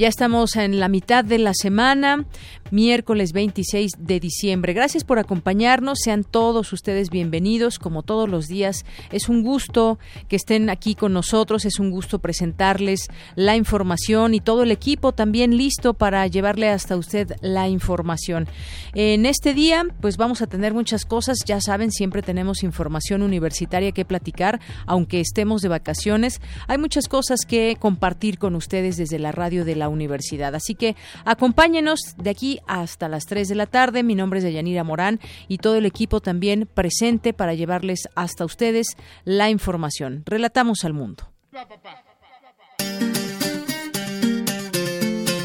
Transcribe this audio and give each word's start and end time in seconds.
Ya 0.00 0.08
estamos 0.08 0.56
en 0.56 0.80
la 0.80 0.88
mitad 0.88 1.26
de 1.26 1.38
la 1.38 1.52
semana 1.52 2.24
miércoles 2.70 3.32
26 3.32 3.92
de 3.98 4.20
diciembre. 4.20 4.72
Gracias 4.72 5.04
por 5.04 5.18
acompañarnos, 5.18 6.00
sean 6.00 6.24
todos 6.24 6.72
ustedes 6.72 7.10
bienvenidos, 7.10 7.78
como 7.78 8.02
todos 8.02 8.28
los 8.28 8.46
días. 8.46 8.84
Es 9.10 9.28
un 9.28 9.42
gusto 9.42 9.98
que 10.28 10.36
estén 10.36 10.70
aquí 10.70 10.94
con 10.94 11.12
nosotros, 11.12 11.64
es 11.64 11.78
un 11.78 11.90
gusto 11.90 12.18
presentarles 12.18 13.08
la 13.34 13.56
información 13.56 14.34
y 14.34 14.40
todo 14.40 14.62
el 14.62 14.70
equipo 14.70 15.12
también 15.12 15.56
listo 15.56 15.94
para 15.94 16.26
llevarle 16.26 16.68
hasta 16.68 16.96
usted 16.96 17.36
la 17.40 17.68
información. 17.68 18.48
En 18.94 19.26
este 19.26 19.54
día, 19.54 19.84
pues 20.00 20.16
vamos 20.16 20.42
a 20.42 20.46
tener 20.46 20.74
muchas 20.74 21.04
cosas, 21.04 21.44
ya 21.44 21.60
saben, 21.60 21.90
siempre 21.90 22.22
tenemos 22.22 22.62
información 22.62 23.22
universitaria 23.22 23.92
que 23.92 24.04
platicar, 24.04 24.60
aunque 24.86 25.20
estemos 25.20 25.62
de 25.62 25.68
vacaciones. 25.68 26.40
Hay 26.68 26.78
muchas 26.78 27.08
cosas 27.08 27.40
que 27.46 27.76
compartir 27.78 28.38
con 28.38 28.54
ustedes 28.54 28.96
desde 28.96 29.18
la 29.18 29.32
radio 29.32 29.64
de 29.64 29.76
la 29.76 29.88
universidad. 29.88 30.54
Así 30.54 30.74
que 30.74 30.96
acompáñenos 31.24 32.00
de 32.16 32.30
aquí 32.30 32.59
hasta 32.66 33.08
las 33.08 33.26
3 33.26 33.48
de 33.48 33.54
la 33.54 33.66
tarde. 33.66 34.02
Mi 34.02 34.14
nombre 34.14 34.38
es 34.38 34.44
Deyanira 34.44 34.84
Morán 34.84 35.20
y 35.48 35.58
todo 35.58 35.76
el 35.76 35.86
equipo 35.86 36.20
también 36.20 36.68
presente 36.72 37.32
para 37.32 37.54
llevarles 37.54 38.08
hasta 38.14 38.44
ustedes 38.44 38.96
la 39.24 39.50
información. 39.50 40.22
Relatamos 40.26 40.84
al 40.84 40.94
mundo. 40.94 41.30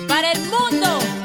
Para 0.08 0.32
el 0.32 0.40
mundo. 0.40 1.25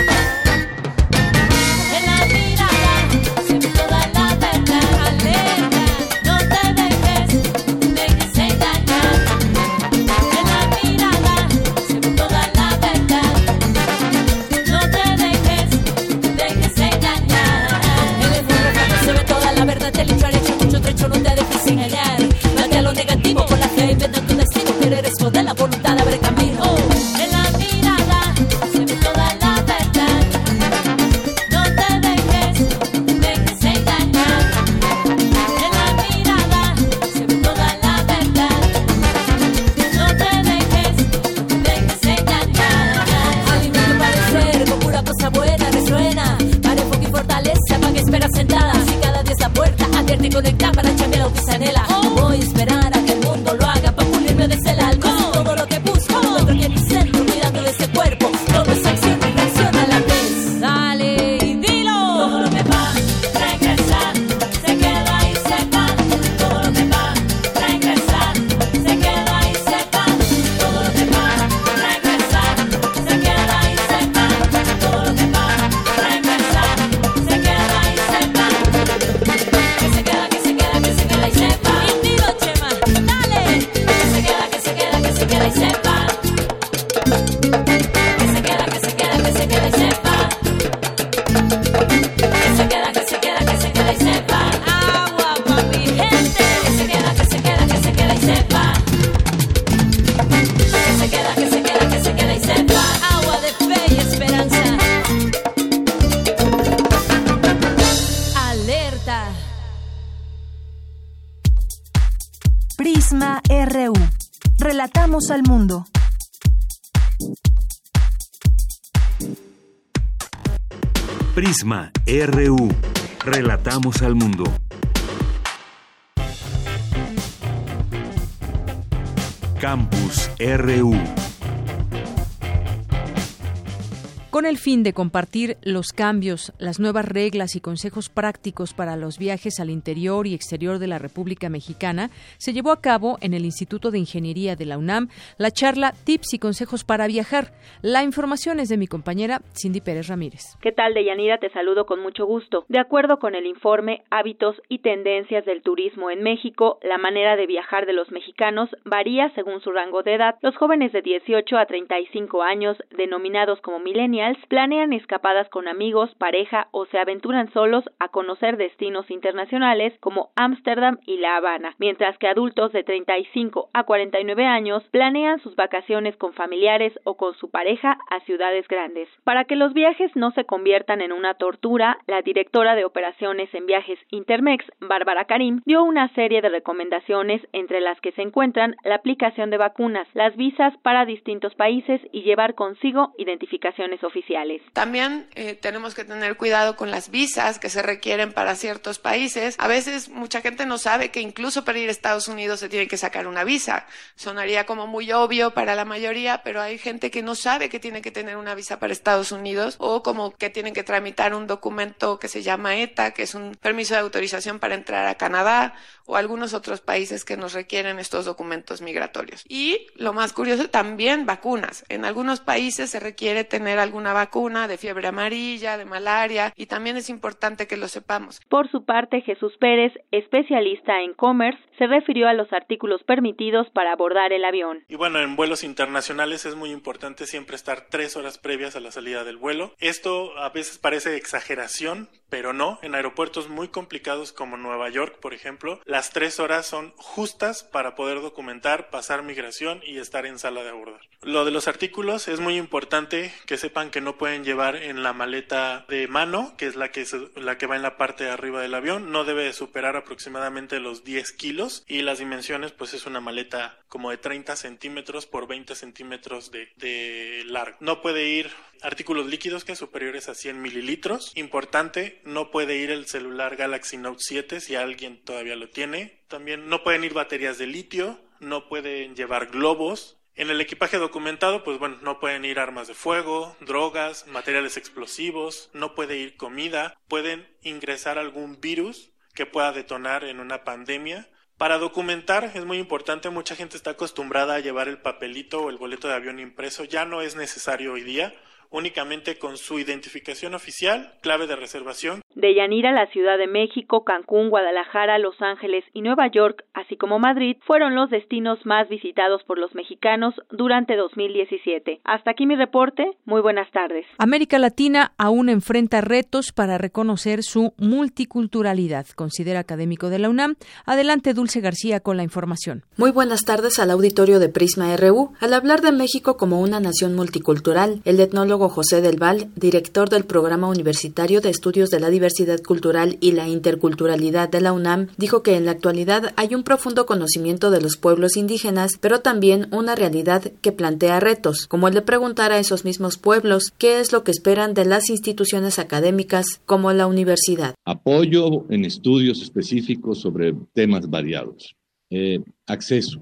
fin 134.61 134.83
de 134.83 134.93
compartir 134.93 135.57
los 135.63 135.87
cambios, 135.87 136.53
las 136.59 136.79
nuevas 136.79 137.05
reglas 137.05 137.55
y 137.55 137.61
consejos 137.61 138.09
prácticos 138.09 138.75
para 138.75 138.95
los 138.95 139.17
viajes 139.17 139.59
al 139.59 139.71
interior 139.71 140.27
y 140.27 140.35
exterior 140.35 140.77
de 140.77 140.85
la 140.85 140.99
República 140.99 141.49
Mexicana, 141.49 142.11
se 142.37 142.53
llevó 142.53 142.71
a 142.71 142.79
cabo 142.79 143.17
en 143.21 143.33
el 143.33 143.43
Instituto 143.43 143.89
de 143.89 143.97
Ingeniería 143.97 144.55
de 144.55 144.67
la 144.67 144.77
UNAM 144.77 145.09
la 145.39 145.49
charla 145.49 145.93
Tips 146.05 146.35
y 146.35 146.39
Consejos 146.39 146.83
para 146.83 147.07
Viajar. 147.07 147.45
La 147.81 148.03
información 148.03 148.59
es 148.59 148.69
de 148.69 148.77
mi 148.77 148.85
compañera 148.85 149.41
Cindy 149.59 149.81
Pérez 149.81 150.07
Ramírez. 150.09 150.41
¿Qué 150.61 150.71
tal, 150.71 150.93
Deyanira? 150.93 151.39
Te 151.39 151.49
saludo 151.49 151.87
con 151.87 151.99
mucho 151.99 152.27
gusto. 152.27 152.65
De 152.67 152.79
acuerdo 152.79 153.17
con 153.17 153.33
el 153.33 153.47
informe 153.47 154.03
Hábitos 154.11 154.61
y 154.69 154.79
Tendencias 154.79 155.43
del 155.45 155.63
Turismo 155.63 156.11
en 156.11 156.21
México, 156.21 156.77
la 156.83 156.99
manera 156.99 157.35
de 157.35 157.47
viajar 157.47 157.87
de 157.87 157.93
los 157.93 158.11
mexicanos 158.11 158.69
varía 158.85 159.31
según 159.33 159.59
su 159.61 159.71
rango 159.71 160.03
de 160.03 160.13
edad. 160.13 160.35
Los 160.41 160.55
jóvenes 160.55 160.91
de 160.91 161.01
18 161.01 161.57
a 161.57 161.65
35 161.65 162.43
años, 162.43 162.77
denominados 162.95 163.59
como 163.61 163.79
millennials, 163.79 164.37
planean 164.51 164.91
escapadas 164.91 165.47
con 165.47 165.69
amigos, 165.69 166.13
pareja 166.15 166.67
o 166.71 166.85
se 166.87 166.99
aventuran 166.99 167.49
solos 167.53 167.85
a 167.99 168.09
conocer 168.09 168.57
destinos 168.57 169.09
internacionales 169.09 169.93
como 170.01 170.31
Ámsterdam 170.35 170.97
y 171.05 171.19
La 171.19 171.37
Habana, 171.37 171.73
mientras 171.77 172.17
que 172.17 172.27
adultos 172.27 172.73
de 172.73 172.83
35 172.83 173.69
a 173.73 173.83
49 173.85 174.45
años 174.45 174.83
planean 174.91 175.39
sus 175.39 175.55
vacaciones 175.55 176.17
con 176.17 176.33
familiares 176.33 176.91
o 177.05 177.15
con 177.15 177.33
su 177.35 177.49
pareja 177.49 177.97
a 178.09 178.19
ciudades 178.25 178.67
grandes. 178.67 179.07
Para 179.23 179.45
que 179.45 179.55
los 179.55 179.73
viajes 179.73 180.13
no 180.15 180.31
se 180.31 180.43
conviertan 180.43 180.99
en 180.99 181.13
una 181.13 181.35
tortura, 181.35 181.99
la 182.07 182.21
directora 182.21 182.75
de 182.75 182.83
operaciones 182.83 183.47
en 183.53 183.67
viajes 183.67 183.99
Intermex, 184.09 184.65
Bárbara 184.81 185.23
Karim, 185.23 185.61
dio 185.65 185.81
una 185.81 186.09
serie 186.09 186.41
de 186.41 186.49
recomendaciones 186.49 187.41
entre 187.53 187.79
las 187.79 188.01
que 188.01 188.11
se 188.11 188.21
encuentran 188.21 188.75
la 188.83 188.95
aplicación 188.95 189.49
de 189.49 189.55
vacunas, 189.55 190.09
las 190.13 190.35
visas 190.35 190.75
para 190.79 191.05
distintos 191.05 191.55
países 191.55 192.01
y 192.11 192.23
llevar 192.23 192.53
consigo 192.53 193.13
identificaciones 193.17 194.03
oficiales 194.03 194.40
También 194.73 195.27
eh, 195.35 195.55
tenemos 195.55 195.93
que 195.93 196.03
tener 196.03 196.35
cuidado 196.37 196.75
con 196.75 196.91
las 196.91 197.09
visas 197.11 197.59
que 197.59 197.69
se 197.69 197.81
requieren 197.81 198.33
para 198.33 198.55
ciertos 198.55 198.99
países. 198.99 199.55
A 199.59 199.67
veces 199.67 200.09
mucha 200.09 200.41
gente 200.41 200.65
no 200.65 200.77
sabe 200.77 201.11
que 201.11 201.21
incluso 201.21 201.63
para 201.63 201.79
ir 201.79 201.89
a 201.89 201.91
Estados 201.91 202.27
Unidos 202.27 202.59
se 202.59 202.69
tiene 202.69 202.87
que 202.87 202.97
sacar 202.97 203.27
una 203.27 203.43
visa. 203.43 203.85
Sonaría 204.15 204.65
como 204.65 204.87
muy 204.87 205.11
obvio 205.11 205.51
para 205.51 205.75
la 205.75 205.85
mayoría, 205.85 206.41
pero 206.43 206.61
hay 206.61 206.77
gente 206.77 207.11
que 207.11 207.21
no 207.21 207.35
sabe 207.35 207.69
que 207.69 207.79
tiene 207.79 208.01
que 208.01 208.11
tener 208.11 208.37
una 208.37 208.55
visa 208.55 208.79
para 208.79 208.93
Estados 208.93 209.31
Unidos 209.31 209.75
o 209.77 210.01
como 210.01 210.35
que 210.35 210.49
tienen 210.49 210.73
que 210.73 210.83
tramitar 210.83 211.35
un 211.35 211.45
documento 211.47 212.17
que 212.19 212.27
se 212.27 212.41
llama 212.41 212.77
ETA, 212.77 213.11
que 213.11 213.23
es 213.23 213.35
un 213.35 213.55
permiso 213.55 213.93
de 213.93 213.99
autorización 213.99 214.59
para 214.59 214.75
entrar 214.75 215.07
a 215.07 215.15
Canadá 215.15 215.75
o 216.05 216.15
algunos 216.15 216.53
otros 216.53 216.81
países 216.81 217.23
que 217.23 217.37
nos 217.37 217.53
requieren 217.53 217.99
estos 217.99 218.25
documentos 218.25 218.81
migratorios. 218.81 219.43
Y 219.47 219.87
lo 219.95 220.13
más 220.13 220.33
curioso, 220.33 220.69
también 220.69 221.25
vacunas. 221.25 221.85
En 221.89 222.05
algunos 222.05 222.39
países 222.39 222.89
se 222.89 222.99
requiere 222.99 223.43
tener 223.43 223.79
alguna 223.79 224.13
vacuna 224.13 224.30
de 224.41 224.77
fiebre 224.77 225.07
amarilla, 225.07 225.77
de 225.77 225.85
malaria, 225.85 226.53
y 226.55 226.65
también 226.65 226.95
es 226.95 227.09
importante 227.09 227.67
que 227.67 227.77
lo 227.77 227.87
sepamos. 227.87 228.39
Por 228.49 228.71
su 228.71 228.85
parte, 228.85 229.21
Jesús 229.21 229.53
Pérez, 229.59 229.93
especialista 230.11 231.01
en 231.01 231.13
commerce, 231.13 231.61
se 231.77 231.85
refirió 231.85 232.27
a 232.27 232.33
los 232.33 232.51
artículos 232.53 233.03
permitidos 233.03 233.67
para 233.73 233.91
abordar 233.91 234.31
el 234.31 234.45
avión. 234.45 234.83
Y 234.87 234.95
bueno, 234.95 235.19
en 235.19 235.35
vuelos 235.35 235.63
internacionales 235.63 236.45
es 236.45 236.55
muy 236.55 236.71
importante 236.71 237.25
siempre 237.27 237.55
estar 237.55 237.87
tres 237.89 238.15
horas 238.15 238.37
previas 238.37 238.75
a 238.75 238.79
la 238.79 238.91
salida 238.91 239.23
del 239.23 239.37
vuelo. 239.37 239.73
Esto 239.79 240.37
a 240.37 240.49
veces 240.49 240.77
parece 240.77 241.17
exageración, 241.17 242.09
pero 242.29 242.53
no. 242.53 242.79
En 242.81 242.95
aeropuertos 242.95 243.49
muy 243.49 243.67
complicados 243.67 244.31
como 244.31 244.57
Nueva 244.57 244.89
York, 244.89 245.19
por 245.19 245.33
ejemplo, 245.33 245.81
las 245.85 246.11
tres 246.11 246.39
horas 246.39 246.65
son 246.65 246.93
justas 246.97 247.63
para 247.63 247.95
poder 247.95 248.21
documentar, 248.21 248.89
pasar 248.89 249.23
migración 249.23 249.81
y 249.85 249.97
estar 249.97 250.25
en 250.25 250.39
sala 250.39 250.63
de 250.63 250.69
abordar. 250.69 251.01
Lo 251.21 251.45
de 251.45 251.51
los 251.51 251.67
artículos 251.67 252.27
es 252.27 252.39
muy 252.39 252.57
importante 252.57 253.31
que 253.45 253.57
sepan 253.57 253.91
que 253.91 254.01
no 254.01 254.17
pueden 254.21 254.43
llevar 254.43 254.75
en 254.75 255.01
la 255.01 255.13
maleta 255.13 255.83
de 255.89 256.07
mano, 256.07 256.53
que 256.55 256.67
es 256.67 256.75
la 256.75 256.91
que, 256.91 257.07
la 257.37 257.57
que 257.57 257.65
va 257.65 257.75
en 257.75 257.81
la 257.81 257.97
parte 257.97 258.25
de 258.25 258.29
arriba 258.29 258.61
del 258.61 258.75
avión, 258.75 259.11
no 259.11 259.23
debe 259.23 259.51
superar 259.51 259.95
aproximadamente 259.95 260.79
los 260.79 261.03
10 261.03 261.31
kilos 261.31 261.83
y 261.87 262.03
las 262.03 262.19
dimensiones 262.19 262.71
pues 262.71 262.93
es 262.93 263.07
una 263.07 263.19
maleta 263.19 263.79
como 263.87 264.11
de 264.11 264.19
30 264.19 264.55
centímetros 264.55 265.25
por 265.25 265.47
20 265.47 265.73
centímetros 265.73 266.51
de, 266.51 266.69
de 266.75 267.41
largo. 267.47 267.77
No 267.79 268.03
puede 268.03 268.27
ir 268.27 268.51
artículos 268.83 269.25
líquidos 269.25 269.65
que 269.65 269.75
superiores 269.75 270.29
a 270.29 270.35
100 270.35 270.61
mililitros. 270.61 271.31
Importante, 271.33 272.21
no 272.23 272.51
puede 272.51 272.75
ir 272.75 272.91
el 272.91 273.07
celular 273.07 273.55
Galaxy 273.55 273.97
Note 273.97 274.19
7 274.19 274.61
si 274.61 274.75
alguien 274.75 275.19
todavía 275.23 275.55
lo 275.55 275.71
tiene. 275.71 276.21
También 276.27 276.69
no 276.69 276.83
pueden 276.83 277.03
ir 277.03 277.15
baterías 277.15 277.57
de 277.57 277.65
litio, 277.65 278.21
no 278.39 278.69
pueden 278.69 279.15
llevar 279.15 279.47
globos. 279.47 280.20
En 280.35 280.49
el 280.49 280.61
equipaje 280.61 280.97
documentado, 280.97 281.63
pues 281.63 281.77
bueno, 281.77 281.97
no 282.01 282.19
pueden 282.19 282.45
ir 282.45 282.59
armas 282.59 282.87
de 282.87 282.93
fuego, 282.93 283.57
drogas, 283.59 284.27
materiales 284.27 284.77
explosivos, 284.77 285.69
no 285.73 285.93
puede 285.93 286.17
ir 286.17 286.37
comida, 286.37 286.97
pueden 287.07 287.47
ingresar 287.61 288.17
algún 288.17 288.59
virus 288.61 289.11
que 289.33 289.45
pueda 289.45 289.71
detonar 289.71 290.23
en 290.23 290.39
una 290.39 290.63
pandemia. 290.63 291.29
Para 291.57 291.77
documentar 291.77 292.51
es 292.55 292.65
muy 292.65 292.77
importante, 292.77 293.29
mucha 293.29 293.55
gente 293.55 293.77
está 293.77 293.91
acostumbrada 293.91 294.55
a 294.55 294.59
llevar 294.59 294.87
el 294.87 295.01
papelito 295.01 295.61
o 295.61 295.69
el 295.69 295.77
boleto 295.77 296.07
de 296.07 296.15
avión 296.15 296.39
impreso, 296.39 296.85
ya 296.85 297.05
no 297.05 297.21
es 297.21 297.35
necesario 297.35 297.93
hoy 297.93 298.01
día 298.01 298.33
únicamente 298.71 299.37
con 299.37 299.57
su 299.57 299.77
identificación 299.77 300.55
oficial, 300.55 301.17
clave 301.21 301.45
de 301.45 301.55
reservación. 301.55 302.20
De 302.35 302.55
Yanira, 302.55 302.91
la 302.93 303.07
Ciudad 303.07 303.37
de 303.37 303.47
México, 303.47 304.03
Cancún, 304.05 304.49
Guadalajara, 304.49 305.17
Los 305.19 305.41
Ángeles 305.41 305.83
y 305.93 306.01
Nueva 306.01 306.27
York, 306.27 306.63
así 306.73 306.95
como 306.95 307.19
Madrid, 307.19 307.57
fueron 307.67 307.93
los 307.93 308.09
destinos 308.09 308.65
más 308.65 308.87
visitados 308.87 309.43
por 309.43 309.57
los 309.57 309.75
mexicanos 309.75 310.33
durante 310.49 310.95
2017. 310.95 311.99
Hasta 312.05 312.31
aquí 312.31 312.45
mi 312.45 312.55
reporte. 312.55 313.05
Muy 313.25 313.41
buenas 313.41 313.69
tardes. 313.71 314.05
América 314.17 314.59
Latina 314.59 315.11
aún 315.17 315.49
enfrenta 315.49 315.99
retos 315.99 316.53
para 316.53 316.77
reconocer 316.77 317.43
su 317.43 317.73
multiculturalidad, 317.77 319.07
considera 319.15 319.59
académico 319.59 320.09
de 320.09 320.19
la 320.19 320.29
UNAM. 320.29 320.55
Adelante, 320.85 321.33
Dulce 321.33 321.59
García, 321.59 321.99
con 321.99 322.15
la 322.15 322.23
información. 322.23 322.83
Muy 322.97 323.11
buenas 323.11 323.41
tardes 323.41 323.77
al 323.79 323.91
auditorio 323.91 324.39
de 324.39 324.47
Prisma 324.47 324.95
RU. 324.95 325.33
Al 325.41 325.53
hablar 325.53 325.81
de 325.81 325.91
México 325.91 326.37
como 326.37 326.61
una 326.61 326.79
nación 326.79 327.13
multicultural, 327.15 328.01
el 328.05 328.19
etnólogo 328.19 328.69
José 328.69 329.01
Del 329.01 329.17
Val, 329.17 329.49
director 329.55 330.09
del 330.09 330.23
Programa 330.23 330.69
Universitario 330.69 331.41
de 331.41 331.49
Estudios 331.49 331.89
de 331.89 331.99
la 331.99 332.07
Diversidad 332.07 332.20
Cultural 332.65 333.17
y 333.19 333.31
la 333.31 333.47
Interculturalidad 333.47 334.49
de 334.49 334.61
la 334.61 334.73
UNAM, 334.73 335.07
dijo 335.17 335.43
que 335.43 335.55
en 335.55 335.65
la 335.65 335.71
actualidad 335.71 336.33
hay 336.35 336.55
un 336.55 336.63
profundo 336.63 337.05
conocimiento 337.05 337.71
de 337.71 337.81
los 337.81 337.97
pueblos 337.97 338.37
indígenas, 338.37 338.97
pero 338.99 339.21
también 339.21 339.67
una 339.71 339.95
realidad 339.95 340.51
que 340.61 340.71
plantea 340.71 341.19
retos, 341.19 341.67
como 341.67 341.87
el 341.87 341.93
de 341.93 342.01
preguntar 342.01 342.51
a 342.51 342.59
esos 342.59 342.85
mismos 342.85 343.17
pueblos 343.17 343.71
qué 343.77 343.99
es 343.99 344.11
lo 344.11 344.23
que 344.23 344.31
esperan 344.31 344.73
de 344.73 344.85
las 344.85 345.09
instituciones 345.09 345.79
académicas 345.79 346.61
como 346.65 346.91
la 346.93 347.07
universidad. 347.07 347.75
Apoyo 347.85 348.65
en 348.69 348.85
estudios 348.85 349.41
específicos 349.41 350.19
sobre 350.19 350.53
temas 350.73 351.09
variados. 351.09 351.75
Eh, 352.09 352.43
acceso 352.67 353.19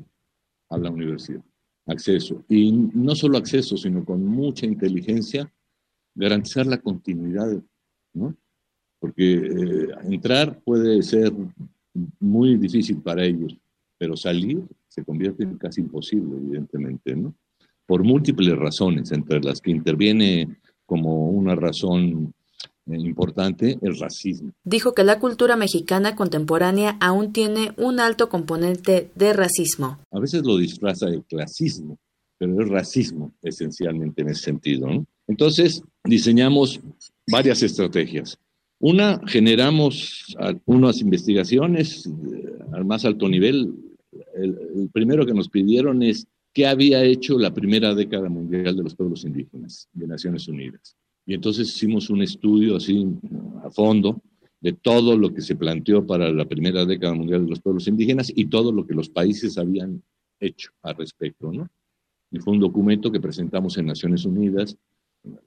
a 0.69 0.77
la 0.77 0.89
universidad 0.89 1.43
acceso. 1.91 2.43
Y 2.47 2.71
no 2.71 3.15
solo 3.15 3.37
acceso, 3.37 3.75
sino 3.77 4.05
con 4.05 4.25
mucha 4.25 4.65
inteligencia, 4.65 5.51
garantizar 6.15 6.65
la 6.67 6.77
continuidad, 6.77 7.61
¿no? 8.13 8.35
Porque 8.99 9.35
eh, 9.35 9.87
entrar 10.09 10.59
puede 10.59 11.01
ser 11.01 11.31
muy 12.19 12.57
difícil 12.57 12.97
para 13.01 13.23
ellos, 13.23 13.55
pero 13.97 14.15
salir 14.15 14.61
se 14.87 15.03
convierte 15.03 15.43
en 15.43 15.57
casi 15.57 15.81
imposible, 15.81 16.35
evidentemente, 16.37 17.15
¿no? 17.15 17.33
Por 17.85 18.03
múltiples 18.03 18.55
razones, 18.57 19.11
entre 19.11 19.39
las 19.41 19.61
que 19.61 19.71
interviene 19.71 20.59
como 20.85 21.29
una 21.29 21.55
razón 21.55 22.33
importante 22.97 23.77
el 23.81 23.97
racismo. 23.99 24.51
Dijo 24.63 24.93
que 24.93 25.03
la 25.03 25.19
cultura 25.19 25.55
mexicana 25.55 26.15
contemporánea 26.15 26.97
aún 26.99 27.31
tiene 27.33 27.71
un 27.77 27.99
alto 27.99 28.29
componente 28.29 29.11
de 29.15 29.33
racismo. 29.33 29.99
A 30.11 30.19
veces 30.19 30.43
lo 30.43 30.57
disfraza 30.57 31.07
de 31.07 31.21
clasismo, 31.23 31.97
pero 32.37 32.61
es 32.61 32.69
racismo 32.69 33.33
esencialmente 33.41 34.21
en 34.21 34.29
ese 34.29 34.43
sentido. 34.43 34.87
Entonces, 35.27 35.83
diseñamos 36.03 36.79
varias 37.31 37.61
estrategias. 37.61 38.37
Una, 38.79 39.19
generamos 39.27 40.35
unas 40.65 41.01
investigaciones 41.01 42.05
eh, 42.05 42.59
al 42.71 42.85
más 42.85 43.03
alto 43.05 43.27
nivel. 43.27 43.73
el 44.35 44.89
primero 44.93 45.25
que 45.25 45.33
nos 45.33 45.49
pidieron 45.49 46.01
es 46.01 46.25
qué 46.53 46.65
había 46.65 47.03
hecho 47.03 47.37
la 47.37 47.53
primera 47.53 47.93
década 47.93 48.29
mundial 48.29 48.75
de 48.75 48.83
los 48.83 48.95
pueblos 48.95 49.23
indígenas 49.25 49.87
de 49.93 50.07
Naciones 50.07 50.47
Unidas. 50.47 50.95
Y 51.25 51.33
entonces 51.33 51.67
hicimos 51.67 52.09
un 52.09 52.21
estudio 52.21 52.77
así 52.77 53.05
a 53.63 53.69
fondo 53.69 54.21
de 54.61 54.73
todo 54.73 55.17
lo 55.17 55.33
que 55.33 55.41
se 55.41 55.55
planteó 55.55 56.05
para 56.05 56.31
la 56.31 56.45
primera 56.45 56.85
década 56.85 57.13
mundial 57.13 57.43
de 57.43 57.51
los 57.51 57.61
pueblos 57.61 57.87
indígenas 57.87 58.31
y 58.35 58.45
todo 58.45 58.71
lo 58.71 58.85
que 58.85 58.93
los 58.93 59.09
países 59.09 59.57
habían 59.57 60.01
hecho 60.39 60.71
al 60.81 60.95
respecto, 60.95 61.51
¿no? 61.51 61.69
Y 62.31 62.39
fue 62.39 62.53
un 62.53 62.59
documento 62.59 63.11
que 63.11 63.19
presentamos 63.19 63.77
en 63.77 63.85
Naciones 63.87 64.25
Unidas 64.25 64.75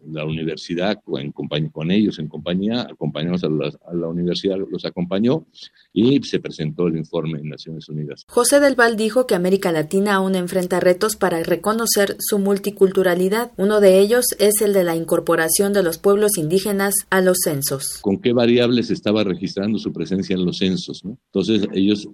la 0.06 0.24
universidad 0.24 1.00
en 1.18 1.32
con 1.32 1.90
ellos 1.90 2.18
en 2.18 2.28
compañía, 2.28 2.82
acompañamos 2.82 3.42
a 3.44 3.48
la, 3.48 3.72
a 3.86 3.94
la, 3.94 4.08
universidad, 4.08 4.56
los 4.70 4.84
acompañó 4.84 5.46
y 5.92 6.22
se 6.22 6.40
presentó 6.40 6.86
el 6.88 6.96
informe 6.96 7.38
en 7.38 7.48
Naciones 7.48 7.88
Unidas. 7.88 8.24
José 8.28 8.60
del 8.60 8.74
Val 8.74 8.96
dijo 8.96 9.26
que 9.26 9.34
América 9.34 9.72
Latina 9.72 10.14
aún 10.14 10.34
enfrenta 10.34 10.80
retos 10.80 11.16
para 11.16 11.42
reconocer 11.42 12.16
su 12.18 12.38
multiculturalidad. 12.38 13.52
Uno 13.56 13.80
de 13.80 14.00
ellos 14.00 14.26
es 14.38 14.60
el 14.60 14.72
de 14.72 14.84
la 14.84 14.96
incorporación 14.96 15.72
de 15.72 15.82
los 15.82 15.98
pueblos 15.98 16.36
indígenas 16.36 16.94
a 17.10 17.20
los 17.20 17.38
censos. 17.44 17.98
¿Con 18.02 18.20
qué 18.20 18.32
variables 18.32 18.90
estaba 18.90 19.24
registrando 19.24 19.78
su 19.78 19.92
presencia 19.92 20.34
en 20.34 20.44
los 20.44 20.58
censos? 20.58 21.04
¿no? 21.04 21.18
Entonces 21.32 21.68
ellos 21.72 22.08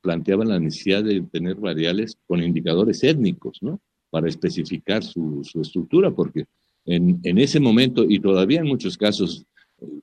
planteaban 0.00 0.48
la 0.48 0.58
necesidad 0.58 1.02
de 1.02 1.22
tener 1.22 1.56
variables 1.56 2.16
con 2.26 2.42
indicadores 2.42 3.02
étnicos, 3.02 3.58
¿no? 3.60 3.80
Para 4.10 4.28
especificar 4.28 5.04
su, 5.04 5.42
su 5.44 5.60
estructura, 5.60 6.10
porque 6.10 6.46
en, 6.84 7.20
en, 7.22 7.38
ese 7.38 7.60
momento, 7.60 8.04
y 8.08 8.20
todavía 8.20 8.60
en 8.60 8.66
muchos 8.66 8.96
casos, 8.96 9.44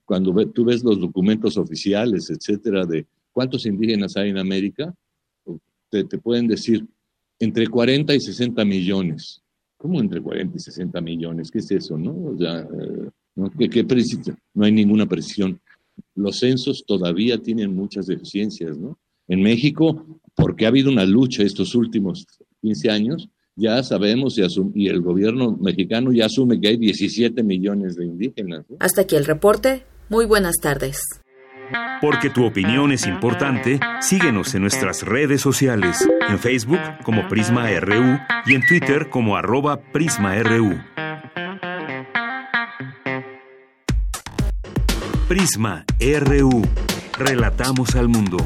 cuando 0.05 0.33
tú 0.47 0.65
ves 0.65 0.83
los 0.83 0.99
documentos 0.99 1.57
oficiales, 1.57 2.29
etcétera, 2.29 2.85
de 2.85 3.05
cuántos 3.31 3.65
indígenas 3.65 4.15
hay 4.17 4.29
en 4.29 4.37
América, 4.37 4.93
te, 5.89 6.03
te 6.03 6.17
pueden 6.17 6.47
decir 6.47 6.85
entre 7.39 7.67
40 7.67 8.15
y 8.15 8.19
60 8.19 8.65
millones. 8.65 9.41
¿Cómo 9.77 9.99
entre 9.99 10.21
40 10.21 10.57
y 10.57 10.59
60 10.59 10.99
millones? 11.01 11.51
¿Qué 11.51 11.59
es 11.59 11.69
eso, 11.71 11.97
no? 11.97 12.11
O 12.11 12.37
sea, 12.37 12.61
eh, 12.61 13.09
¿no? 13.35 13.51
¿Qué, 13.51 13.69
qué 13.69 13.85
no 14.53 14.65
hay 14.65 14.71
ninguna 14.71 15.05
precisión. 15.05 15.59
Los 16.15 16.39
censos 16.39 16.83
todavía 16.85 17.37
tienen 17.37 17.75
muchas 17.75 18.07
deficiencias, 18.07 18.77
¿no? 18.77 18.97
En 19.27 19.41
México, 19.41 20.19
porque 20.35 20.65
ha 20.65 20.69
habido 20.69 20.89
una 20.89 21.05
lucha 21.05 21.43
estos 21.43 21.75
últimos 21.75 22.25
15 22.61 22.89
años, 22.89 23.29
ya 23.57 23.83
sabemos 23.83 24.37
y, 24.37 24.43
y, 24.75 24.87
el 24.87 25.01
gobierno 25.01 25.57
mexicano 25.59 26.11
ya 26.13 26.27
asume 26.27 26.61
que 26.61 26.69
hay 26.69 26.77
17 26.77 27.43
millones 27.43 27.95
de 27.95 28.05
indígenas. 28.05 28.63
¿no? 28.69 28.77
Hasta 28.79 29.01
aquí 29.01 29.15
el 29.15 29.25
reporte. 29.25 29.83
Muy 30.09 30.25
buenas 30.25 30.55
tardes. 30.61 31.01
Porque 31.99 32.29
tu 32.29 32.45
opinión 32.45 32.91
es 32.91 33.07
importante, 33.07 33.79
síguenos 33.99 34.53
en 34.55 34.61
nuestras 34.61 35.03
redes 35.03 35.41
sociales, 35.41 36.07
en 36.29 36.39
Facebook 36.39 36.79
como 37.03 37.27
Prisma 37.27 37.67
RU 37.79 38.19
y 38.45 38.53
en 38.53 38.65
Twitter 38.65 39.09
como 39.09 39.35
arroba 39.35 39.81
PrismaRU. 39.91 40.79
Prisma 45.27 45.83
RU. 45.99 46.61
Relatamos 47.17 47.95
al 47.95 48.07
mundo. 48.07 48.37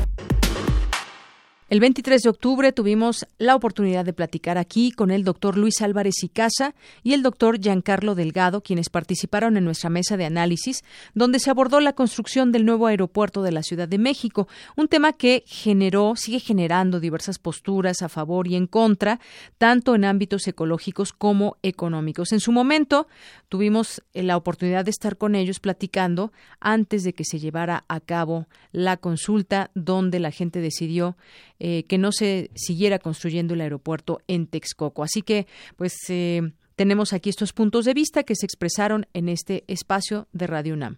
El 1.71 1.79
23 1.79 2.23
de 2.23 2.29
octubre 2.29 2.73
tuvimos 2.73 3.25
la 3.37 3.55
oportunidad 3.55 4.03
de 4.03 4.11
platicar 4.11 4.57
aquí 4.57 4.91
con 4.91 5.09
el 5.09 5.23
doctor 5.23 5.57
Luis 5.57 5.81
Álvarez 5.81 6.21
y 6.21 6.27
Casa 6.27 6.75
y 7.01 7.13
el 7.13 7.23
doctor 7.23 7.61
Giancarlo 7.61 8.13
Delgado, 8.13 8.59
quienes 8.59 8.89
participaron 8.89 9.55
en 9.55 9.63
nuestra 9.63 9.89
mesa 9.89 10.17
de 10.17 10.25
análisis, 10.25 10.83
donde 11.13 11.39
se 11.39 11.49
abordó 11.49 11.79
la 11.79 11.93
construcción 11.93 12.51
del 12.51 12.65
nuevo 12.65 12.87
aeropuerto 12.87 13.41
de 13.41 13.53
la 13.53 13.63
Ciudad 13.63 13.87
de 13.87 13.99
México, 13.99 14.49
un 14.75 14.89
tema 14.89 15.13
que 15.13 15.45
generó, 15.47 16.17
sigue 16.17 16.41
generando 16.41 16.99
diversas 16.99 17.39
posturas 17.39 18.01
a 18.01 18.09
favor 18.09 18.49
y 18.49 18.57
en 18.57 18.67
contra, 18.67 19.21
tanto 19.57 19.95
en 19.95 20.03
ámbitos 20.03 20.45
ecológicos 20.49 21.13
como 21.13 21.55
económicos. 21.63 22.33
En 22.33 22.41
su 22.41 22.51
momento 22.51 23.07
tuvimos 23.47 24.03
la 24.13 24.35
oportunidad 24.35 24.83
de 24.83 24.91
estar 24.91 25.15
con 25.15 25.35
ellos 25.35 25.61
platicando 25.61 26.33
antes 26.59 27.05
de 27.05 27.13
que 27.13 27.23
se 27.23 27.39
llevara 27.39 27.85
a 27.87 28.01
cabo 28.01 28.47
la 28.73 28.97
consulta, 28.97 29.71
donde 29.73 30.19
la 30.19 30.31
gente 30.31 30.59
decidió 30.59 31.15
eh, 31.63 31.83
que 31.83 31.99
no 31.99 32.11
se 32.11 32.49
siguiera 32.55 32.97
construyendo 32.97 33.53
el 33.53 33.61
aeropuerto 33.61 34.19
en 34.27 34.47
Texcoco. 34.47 35.03
Así 35.03 35.21
que, 35.21 35.45
pues, 35.75 35.93
eh, 36.09 36.53
tenemos 36.75 37.13
aquí 37.13 37.29
estos 37.29 37.53
puntos 37.53 37.85
de 37.85 37.93
vista 37.93 38.23
que 38.23 38.35
se 38.35 38.47
expresaron 38.47 39.05
en 39.13 39.29
este 39.29 39.63
espacio 39.67 40.27
de 40.33 40.47
Radio 40.47 40.73
UNAM 40.73 40.97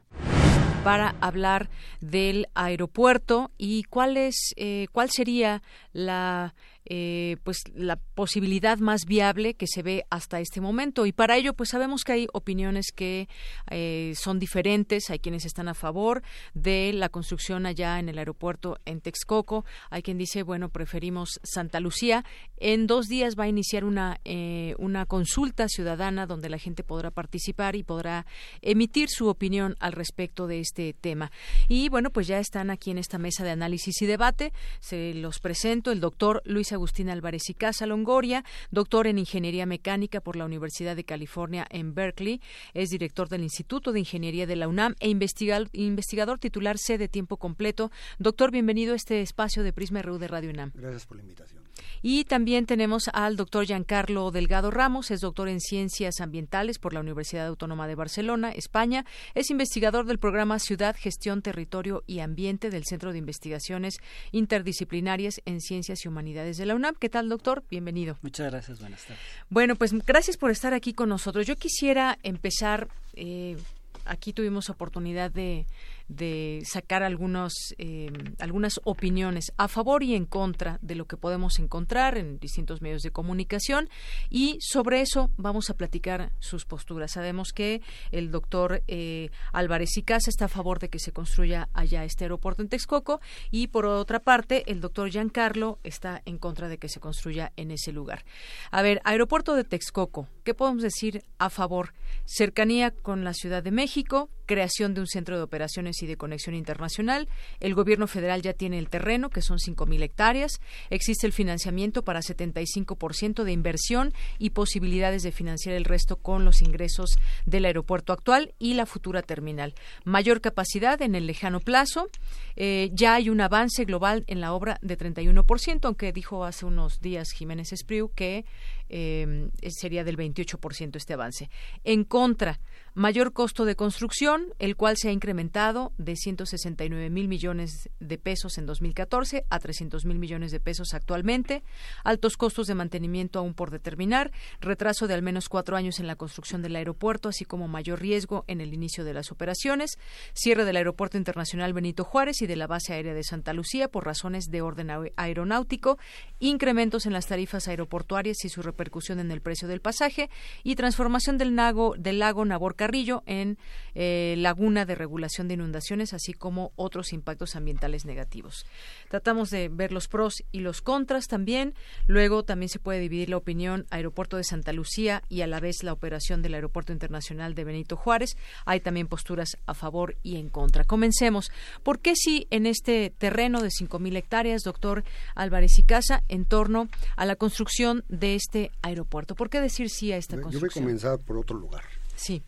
para 0.86 1.16
hablar 1.20 1.70
del 2.00 2.48
aeropuerto 2.56 3.52
y 3.58 3.84
cuál 3.84 4.16
es 4.16 4.54
eh, 4.56 4.88
cuál 4.94 5.10
sería 5.10 5.64
la 5.92 6.56
eh, 6.86 7.38
pues 7.44 7.64
la 7.74 7.96
posibilidad 7.96 8.78
más 8.78 9.06
viable 9.06 9.54
que 9.54 9.68
se 9.68 9.84
ve 9.84 10.06
hasta 10.10 10.40
este 10.40 10.60
momento. 10.60 11.06
Y 11.06 11.14
para 11.14 11.38
ello 11.38 11.54
pues 11.54 11.70
sabemos 11.70 12.04
que 12.04 12.12
hay 12.12 12.28
opiniones 12.34 12.92
que 12.92 13.30
eh, 13.70 14.14
son 14.16 14.40
diferentes. 14.40 15.10
Hay 15.10 15.20
quienes 15.20 15.46
están 15.46 15.68
a 15.68 15.74
favor 15.74 16.24
de 16.54 16.92
la 16.94 17.10
construcción 17.10 17.66
allá 17.66 18.00
en 18.00 18.10
el 18.10 18.18
aeropuerto 18.18 18.78
en 18.86 19.00
Texcoco. 19.00 19.66
Hay 19.90 20.02
quien 20.02 20.18
dice 20.18 20.44
bueno 20.44 20.70
preferimos 20.70 21.40
Santa 21.44 21.80
Lucía. 21.80 22.26
En 22.58 22.88
dos 22.88 23.08
días 23.08 23.40
va 23.40 23.46
a 23.46 23.48
iniciar 23.48 23.86
una 23.86 24.20
eh, 24.26 24.76
una 24.78 25.06
consulta 25.06 25.68
ciudadana 25.70 26.26
donde 26.26 26.50
la 26.50 26.58
gente 26.58 26.84
podrá 26.84 27.12
participar 27.12 27.76
y 27.76 27.84
podrá 27.84 28.26
emitir 28.62 29.10
su 29.10 29.28
opinión 29.28 29.76
al 29.80 29.94
respecto 29.94 30.48
de 30.48 30.60
este 30.60 30.94
tema. 30.94 31.32
Y 31.70 31.88
bueno 31.90 32.10
pues 32.10 32.28
ya 32.28 32.40
están 32.40 32.70
aquí 32.70 32.92
en 32.92 32.98
esta 32.98 33.18
mesa 33.18 33.44
de 33.44 33.52
análisis 33.52 34.02
y 34.02 34.06
debate. 34.06 34.52
Se 34.82 35.14
los 35.14 35.40
presento. 35.40 35.92
El 35.92 36.02
doctor 36.02 36.42
Luis 36.46 36.73
Agustín 36.74 37.10
Álvarez 37.10 37.50
y 37.50 37.54
Casa 37.54 37.86
Longoria, 37.86 38.44
doctor 38.72 39.08
en 39.08 39.18
Ingeniería 39.18 39.66
Mecánica 39.66 40.22
por 40.22 40.36
la 40.36 40.46
Universidad 40.46 40.96
de 40.96 41.04
California 41.04 41.66
en 41.70 41.94
Berkeley, 41.94 42.42
es 42.74 42.90
director 42.90 43.30
del 43.30 43.44
Instituto 43.44 43.92
de 43.92 44.00
Ingeniería 44.00 44.48
de 44.48 44.56
la 44.56 44.68
UNAM 44.68 44.96
e 45.00 45.10
investigador, 45.10 45.70
investigador 45.74 46.40
titular 46.40 46.78
C 46.78 46.98
de 46.98 47.08
tiempo 47.08 47.38
completo. 47.38 47.92
Doctor, 48.20 48.52
bienvenido 48.52 48.94
a 48.94 48.96
este 48.96 49.22
espacio 49.22 49.64
de 49.64 49.74
Prisma 49.74 50.02
RU 50.02 50.18
de 50.18 50.28
Radio 50.28 50.50
UNAM. 50.50 50.72
Gracias 50.76 51.06
por 51.06 51.18
la 51.18 51.24
invitación. 51.24 51.63
Y 52.02 52.26
también 52.26 52.66
tenemos 52.66 53.10
al 53.14 53.36
doctor 53.36 53.66
Giancarlo 53.66 54.32
Delgado 54.32 54.72
Ramos, 54.72 55.12
es 55.12 55.22
doctor 55.22 55.48
en 55.50 55.60
Ciencias 55.60 56.22
Ambientales 56.22 56.80
por 56.80 56.94
la 56.94 57.00
Universidad 57.00 57.48
Autónoma 57.48 57.88
de 57.88 57.96
Barcelona, 57.96 58.52
España. 58.52 59.06
Es 59.34 59.50
investigador 59.50 60.06
del 60.06 60.20
programa 60.20 60.60
Ciudad, 60.60 60.96
Gestión, 60.98 61.42
Territorio 61.42 62.04
y 62.08 62.20
Ambiente 62.20 62.70
del 62.70 62.86
Centro 62.86 63.12
de 63.12 63.20
Investigaciones 63.20 64.00
Interdisciplinarias 64.32 65.42
en 65.46 65.62
Ciencias 65.62 66.06
y 66.06 66.08
Humanidades 66.08 66.58
de 66.58 66.66
la 66.66 66.76
UNAM. 66.76 66.96
¿Qué 66.96 67.10
tal, 67.10 67.30
doctor? 67.30 67.64
Bienvenido. 67.70 68.18
Muchas 68.22 68.52
gracias, 68.52 68.80
buenas 68.80 69.04
tardes. 69.04 69.24
Bueno, 69.50 69.76
pues 69.76 69.94
gracias 70.06 70.38
por 70.38 70.52
estar 70.52 70.74
aquí 70.74 70.94
con 70.94 71.10
nosotros. 71.10 71.48
Yo 71.48 71.56
quisiera 71.56 72.18
empezar. 72.24 72.88
Eh, 73.16 73.58
aquí 74.06 74.34
tuvimos 74.34 74.70
oportunidad 74.70 75.32
de 75.32 75.66
de 76.08 76.62
sacar 76.66 77.04
algunos, 77.04 77.74
eh, 77.78 78.12
algunas 78.40 78.80
opiniones 78.84 79.52
a 79.58 79.68
favor 79.68 80.04
y 80.04 80.16
en 80.16 80.26
contra 80.26 80.80
de 80.82 80.96
lo 80.96 81.06
que 81.06 81.18
podemos 81.18 81.60
encontrar 81.60 82.18
en 82.18 82.40
distintos 82.40 82.82
medios 82.82 83.02
de 83.02 83.12
comunicación 83.12 83.90
y 84.30 84.58
sobre 84.62 85.02
eso 85.02 85.32
vamos 85.38 85.70
a 85.70 85.76
platicar 85.76 86.32
sus 86.40 86.66
posturas. 86.66 87.12
Sabemos 87.12 87.54
que 87.54 87.82
el 88.12 88.32
doctor 88.32 88.84
eh, 88.88 89.30
Álvarez 89.52 89.98
y 89.98 90.04
Casa 90.04 90.30
está 90.30 90.46
a 90.46 90.50
favor 90.50 90.80
de 90.80 90.90
que 90.90 91.00
se 91.00 91.12
construya 91.12 91.70
allá 91.74 92.04
este 92.04 92.26
aeropuerto 92.26 92.62
en 92.62 92.70
Texcoco 92.70 93.22
y 93.52 93.68
por 93.68 93.86
otra 93.86 94.20
parte 94.20 94.64
el 94.72 94.82
doctor 94.82 95.10
Giancarlo 95.10 95.80
está 95.84 96.22
en 96.26 96.38
contra 96.38 96.68
de 96.68 96.78
que 96.78 96.90
se 96.90 97.00
construya 97.00 97.52
en 97.56 97.72
ese 97.72 97.92
lugar. 97.92 98.26
A 98.72 98.82
ver, 98.82 99.02
aeropuerto 99.04 99.56
de 99.56 99.64
Texcoco, 99.64 100.28
¿qué 100.44 100.54
podemos 100.54 100.84
decir 100.84 101.24
a 101.38 101.50
favor? 101.50 101.94
Cercanía 102.26 102.92
con 102.92 103.24
la 103.24 103.34
Ciudad 103.34 103.64
de 103.64 103.72
México, 103.72 104.30
creación 104.46 104.94
de 104.94 105.02
un 105.02 105.08
centro 105.08 105.38
de 105.38 105.44
operaciones 105.44 106.02
y 106.02 106.08
de 106.08 106.18
conexión 106.18 106.56
internacional. 106.56 107.28
El 107.60 107.76
gobierno 107.76 108.08
federal 108.08 108.42
ya 108.42 108.54
tiene 108.54 108.80
el 108.80 108.90
terreno, 108.90 109.30
que 109.30 109.42
son 109.42 109.58
5.000 109.58 110.04
hectáreas. 110.04 110.62
Existe 110.90 111.28
el 111.28 111.34
financiamiento 111.34 112.04
para 112.04 112.22
75% 112.22 113.44
de 113.44 113.52
inversión 113.52 114.14
y 114.38 114.52
posibilidades 114.52 115.24
de 115.24 115.32
financiar 115.32 115.76
el 115.76 115.86
resto 115.86 116.18
con 116.18 116.46
los 116.46 116.62
ingresos 116.62 117.18
del 117.46 117.66
aeropuerto 117.66 118.14
actual 118.14 118.54
y 118.60 118.74
la 118.74 118.86
futura 118.86 119.22
terminal. 119.22 119.74
Mayor 120.06 120.42
capacidad 120.42 121.02
en 121.02 121.16
el 121.16 121.28
lejano 121.28 121.60
plazo. 121.60 122.10
Eh, 122.56 122.90
ya 122.94 123.16
hay 123.16 123.30
un 123.30 123.42
avance 123.42 123.86
global 123.86 124.24
en 124.28 124.42
la 124.42 124.54
obra 124.54 124.78
de 124.82 124.98
31%, 124.98 125.86
aunque 125.86 126.12
dijo 126.12 126.46
hace 126.46 126.66
unos 126.66 127.00
días 127.02 127.32
Jiménez 127.32 127.72
Espriu 127.74 128.12
que 128.14 128.46
eh, 128.90 129.50
sería 129.70 130.04
del 130.04 130.18
28% 130.18 130.96
este 130.96 131.14
avance. 131.14 131.50
En 131.84 132.04
contra, 132.04 132.60
mayor 132.96 133.34
costo 133.34 133.66
de 133.66 133.76
construcción, 133.76 134.54
el 134.60 134.76
cual 134.76 134.98
se 134.98 135.10
ha 135.10 135.12
incrementado 135.12 135.94
de 135.98 136.16
169 136.16 137.10
mil 137.10 137.28
millones 137.28 137.90
de 138.00 138.18
pesos 138.18 138.58
en 138.58 138.66
2014 138.66 139.46
a 139.50 139.60
300 139.60 140.06
mil 140.06 140.20
millones 140.20 140.52
de 140.52 140.60
pesos 140.60 140.94
actualmente, 140.94 141.64
altos 142.04 142.38
costos 142.38 142.68
de 142.68 142.76
mantenimiento 142.76 143.40
aún 143.40 143.54
por 143.54 143.72
determinar, 143.72 144.32
retraso 144.60 145.08
de 145.08 145.16
al 145.16 145.24
menos 145.24 145.50
cuatro 145.50 145.76
años 145.76 146.00
en 146.00 146.08
la 146.08 146.16
construcción 146.16 146.62
del 146.62 146.76
aeropuerto, 146.76 147.30
así 147.30 147.46
como 147.46 147.68
mayor 147.68 148.00
riesgo 148.00 148.46
en 148.48 148.62
el 148.62 148.74
inicio 148.74 149.04
de 149.04 149.14
las 149.14 149.32
operaciones, 149.32 149.98
cierre 150.34 150.66
del 150.66 150.78
Aeropuerto 150.78 151.18
Internacional 151.18 151.74
Benito 151.74 152.04
Juárez 152.04 152.42
y 152.42 152.48
de 152.48 152.56
la 152.56 152.68
base 152.68 152.94
aérea 152.94 153.14
de 153.14 153.24
Santa 153.24 153.54
Lucía 153.54 153.88
por 153.88 154.06
razones 154.06 154.46
de 154.52 154.62
orden 154.62 154.90
aeronáutico, 155.16 155.98
incrementos 156.40 157.06
en 157.06 157.14
las 157.14 157.28
tarifas 157.28 157.68
aeroportuarias 157.68 158.46
y 158.46 158.50
su 158.50 158.62
repercusión 158.62 159.20
en 159.20 159.32
el 159.32 159.42
precio 159.42 159.68
del 159.68 159.82
pasaje, 159.82 160.30
y 160.64 160.76
transformación 160.76 161.38
del 161.38 161.56
lago, 161.56 161.96
del 161.98 162.20
lago 162.20 162.46
Nabor 162.46 162.76
Carrillo 162.84 163.24
en 163.28 163.58
eh, 163.96 164.36
laguna 164.40 164.86
de 164.86 164.96
regulación 164.96 165.48
de 165.48 165.54
inundaciones, 165.54 166.14
así 166.14 166.34
como 166.34 166.74
otros 166.76 167.14
impactos 167.14 167.56
ambientales 167.56 168.04
negativos. 168.04 168.66
Tratamos 169.08 169.50
de 169.52 169.70
ver 169.70 169.94
los 169.94 170.10
pros 170.10 170.44
y 170.52 170.60
los 170.60 170.82
contras 170.82 171.28
también. 171.28 171.76
Luego 172.08 172.44
también 172.44 172.68
se 172.68 172.80
puede 172.80 173.00
dividir 173.00 173.30
la 173.30 173.38
opinión 173.38 173.86
Aeropuerto 173.90 174.36
de 174.36 174.44
Santa 174.44 174.74
Lucía 174.74 175.24
y 175.30 175.44
a 175.44 175.48
la 175.48 175.62
vez 175.62 175.82
la 175.82 175.94
operación 175.94 176.42
del 176.42 176.56
Aeropuerto 176.56 176.92
Internacional 176.92 177.56
de 177.56 177.64
Benito 177.64 177.96
Juárez. 177.96 178.36
Hay 178.66 178.82
también 178.82 179.08
posturas 179.08 179.58
a 179.66 179.74
favor 179.74 180.18
y 180.22 180.36
en 180.36 180.50
contra. 180.50 180.84
Comencemos. 180.84 181.52
¿Por 181.84 182.00
qué 182.00 182.18
si 182.18 182.48
en 182.50 182.66
este 182.66 183.14
terreno 183.18 183.62
de 183.62 183.70
5.000 183.70 184.18
hectáreas, 184.18 184.64
doctor 184.64 185.06
Álvarez 185.36 185.80
y 185.80 185.84
Casa, 185.84 186.24
en 186.28 186.44
torno 186.44 186.90
a 187.16 187.26
la 187.26 187.38
construcción 187.38 188.04
de 188.10 188.36
este 188.36 188.72
aeropuerto? 188.82 189.36
¿Por 189.36 189.50
qué 189.50 189.62
decir 189.62 189.90
sí 189.90 190.12
a 190.12 190.18
esta 190.18 190.36
construcción? 190.36 190.60
Yo 190.60 190.68
voy 190.68 190.70
a 190.70 190.86
comenzar 190.86 191.20
por 191.20 191.38
otro 191.38 191.58
lugar. 191.58 191.84
Sí. 192.16 192.44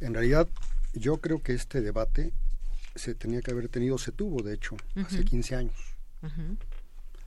En 0.00 0.14
realidad, 0.14 0.48
yo 0.94 1.18
creo 1.18 1.42
que 1.42 1.54
este 1.54 1.80
debate 1.80 2.32
se 2.94 3.14
tenía 3.14 3.40
que 3.40 3.50
haber 3.50 3.68
tenido, 3.68 3.98
se 3.98 4.12
tuvo 4.12 4.42
de 4.42 4.54
hecho, 4.54 4.76
hace 4.96 5.24
15 5.24 5.56
años. 5.56 5.96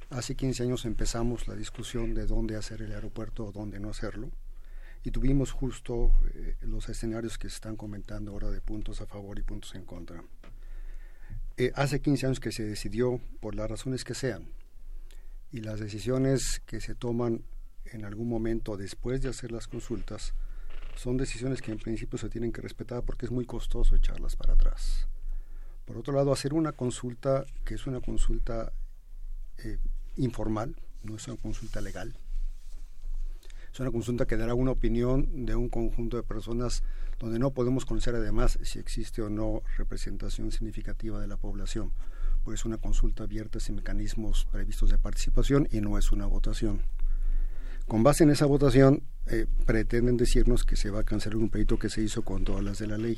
Hace 0.09 0.35
15 0.35 0.63
años 0.63 0.85
empezamos 0.85 1.47
la 1.47 1.55
discusión 1.55 2.13
de 2.13 2.25
dónde 2.25 2.57
hacer 2.57 2.81
el 2.81 2.91
aeropuerto 2.91 3.45
o 3.45 3.51
dónde 3.51 3.79
no 3.79 3.89
hacerlo. 3.89 4.29
Y 5.03 5.11
tuvimos 5.11 5.51
justo 5.51 6.11
eh, 6.35 6.57
los 6.61 6.87
escenarios 6.89 7.37
que 7.37 7.49
se 7.49 7.55
están 7.55 7.75
comentando 7.75 8.31
ahora 8.31 8.51
de 8.51 8.61
puntos 8.61 9.01
a 9.01 9.07
favor 9.07 9.39
y 9.39 9.41
puntos 9.41 9.73
en 9.73 9.85
contra. 9.85 10.23
Eh, 11.57 11.71
hace 11.75 12.01
15 12.01 12.25
años 12.27 12.39
que 12.39 12.51
se 12.51 12.63
decidió, 12.63 13.19
por 13.39 13.55
las 13.55 13.69
razones 13.69 14.03
que 14.03 14.13
sean, 14.13 14.47
y 15.51 15.61
las 15.61 15.79
decisiones 15.79 16.61
que 16.65 16.81
se 16.81 16.93
toman 16.93 17.43
en 17.85 18.05
algún 18.05 18.29
momento 18.29 18.77
después 18.77 19.21
de 19.21 19.29
hacer 19.29 19.51
las 19.51 19.67
consultas, 19.67 20.33
son 20.95 21.17
decisiones 21.17 21.61
que 21.61 21.71
en 21.71 21.79
principio 21.79 22.17
se 22.17 22.29
tienen 22.29 22.51
que 22.51 22.61
respetar 22.61 23.03
porque 23.03 23.25
es 23.25 23.31
muy 23.31 23.45
costoso 23.45 23.95
echarlas 23.95 24.35
para 24.35 24.53
atrás. 24.53 25.07
Por 25.85 25.97
otro 25.97 26.13
lado, 26.13 26.31
hacer 26.31 26.53
una 26.53 26.71
consulta 26.71 27.45
que 27.65 27.75
es 27.75 27.87
una 27.87 28.01
consulta 28.01 28.71
eh, 29.57 29.77
informal, 30.15 30.75
no 31.03 31.15
es 31.15 31.27
una 31.27 31.37
consulta 31.37 31.81
legal, 31.81 32.15
es 33.73 33.79
una 33.79 33.91
consulta 33.91 34.25
que 34.25 34.35
dará 34.35 34.53
una 34.53 34.71
opinión 34.71 35.45
de 35.45 35.55
un 35.55 35.69
conjunto 35.69 36.17
de 36.17 36.23
personas 36.23 36.83
donde 37.19 37.39
no 37.39 37.51
podemos 37.51 37.85
conocer 37.85 38.15
además 38.15 38.59
si 38.63 38.79
existe 38.79 39.21
o 39.21 39.29
no 39.29 39.61
representación 39.77 40.51
significativa 40.51 41.21
de 41.21 41.27
la 41.27 41.37
población, 41.37 41.93
pues 42.43 42.59
es 42.59 42.65
una 42.65 42.77
consulta 42.77 43.23
abierta 43.23 43.59
sin 43.61 43.75
mecanismos 43.75 44.45
previstos 44.51 44.89
de 44.89 44.97
participación 44.97 45.69
y 45.71 45.79
no 45.79 45.97
es 45.97 46.11
una 46.11 46.25
votación. 46.25 46.81
Con 47.87 48.03
base 48.03 48.23
en 48.23 48.31
esa 48.31 48.45
votación, 48.45 49.03
eh, 49.27 49.45
pretenden 49.65 50.17
decirnos 50.17 50.63
que 50.63 50.75
se 50.75 50.89
va 50.89 51.01
a 51.01 51.03
cancelar 51.03 51.37
un 51.37 51.49
proyecto 51.49 51.79
que 51.79 51.89
se 51.89 52.01
hizo 52.01 52.23
con 52.23 52.43
todas 52.43 52.63
las 52.63 52.79
de 52.79 52.87
la 52.87 52.97
ley. 52.97 53.17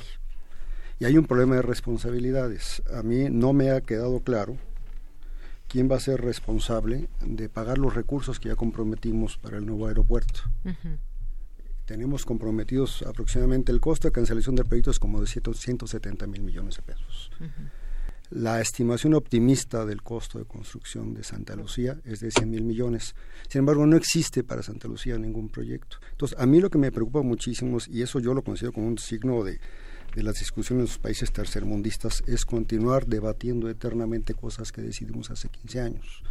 Y 1.00 1.06
hay 1.06 1.18
un 1.18 1.26
problema 1.26 1.56
de 1.56 1.62
responsabilidades. 1.62 2.82
A 2.92 3.02
mí 3.02 3.28
no 3.30 3.52
me 3.52 3.70
ha 3.70 3.80
quedado 3.80 4.20
claro 4.20 4.56
quién 5.68 5.90
va 5.90 5.96
a 5.96 6.00
ser 6.00 6.20
responsable 6.20 7.08
de 7.20 7.48
pagar 7.48 7.78
los 7.78 7.94
recursos 7.94 8.38
que 8.38 8.48
ya 8.48 8.56
comprometimos 8.56 9.38
para 9.38 9.58
el 9.58 9.66
nuevo 9.66 9.88
aeropuerto. 9.88 10.40
Tenemos 11.84 12.24
comprometidos 12.24 13.02
aproximadamente 13.02 13.72
el 13.72 13.80
costo 13.80 14.08
de 14.08 14.12
cancelación 14.12 14.54
del 14.54 14.66
proyecto 14.66 14.90
es 14.90 14.98
como 14.98 15.20
de 15.20 15.26
170 15.26 16.26
mil 16.26 16.42
millones 16.42 16.76
de 16.76 16.82
pesos. 16.82 17.30
La 18.34 18.60
estimación 18.60 19.14
optimista 19.14 19.86
del 19.86 20.02
costo 20.02 20.40
de 20.40 20.44
construcción 20.44 21.14
de 21.14 21.22
Santa 21.22 21.54
Lucía 21.54 22.00
es 22.04 22.18
de 22.18 22.32
100 22.32 22.50
mil 22.50 22.64
millones. 22.64 23.14
Sin 23.48 23.60
embargo, 23.60 23.86
no 23.86 23.96
existe 23.96 24.42
para 24.42 24.64
Santa 24.64 24.88
Lucía 24.88 25.16
ningún 25.16 25.48
proyecto. 25.48 25.98
Entonces, 26.10 26.36
a 26.40 26.44
mí 26.44 26.60
lo 26.60 26.68
que 26.68 26.78
me 26.78 26.90
preocupa 26.90 27.22
muchísimo, 27.22 27.78
y 27.88 28.02
eso 28.02 28.18
yo 28.18 28.34
lo 28.34 28.42
considero 28.42 28.72
como 28.72 28.88
un 28.88 28.98
signo 28.98 29.44
de, 29.44 29.60
de 30.16 30.22
las 30.24 30.40
discusiones 30.40 30.80
en 30.80 30.88
los 30.88 30.98
países 30.98 31.30
tercermundistas, 31.30 32.24
es 32.26 32.44
continuar 32.44 33.06
debatiendo 33.06 33.70
eternamente 33.70 34.34
cosas 34.34 34.72
que 34.72 34.82
decidimos 34.82 35.30
hace 35.30 35.48
15 35.48 35.80
años. 35.80 36.24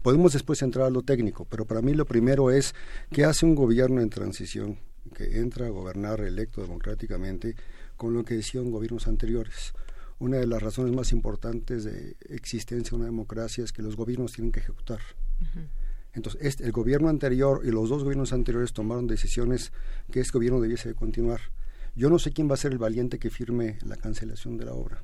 Podemos 0.00 0.32
después 0.32 0.62
entrar 0.62 0.86
a 0.86 0.90
lo 0.90 1.02
técnico, 1.02 1.44
pero 1.44 1.66
para 1.66 1.82
mí 1.82 1.92
lo 1.92 2.06
primero 2.06 2.50
es 2.50 2.74
qué 3.12 3.26
hace 3.26 3.44
un 3.44 3.54
gobierno 3.54 4.00
en 4.00 4.08
transición 4.08 4.78
que 5.14 5.40
entra 5.40 5.66
a 5.66 5.70
gobernar 5.70 6.22
electo 6.22 6.62
democráticamente 6.62 7.54
con 7.98 8.14
lo 8.14 8.24
que 8.24 8.36
decían 8.36 8.70
gobiernos 8.70 9.06
anteriores 9.06 9.74
una 10.20 10.36
de 10.36 10.46
las 10.46 10.62
razones 10.62 10.94
más 10.94 11.12
importantes 11.12 11.84
de 11.84 12.16
existencia 12.28 12.90
de 12.90 12.96
una 12.96 13.06
democracia 13.06 13.64
es 13.64 13.72
que 13.72 13.82
los 13.82 13.96
gobiernos 13.96 14.32
tienen 14.32 14.52
que 14.52 14.60
ejecutar. 14.60 15.00
Entonces, 16.12 16.40
este, 16.42 16.64
el 16.64 16.72
gobierno 16.72 17.08
anterior 17.08 17.62
y 17.64 17.70
los 17.70 17.88
dos 17.88 18.04
gobiernos 18.04 18.32
anteriores 18.32 18.72
tomaron 18.72 19.06
decisiones 19.06 19.72
que 20.12 20.20
este 20.20 20.32
gobierno 20.32 20.60
debiese 20.60 20.90
de 20.90 20.94
continuar. 20.94 21.40
Yo 21.96 22.10
no 22.10 22.18
sé 22.18 22.32
quién 22.32 22.48
va 22.50 22.54
a 22.54 22.58
ser 22.58 22.72
el 22.72 22.78
valiente 22.78 23.18
que 23.18 23.30
firme 23.30 23.78
la 23.84 23.96
cancelación 23.96 24.56
de 24.56 24.66
la 24.66 24.74
obra. 24.74 25.02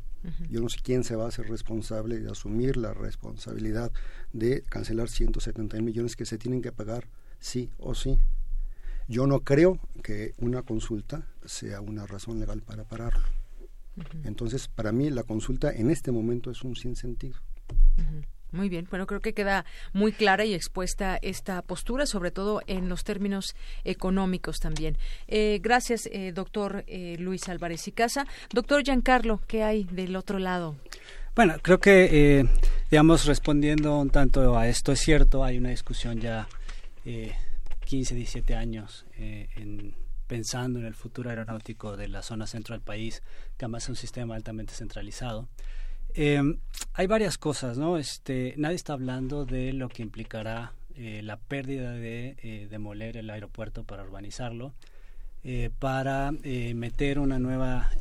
Yo 0.50 0.60
no 0.60 0.68
sé 0.68 0.78
quién 0.82 1.04
se 1.04 1.14
va 1.14 1.24
a 1.24 1.28
hacer 1.28 1.48
responsable 1.48 2.18
de 2.18 2.28
asumir 2.28 2.76
la 2.76 2.92
responsabilidad 2.92 3.92
de 4.32 4.62
cancelar 4.62 5.08
170 5.08 5.80
millones 5.80 6.16
que 6.16 6.26
se 6.26 6.36
tienen 6.36 6.62
que 6.62 6.72
pagar 6.72 7.08
sí 7.38 7.70
o 7.78 7.94
sí. 7.94 8.18
Yo 9.08 9.28
no 9.28 9.40
creo 9.40 9.78
que 10.02 10.34
una 10.38 10.62
consulta 10.62 11.28
sea 11.44 11.80
una 11.80 12.06
razón 12.06 12.40
legal 12.40 12.60
para 12.62 12.84
pararlo. 12.84 13.45
Entonces, 14.24 14.68
para 14.68 14.92
mí 14.92 15.10
la 15.10 15.22
consulta 15.22 15.72
en 15.72 15.90
este 15.90 16.12
momento 16.12 16.50
es 16.50 16.62
un 16.62 16.76
sinsentido. 16.76 17.38
Muy 18.52 18.68
bien, 18.68 18.86
bueno, 18.90 19.06
creo 19.06 19.20
que 19.20 19.34
queda 19.34 19.64
muy 19.92 20.12
clara 20.12 20.44
y 20.44 20.54
expuesta 20.54 21.18
esta 21.20 21.62
postura, 21.62 22.06
sobre 22.06 22.30
todo 22.30 22.62
en 22.66 22.88
los 22.88 23.04
términos 23.04 23.54
económicos 23.84 24.60
también. 24.60 24.96
Eh, 25.26 25.60
gracias, 25.62 26.08
eh, 26.12 26.32
doctor 26.32 26.84
eh, 26.86 27.16
Luis 27.18 27.48
Álvarez 27.48 27.86
y 27.88 27.92
Casa. 27.92 28.26
Doctor 28.52 28.82
Giancarlo, 28.84 29.40
¿qué 29.46 29.62
hay 29.62 29.84
del 29.84 30.14
otro 30.16 30.38
lado? 30.38 30.76
Bueno, 31.34 31.56
creo 31.60 31.80
que, 31.80 32.48
digamos, 32.90 33.26
respondiendo 33.26 33.98
un 33.98 34.08
tanto 34.08 34.56
a 34.56 34.68
esto, 34.68 34.92
es 34.92 35.00
cierto, 35.00 35.44
hay 35.44 35.58
una 35.58 35.68
discusión 35.68 36.18
ya 36.18 36.48
15, 37.84 38.14
17 38.14 38.54
años 38.54 39.04
en 39.18 39.94
pensando 40.26 40.78
en 40.78 40.86
el 40.86 40.94
futuro 40.94 41.30
aeronáutico 41.30 41.96
de 41.96 42.08
la 42.08 42.22
zona 42.22 42.46
centro 42.46 42.74
del 42.74 42.82
país, 42.82 43.22
que 43.56 43.64
además 43.64 43.84
es 43.84 43.88
un 43.90 43.96
sistema 43.96 44.34
altamente 44.34 44.74
centralizado. 44.74 45.48
Eh, 46.14 46.40
hay 46.94 47.06
varias 47.06 47.36
cosas, 47.36 47.76
¿no? 47.76 47.98
Este, 47.98 48.54
nadie 48.56 48.76
está 48.76 48.94
hablando 48.94 49.44
de 49.44 49.74
lo 49.74 49.90
que 49.90 50.02
implicará 50.02 50.72
eh, 50.96 51.20
la 51.22 51.36
pérdida 51.36 51.92
de 51.92 52.36
eh, 52.42 52.68
demoler 52.70 53.18
el 53.18 53.28
aeropuerto 53.28 53.84
para 53.84 54.02
urbanizarlo, 54.02 54.72
para 55.78 56.32
meter 56.32 57.20
una 57.20 57.38
nueva 57.38 57.92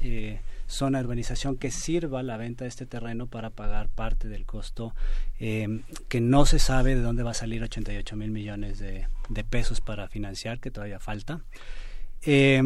zona 0.66 0.98
de 0.98 1.04
urbanización 1.04 1.58
que 1.58 1.70
sirva 1.70 2.24
la 2.24 2.38
venta 2.38 2.64
de 2.64 2.70
este 2.70 2.88
terreno 2.88 3.28
para 3.28 3.52
pagar 3.52 3.88
parte 3.88 4.28
del 4.28 4.48
costo 4.48 4.96
que 5.38 6.22
no 6.22 6.48
se 6.48 6.58
sabe 6.58 6.96
de 6.96 7.02
dónde 7.02 7.22
va 7.22 7.32
a 7.32 7.36
salir 7.36 7.62
88 7.62 8.16
mil 8.16 8.32
millones 8.32 8.80
de 8.80 9.44
pesos 9.48 9.80
para 9.80 10.08
financiar, 10.08 10.60
que 10.60 10.72
todavía 10.72 11.00
falta. 11.00 11.42
Eh, 12.24 12.62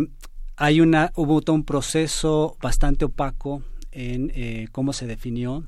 hay 0.55 0.81
una, 0.81 1.11
hubo 1.15 1.41
todo 1.41 1.55
un 1.55 1.63
proceso 1.63 2.57
bastante 2.61 3.05
opaco 3.05 3.63
en 3.91 4.31
eh, 4.35 4.67
cómo 4.71 4.93
se 4.93 5.07
definió 5.07 5.65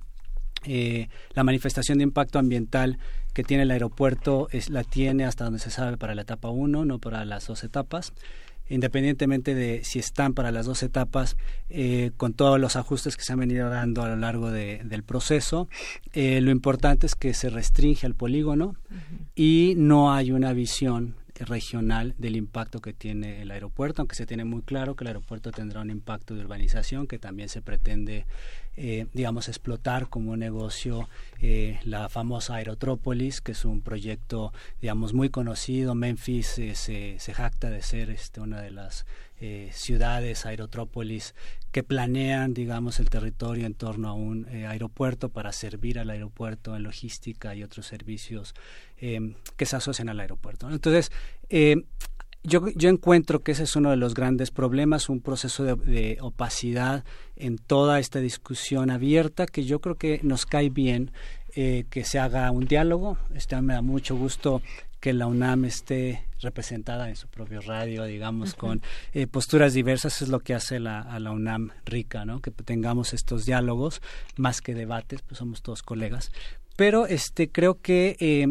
eh, 0.66 1.08
la 1.34 1.44
manifestación 1.44 1.98
de 1.98 2.04
impacto 2.04 2.40
ambiental 2.40 3.00
que 3.34 3.44
tiene 3.44 3.64
el 3.64 3.72
aeropuerto 3.72 4.48
es, 4.52 4.70
la 4.70 4.84
tiene 4.84 5.26
hasta 5.26 5.46
donde 5.46 5.60
se 5.60 5.72
sabe 5.72 5.98
para 5.98 6.14
la 6.14 6.22
etapa 6.24 6.50
1, 6.50 6.86
no 6.86 7.00
para 7.00 7.26
las 7.26 7.48
dos 7.48 7.64
etapas. 7.64 8.14
Independientemente 8.70 9.56
de 9.56 9.84
si 9.84 10.00
están 10.00 10.34
para 10.34 10.52
las 10.52 10.66
dos 10.66 10.82
etapas, 10.82 11.36
con 12.16 12.34
todos 12.34 12.58
los 12.58 12.78
ajustes 12.78 13.18
que 13.18 13.24
se 13.24 13.34
han 13.34 13.40
venido 13.40 13.70
dando 13.70 14.02
a 14.02 14.08
lo 14.08 14.16
largo 14.16 14.50
del 14.50 15.04
proceso, 15.04 15.68
lo 16.14 16.52
importante 16.52 17.06
es 17.06 17.16
que 17.16 17.34
se 17.34 17.50
restringe 17.50 18.06
al 18.06 18.16
polígono 18.16 18.78
y 19.36 19.74
no 19.76 20.14
hay 20.14 20.32
una 20.32 20.54
visión 20.54 21.16
regional 21.46 22.14
del 22.18 22.36
impacto 22.36 22.82
que 22.82 22.94
tiene 22.94 23.42
el 23.42 23.52
aeropuerto, 23.52 24.02
aunque 24.02 24.16
se 24.16 24.26
tiene 24.26 24.46
muy 24.46 24.62
claro 24.62 24.96
que 24.96 25.04
el 25.04 25.10
aeropuerto 25.10 25.52
tendrá 25.52 25.82
un 25.82 25.90
impacto 25.90 26.36
de 26.36 26.42
urbanización 26.42 27.08
que 27.08 27.20
también 27.20 27.50
se 27.50 27.62
pretende, 27.62 28.26
eh, 28.78 29.08
digamos, 29.14 29.48
explotar 29.48 30.08
como 30.10 30.38
negocio 30.38 31.10
eh, 31.42 31.80
la 31.84 32.10
famosa 32.10 32.56
Aerotrópolis, 32.56 33.42
que 33.42 33.54
es 33.54 33.66
un 33.66 33.82
proyecto, 33.82 34.54
digamos, 34.82 35.14
muy 35.14 35.30
conocido. 35.30 35.96
Memphis 35.96 36.58
eh, 36.60 36.76
se, 36.76 37.20
se, 37.20 37.34
jacta 37.34 37.70
de 37.70 37.82
ser 37.82 38.10
este, 38.10 38.42
una 38.42 38.62
de 38.62 38.72
las 38.72 39.06
ciudades 39.72 40.46
aerotrópolis 40.46 41.34
que 41.72 41.82
planean, 41.82 42.54
digamos, 42.54 43.00
el 43.00 43.10
territorio 43.10 43.66
en 43.66 43.74
torno 43.74 44.08
a 44.08 44.14
un 44.14 44.46
aeropuerto 44.46 45.30
para 45.30 45.52
servir 45.52 45.98
al 45.98 46.12
aeropuerto 46.12 46.76
en 46.76 46.84
logística 46.84 47.56
y 47.56 47.64
otros 47.64 47.88
servicios 47.88 48.54
eh, 49.02 49.36
que 49.58 49.66
se 49.66 49.76
asocian 49.76 50.10
al 50.10 50.20
aeropuerto. 50.20 50.70
Entonces, 50.70 51.12
eh, 51.50 51.76
yo, 52.44 52.68
yo, 52.76 52.90
encuentro 52.90 53.44
que 53.44 53.52
ese 53.52 53.64
es 53.64 53.76
uno 53.76 53.92
de 53.92 53.98
los 53.98 54.14
grandes 54.14 54.50
problemas, 54.50 55.10
un 55.10 55.22
proceso 55.22 55.64
de, 55.64 56.18
opacidad 56.22 57.04
en 57.36 57.58
toda 57.58 58.00
esta 58.00 58.20
discusión 58.20 58.90
abierta 58.90 59.46
que 59.46 59.64
yo 59.64 59.80
creo 59.80 59.96
que 59.96 60.20
nos 60.24 60.46
cae 60.46 60.70
bien 60.70 61.12
eh, 61.56 61.86
que 61.90 62.04
se 62.04 62.18
haga 62.18 62.50
un 62.52 62.66
diálogo. 62.66 63.18
Este, 63.36 63.62
me 63.62 63.74
da 63.74 63.82
mucho 63.82 64.16
gusto 64.16 64.62
que 65.00 65.14
la 65.14 65.28
UNAM 65.28 65.66
esté 65.66 66.26
representada 66.42 67.10
en 67.10 67.16
su 67.16 67.28
propio 67.28 67.60
radio, 67.62 68.06
digamos, 68.06 68.54
con 68.54 68.82
eh, 69.14 69.26
posturas 69.28 69.74
diversas, 69.74 70.22
es 70.22 70.30
lo 70.30 70.40
que 70.40 70.54
hace 70.54 70.80
la, 70.80 71.02
a 71.02 71.20
la 71.20 71.32
UNAM 71.32 71.72
rica, 71.86 72.24
¿no? 72.24 72.40
Que 72.40 72.52
tengamos 72.52 73.14
estos 73.14 73.46
diálogos, 73.46 74.02
más 74.38 74.62
que 74.62 74.76
debates, 74.76 75.22
pues 75.24 75.40
somos 75.40 75.64
todos 75.64 75.82
colegas. 75.82 76.32
Pero 76.76 77.08
este 77.08 77.52
creo 77.52 77.82
que 77.82 78.16
eh, 78.20 78.48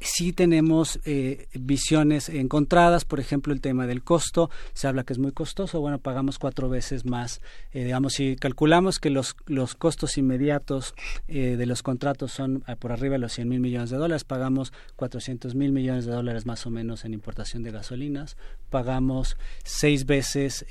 sí 0.00 0.32
tenemos 0.32 1.00
eh, 1.04 1.48
visiones 1.54 2.28
encontradas, 2.28 3.04
por 3.04 3.20
ejemplo, 3.20 3.52
el 3.52 3.60
tema 3.60 3.86
del 3.86 4.02
costo, 4.02 4.50
se 4.72 4.86
habla 4.86 5.04
que 5.04 5.12
es 5.12 5.18
muy 5.18 5.32
costoso, 5.32 5.80
bueno, 5.80 5.98
pagamos 5.98 6.38
cuatro 6.38 6.68
veces 6.68 7.04
más, 7.04 7.40
eh, 7.72 7.84
digamos, 7.84 8.14
si 8.14 8.36
calculamos 8.36 8.98
que 8.98 9.10
los, 9.10 9.36
los 9.46 9.74
costos 9.74 10.18
inmediatos 10.18 10.94
eh, 11.26 11.56
de 11.56 11.66
los 11.66 11.82
contratos 11.82 12.32
son 12.32 12.64
por 12.78 12.92
arriba 12.92 13.14
de 13.14 13.20
los 13.20 13.32
100 13.32 13.48
mil 13.48 13.60
millones 13.60 13.90
de 13.90 13.96
dólares, 13.96 14.24
pagamos 14.24 14.72
400 14.96 15.54
mil 15.54 15.72
millones 15.72 16.06
de 16.06 16.12
dólares 16.12 16.46
más 16.46 16.66
o 16.66 16.70
menos 16.70 17.04
en 17.04 17.14
importación 17.14 17.62
de 17.62 17.70
gasolinas, 17.70 18.36
pagamos 18.70 19.36
seis 19.64 20.06
veces, 20.06 20.66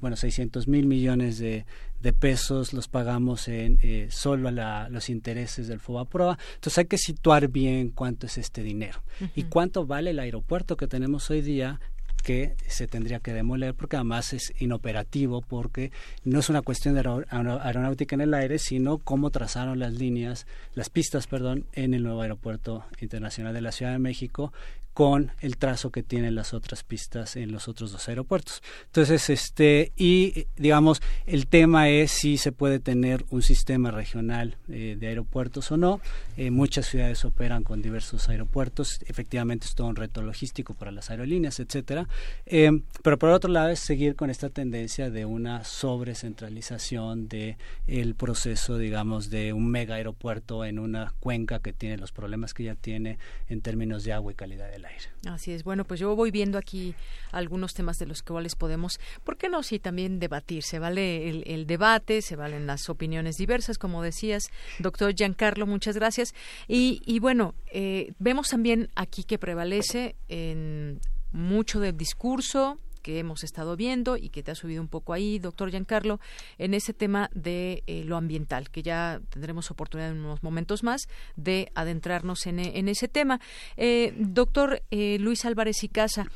bueno, 0.00 0.16
600 0.16 0.68
mil 0.68 0.86
millones 0.86 1.38
de, 1.38 1.64
de 2.00 2.12
pesos 2.12 2.72
los 2.72 2.88
pagamos 2.88 3.48
en 3.48 3.78
eh, 3.82 4.08
solo 4.10 4.48
a 4.48 4.88
los 4.88 5.08
intereses 5.08 5.68
del 5.68 5.80
FOBAPROA. 5.80 6.38
Entonces 6.54 6.78
hay 6.78 6.86
que 6.86 6.98
situar 6.98 7.48
bien 7.48 7.90
cuánto 7.90 8.26
es 8.26 8.38
este 8.38 8.62
dinero 8.62 9.02
y 9.34 9.44
cuánto 9.44 9.86
vale 9.86 10.10
el 10.10 10.18
aeropuerto 10.18 10.76
que 10.76 10.86
tenemos 10.86 11.30
hoy 11.30 11.40
día 11.40 11.80
que 12.26 12.56
se 12.66 12.88
tendría 12.88 13.20
que 13.20 13.32
demoler 13.32 13.74
porque 13.74 13.94
además 13.94 14.32
es 14.32 14.52
inoperativo 14.58 15.42
porque 15.42 15.92
no 16.24 16.40
es 16.40 16.48
una 16.48 16.60
cuestión 16.60 16.94
de 16.94 17.24
aeronáutica 17.30 18.16
en 18.16 18.20
el 18.20 18.34
aire 18.34 18.58
sino 18.58 18.98
cómo 18.98 19.30
trazaron 19.30 19.78
las 19.78 19.92
líneas 19.92 20.44
las 20.74 20.90
pistas 20.90 21.28
perdón 21.28 21.66
en 21.72 21.94
el 21.94 22.02
nuevo 22.02 22.22
aeropuerto 22.22 22.84
internacional 22.98 23.54
de 23.54 23.60
la 23.60 23.70
Ciudad 23.70 23.92
de 23.92 24.00
México 24.00 24.52
con 24.96 25.30
el 25.42 25.58
trazo 25.58 25.90
que 25.90 26.02
tienen 26.02 26.34
las 26.34 26.54
otras 26.54 26.82
pistas 26.82 27.36
en 27.36 27.52
los 27.52 27.68
otros 27.68 27.92
dos 27.92 28.08
aeropuertos. 28.08 28.62
Entonces, 28.86 29.28
este, 29.28 29.92
y 29.94 30.46
digamos, 30.56 31.02
el 31.26 31.48
tema 31.48 31.90
es 31.90 32.10
si 32.10 32.38
se 32.38 32.50
puede 32.50 32.80
tener 32.80 33.22
un 33.28 33.42
sistema 33.42 33.90
regional 33.90 34.56
eh, 34.70 34.96
de 34.98 35.08
aeropuertos 35.08 35.70
o 35.70 35.76
no. 35.76 36.00
Eh, 36.38 36.50
muchas 36.50 36.86
ciudades 36.86 37.26
operan 37.26 37.62
con 37.62 37.82
diversos 37.82 38.30
aeropuertos. 38.30 39.00
Efectivamente, 39.06 39.66
es 39.66 39.74
todo 39.74 39.88
un 39.88 39.96
reto 39.96 40.22
logístico 40.22 40.72
para 40.72 40.92
las 40.92 41.10
aerolíneas, 41.10 41.60
etcétera. 41.60 42.08
Eh, 42.46 42.80
pero 43.02 43.18
por 43.18 43.28
otro 43.28 43.50
lado, 43.50 43.68
es 43.68 43.80
seguir 43.80 44.16
con 44.16 44.30
esta 44.30 44.48
tendencia 44.48 45.10
de 45.10 45.26
una 45.26 45.62
sobrecentralización 45.64 47.28
de 47.28 47.58
el 47.86 48.14
proceso, 48.14 48.78
digamos, 48.78 49.28
de 49.28 49.52
un 49.52 49.70
mega 49.70 49.96
aeropuerto 49.96 50.64
en 50.64 50.78
una 50.78 51.12
cuenca 51.20 51.58
que 51.58 51.74
tiene 51.74 51.98
los 51.98 52.12
problemas 52.12 52.54
que 52.54 52.64
ya 52.64 52.74
tiene 52.76 53.18
en 53.50 53.60
términos 53.60 54.02
de 54.02 54.14
agua 54.14 54.32
y 54.32 54.34
calidad 54.34 54.70
del 54.70 54.85
Así 55.28 55.52
es. 55.52 55.64
Bueno, 55.64 55.84
pues 55.84 56.00
yo 56.00 56.14
voy 56.14 56.30
viendo 56.30 56.58
aquí 56.58 56.94
algunos 57.32 57.74
temas 57.74 57.98
de 57.98 58.06
los 58.06 58.22
cuales 58.22 58.54
podemos, 58.54 58.98
¿por 59.24 59.36
qué 59.36 59.48
no? 59.48 59.62
Sí, 59.62 59.78
también 59.78 60.18
debatir. 60.18 60.62
Se 60.62 60.78
vale 60.78 61.28
el, 61.28 61.66
debate, 61.66 62.22
se 62.22 62.36
valen 62.36 62.66
las 62.66 62.88
opiniones 62.88 63.36
diversas, 63.36 63.78
como 63.78 64.02
decías, 64.02 64.50
doctor 64.78 65.14
Giancarlo, 65.14 65.66
muchas 65.66 65.96
gracias. 65.96 66.34
Y, 66.68 67.02
y 67.04 67.18
bueno, 67.18 67.54
eh, 67.72 68.12
vemos 68.18 68.48
también 68.48 68.88
aquí 68.94 69.24
que 69.24 69.38
prevalece 69.38 70.16
en 70.28 71.00
mucho 71.32 71.80
del 71.80 71.96
discurso, 71.96 72.78
que 73.06 73.20
hemos 73.20 73.44
estado 73.44 73.76
viendo 73.76 74.16
y 74.16 74.30
que 74.30 74.42
te 74.42 74.50
ha 74.50 74.56
subido 74.56 74.82
un 74.82 74.88
poco 74.88 75.12
ahí, 75.12 75.38
doctor 75.38 75.70
Giancarlo, 75.70 76.18
en 76.58 76.74
ese 76.74 76.92
tema 76.92 77.30
de 77.32 77.84
eh, 77.86 78.02
lo 78.04 78.16
ambiental, 78.16 78.68
que 78.68 78.82
ya 78.82 79.20
tendremos 79.30 79.70
oportunidad 79.70 80.10
en 80.10 80.24
unos 80.24 80.42
momentos 80.42 80.82
más 80.82 81.08
de 81.36 81.70
adentrarnos 81.76 82.48
en, 82.48 82.58
en 82.58 82.88
ese 82.88 83.06
tema. 83.06 83.40
Eh, 83.76 84.12
doctor 84.18 84.82
eh, 84.90 85.18
Luis 85.20 85.44
Álvarez 85.44 85.84
y 85.84 85.88
Casa, 85.88 86.26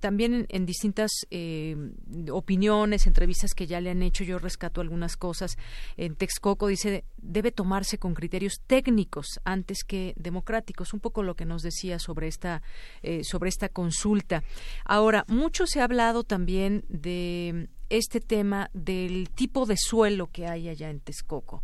también 0.00 0.46
en, 0.48 0.66
distintas 0.66 1.12
opiniones, 2.32 3.06
entrevistas 3.06 3.54
que 3.54 3.68
ya 3.68 3.80
le 3.80 3.90
han 3.90 4.02
hecho, 4.02 4.24
yo 4.24 4.40
rescato 4.40 4.80
algunas 4.80 5.16
cosas. 5.16 5.56
En 5.96 6.16
Texcoco 6.16 6.66
dice, 6.66 7.04
debe 7.22 7.52
tomarse 7.52 7.98
con 7.98 8.14
criterios 8.14 8.60
técnicos 8.66 9.40
antes 9.44 9.84
que 9.84 10.14
democráticos, 10.16 10.92
un 10.92 11.00
poco 11.00 11.22
lo 11.22 11.34
que 11.34 11.44
nos 11.44 11.62
decía 11.62 11.98
sobre 11.98 12.28
esta, 12.28 12.62
sobre 13.22 13.48
esta 13.48 13.68
consulta. 13.68 14.42
Ahora, 14.84 15.24
mucho 15.28 15.66
se 15.66 15.80
ha 15.80 15.84
hablado 15.84 16.24
también 16.24 16.84
de 16.88 17.68
este 17.90 18.20
tema 18.20 18.70
del 18.72 19.28
tipo 19.30 19.66
de 19.66 19.76
suelo 19.76 20.28
que 20.28 20.46
hay 20.46 20.68
allá 20.68 20.88
en 20.90 21.00
Texcoco, 21.00 21.62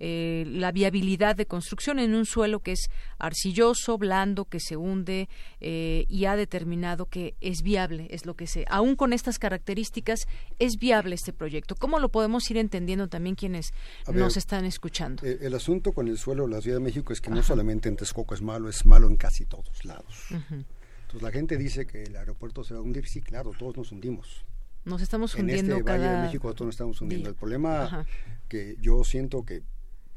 eh, 0.00 0.44
la 0.46 0.72
viabilidad 0.72 1.36
de 1.36 1.46
construcción 1.46 1.98
en 1.98 2.14
un 2.14 2.26
suelo 2.26 2.60
que 2.60 2.72
es 2.72 2.90
arcilloso, 3.18 3.96
blando, 3.96 4.44
que 4.44 4.60
se 4.60 4.76
hunde 4.76 5.28
eh, 5.60 6.04
y 6.08 6.26
ha 6.26 6.36
determinado 6.36 7.06
que 7.06 7.34
es 7.40 7.62
viable, 7.62 8.08
es 8.10 8.26
lo 8.26 8.34
que 8.34 8.46
sé. 8.46 8.64
Aún 8.68 8.96
con 8.96 9.12
estas 9.12 9.38
características, 9.38 10.26
es 10.58 10.76
viable 10.76 11.14
este 11.14 11.32
proyecto. 11.32 11.74
¿Cómo 11.76 11.98
lo 12.00 12.10
podemos 12.10 12.50
ir 12.50 12.56
entendiendo 12.58 13.08
también 13.08 13.36
quienes 13.36 13.72
nos 14.12 14.36
están 14.36 14.64
escuchando? 14.64 15.24
Eh, 15.24 15.38
el 15.42 15.54
asunto 15.54 15.92
con 15.92 16.08
el 16.08 16.18
suelo 16.18 16.46
de 16.46 16.54
la 16.54 16.60
Ciudad 16.60 16.78
de 16.78 16.84
México 16.84 17.12
es 17.12 17.20
que 17.20 17.30
no 17.30 17.42
solamente 17.42 17.88
en 17.88 17.96
Texcoco 17.96 18.34
es 18.34 18.42
malo, 18.42 18.68
es 18.68 18.84
malo 18.84 19.06
en 19.06 19.16
casi 19.16 19.46
todos 19.46 19.84
lados. 19.84 20.26
Entonces 20.30 21.22
la 21.22 21.30
gente 21.30 21.56
dice 21.56 21.86
que 21.86 22.02
el 22.02 22.16
aeropuerto 22.16 22.64
se 22.64 22.74
va 22.74 22.80
a 22.80 22.82
hundir. 22.82 23.06
Sí, 23.06 23.22
claro, 23.22 23.52
todos 23.58 23.76
nos 23.76 23.92
hundimos. 23.92 24.44
Nos 24.88 25.02
estamos 25.02 25.34
hundiendo 25.34 25.74
en 25.74 25.78
este 25.80 25.92
Valle 25.92 26.08
de 26.08 26.22
México 26.22 26.54
todos 26.54 26.66
nos 26.66 26.74
estamos 26.74 27.00
hundiendo. 27.02 27.28
El 27.28 27.34
problema 27.34 28.06
que 28.48 28.76
yo 28.80 29.04
siento 29.04 29.44
que 29.44 29.62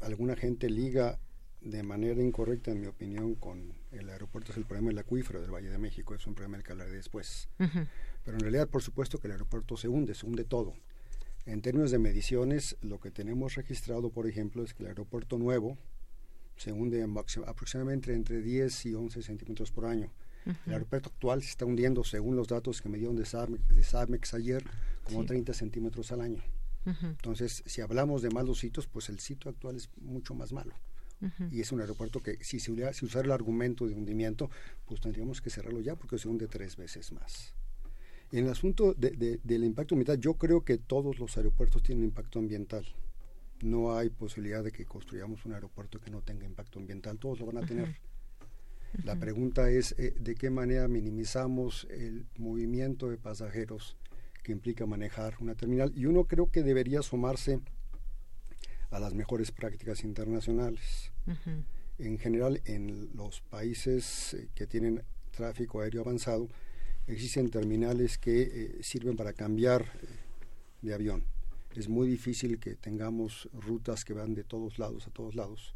alguna 0.00 0.34
gente 0.34 0.70
liga 0.70 1.18
de 1.60 1.82
manera 1.82 2.22
incorrecta, 2.22 2.70
en 2.70 2.80
mi 2.80 2.86
opinión, 2.86 3.34
con 3.34 3.74
el 3.92 4.08
aeropuerto 4.08 4.50
es 4.50 4.56
el 4.56 4.64
problema 4.64 4.88
del 4.88 4.98
acuífero 4.98 5.42
del 5.42 5.50
Valle 5.50 5.68
de 5.68 5.76
México. 5.76 6.14
Es 6.14 6.26
un 6.26 6.34
problema 6.34 6.56
del 6.56 6.64
que 6.64 6.72
hablaré 6.72 6.92
después. 6.92 7.50
Pero 7.58 8.36
en 8.36 8.40
realidad, 8.40 8.66
por 8.66 8.82
supuesto 8.82 9.18
que 9.18 9.26
el 9.26 9.32
aeropuerto 9.32 9.76
se 9.76 9.88
hunde, 9.88 10.14
se 10.14 10.24
hunde 10.24 10.44
todo. 10.44 10.72
En 11.44 11.60
términos 11.60 11.90
de 11.90 11.98
mediciones, 11.98 12.76
lo 12.80 12.98
que 12.98 13.10
tenemos 13.10 13.56
registrado, 13.56 14.10
por 14.10 14.26
ejemplo, 14.26 14.62
es 14.62 14.72
que 14.72 14.84
el 14.84 14.88
aeropuerto 14.88 15.36
nuevo 15.36 15.76
se 16.56 16.72
hunde 16.72 17.06
aproximadamente 17.46 18.14
entre 18.14 18.40
10 18.40 18.86
y 18.86 18.94
11 18.94 19.22
centímetros 19.22 19.70
por 19.70 19.84
año. 19.84 20.10
El 20.66 20.72
aeropuerto 20.72 21.10
actual 21.10 21.42
se 21.42 21.50
está 21.50 21.64
hundiendo, 21.64 22.04
según 22.04 22.36
los 22.36 22.48
datos 22.48 22.82
que 22.82 22.88
me 22.88 22.98
dieron 22.98 23.16
de 23.16 23.24
SAMEX, 23.24 24.34
ayer, 24.34 24.64
como 25.04 25.24
30 25.24 25.54
centímetros 25.54 26.12
al 26.12 26.20
año. 26.20 26.42
Entonces, 26.84 27.62
si 27.66 27.80
hablamos 27.80 28.22
de 28.22 28.30
malos 28.30 28.58
sitios, 28.58 28.86
pues 28.86 29.08
el 29.08 29.20
sitio 29.20 29.50
actual 29.50 29.76
es 29.76 29.88
mucho 30.00 30.34
más 30.34 30.52
malo. 30.52 30.74
Y 31.52 31.60
es 31.60 31.70
un 31.70 31.80
aeropuerto 31.80 32.20
que, 32.20 32.42
si 32.42 32.58
se 32.58 32.92
si 32.94 33.06
usara 33.06 33.26
el 33.26 33.32
argumento 33.32 33.86
de 33.86 33.94
hundimiento, 33.94 34.50
pues 34.86 35.00
tendríamos 35.00 35.40
que 35.40 35.50
cerrarlo 35.50 35.80
ya 35.80 35.94
porque 35.94 36.18
se 36.18 36.28
hunde 36.28 36.48
tres 36.48 36.76
veces 36.76 37.12
más. 37.12 37.54
En 38.32 38.46
el 38.46 38.50
asunto 38.50 38.94
del 38.94 39.64
impacto 39.64 39.94
ambiental, 39.94 40.18
yo 40.18 40.34
creo 40.34 40.64
que 40.64 40.78
todos 40.78 41.18
los 41.18 41.36
aeropuertos 41.36 41.82
tienen 41.82 42.04
impacto 42.04 42.38
ambiental. 42.38 42.84
No 43.60 43.94
hay 43.94 44.10
posibilidad 44.10 44.64
de 44.64 44.72
que 44.72 44.84
construyamos 44.84 45.44
un 45.44 45.52
aeropuerto 45.52 46.00
que 46.00 46.10
no 46.10 46.22
tenga 46.22 46.44
impacto 46.44 46.80
ambiental. 46.80 47.18
Todos 47.18 47.38
lo 47.38 47.46
van 47.46 47.58
a 47.58 47.66
tener. 47.66 48.00
La 49.04 49.16
pregunta 49.16 49.70
es 49.70 49.94
eh, 49.98 50.14
de 50.20 50.34
qué 50.34 50.50
manera 50.50 50.86
minimizamos 50.86 51.86
el 51.90 52.26
movimiento 52.36 53.08
de 53.08 53.16
pasajeros 53.16 53.96
que 54.42 54.52
implica 54.52 54.84
manejar 54.84 55.36
una 55.40 55.54
terminal. 55.54 55.92
Y 55.96 56.04
uno 56.04 56.24
creo 56.24 56.50
que 56.50 56.62
debería 56.62 57.00
sumarse 57.02 57.60
a 58.90 59.00
las 59.00 59.14
mejores 59.14 59.50
prácticas 59.50 60.04
internacionales. 60.04 61.10
En 61.98 62.18
general, 62.18 62.60
en 62.66 63.10
los 63.16 63.40
países 63.40 64.34
eh, 64.34 64.48
que 64.54 64.66
tienen 64.66 65.02
tráfico 65.30 65.80
aéreo 65.80 66.02
avanzado, 66.02 66.48
existen 67.06 67.50
terminales 67.50 68.18
que 68.18 68.42
eh, 68.42 68.78
sirven 68.82 69.16
para 69.16 69.32
cambiar 69.32 69.86
de 70.82 70.92
avión. 70.92 71.24
Es 71.74 71.88
muy 71.88 72.06
difícil 72.06 72.58
que 72.58 72.74
tengamos 72.74 73.48
rutas 73.54 74.04
que 74.04 74.12
van 74.12 74.34
de 74.34 74.44
todos 74.44 74.78
lados 74.78 75.06
a 75.06 75.10
todos 75.10 75.34
lados 75.34 75.72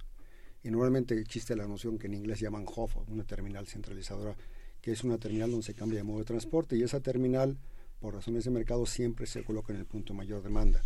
y 0.67 0.71
normalmente 0.71 1.17
existe 1.21 1.55
la 1.55 1.69
noción 1.69 1.97
que 1.97 2.09
en 2.09 2.15
inglés 2.15 2.41
llaman 2.41 2.67
HOF, 2.67 2.97
una 3.07 3.23
terminal 3.23 3.69
centralizadora, 3.69 4.37
que 4.81 4.91
es 4.91 5.05
una 5.05 5.17
terminal 5.17 5.49
donde 5.49 5.65
se 5.65 5.75
cambia 5.75 5.99
de 5.99 6.03
modo 6.03 6.19
de 6.19 6.25
transporte 6.25 6.77
y 6.77 6.83
esa 6.83 6.99
terminal, 6.99 7.57
por 8.01 8.15
razones 8.15 8.45
de 8.45 8.51
mercado, 8.51 8.85
siempre 8.85 9.27
se 9.27 9.45
coloca 9.45 9.73
en 9.73 9.79
el 9.79 9.87
punto 9.87 10.13
de 10.13 10.17
mayor 10.17 10.43
demanda. 10.43 10.83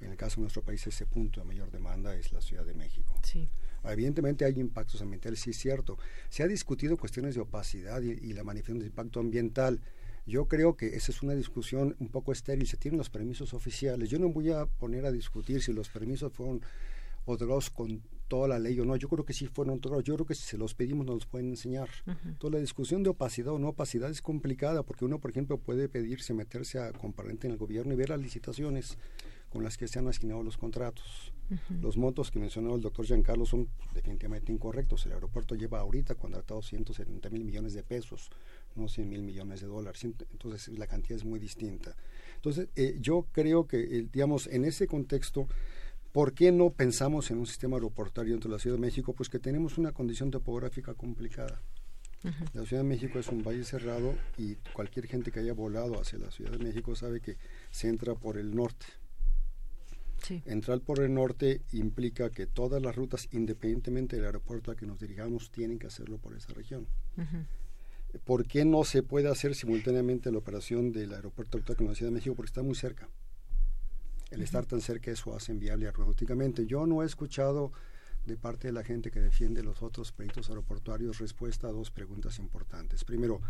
En 0.00 0.12
el 0.12 0.16
caso 0.16 0.36
de 0.36 0.42
nuestro 0.42 0.62
país, 0.62 0.86
ese 0.86 1.06
punto 1.06 1.40
de 1.40 1.46
mayor 1.46 1.72
demanda 1.72 2.14
es 2.14 2.32
la 2.32 2.40
Ciudad 2.40 2.64
de 2.64 2.74
México. 2.74 3.18
Sí. 3.24 3.48
Evidentemente 3.84 4.44
hay 4.44 4.60
impactos 4.60 5.02
ambientales, 5.02 5.40
sí 5.40 5.50
es 5.50 5.58
cierto. 5.58 5.98
Se 6.28 6.44
ha 6.44 6.46
discutido 6.46 6.96
cuestiones 6.96 7.34
de 7.34 7.40
opacidad 7.40 8.00
y, 8.02 8.12
y 8.12 8.32
la 8.32 8.44
manifestación 8.44 8.78
de 8.78 8.86
impacto 8.86 9.18
ambiental. 9.18 9.80
Yo 10.24 10.46
creo 10.46 10.76
que 10.76 10.94
esa 10.94 11.10
es 11.10 11.22
una 11.22 11.34
discusión 11.34 11.96
un 11.98 12.08
poco 12.08 12.30
estéril. 12.30 12.66
Se 12.68 12.76
tienen 12.76 12.98
los 12.98 13.10
permisos 13.10 13.54
oficiales. 13.54 14.08
Yo 14.08 14.20
no 14.20 14.28
voy 14.28 14.52
a 14.52 14.66
poner 14.66 15.04
a 15.04 15.10
discutir 15.10 15.62
si 15.62 15.72
los 15.72 15.88
permisos 15.88 16.32
fueron 16.32 16.62
otorgados 17.26 17.70
con 17.70 18.02
toda 18.28 18.48
la 18.48 18.58
ley 18.58 18.78
o 18.80 18.84
no. 18.84 18.96
Yo 18.96 19.08
creo 19.08 19.24
que 19.24 19.32
sí 19.32 19.46
fueron 19.46 19.80
todos. 19.80 20.02
Yo 20.04 20.14
creo 20.14 20.26
que 20.26 20.34
si 20.34 20.42
se 20.42 20.58
los 20.58 20.74
pedimos 20.74 21.06
nos 21.06 21.16
los 21.16 21.26
pueden 21.26 21.48
enseñar. 21.48 21.88
Toda 22.38 22.54
la 22.54 22.58
discusión 22.58 23.02
de 23.02 23.10
opacidad 23.10 23.52
o 23.52 23.58
no 23.58 23.68
opacidad 23.68 24.10
es 24.10 24.22
complicada 24.22 24.82
porque 24.82 25.04
uno, 25.04 25.20
por 25.20 25.30
ejemplo, 25.30 25.58
puede 25.58 25.88
pedirse 25.88 26.34
meterse 26.34 26.78
a 26.78 26.92
comparente 26.92 27.46
en 27.46 27.52
el 27.52 27.58
gobierno 27.58 27.92
y 27.92 27.96
ver 27.96 28.10
las 28.10 28.20
licitaciones 28.20 28.98
con 29.48 29.62
las 29.62 29.76
que 29.76 29.88
se 29.88 29.98
han 29.98 30.08
asignado 30.08 30.42
los 30.42 30.56
contratos. 30.56 31.32
Los 31.80 31.96
montos 31.96 32.32
que 32.32 32.40
mencionó 32.40 32.74
el 32.74 32.80
doctor 32.80 33.06
Giancarlo 33.06 33.46
son 33.46 33.68
definitivamente 33.94 34.52
incorrectos. 34.52 35.06
El 35.06 35.12
aeropuerto 35.12 35.54
lleva 35.54 35.78
ahorita 35.78 36.16
contratado 36.16 36.60
170 36.60 37.30
mil 37.30 37.44
millones 37.44 37.72
de 37.72 37.84
pesos, 37.84 38.30
no 38.74 38.88
100 38.88 39.08
mil 39.08 39.22
millones 39.22 39.60
de 39.60 39.68
dólares. 39.68 40.02
Entonces 40.04 40.76
la 40.76 40.88
cantidad 40.88 41.16
es 41.16 41.24
muy 41.24 41.38
distinta. 41.38 41.96
Entonces 42.34 42.68
eh, 42.74 42.98
yo 43.00 43.28
creo 43.30 43.68
que, 43.68 43.78
eh, 43.80 44.08
digamos, 44.12 44.48
en 44.48 44.64
ese 44.64 44.88
contexto, 44.88 45.46
¿por 46.16 46.32
qué 46.32 46.50
no 46.50 46.70
pensamos 46.70 47.30
en 47.30 47.36
un 47.36 47.46
sistema 47.46 47.76
aeroportuario 47.76 48.32
entre 48.32 48.50
la 48.50 48.58
Ciudad 48.58 48.76
de 48.76 48.80
México? 48.80 49.12
Pues 49.12 49.28
que 49.28 49.38
tenemos 49.38 49.76
una 49.76 49.92
condición 49.92 50.30
topográfica 50.30 50.94
complicada. 50.94 51.60
La 52.54 52.64
Ciudad 52.64 52.82
de 52.82 52.88
México 52.88 53.18
es 53.18 53.28
un 53.28 53.42
valle 53.42 53.64
cerrado 53.64 54.14
y 54.38 54.54
cualquier 54.72 55.08
gente 55.08 55.30
que 55.30 55.40
haya 55.40 55.52
volado 55.52 56.00
hacia 56.00 56.18
la 56.18 56.30
Ciudad 56.30 56.52
de 56.52 56.64
México 56.64 56.96
sabe 56.96 57.20
que 57.20 57.36
se 57.70 57.88
entra 57.88 58.14
por 58.14 58.38
el 58.38 58.56
norte 58.56 58.86
Entrar 60.46 60.80
por 60.80 61.00
el 61.00 61.12
norte 61.12 61.60
implica 61.72 62.30
que 62.30 62.46
todas 62.46 62.80
las 62.80 62.96
rutas, 62.96 63.28
independientemente 63.32 64.16
del 64.16 64.24
aeropuerto 64.24 64.70
a 64.70 64.74
que 64.74 64.86
nos 64.86 64.98
dirigamos, 64.98 65.50
tienen 65.50 65.78
que 65.78 65.86
hacerlo 65.86 66.16
por 66.16 66.34
esa 66.34 66.54
región. 66.54 66.86
¿Por 68.24 68.46
qué 68.46 68.64
no 68.64 68.84
se 68.84 69.02
puede 69.02 69.28
hacer 69.28 69.54
simultáneamente 69.54 70.32
la 70.32 70.38
operación 70.38 70.92
del 70.92 71.12
aeropuerto 71.12 71.58
actual 71.58 71.76
con 71.76 71.88
la 71.88 71.94
Ciudad 71.94 72.10
de 72.10 72.14
México? 72.14 72.34
Porque 72.34 72.48
está 72.48 72.62
muy 72.62 72.74
cerca. 72.74 73.06
El 74.30 74.42
estar 74.42 74.66
tan 74.66 74.80
cerca 74.80 75.10
eso 75.10 75.34
hace 75.34 75.52
inviable 75.52 75.86
aeronáuticamente. 75.86 76.66
Yo 76.66 76.86
no 76.86 77.02
he 77.02 77.06
escuchado 77.06 77.72
de 78.24 78.36
parte 78.36 78.68
de 78.68 78.72
la 78.72 78.82
gente 78.82 79.10
que 79.10 79.20
defiende 79.20 79.62
los 79.62 79.82
otros 79.82 80.12
proyectos 80.12 80.48
aeroportuarios 80.48 81.18
respuesta 81.18 81.68
a 81.68 81.72
dos 81.72 81.90
preguntas 81.90 82.38
importantes. 82.38 83.04
Primero, 83.04 83.40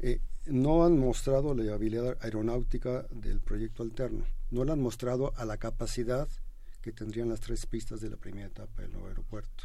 eh, 0.00 0.20
no 0.46 0.84
han 0.84 0.98
mostrado 0.98 1.54
la 1.54 1.62
viabilidad 1.62 2.16
aeronáutica 2.20 3.06
del 3.10 3.40
proyecto 3.40 3.82
alterno, 3.82 4.24
no 4.50 4.64
la 4.64 4.72
han 4.72 4.80
mostrado 4.80 5.32
a 5.36 5.44
la 5.44 5.56
capacidad 5.56 6.28
que 6.80 6.92
tendrían 6.92 7.28
las 7.28 7.40
tres 7.40 7.66
pistas 7.66 8.00
de 8.00 8.08
la 8.08 8.16
primera 8.16 8.46
etapa 8.46 8.82
del 8.82 8.92
nuevo 8.92 9.08
aeropuerto. 9.08 9.64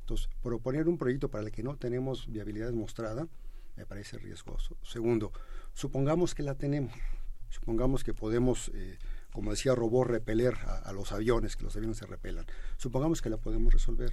Entonces, 0.00 0.28
proponer 0.42 0.88
un 0.88 0.98
proyecto 0.98 1.30
para 1.30 1.44
el 1.44 1.50
que 1.50 1.62
no 1.62 1.76
tenemos 1.76 2.30
viabilidad 2.30 2.66
demostrada 2.66 3.26
me 3.76 3.86
parece 3.86 4.18
riesgoso. 4.18 4.76
Segundo, 4.82 5.32
supongamos 5.72 6.34
que 6.34 6.42
la 6.42 6.54
tenemos, 6.54 6.92
supongamos 7.48 8.04
que 8.04 8.14
podemos, 8.14 8.70
eh, 8.74 8.98
como 9.34 9.50
decía 9.50 9.74
Robó, 9.74 10.04
repeler 10.04 10.54
a, 10.84 10.92
los 10.92 11.10
aviones, 11.10 11.56
que 11.56 11.64
los 11.64 11.74
aviones 11.74 11.98
se 11.98 12.06
repelan, 12.06 12.46
supongamos 12.76 13.20
que 13.20 13.30
la 13.30 13.36
podemos 13.36 13.72
resolver. 13.72 14.12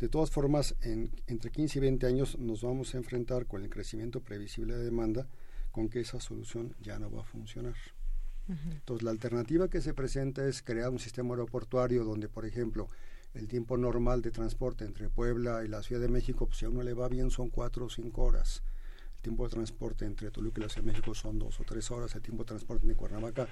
De 0.00 0.08
todas 0.08 0.30
formas, 0.30 0.74
en, 0.80 1.12
entre 1.26 1.50
15 1.50 1.78
y 1.78 1.82
20 1.82 2.06
años 2.06 2.38
nos 2.38 2.62
vamos 2.62 2.94
a 2.94 2.96
enfrentar 2.96 3.44
con 3.44 3.62
el 3.62 3.68
crecimiento 3.68 4.20
previsible 4.20 4.74
de 4.74 4.84
demanda 4.84 5.28
con 5.72 5.90
que 5.90 6.00
esa 6.00 6.20
solución 6.20 6.74
ya 6.80 6.98
no 6.98 7.10
va 7.10 7.20
a 7.20 7.24
funcionar. 7.24 7.74
Entonces, 8.48 9.02
la 9.02 9.10
alternativa 9.10 9.68
que 9.68 9.82
se 9.82 9.92
presenta 9.92 10.46
es 10.46 10.62
crear 10.62 10.88
un 10.88 11.00
sistema 11.00 11.34
aeroportuario 11.34 12.04
donde, 12.04 12.28
por 12.28 12.46
ejemplo, 12.46 12.88
el 13.34 13.48
tiempo 13.48 13.76
normal 13.76 14.22
de 14.22 14.30
transporte 14.30 14.86
entre 14.86 15.10
Puebla 15.10 15.64
y 15.64 15.68
la 15.68 15.82
Ciudad 15.82 16.00
de 16.00 16.08
México, 16.08 16.46
pues 16.46 16.60
si 16.60 16.64
a 16.64 16.70
uno 16.70 16.82
le 16.82 16.94
va 16.94 17.08
bien, 17.08 17.30
son 17.30 17.50
cuatro 17.50 17.84
o 17.84 17.90
cinco 17.90 18.22
horas. 18.22 18.62
El 19.16 19.22
tiempo 19.22 19.44
de 19.44 19.50
transporte 19.50 20.06
entre 20.06 20.30
Toluca 20.30 20.60
y 20.60 20.62
la 20.62 20.68
Ciudad 20.70 20.86
de 20.86 20.92
México 20.92 21.14
son 21.14 21.38
dos 21.38 21.60
o 21.60 21.64
tres 21.64 21.90
horas. 21.90 22.14
El 22.14 22.22
tiempo 22.22 22.44
de 22.44 22.48
transporte 22.48 22.84
entre 22.84 22.96
Cuernavaca, 22.96 23.48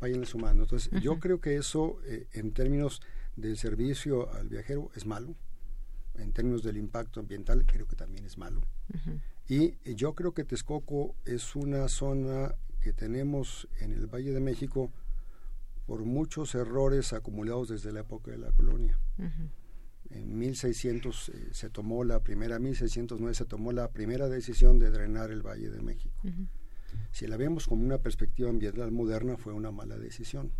vayan 0.00 0.24
sumando. 0.26 0.64
Entonces, 0.64 0.90
yo 1.02 1.18
creo 1.18 1.40
que 1.40 1.56
eso, 1.56 1.98
eh, 2.04 2.26
en 2.32 2.52
términos 2.52 3.00
del 3.36 3.56
servicio 3.56 4.32
al 4.32 4.48
viajero, 4.48 4.90
es 4.94 5.06
malo 5.06 5.34
en 6.18 6.32
términos 6.32 6.62
del 6.62 6.76
impacto 6.76 7.20
ambiental, 7.20 7.64
creo 7.66 7.86
que 7.86 7.96
también 7.96 8.24
es 8.24 8.38
malo. 8.38 8.62
Y 9.48 9.74
yo 9.94 10.14
creo 10.14 10.34
que 10.34 10.44
Texcoco 10.44 11.16
es 11.24 11.56
una 11.56 11.88
zona 11.88 12.54
que 12.80 12.92
tenemos 12.92 13.68
en 13.80 13.92
el 13.92 14.06
Valle 14.06 14.32
de 14.32 14.40
México 14.40 14.92
por 15.86 16.04
muchos 16.04 16.54
errores 16.54 17.12
acumulados 17.12 17.68
desde 17.68 17.92
la 17.92 18.00
época 18.00 18.30
de 18.30 18.38
la 18.38 18.52
colonia. 18.52 18.98
En 20.10 20.38
1600 20.38 21.28
eh, 21.28 21.48
se 21.52 21.68
tomó 21.68 22.02
la 22.02 22.20
primera, 22.22 22.58
1609 22.58 23.34
se 23.34 23.44
tomó 23.44 23.72
la 23.72 23.90
primera 23.90 24.28
decisión 24.28 24.78
de 24.78 24.90
drenar 24.90 25.30
el 25.30 25.42
Valle 25.42 25.70
de 25.70 25.82
México. 25.82 26.16
Si 27.10 27.26
la 27.26 27.36
vemos 27.36 27.66
como 27.66 27.84
una 27.84 27.98
perspectiva 27.98 28.50
ambiental 28.50 28.90
moderna, 28.92 29.36
fue 29.36 29.52
una 29.52 29.70
mala 29.70 29.96
decisión. 29.96 30.52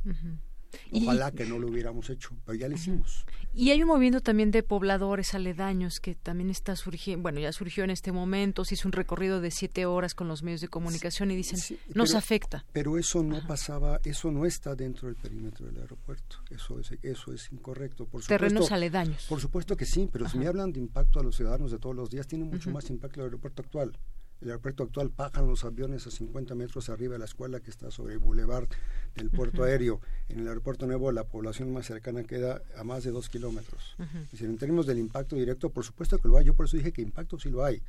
Ojalá 0.92 1.32
que 1.32 1.46
no 1.46 1.58
lo 1.58 1.68
hubiéramos 1.68 2.10
hecho, 2.10 2.30
pero 2.44 2.58
ya 2.58 2.68
lo 2.68 2.74
hicimos. 2.74 3.24
Y 3.54 3.70
hay 3.70 3.82
un 3.82 3.88
movimiento 3.88 4.20
también 4.20 4.50
de 4.50 4.62
pobladores 4.62 5.34
aledaños 5.34 6.00
que 6.00 6.14
también 6.14 6.50
está 6.50 6.76
surgiendo, 6.76 7.22
bueno, 7.22 7.40
ya 7.40 7.52
surgió 7.52 7.84
en 7.84 7.90
este 7.90 8.12
momento, 8.12 8.64
se 8.64 8.74
hizo 8.74 8.88
un 8.88 8.92
recorrido 8.92 9.40
de 9.40 9.50
siete 9.50 9.86
horas 9.86 10.14
con 10.14 10.28
los 10.28 10.42
medios 10.42 10.60
de 10.60 10.68
comunicación 10.68 11.30
y 11.30 11.36
dicen, 11.36 11.58
nos 11.94 12.14
afecta. 12.14 12.64
Pero 12.72 12.98
eso 12.98 13.22
no 13.22 13.46
pasaba, 13.46 14.00
eso 14.04 14.30
no 14.30 14.44
está 14.44 14.74
dentro 14.74 15.08
del 15.08 15.16
perímetro 15.16 15.66
del 15.66 15.78
aeropuerto, 15.78 16.36
eso 16.50 16.78
es, 16.78 16.92
eso 17.02 17.32
es 17.32 17.50
incorrecto. 17.52 18.04
Por 18.06 18.22
supuesto, 18.22 18.28
Terrenos 18.28 18.72
aledaños. 18.72 19.26
Por 19.28 19.40
supuesto 19.40 19.76
que 19.76 19.86
sí, 19.86 20.08
pero 20.12 20.28
si 20.28 20.38
me 20.38 20.46
hablan 20.46 20.72
de 20.72 20.80
impacto 20.80 21.20
a 21.20 21.22
los 21.22 21.36
ciudadanos 21.36 21.70
de 21.70 21.78
todos 21.78 21.96
los 21.96 22.10
días, 22.10 22.26
tiene 22.26 22.44
mucho 22.44 22.70
más 22.70 22.88
impacto 22.90 23.20
el 23.20 23.26
aeropuerto 23.26 23.62
actual. 23.62 23.92
El 24.40 24.48
aeropuerto 24.50 24.84
actual 24.84 25.10
pagan 25.10 25.46
los 25.46 25.64
aviones 25.64 26.06
a 26.06 26.10
50 26.10 26.54
metros 26.54 26.88
arriba 26.88 27.14
de 27.14 27.18
la 27.18 27.24
escuela 27.24 27.60
que 27.60 27.70
está 27.70 27.90
sobre 27.90 28.14
el 28.14 28.20
boulevard 28.20 28.68
del 29.16 29.30
puerto 29.30 29.64
aéreo. 29.64 30.00
En 30.28 30.40
el 30.40 30.48
aeropuerto 30.48 30.86
nuevo 30.86 31.10
la 31.10 31.24
población 31.24 31.72
más 31.72 31.86
cercana 31.86 32.22
queda 32.22 32.62
a 32.76 32.84
más 32.84 33.02
de 33.04 33.10
dos 33.10 33.28
kilómetros. 33.28 33.96
en 34.40 34.58
términos 34.58 34.86
del 34.86 34.98
impacto 34.98 35.36
directo, 35.36 35.70
por 35.70 35.84
supuesto 35.84 36.18
que 36.18 36.28
lo 36.28 36.36
hay. 36.36 36.44
Yo 36.44 36.54
por 36.54 36.66
eso 36.66 36.76
dije 36.76 36.92
que 36.92 37.02
impacto 37.02 37.38
sí 37.38 37.50
lo 37.50 37.64
hay. 37.64 37.82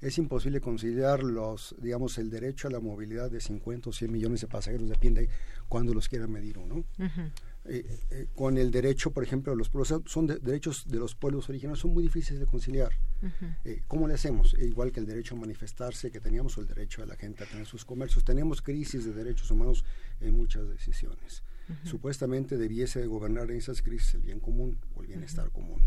Es 0.00 0.18
imposible 0.18 0.60
conciliar 0.60 1.22
los, 1.22 1.74
digamos, 1.80 2.18
el 2.18 2.30
derecho 2.30 2.68
a 2.68 2.70
la 2.70 2.80
movilidad 2.80 3.30
de 3.30 3.40
50 3.40 3.90
o 3.90 3.92
100 3.92 4.12
millones 4.12 4.40
de 4.40 4.46
pasajeros, 4.46 4.88
depende 4.88 5.28
cuándo 5.68 5.94
los 5.94 6.08
quiera 6.08 6.26
medir 6.26 6.58
uno. 6.58 6.84
Eh, 7.70 7.84
eh, 8.10 8.26
con 8.34 8.56
el 8.56 8.70
derecho, 8.70 9.10
por 9.10 9.22
ejemplo, 9.22 9.54
los 9.54 9.68
pueblos, 9.68 10.02
son 10.06 10.26
derechos 10.26 10.88
de 10.88 10.98
los 10.98 11.14
pueblos 11.14 11.48
originarios, 11.50 11.80
son 11.80 11.92
muy 11.92 12.02
difíciles 12.02 12.40
de 12.40 12.46
conciliar. 12.46 12.92
Eh, 13.64 13.82
¿Cómo 13.86 14.08
le 14.08 14.14
hacemos? 14.14 14.54
igual 14.58 14.90
que 14.92 15.00
el 15.00 15.06
derecho 15.06 15.34
a 15.34 15.38
manifestarse 15.38 16.10
que 16.10 16.20
teníamos 16.20 16.56
o 16.56 16.60
el 16.62 16.66
derecho 16.66 17.02
de 17.02 17.08
la 17.08 17.16
gente 17.16 17.44
a 17.44 17.46
tener 17.46 17.66
sus 17.66 17.84
comercios. 17.84 18.24
Tenemos 18.24 18.62
crisis 18.62 19.04
de 19.04 19.12
derechos 19.12 19.50
humanos 19.50 19.84
en 20.20 20.34
muchas 20.36 20.68
decisiones. 20.68 21.42
Supuestamente 21.84 22.56
debiese 22.56 23.04
gobernar 23.06 23.50
en 23.50 23.58
esas 23.58 23.82
crisis 23.82 24.14
el 24.14 24.22
bien 24.22 24.40
común 24.40 24.78
o 24.94 25.02
el 25.02 25.08
bienestar 25.08 25.50
común. 25.50 25.82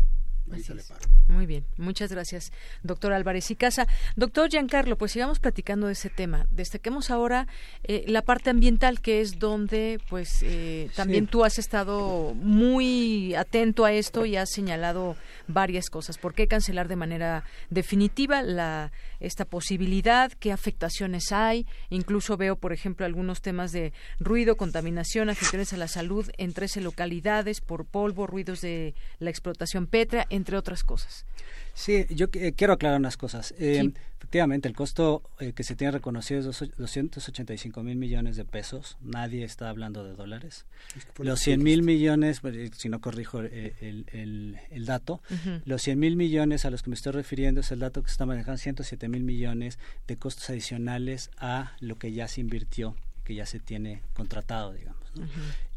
Muy 1.28 1.46
bien, 1.46 1.64
muchas 1.76 2.10
gracias, 2.10 2.52
doctor 2.82 3.12
Álvarez 3.12 3.50
y 3.50 3.56
Casa. 3.56 3.86
Doctor 4.16 4.50
Giancarlo, 4.50 4.98
pues 4.98 5.12
sigamos 5.12 5.38
platicando 5.38 5.86
de 5.86 5.94
ese 5.94 6.10
tema. 6.10 6.46
Destaquemos 6.50 7.10
ahora 7.10 7.46
eh, 7.84 8.04
la 8.06 8.22
parte 8.22 8.50
ambiental, 8.50 9.00
que 9.00 9.20
es 9.20 9.38
donde, 9.38 10.00
pues, 10.10 10.42
eh, 10.42 10.90
también 10.94 11.26
tú 11.26 11.44
has 11.44 11.58
estado 11.58 12.34
muy 12.34 13.34
atento 13.34 13.84
a 13.84 13.92
esto 13.92 14.26
y 14.26 14.36
has 14.36 14.50
señalado 14.50 15.16
varias 15.48 15.88
cosas. 15.88 16.18
¿Por 16.18 16.34
qué 16.34 16.48
cancelar 16.48 16.88
de 16.88 16.96
manera 16.96 17.44
definitiva 17.70 18.42
la 18.42 18.92
esta 19.20 19.44
posibilidad? 19.44 20.32
¿Qué 20.32 20.52
afectaciones 20.52 21.32
hay? 21.32 21.66
Incluso 21.90 22.36
veo, 22.36 22.56
por 22.56 22.72
ejemplo, 22.72 23.06
algunos 23.06 23.40
temas 23.40 23.72
de 23.72 23.92
ruido, 24.18 24.56
contaminación, 24.56 25.30
afectaciones 25.30 25.72
a 25.72 25.76
la 25.76 25.88
salud 25.88 26.28
en 26.38 26.52
13 26.52 26.80
localidades 26.80 27.60
por 27.60 27.84
polvo, 27.84 28.26
ruidos 28.26 28.60
de 28.60 28.94
la 29.18 29.30
explotación 29.30 29.86
petra, 29.86 30.26
entre 30.42 30.56
otras 30.56 30.82
cosas. 30.82 31.24
Sí, 31.72 32.04
yo 32.10 32.30
quiero 32.30 32.72
aclarar 32.74 32.98
unas 32.98 33.16
cosas. 33.16 33.54
Eh, 33.58 33.92
efectivamente, 34.18 34.68
el 34.68 34.74
costo 34.74 35.22
eh, 35.38 35.52
que 35.52 35.62
se 35.62 35.76
tiene 35.76 35.92
reconocido 35.92 36.50
es 36.50 36.64
285 36.76 37.82
mil 37.82 37.96
millones 37.96 38.36
de 38.36 38.44
pesos. 38.44 38.98
Nadie 39.00 39.44
está 39.44 39.70
hablando 39.70 40.04
de 40.04 40.14
dólares. 40.14 40.66
los 41.18 41.40
100 41.40 41.62
mil 41.62 41.82
millones, 41.82 42.40
pues, 42.40 42.72
si 42.76 42.88
no 42.88 43.00
corrijo 43.00 43.42
eh, 43.42 43.74
el, 43.80 44.58
el, 44.70 44.84
dato, 44.84 45.22
los 45.64 45.80
100 45.80 45.98
mil 45.98 46.16
millones 46.16 46.64
a 46.64 46.70
los 46.70 46.82
que 46.82 46.90
me 46.90 46.96
estoy 46.96 47.12
refiriendo 47.12 47.60
es 47.60 47.70
el 47.70 47.78
dato 47.78 48.02
que 48.02 48.08
se 48.08 48.14
está 48.14 48.26
manejando, 48.26 48.58
107 48.58 49.08
mil 49.08 49.22
millones 49.22 49.78
de 50.08 50.16
costos 50.16 50.50
adicionales 50.50 51.30
a 51.38 51.72
lo 51.80 51.96
que 51.96 52.12
ya 52.12 52.28
se 52.28 52.40
invirtió, 52.42 52.96
que 53.24 53.34
ya 53.34 53.46
se 53.46 53.60
tiene 53.60 54.02
contratado, 54.12 54.72
digamos. 54.74 55.00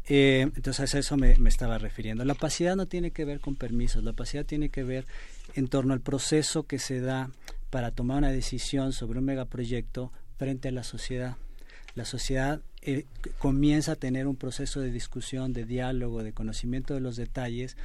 Entonces 0.08 0.94
a 0.94 0.98
eso 0.98 1.16
me, 1.16 1.36
estaba 1.48 1.78
refiriendo. 1.78 2.24
La 2.24 2.34
opacidad 2.34 2.76
no 2.76 2.86
tiene 2.86 3.10
que 3.10 3.24
ver 3.24 3.40
con 3.40 3.56
permisos, 3.56 4.04
la 4.04 4.12
opacidad 4.12 4.44
tiene 4.44 4.68
que 4.68 4.84
ver 4.84 5.06
en 5.54 5.68
torno 5.68 5.92
al 5.92 6.00
proceso 6.00 6.64
que 6.64 6.78
se 6.78 7.00
da 7.00 7.30
para 7.70 7.90
tomar 7.90 8.18
una 8.18 8.30
decisión 8.30 8.92
sobre 8.92 9.18
un 9.18 9.24
megaproyecto 9.24 10.12
frente 10.38 10.68
a 10.68 10.72
la 10.72 10.84
sociedad. 10.84 11.36
La 11.94 12.04
sociedad 12.04 12.60
eh, 12.82 13.06
comienza 13.38 13.92
a 13.92 13.96
tener 13.96 14.26
un 14.26 14.36
proceso 14.36 14.80
de 14.80 14.90
discusión, 14.90 15.52
de 15.52 15.64
diálogo, 15.64 16.22
de 16.22 16.32
conocimiento 16.32 16.94
de 16.94 17.00
los 17.00 17.16
detalles 17.16 17.76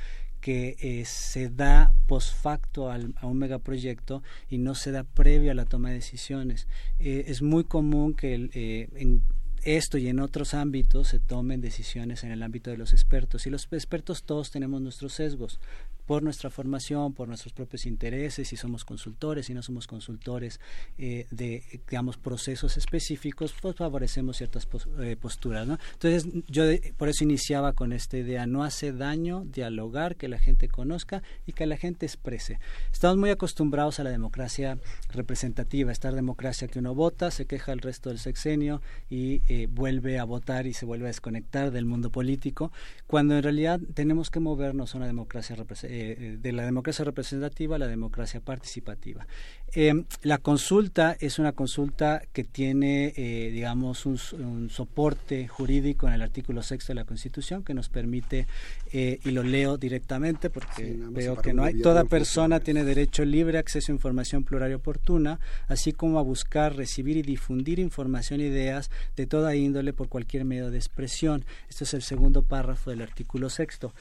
que 0.42 0.76
eh, 0.80 1.06
se 1.06 1.50
da 1.50 1.94
post 2.08 2.36
facto 2.36 2.90
al, 2.90 3.14
a 3.18 3.28
un 3.28 3.38
megaproyecto 3.38 4.22
y 4.50 4.58
no 4.58 4.76
se 4.76 4.92
da 4.92 5.04
previo 5.04 5.52
a 5.52 5.56
la 5.56 5.66
toma 5.66 5.90
de 5.90 5.96
decisiones. 5.96 6.68
Eh, 7.00 7.26
es 7.28 7.42
muy 7.42 7.64
común 7.64 8.16
que 8.16 8.34
en 8.34 9.24
esto 9.64 9.98
y 9.98 10.08
en 10.08 10.20
otros 10.20 10.54
ámbitos 10.54 11.10
se 11.10 11.20
tomen 11.20 11.62
decisiones 11.62 12.24
en 12.24 12.32
el 12.32 12.44
ámbito 12.44 12.72
de 12.72 12.78
los 12.78 12.94
expertos. 12.94 13.46
Y 13.46 13.50
los 13.50 13.68
expertos 13.72 14.24
todos 14.24 14.52
tenemos 14.52 14.82
nuestros 14.82 15.14
sesgos 15.14 15.60
por 16.06 16.24
nuestra 16.24 16.50
formación, 16.50 17.14
por 17.14 17.28
nuestros 17.28 17.54
propios 17.54 17.86
intereses, 17.86 18.48
si 18.48 18.58
somos 18.58 18.86
consultores, 18.86 19.46
si 19.46 19.54
no 19.54 19.62
somos 19.62 19.88
consultores 19.88 20.60
eh, 20.98 21.28
de, 21.32 21.64
digamos, 21.90 22.18
procesos 22.18 22.78
específicos, 22.78 23.54
pues 23.62 23.76
favorecemos 23.76 24.38
ciertas 24.38 24.68
eh, 25.00 25.16
posturas. 25.20 25.68
Entonces, 25.68 26.28
yo 26.48 26.64
por 26.98 27.10
eso 27.10 27.24
iniciaba 27.24 27.74
con 27.74 27.94
esta 27.94 28.18
idea, 28.18 28.46
no 28.46 28.64
hace 28.64 28.92
daño 28.92 29.46
dialogar, 29.46 30.16
que 30.16 30.28
la 30.28 30.40
gente 30.40 30.68
conozca 30.68 31.24
y 31.46 31.54
que 31.54 31.66
la 31.66 31.78
gente 31.78 32.06
exprese. 32.06 32.60
Estamos 32.92 33.18
muy 33.18 33.30
acostumbrados 33.30 34.00
a 34.00 34.04
la 34.04 34.10
democracia 34.10 34.78
representativa, 35.10 35.92
esta 35.92 36.12
democracia 36.12 36.68
que 36.68 36.80
uno 36.80 36.96
vota, 36.96 37.32
se 37.32 37.46
queja 37.46 37.72
el 37.72 37.80
resto 37.80 38.10
del 38.10 38.20
sexenio 38.20 38.82
y 39.10 39.42
eh, 39.48 39.68
vuelve 39.70 40.20
a 40.20 40.24
votar 40.24 40.68
y 40.68 40.74
se 40.74 40.86
vuelve 40.86 41.06
a 41.06 41.08
desconectar 41.08 41.72
del 41.72 41.86
mundo 41.86 42.12
político, 42.12 42.72
cuando 43.08 43.36
en 43.36 43.44
realidad 43.44 43.80
tenemos 43.94 44.30
que 44.30 44.40
movernos 44.40 44.94
a 44.94 44.98
una 44.98 45.08
democracia 45.08 45.56
eh, 45.94 46.38
de 46.40 46.52
la 46.54 46.64
democracia 46.64 47.04
representativa 47.04 47.76
a 47.76 47.80
la 47.80 47.88
democracia 47.88 48.40
participativa. 48.40 49.28
Eh, 49.74 50.04
la 50.24 50.38
consulta 50.38 51.16
es 51.20 51.40
una 51.40 51.54
consulta 51.54 52.22
que 52.34 52.44
tiene, 52.44 53.14
eh, 53.16 53.52
digamos, 53.52 54.06
un, 54.06 54.70
soporte 54.70 55.48
jurídico 55.48 56.08
en 56.08 56.14
el 56.14 56.22
artículo 56.22 56.62
sexto 56.62 56.92
de 56.92 56.96
la 56.96 57.06
Constitución 57.06 57.64
que 57.64 57.74
nos 57.74 57.88
permite, 57.88 58.48
eh, 58.92 59.20
y 59.24 59.32
lo 59.32 59.44
leo 59.44 59.78
directamente 59.78 60.50
porque 60.50 60.98
veo 60.98 61.38
que 61.38 61.54
no 61.54 61.64
hay, 61.64 61.80
toda 61.82 62.04
persona 62.04 62.60
tiene 62.60 62.84
derecho 62.84 63.24
libre 63.24 63.58
a 63.58 63.62
acceso 63.62 63.92
a 63.92 63.96
información 63.96 64.44
plural 64.44 64.72
y 64.72 64.74
oportuna, 64.74 65.40
así 65.70 65.94
como 65.94 66.20
a 66.20 66.22
buscar, 66.22 66.76
recibir 66.76 67.16
y 67.16 67.22
difundir 67.22 67.80
información 67.80 68.42
e 68.42 68.48
ideas 68.48 68.92
de 69.16 69.26
toda 69.26 69.56
índole 69.56 69.94
por 69.94 70.10
cualquier 70.10 70.44
medio 70.44 70.70
de 70.70 70.78
expresión. 70.78 71.46
Este 71.70 71.86
es 71.86 71.94
el 71.94 72.02
segundo 72.02 72.44
párrafo 72.44 72.90
del 72.90 73.02
artículo 73.02 73.50
sexto. 73.50 73.94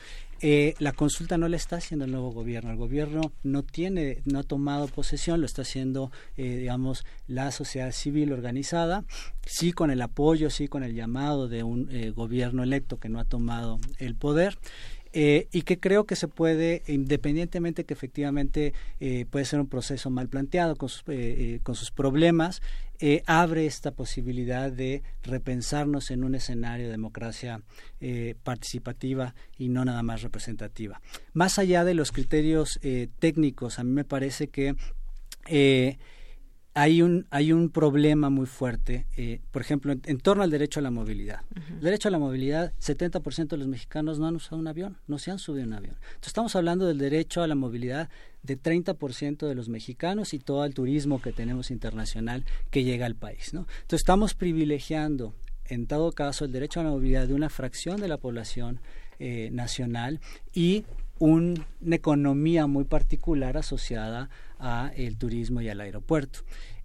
Eh, 0.43 0.75
la 0.79 0.93
consulta 0.93 1.37
no 1.37 1.49
la 1.49 1.57
está 1.57 1.77
haciendo 1.77 2.07
el 2.07 2.13
nuevo 2.13 2.33
gobierno. 2.33 2.71
El 2.71 2.79
gobierno 2.79 3.33
no 3.43 3.63
tiene, 3.63 4.23
no 4.25 4.39
ha 4.39 4.43
tomado 4.43 4.89
posesión, 4.89 5.41
lo 5.41 5.47
está 5.47 5.60
haciendo, 5.61 6.11
eh, 6.37 6.57
digamos, 6.57 7.05
la 7.27 7.51
sociedad 7.53 7.93
civil 7.93 8.33
organizada, 8.33 9.05
sí 9.47 9.73
con 9.73 9.91
el 9.91 10.03
apoyo, 10.03 10.51
sí 10.51 10.69
con 10.69 10.83
el 10.83 10.95
llamado 10.95 11.49
de 11.49 11.63
un 11.63 11.89
eh, 11.91 12.11
gobierno 12.11 12.63
electo 12.63 12.99
que 12.99 13.09
no 13.09 13.21
ha 13.21 13.25
tomado 13.25 13.81
el 13.99 14.15
poder. 14.15 14.59
Eh, 15.13 15.49
y 15.51 15.63
que 15.63 15.81
creo 15.81 16.05
que 16.05 16.15
se 16.15 16.29
puede, 16.29 16.85
independientemente 16.87 17.85
que 17.85 17.95
efectivamente 17.95 18.75
eh, 19.01 19.27
puede 19.29 19.45
ser 19.45 19.59
un 19.59 19.67
proceso 19.67 20.09
mal 20.09 20.29
planteado 20.29 20.77
con 20.77 20.89
sus, 20.89 21.03
con 21.65 21.75
sus 21.75 21.91
problemas, 21.91 22.63
abre 23.27 23.67
esta 23.67 23.91
posibilidad 23.91 24.71
de 24.71 25.03
repensarnos 25.25 26.13
en 26.13 26.23
un 26.23 26.37
escenario 26.37 26.85
de 26.85 26.93
democracia 26.93 27.61
participativa 28.45 29.35
y 29.59 29.69
no 29.69 29.85
nada 29.85 30.05
más 30.05 30.23
representativa. 30.23 31.01
Más 31.33 31.59
allá 31.59 31.85
de 31.85 31.95
los 31.95 32.13
criterios 32.13 32.79
técnicos, 33.19 33.79
a 33.79 33.85
mí 33.85 33.91
me 33.91 34.05
parece 34.05 34.49
que 34.49 34.77
hay 36.75 37.03
un, 37.03 37.27
hay 37.31 37.53
un 37.53 37.71
problema 37.71 38.31
muy 38.31 38.47
fuerte, 38.47 39.07
eh, 39.17 39.41
por 39.51 39.61
ejemplo, 39.61 39.93
en, 39.93 40.19
torno 40.19 40.45
al 40.45 40.51
derecho 40.51 40.79
a 40.79 40.83
la 40.83 40.91
movilidad. 40.91 41.41
El 41.69 41.81
derecho 41.81 42.09
a 42.09 42.11
la 42.13 42.19
movilidad, 42.19 42.73
70% 42.81 43.49
de 43.49 43.57
los 43.57 43.67
mexicanos 43.67 44.19
no 44.21 44.27
han 44.27 44.37
usado 44.37 44.61
un 44.61 44.69
avión, 44.69 44.97
no 45.09 45.19
se 45.19 45.33
han 45.33 45.39
subido 45.39 45.67
un 45.67 45.73
avión. 45.73 45.97
Entonces 45.97 46.29
estamos 46.29 46.55
hablando 46.55 46.87
del 46.87 46.99
derecho 46.99 47.43
a 47.43 47.49
la 47.49 47.57
movilidad 47.57 48.09
de 48.43 48.61
30% 48.61 49.49
de 49.49 49.55
los 49.55 49.69
mexicanos 49.69 50.33
y 50.33 50.39
todo 50.39 50.65
el 50.65 50.73
turismo 50.73 51.21
que 51.21 51.33
tenemos 51.33 51.71
internacional 51.71 52.45
que 52.71 52.85
llega 52.85 53.07
al 53.07 53.17
país. 53.17 53.53
¿no? 53.53 53.67
Entonces 53.83 54.01
estamos 54.01 54.35
privilegiando, 54.35 55.35
en 55.65 55.87
todo 55.87 56.13
caso, 56.13 56.45
el 56.45 56.53
derecho 56.53 56.81
a 56.81 56.85
la 56.85 56.91
movilidad 56.91 57.27
de 57.27 57.35
una 57.35 57.51
fracción 57.51 58.01
de 58.01 58.09
la 58.09 58.17
población 58.17 58.81
eh, 59.19 59.51
nacional 59.53 60.21
y 60.55 60.85
una 61.19 61.63
economía 61.91 62.67
muy 62.67 62.85
particular 62.85 63.59
asociada 63.59 64.23
a 64.23 64.29
el 64.97 65.17
turismo 65.17 65.61
y 65.61 65.69
al 65.69 65.81
aeropuerto, 65.81 66.41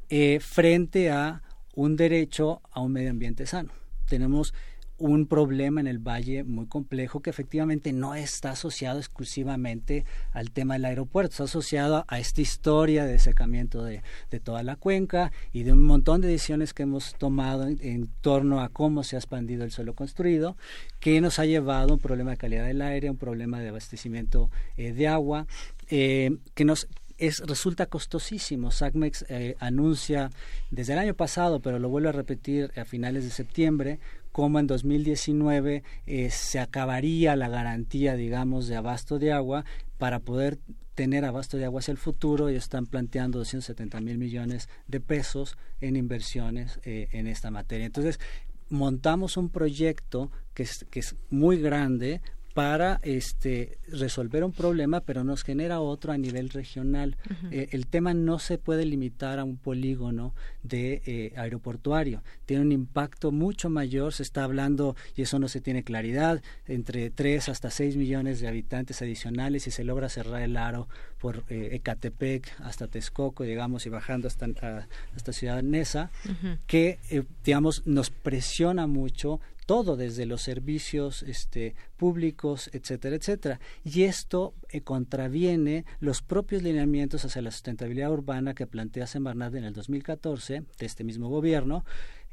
eh, 0.10 0.40
frente 0.40 1.12
a 1.12 1.42
un 1.76 1.96
derecho 1.96 2.62
a 2.72 2.82
un 2.82 2.94
medio 2.94 3.12
ambiente 3.12 3.46
sano. 3.46 3.72
Tenemos 4.08 4.54
un 4.98 5.28
problema 5.28 5.82
en 5.82 5.88
el 5.88 6.00
valle 6.00 6.44
muy 6.44 6.68
complejo 6.68 7.22
que 7.22 7.30
efectivamente 7.30 7.92
no 7.92 8.16
está 8.16 8.52
asociado 8.52 9.00
exclusivamente 9.00 10.06
al 10.32 10.52
tema 10.52 10.76
del 10.76 10.86
aeropuerto, 10.86 11.32
está 11.32 11.44
asociado 11.44 12.06
a 12.08 12.20
esta 12.20 12.42
historia 12.42 13.06
de 13.06 13.20
secamiento 13.20 13.84
de, 13.84 14.02
toda 14.44 14.64
la 14.64 14.76
cuenca 14.76 15.32
y 15.52 15.64
de 15.64 15.74
un 15.74 15.84
montón 15.84 16.22
de 16.22 16.28
decisiones 16.28 16.74
que 16.74 16.84
hemos 16.84 17.16
tomado 17.16 17.68
en, 17.68 18.10
torno 18.22 18.62
a 18.62 18.70
cómo 18.70 19.04
se 19.04 19.16
ha 19.16 19.20
expandido 19.20 19.64
el 19.64 19.72
suelo 19.72 19.96
construido, 19.96 20.56
que 21.00 21.20
nos 21.20 21.40
ha 21.40 21.46
llevado 21.46 21.92
a 21.92 21.94
un 21.96 22.00
problema 22.00 22.32
de 22.32 22.38
calidad 22.38 22.66
del 22.66 22.82
aire, 22.82 23.10
un 23.10 23.18
problema 23.18 23.60
de 23.60 23.70
abastecimiento 23.70 24.50
eh, 24.78 24.94
de 24.94 25.08
agua, 25.08 25.48
eh, 25.90 26.38
que 26.54 26.66
nos 26.66 26.88
es, 27.18 27.40
resulta 27.40 27.86
costosísimo. 27.86 28.72
SACMEX 28.72 29.26
eh, 29.30 29.56
anuncia 29.60 30.30
desde 30.72 30.94
el 30.94 31.00
año 31.00 31.14
pasado, 31.14 31.60
pero 31.60 31.80
lo 31.80 31.90
vuelvo 31.90 32.10
a 32.10 32.14
repetir 32.14 32.72
a 32.76 32.86
finales 32.86 33.24
de 33.24 33.30
septiembre, 33.30 34.00
cómo 34.32 34.60
en 34.60 34.68
2019 34.68 35.84
eh, 36.08 36.30
se 36.30 36.60
acabaría 36.60 37.36
la 37.36 37.48
garantía, 37.48 38.16
digamos, 38.16 38.68
de 38.68 38.76
abasto 38.76 39.18
de 39.20 39.32
agua 39.32 39.66
para 39.98 40.20
poder 40.20 40.60
tener 40.94 41.26
abasto 41.26 41.58
de 41.58 41.66
agua 41.66 41.80
hacia 41.80 41.92
el 41.92 41.98
futuro 41.98 42.50
y 42.50 42.56
están 42.56 42.86
planteando 42.86 43.40
270 43.40 44.00
mil 44.02 44.18
millones 44.18 44.70
de 44.88 45.02
pesos 45.02 45.58
en 45.82 45.96
inversiones 45.98 46.80
eh, 46.84 47.10
en 47.12 47.28
esta 47.28 47.52
materia. 47.52 47.86
Entonces, 47.86 48.20
montamos 48.70 49.38
un 49.38 49.50
proyecto 49.50 50.32
que 50.54 50.64
es, 50.64 50.86
que 50.90 51.00
es 51.00 51.16
muy 51.30 51.58
grande 51.62 52.22
para 52.56 53.02
este, 53.04 53.80
resolver 53.90 54.46
un 54.46 54.54
problema, 54.54 55.02
pero 55.02 55.26
nos 55.26 55.44
genera 55.44 55.82
otro 55.82 56.14
a 56.14 56.18
nivel 56.18 56.50
regional. 56.50 57.18
Eh, 57.52 57.68
el 57.72 57.86
tema 57.86 58.14
no 58.14 58.40
se 58.40 58.58
puede 58.58 58.86
limitar 58.86 59.40
a 59.40 59.44
un 59.44 59.58
polígono 59.58 60.34
de 60.64 61.02
eh, 61.06 61.34
aeroportuario. 61.36 62.24
Tiene 62.46 62.64
un 62.64 62.72
impacto 62.72 63.34
mucho 63.34 63.70
mayor. 63.70 64.14
Se 64.14 64.24
está 64.24 64.46
hablando, 64.46 64.96
y 65.18 65.24
eso 65.24 65.38
no 65.38 65.50
se 65.50 65.60
tiene 65.60 65.84
claridad, 65.84 66.42
entre 66.66 67.10
3 67.10 67.50
hasta 67.50 67.70
6 67.70 67.98
millones 67.98 68.40
de 68.40 68.48
habitantes 68.48 69.02
adicionales 69.02 69.68
y 69.68 69.72
se 69.72 69.84
logra 69.84 70.08
cerrar 70.08 70.42
el 70.42 70.56
aro 70.56 70.88
por 71.20 71.44
eh, 71.50 71.72
Ecatepec 71.74 72.50
hasta 72.62 72.88
Texcoco, 72.88 73.44
digamos, 73.44 73.86
y 73.86 73.90
bajando 73.90 74.30
hasta, 74.30 74.48
hasta 75.14 75.34
Ciudad 75.34 75.62
Neza, 75.62 76.10
que, 76.68 77.00
digamos, 77.44 77.86
nos 77.86 78.12
presiona 78.12 78.88
mucho 78.88 79.42
todo 79.66 79.96
desde 79.96 80.26
los 80.26 80.42
servicios 80.42 81.24
este, 81.24 81.76
públicos, 81.98 82.70
etcétera, 82.74 83.16
etcétera. 83.16 83.60
Y 83.84 84.04
esto 84.04 84.54
eh, 84.70 84.82
contraviene 84.82 85.86
los 86.00 86.22
propios 86.22 86.64
lineamientos 86.64 87.26
hacia 87.26 87.42
la 87.42 87.52
sustentabilidad 87.52 88.12
urbana 88.12 88.54
que 88.54 88.68
plantea 88.68 89.08
Semarnat 89.08 89.56
en 89.56 89.64
el 89.64 89.74
2014 89.74 90.64
de 90.78 90.86
este 90.86 91.04
mismo 91.04 91.30
gobierno, 91.30 91.86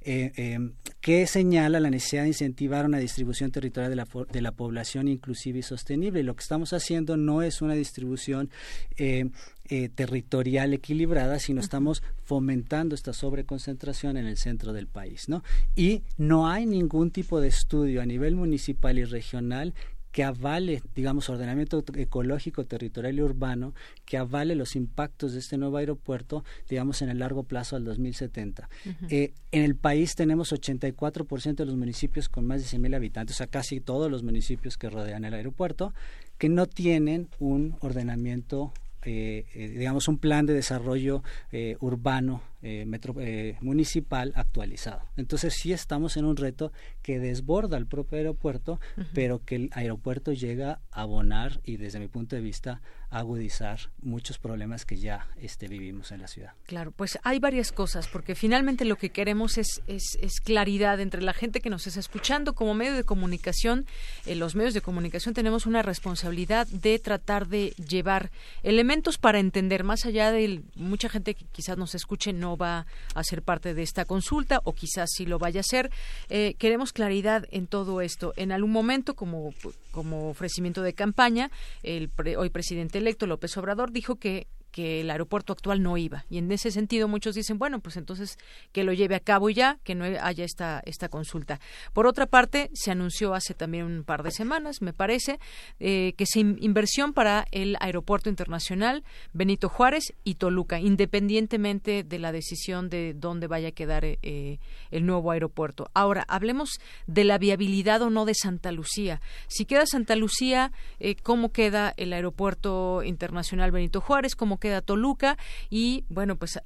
eh, 0.05 0.33
eh, 0.37 0.59
que 1.01 1.27
señala 1.27 1.81
la 1.81 1.91
necesidad 1.91 2.23
de 2.23 2.29
incentivar 2.29 2.85
una 2.85 2.99
distribución 2.99 3.51
territorial 3.51 3.91
de 3.91 3.97
la, 3.97 4.07
de 4.31 4.43
la 4.43 4.53
población 4.53 5.09
inclusiva 5.09 5.59
y 5.59 5.63
sostenible. 5.63 6.21
Y 6.21 6.23
lo 6.23 6.35
que 6.35 6.43
estamos 6.43 6.73
haciendo 6.73 7.17
no 7.17 7.43
es 7.43 7.63
una 7.63 7.75
distribución 7.75 8.51
eh, 8.97 9.89
territorial 9.95 10.75
equilibrada, 10.75 11.39
sino 11.39 11.61
estamos 11.61 12.03
fomentando 12.25 12.95
esta 12.95 13.15
sobreconcentración 13.15 14.17
en 14.19 14.27
el 14.27 14.37
centro 14.37 14.73
del 14.73 14.87
país. 14.87 15.29
¿no? 15.29 15.43
Y 15.75 16.03
no 16.19 16.49
hay 16.49 16.67
ningún 16.67 17.11
tipo 17.11 17.41
de 17.41 17.49
estudio 17.49 18.03
a 18.03 18.07
nivel 18.07 18.37
municipal 18.37 18.99
y 18.99 19.05
regional 19.05 19.73
que 20.13 20.23
avale, 20.25 20.83
digamos, 20.95 21.29
ordenamiento 21.29 21.83
ecológico, 21.95 22.65
territorial 22.65 23.17
y 23.17 23.23
urbano, 23.23 23.75
que 24.05 24.19
avale 24.19 24.55
los 24.55 24.77
impactos 24.77 25.33
de 25.33 25.41
este 25.41 25.57
nuevo 25.59 25.79
aeropuerto, 25.79 26.45
digamos, 26.69 27.03
en 27.03 27.09
el 27.09 27.19
largo 27.19 27.43
plazo 27.45 27.77
al 27.77 27.85
2070. 27.85 28.69
Eh, 29.09 29.33
en 29.51 29.65
el 29.65 29.75
país 29.75 30.15
tenemos 30.15 30.53
84% 30.53 31.57
de 31.57 31.67
los 31.67 31.77
municipios 31.77 32.29
con 32.29 32.47
más 32.47 32.61
de 32.61 32.79
100.000 32.79 32.95
habitantes, 32.95 33.37
o 33.37 33.39
sea, 33.39 33.47
casi 33.47 33.81
todos 33.81 34.11
los 34.11 34.23
municipios 34.23 34.77
que 34.77 34.91
rodean 34.91 35.25
el 35.25 35.35
aeropuerto, 35.35 35.95
que 36.39 36.49
no 36.49 36.67
tienen 36.67 37.29
un 37.39 37.77
ordenamiento 37.81 38.73
eh, 39.05 39.47
eh, 39.55 39.69
digamos, 39.69 40.07
un 40.07 40.19
plan 40.19 40.47
de 40.47 40.55
desarrollo 40.55 41.25
eh, 41.51 41.77
urbano 41.81 42.43
metro, 42.63 43.15
municipal 43.61 44.33
actualizado. 44.37 45.03
Entonces 45.17 45.55
sí 45.55 45.73
estamos 45.73 46.17
en 46.17 46.25
un 46.25 46.37
reto 46.37 46.73
que 47.03 47.19
desborda 47.19 47.77
el 47.77 47.87
propio 47.87 48.19
aeropuerto, 48.19 48.81
pero 49.15 49.45
que 49.45 49.57
el 49.57 49.71
aeropuerto 49.73 50.33
llega 50.33 50.81
a 50.91 51.03
abonar 51.03 51.61
y 51.65 51.77
desde 51.77 51.99
mi 51.99 52.09
punto 52.09 52.37
de 52.37 52.43
vista 52.43 52.81
agudizar 53.13 53.79
muchos 54.01 54.39
problemas 54.39 54.87
que 54.87 54.97
ya 54.97 55.29
este, 55.39 55.69
vivimos 55.69 56.13
en 56.13 56.23
la 56.23 56.29
ciudad. 56.29 56.53
Claro, 56.65 56.93
pues 56.93 57.19
hay 57.23 57.39
varias 57.39 57.71
cosas, 57.71 58.09
porque 58.09 58.35
finalmente 58.35 58.87
lo 58.87 58.97
que 58.97 59.11
queremos 59.11 59.59
es, 59.59 59.83
es, 59.87 60.41
claridad 60.43 60.99
entre 60.99 61.21
la 61.21 61.35
gente 61.35 61.61
que 61.61 61.69
nos 61.69 61.87
está 61.87 62.01
escuchando. 62.01 62.55
Como 62.55 62.73
medio 62.75 62.95
de 62.95 63.05
comunicación, 63.05 63.87
eh, 64.25 64.35
los 64.35 64.55
medios 64.55 64.73
de 64.73 64.81
comunicación 64.81 65.35
tenemos 65.35 65.67
una 65.67 65.83
responsabilidad 65.83 66.67
de 66.69 66.99
tratar 66.99 67.49
de 67.49 67.75
llevar 67.87 68.31
elementos 68.63 69.19
para 69.19 69.41
entender, 69.41 69.85
más 69.85 70.07
allá 70.07 70.33
de 70.33 70.63
mucha 70.75 71.11
gente 71.11 71.35
que 71.35 71.45
quizás 71.53 71.77
nos 71.77 71.95
escuche 71.95 72.33
no 72.33 72.52
va 72.57 72.87
a 73.15 73.25
ser 73.25 73.43
parte 73.43 73.75
de 73.75 73.83
esta 73.83 74.05
consulta 74.05 74.61
o 74.65 74.73
quizás 74.75 75.11
sí 75.13 75.27
lo 75.27 75.39
vaya 75.39 75.61
a 75.61 75.65
ser. 75.65 75.91
Eh, 76.29 76.55
queremos 76.59 76.93
claridad 76.93 77.47
en 77.51 77.67
todo 77.67 78.01
esto. 78.01 78.33
En 78.37 78.53
algún 78.53 78.73
momento, 78.73 79.15
como, 79.15 79.55
como 79.91 80.29
ofrecimiento 80.29 80.83
de 80.83 80.95
campaña, 80.95 81.51
el 81.83 82.11
hoy 82.37 82.51
presidente 82.51 82.99
electo 82.99 83.27
López 83.27 83.57
Obrador 83.57 83.93
dijo 83.93 84.17
que 84.17 84.47
que 84.73 85.03
el 85.03 85.11
aeropuerto 85.11 85.53
actual 85.53 85.83
no 85.83 85.97
iba. 85.97 86.25
Y 86.29 86.39
en 86.39 86.51
ese 86.51 86.71
sentido 86.71 87.07
muchos 87.07 87.35
dicen, 87.35 87.59
bueno, 87.59 87.81
pues 87.81 87.97
entonces 87.97 88.39
que 88.73 88.83
lo 88.83 88.93
lleve 88.93 89.15
a 89.15 89.21
cabo 89.21 89.51
ya, 89.51 89.79
que 89.85 89.95
no 89.95 90.05
haya 90.05 90.45
esta, 90.45 90.83
esta 90.85 91.09
consulta. 91.09 91.61
Por 91.93 92.07
otra 92.07 92.27
parte, 92.27 92.71
se 92.73 92.91
anunció 92.91 93.35
hace 93.35 93.55
también 93.55 93.85
un 93.85 94.05
par 94.05 94.23
de 94.23 94.31
semanas, 94.31 94.83
me 94.83 94.93
parece, 94.93 95.39
eh, 95.79 96.15
que 96.17 96.27
se 96.27 96.41
inversión 96.41 97.13
para 97.13 97.47
el 97.53 97.77
aeropuerto 97.81 98.31
internacional 98.31 99.05
Benito 99.33 99.69
Juárez 99.69 100.15
y 100.25 100.35
Toluca, 100.35 100.81
independientemente 100.81 102.03
de 102.03 102.19
la 102.19 102.33
decisión 102.33 102.89
de 102.89 103.15
dónde 103.15 103.47
vaya 103.47 103.69
a 103.69 103.73
quedar 103.73 104.05
eh, 104.05 104.59
el 104.91 105.07
nuevo 105.07 105.31
aeropuerto. 105.31 105.91
Ahora, 105.95 106.25
hablemos 106.29 106.81
de 107.07 107.25
la 107.25 107.39
viabilidad 107.39 108.03
o 108.03 108.11
no 108.11 108.25
de 108.25 108.35
Santa 108.35 108.73
Lucía. 108.73 109.21
Si 109.47 109.67
queda 109.67 109.87
Santa 109.87 110.17
Lucía, 110.17 110.73
eh, 110.99 111.17
¿cómo 111.17 111.53
queda 111.53 111.93
el 111.97 112.13
aeropuerto 112.13 113.03
internacional 113.03 113.71
Benito 113.71 114.01
Juárez? 114.01 114.35
¿Cómo 114.35 114.59
queda 114.63 114.81
Toluca 114.81 115.37
y 115.69 116.05
bueno, 116.09 116.37
pues 116.37 116.61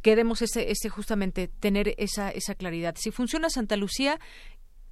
queremos 0.00 0.40
ese, 0.40 0.70
ese 0.70 0.88
justamente 0.88 1.46
tener 1.46 1.94
esa, 1.98 2.30
esa 2.30 2.54
claridad. 2.54 2.96
Si 2.98 3.10
funciona 3.10 3.50
Santa 3.50 3.76
Lucía, 3.76 4.18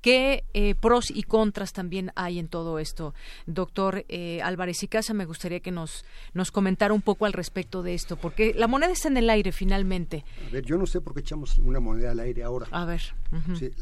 ¿Qué 0.00 0.44
eh, 0.54 0.74
pros 0.74 1.10
y 1.10 1.24
contras 1.24 1.74
también 1.74 2.10
hay 2.16 2.38
en 2.38 2.48
todo 2.48 2.78
esto? 2.78 3.14
Doctor 3.46 4.06
eh, 4.08 4.40
Álvarez 4.42 4.82
y 4.82 4.88
Casa, 4.88 5.12
me 5.12 5.26
gustaría 5.26 5.60
que 5.60 5.70
nos, 5.70 6.06
nos 6.32 6.50
comentara 6.50 6.94
un 6.94 7.02
poco 7.02 7.26
al 7.26 7.34
respecto 7.34 7.82
de 7.82 7.92
esto, 7.92 8.16
porque 8.16 8.54
la 8.54 8.66
moneda 8.66 8.92
está 8.92 9.08
en 9.08 9.18
el 9.18 9.28
aire 9.28 9.52
finalmente. 9.52 10.24
A 10.48 10.50
ver, 10.50 10.64
yo 10.64 10.78
no 10.78 10.86
sé 10.86 11.02
por 11.02 11.12
qué 11.12 11.20
echamos 11.20 11.58
una 11.58 11.80
moneda 11.80 12.12
al 12.12 12.20
aire 12.20 12.42
ahora. 12.42 12.66
A 12.70 12.86
ver. 12.86 13.02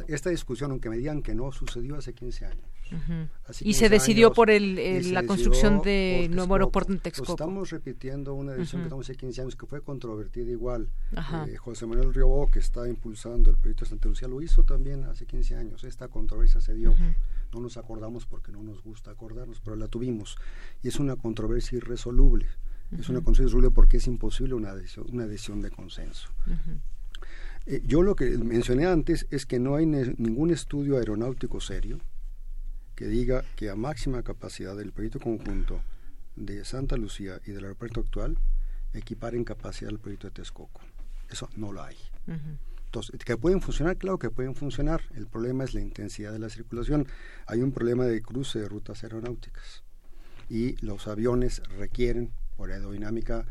esta 0.09 0.30
discusión, 0.30 0.72
aunque 0.72 0.91
me 0.91 0.97
digan 0.97 1.22
que 1.22 1.36
no, 1.36 1.53
sucedió 1.53 1.97
hace 1.97 2.12
15 2.12 2.47
años. 2.47 2.66
Y 3.61 3.74
se 3.74 3.89
decidió 3.89 4.32
por 4.32 4.51
el, 4.51 5.12
la 5.12 5.24
construcción 5.24 5.80
de 5.82 6.28
nuevo 6.30 6.55
aeropuerto 6.55 6.93
en 6.93 7.01
Texcoco. 7.01 7.32
estamos 7.32 7.70
repitiendo 7.70 8.34
una 8.34 8.53
decisión 8.53 8.82
que 8.82 8.89
tomamos 8.89 9.07
hace 9.07 9.16
15 9.16 9.43
años 9.43 9.57
que 9.57 9.66
fue 9.66 9.80
controvertida 9.80 10.51
igual. 10.51 10.89
Eh, 11.47 11.57
José 11.57 11.86
Manuel 11.86 12.14
Riobó, 12.14 12.51
que 12.51 12.59
está 12.59 12.89
impulsando 12.89 13.51
el 13.51 13.57
proyecto 13.57 13.84
de 13.84 13.91
Santa 13.91 14.09
Lucía, 14.09 14.28
lo 14.28 14.43
hizo 14.43 14.64
también 14.64 15.05
hace 15.05 15.26
15 15.26 15.57
años. 15.57 15.84
Esta 15.84 16.09
controversia 16.09 16.61
se 16.61 16.74
dio. 16.74 16.95
No 17.53 17.61
nos 17.61 17.76
acordamos 17.76 18.26
porque 18.26 18.53
no 18.53 18.62
nos 18.62 18.82
gusta 18.82 19.11
acordarnos, 19.11 19.61
pero 19.61 19.76
la 19.76 19.89
tuvimos. 19.89 20.36
Y 20.82 20.89
es 20.89 20.99
una 20.99 21.16
controversia 21.16 21.78
irresoluble. 21.78 22.47
Es 22.93 23.09
una 23.09 23.18
controversia 23.18 23.43
irresoluble 23.43 23.70
porque 23.70 23.99
es 23.99 24.07
imposible 24.07 24.55
una 24.55 24.74
decisión, 24.74 25.07
una 25.12 25.26
decisión 25.26 25.62
de 25.62 25.70
consenso. 25.70 26.28
Eh, 27.66 27.82
yo 27.84 28.03
lo 28.03 28.16
que 28.16 28.30
mencioné 28.39 28.86
antes 28.86 29.26
es 29.30 29.45
que 29.45 29.59
no 29.59 29.76
hay 29.76 29.84
ningún 29.86 30.51
estudio 30.51 30.97
aeronáutico 30.97 31.61
serio 31.61 32.01
que 32.99 33.07
diga 33.07 33.44
que 33.55 33.70
a 33.70 33.76
máxima 33.76 34.24
capacidad 34.24 34.74
del 34.76 34.90
proyecto 34.90 35.20
conjunto 35.20 35.80
de 36.34 36.64
Santa 36.64 36.96
Lucía 36.96 37.40
y 37.46 37.53
del 37.53 37.62
aeropuerto 37.62 38.01
actual 38.01 38.36
equiparen 38.92 39.44
capacidad 39.44 39.92
al 39.92 40.01
proyecto 40.01 40.26
de 40.26 40.32
Texcoco. 40.32 40.80
Eso 41.30 41.49
no 41.55 41.70
lo 41.70 41.80
hay. 41.84 41.96
Entonces, 42.86 43.16
que 43.24 43.36
pueden 43.36 43.61
funcionar, 43.61 43.99
claro 43.99 44.18
que 44.18 44.30
pueden 44.30 44.57
funcionar. 44.57 45.03
El 45.14 45.28
problema 45.28 45.62
es 45.62 45.74
la 45.74 45.80
intensidad 45.80 46.32
de 46.32 46.40
la 46.40 46.49
circulación. 46.49 47.07
Hay 47.46 47.62
un 47.62 47.70
problema 47.70 48.05
de 48.05 48.20
cruce 48.20 48.59
de 48.59 48.68
rutas 48.68 49.05
aeronáuticas 49.05 49.84
y 50.51 50.74
los 50.84 51.07
aviones 51.07 51.62
requieren, 51.78 52.32
por 52.57 52.72
aerodinámica, 52.72 53.44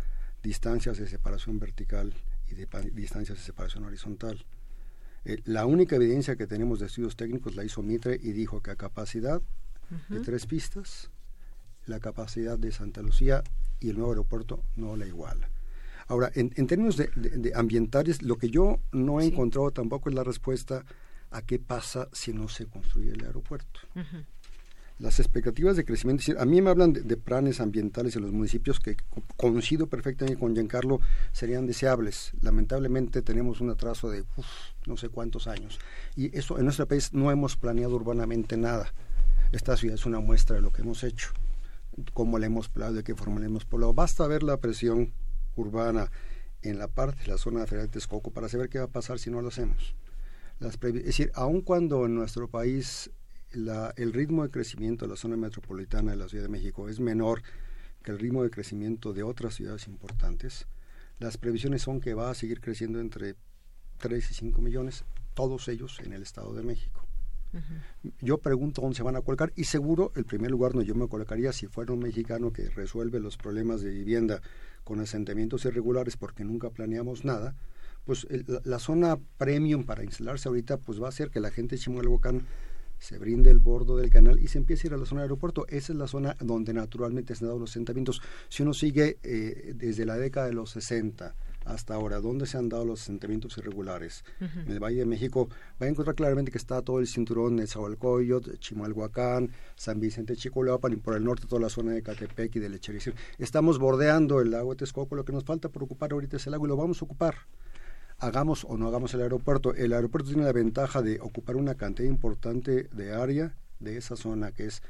distancias 0.44 0.98
de 0.98 1.08
separación 1.08 1.58
vertical 1.58 2.14
y 2.52 2.56
de 2.56 2.68
distancias 2.92 3.38
de 3.38 3.44
separación 3.46 3.86
horizontal. 3.86 4.46
Eh, 5.28 5.42
la 5.44 5.66
única 5.66 5.98
evidencia 5.98 6.38
que 6.38 6.48
tenemos 6.48 6.80
de 6.80 6.86
estudios 6.86 7.18
técnicos 7.18 7.58
la 7.58 7.66
hizo 7.66 7.84
Mitre 7.84 8.18
y 8.24 8.32
dijo 8.32 8.64
que 8.64 8.72
a 8.72 8.78
capacidad 8.78 9.42
de 10.08 10.20
tres 10.22 10.46
pistas, 10.46 11.12
la 11.86 12.00
capacidad 12.00 12.58
de 12.58 12.72
Santa 12.72 13.02
Lucía 13.02 13.44
y 13.82 13.90
el 13.90 13.98
nuevo 13.98 14.12
aeropuerto 14.12 14.64
no 14.78 14.96
la 14.96 15.06
iguala. 15.06 15.50
Ahora, 16.08 16.32
en, 16.34 16.50
términos 16.68 16.96
de, 16.96 17.52
ambientales, 17.56 18.22
lo 18.22 18.38
que 18.38 18.50
yo 18.50 18.80
no 18.94 19.20
he 19.20 19.26
encontrado 19.26 19.72
tampoco 19.72 20.08
es 20.08 20.16
la 20.16 20.24
respuesta 20.24 20.86
a 21.30 21.42
qué 21.42 21.60
pasa 21.60 22.08
si 22.14 22.32
no 22.32 22.48
se 22.48 22.66
construye 22.66 23.12
el 23.12 23.26
aeropuerto 23.26 23.82
las 25.00 25.20
expectativas 25.20 25.78
de 25.78 25.86
crecimiento, 25.86 26.24
a 26.40 26.46
mí 26.46 26.62
me 26.62 26.72
hablan 26.72 26.94
de, 26.94 27.18
planes 27.18 27.62
ambientales 27.62 28.16
en 28.16 28.24
los 28.24 28.32
municipios 28.32 28.80
que 28.80 28.98
coincido 29.36 29.88
perfectamente 29.88 30.40
con 30.40 30.56
Giancarlo, 30.56 31.00
serían 31.32 31.68
deseables. 31.68 32.32
Lamentablemente 32.42 33.22
tenemos 33.22 33.62
un 33.62 33.70
atraso 33.70 34.10
de 34.10 34.24
no 34.88 34.98
sé 34.98 35.10
cuántos 35.10 35.48
años. 35.48 35.80
Y 36.16 36.36
eso 36.36 36.58
en 36.58 36.66
nuestro 36.66 36.88
país 36.88 37.14
no 37.14 37.30
hemos 37.30 37.56
planeado 37.58 37.96
urbanamente 37.96 38.58
nada. 38.58 38.92
Esta 39.52 39.78
ciudad 39.78 39.96
es 39.96 40.06
una 40.06 40.20
muestra 40.20 40.56
de 40.56 40.62
lo 40.62 40.72
que 40.72 40.82
hemos 40.82 41.04
hecho, 41.04 41.30
cómo 42.14 42.40
le 42.40 42.48
hemos 42.48 42.68
planeado, 42.68 42.96
de 42.96 43.04
qué 43.04 43.14
forma 43.14 43.40
le 43.40 43.46
hemos 43.46 43.66
poblado. 43.66 43.94
Basta 43.94 44.26
ver 44.26 44.42
la 44.42 44.58
presión 44.58 45.14
urbana 45.56 46.12
en 46.64 46.80
la 46.80 46.88
parte 46.88 47.22
de 47.22 47.28
la 47.28 47.38
zona 47.38 47.62
de 47.62 47.68
Federal 47.68 47.88
de 47.88 47.94
Texcoco 47.94 48.32
para 48.32 48.50
saber 48.50 48.70
qué 48.70 48.80
va 48.80 48.86
a 48.86 48.90
pasar 48.90 49.20
si 49.20 49.30
no 49.30 49.42
lo 49.42 49.50
hacemos. 49.50 49.96
Las 50.60 50.74
es 50.82 51.06
decir, 51.06 51.32
aun 51.36 51.62
cuando 51.62 52.06
en 52.08 52.16
nuestro 52.16 52.50
país 52.50 53.12
el 53.96 54.14
ritmo 54.14 54.44
de 54.44 54.52
crecimiento 54.52 55.06
de 55.06 55.10
la 55.10 55.18
zona 55.18 55.36
metropolitana 55.36 56.12
de 56.12 56.18
la 56.18 56.30
Ciudad 56.30 56.44
de 56.44 56.50
México 56.50 56.90
es 56.90 57.00
menor 57.00 57.42
que 58.04 58.12
el 58.12 58.20
ritmo 58.20 58.44
de 58.44 58.50
crecimiento 58.50 59.14
de 59.14 59.24
otras 59.24 59.56
ciudades 59.56 59.88
importantes, 59.88 60.68
las 61.20 61.38
previsiones 61.38 61.82
son 61.82 62.00
que 62.00 62.14
va 62.14 62.30
a 62.30 62.36
seguir 62.36 62.62
creciendo 62.62 63.00
entre 63.00 63.36
3 63.98 64.32
y 64.32 64.34
5 64.34 64.62
millones, 64.62 65.04
todos 65.34 65.68
ellos 65.68 66.00
en 66.04 66.14
el 66.14 66.22
Estado 66.22 66.54
de 66.54 66.64
México. 66.64 67.04
Yo 68.22 68.38
pregunto 68.38 68.82
dónde 68.82 68.96
se 68.96 69.04
van 69.04 69.16
a 69.16 69.22
colocar 69.22 69.52
y 69.56 69.64
seguro 69.64 70.12
el 70.16 70.26
primer 70.26 70.52
lugar 70.52 70.74
donde 70.74 70.86
yo 70.86 70.94
me 70.94 71.08
colocaría 71.08 71.52
si 71.54 71.66
fuera 71.66 71.94
un 71.94 72.00
mexicano 72.00 72.52
que 72.52 72.70
resuelve 72.70 73.20
los 73.20 73.38
problemas 73.38 73.82
de 73.82 73.90
vivienda 73.90 74.42
con 74.84 75.00
asentamientos 75.00 75.66
irregulares 75.66 76.18
porque 76.18 76.44
nunca 76.44 76.70
planeamos 76.70 77.26
nada, 77.26 77.56
pues 78.06 78.28
la, 78.64 78.80
zona 78.80 79.18
premium 79.38 79.86
para 79.86 80.04
instalarse 80.04 80.48
ahorita 80.48 80.78
pues 80.78 81.02
va 81.02 81.10
a 81.10 81.12
ser 81.12 81.30
que 81.30 81.40
la 81.40 81.50
gente 81.50 81.76
de 81.76 81.82
Chimalhuacán 81.82 82.44
se 83.00 83.18
brinde 83.18 83.52
el 83.52 83.60
bordo 83.60 83.98
del 83.98 84.10
canal 84.10 84.40
y 84.40 84.48
se 84.48 84.58
empieza 84.58 84.84
a 84.84 84.88
ir 84.88 84.94
a 84.94 84.98
la 84.98 85.06
zona 85.06 85.22
del 85.22 85.30
aeropuerto. 85.30 85.66
Esa 85.68 85.94
es 85.94 86.00
la 86.00 86.08
zona 86.08 86.36
donde 86.40 86.74
naturalmente 86.74 87.36
se 87.36 87.44
han 87.44 87.50
dado 87.50 87.60
los 87.60 87.72
asentamientos. 87.72 88.22
Si 88.50 88.64
uno 88.64 88.74
sigue 88.74 89.18
eh, 89.24 89.74
desde 89.76 90.06
la 90.06 90.18
década 90.18 90.48
de 90.48 90.54
los 90.54 90.72
60 90.72 91.36
hasta 91.68 91.96
ahora, 91.96 92.20
donde 92.22 92.46
se 92.46 92.58
han 92.58 92.70
dado 92.70 92.86
los 92.86 93.02
asentamientos 93.02 93.58
irregulares, 93.58 94.24
en 94.40 94.72
el 94.72 94.80
Valle 94.80 95.00
de 95.00 95.06
México, 95.06 95.50
va 95.82 95.86
a 95.86 95.90
encontrar 95.90 96.16
claramente 96.16 96.52
que 96.52 96.58
está 96.58 96.82
todo 96.82 97.00
el 97.00 97.08
cinturón 97.08 97.58
de 97.58 97.68
Zahualcoyot, 97.68 98.58
Chimalhuacán, 98.60 99.52
San 99.76 100.00
Vicente 100.00 100.36
Chicolaupan 100.36 100.94
y 100.94 100.96
por 100.96 101.16
el 101.16 101.26
norte 101.26 101.46
toda 101.46 101.62
la 101.62 101.70
zona 101.70 101.92
de 101.92 102.02
Catepec 102.02 102.56
y 102.56 102.60
de 102.60 102.70
Lechería. 102.70 103.14
Estamos 103.38 103.80
bordeando 103.80 104.40
el 104.40 104.52
lago 104.52 104.72
de 104.72 104.78
Texcoco, 104.78 105.16
lo 105.16 105.26
que 105.26 105.34
nos 105.34 105.44
falta 105.44 105.68
por 105.70 105.84
ocupar 105.84 106.14
ahorita 106.14 106.38
es 106.38 106.48
el 106.48 106.52
lago 106.52 106.66
y 106.66 106.70
lo 106.70 106.78
vamos 106.78 107.02
a 107.02 107.06
ocupar 107.06 107.36
hagamos 108.20 108.66
o 108.66 108.78
no 108.78 108.88
hagamos 108.88 109.14
el 109.14 109.22
aeropuerto, 109.22 109.74
el 109.74 109.94
aeropuerto 109.94 110.30
tiene 110.30 110.44
la 110.44 110.52
ventaja 110.52 111.02
de 111.02 111.20
ocupar 111.20 111.56
una 111.56 111.76
cantidad 111.76 112.10
importante 112.10 112.88
de 112.92 113.14
área 113.14 113.54
de 113.80 113.98
esa 113.98 114.16
zona 114.16 114.52
que 114.52 114.66
es 114.66 114.82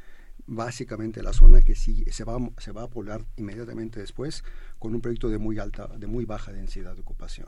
básicamente 0.46 1.22
la 1.24 1.34
zona 1.34 1.62
que 1.62 1.76
sí 1.76 2.06
se 2.10 2.24
va 2.24 2.38
se 2.60 2.72
va 2.72 2.84
a 2.84 2.88
poblar 2.88 3.26
inmediatamente 3.36 4.00
después 4.00 4.44
con 4.80 4.94
un 4.94 5.02
proyecto 5.02 5.30
de 5.30 5.38
muy 5.38 5.60
alta 5.60 5.88
de 5.88 6.08
muy 6.08 6.26
baja 6.26 6.54
densidad 6.54 6.96
de 6.96 7.02
ocupación. 7.02 7.48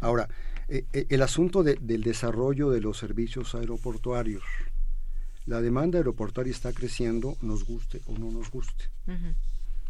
Ahora 0.00 0.28
eh, 0.68 0.84
eh, 0.92 1.06
el 1.08 1.22
asunto 1.22 1.62
del 1.62 2.02
desarrollo 2.02 2.70
de 2.70 2.80
los 2.80 2.98
servicios 2.98 3.54
aeroportuarios. 3.54 4.42
La 5.46 5.60
demanda 5.60 5.98
aeroportuaria 5.98 6.50
está 6.50 6.72
creciendo 6.72 7.36
nos 7.40 7.64
guste 7.64 8.00
o 8.06 8.18
no 8.18 8.30
nos 8.30 8.50
guste. 8.50 8.84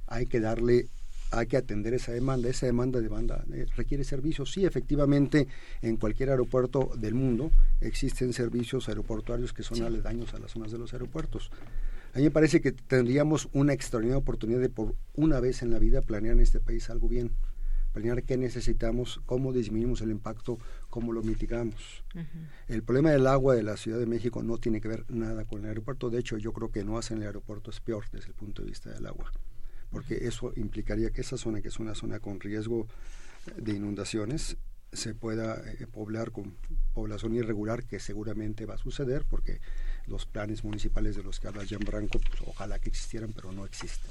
Hay 0.06 0.26
que 0.26 0.40
darle 0.40 0.88
hay 1.30 1.46
que 1.46 1.56
atender 1.56 1.94
esa 1.94 2.12
demanda. 2.12 2.48
Esa 2.48 2.66
demanda, 2.66 3.00
demanda 3.00 3.44
eh, 3.52 3.66
requiere 3.76 4.04
servicios. 4.04 4.52
Sí, 4.52 4.64
efectivamente, 4.64 5.48
en 5.82 5.96
cualquier 5.96 6.30
aeropuerto 6.30 6.90
del 6.96 7.14
mundo 7.14 7.50
existen 7.80 8.32
servicios 8.32 8.88
aeroportuarios 8.88 9.52
que 9.52 9.62
son 9.62 9.82
aledaños 9.82 10.34
a 10.34 10.38
las 10.38 10.52
zonas 10.52 10.72
de 10.72 10.78
los 10.78 10.92
aeropuertos. 10.92 11.50
A 12.14 12.18
mí 12.18 12.24
me 12.24 12.30
parece 12.30 12.60
que 12.60 12.72
tendríamos 12.72 13.48
una 13.52 13.72
extraordinaria 13.72 14.18
oportunidad 14.18 14.60
de 14.60 14.68
por 14.68 14.96
una 15.14 15.38
vez 15.38 15.62
en 15.62 15.70
la 15.70 15.78
vida 15.78 16.02
planear 16.02 16.34
en 16.34 16.40
este 16.40 16.58
país 16.58 16.90
algo 16.90 17.08
bien. 17.08 17.30
Planear 17.92 18.22
qué 18.22 18.36
necesitamos, 18.36 19.20
cómo 19.26 19.52
disminuimos 19.52 20.00
el 20.00 20.10
impacto, 20.10 20.58
cómo 20.90 21.12
lo 21.12 21.22
mitigamos. 21.22 22.04
El 22.68 22.84
problema 22.84 23.10
del 23.10 23.26
agua 23.26 23.56
de 23.56 23.64
la 23.64 23.76
Ciudad 23.76 23.98
de 23.98 24.06
México 24.06 24.44
no 24.44 24.58
tiene 24.58 24.80
que 24.80 24.86
ver 24.86 25.04
nada 25.08 25.44
con 25.44 25.60
el 25.60 25.66
aeropuerto. 25.66 26.08
De 26.08 26.20
hecho, 26.20 26.38
yo 26.38 26.52
creo 26.52 26.70
que 26.70 26.84
no 26.84 26.98
hacen 26.98 27.18
el 27.18 27.24
aeropuerto 27.24 27.70
es 27.70 27.80
peor 27.80 28.04
desde 28.12 28.28
el 28.28 28.34
punto 28.34 28.62
de 28.62 28.68
vista 28.68 28.90
del 28.90 29.06
agua 29.06 29.32
porque 29.90 30.26
eso 30.26 30.52
implicaría 30.56 31.10
que 31.10 31.20
esa 31.20 31.36
zona, 31.36 31.60
que 31.60 31.68
es 31.68 31.78
una 31.78 31.94
zona 31.94 32.20
con 32.20 32.40
riesgo 32.40 32.86
de 33.56 33.72
inundaciones, 33.72 34.56
se 34.92 35.14
pueda 35.14 35.62
eh, 35.70 35.86
poblar 35.86 36.32
con 36.32 36.56
población 36.94 37.34
irregular, 37.34 37.84
que 37.84 38.00
seguramente 38.00 38.66
va 38.66 38.74
a 38.74 38.78
suceder, 38.78 39.24
porque 39.28 39.60
los 40.06 40.26
planes 40.26 40.64
municipales 40.64 41.16
de 41.16 41.22
los 41.22 41.38
que 41.38 41.48
habla 41.48 41.64
Jean 41.64 41.80
Branco, 41.84 42.18
pues, 42.18 42.42
ojalá 42.46 42.78
que 42.78 42.88
existieran, 42.88 43.32
pero 43.32 43.52
no 43.52 43.64
existen. 43.64 44.10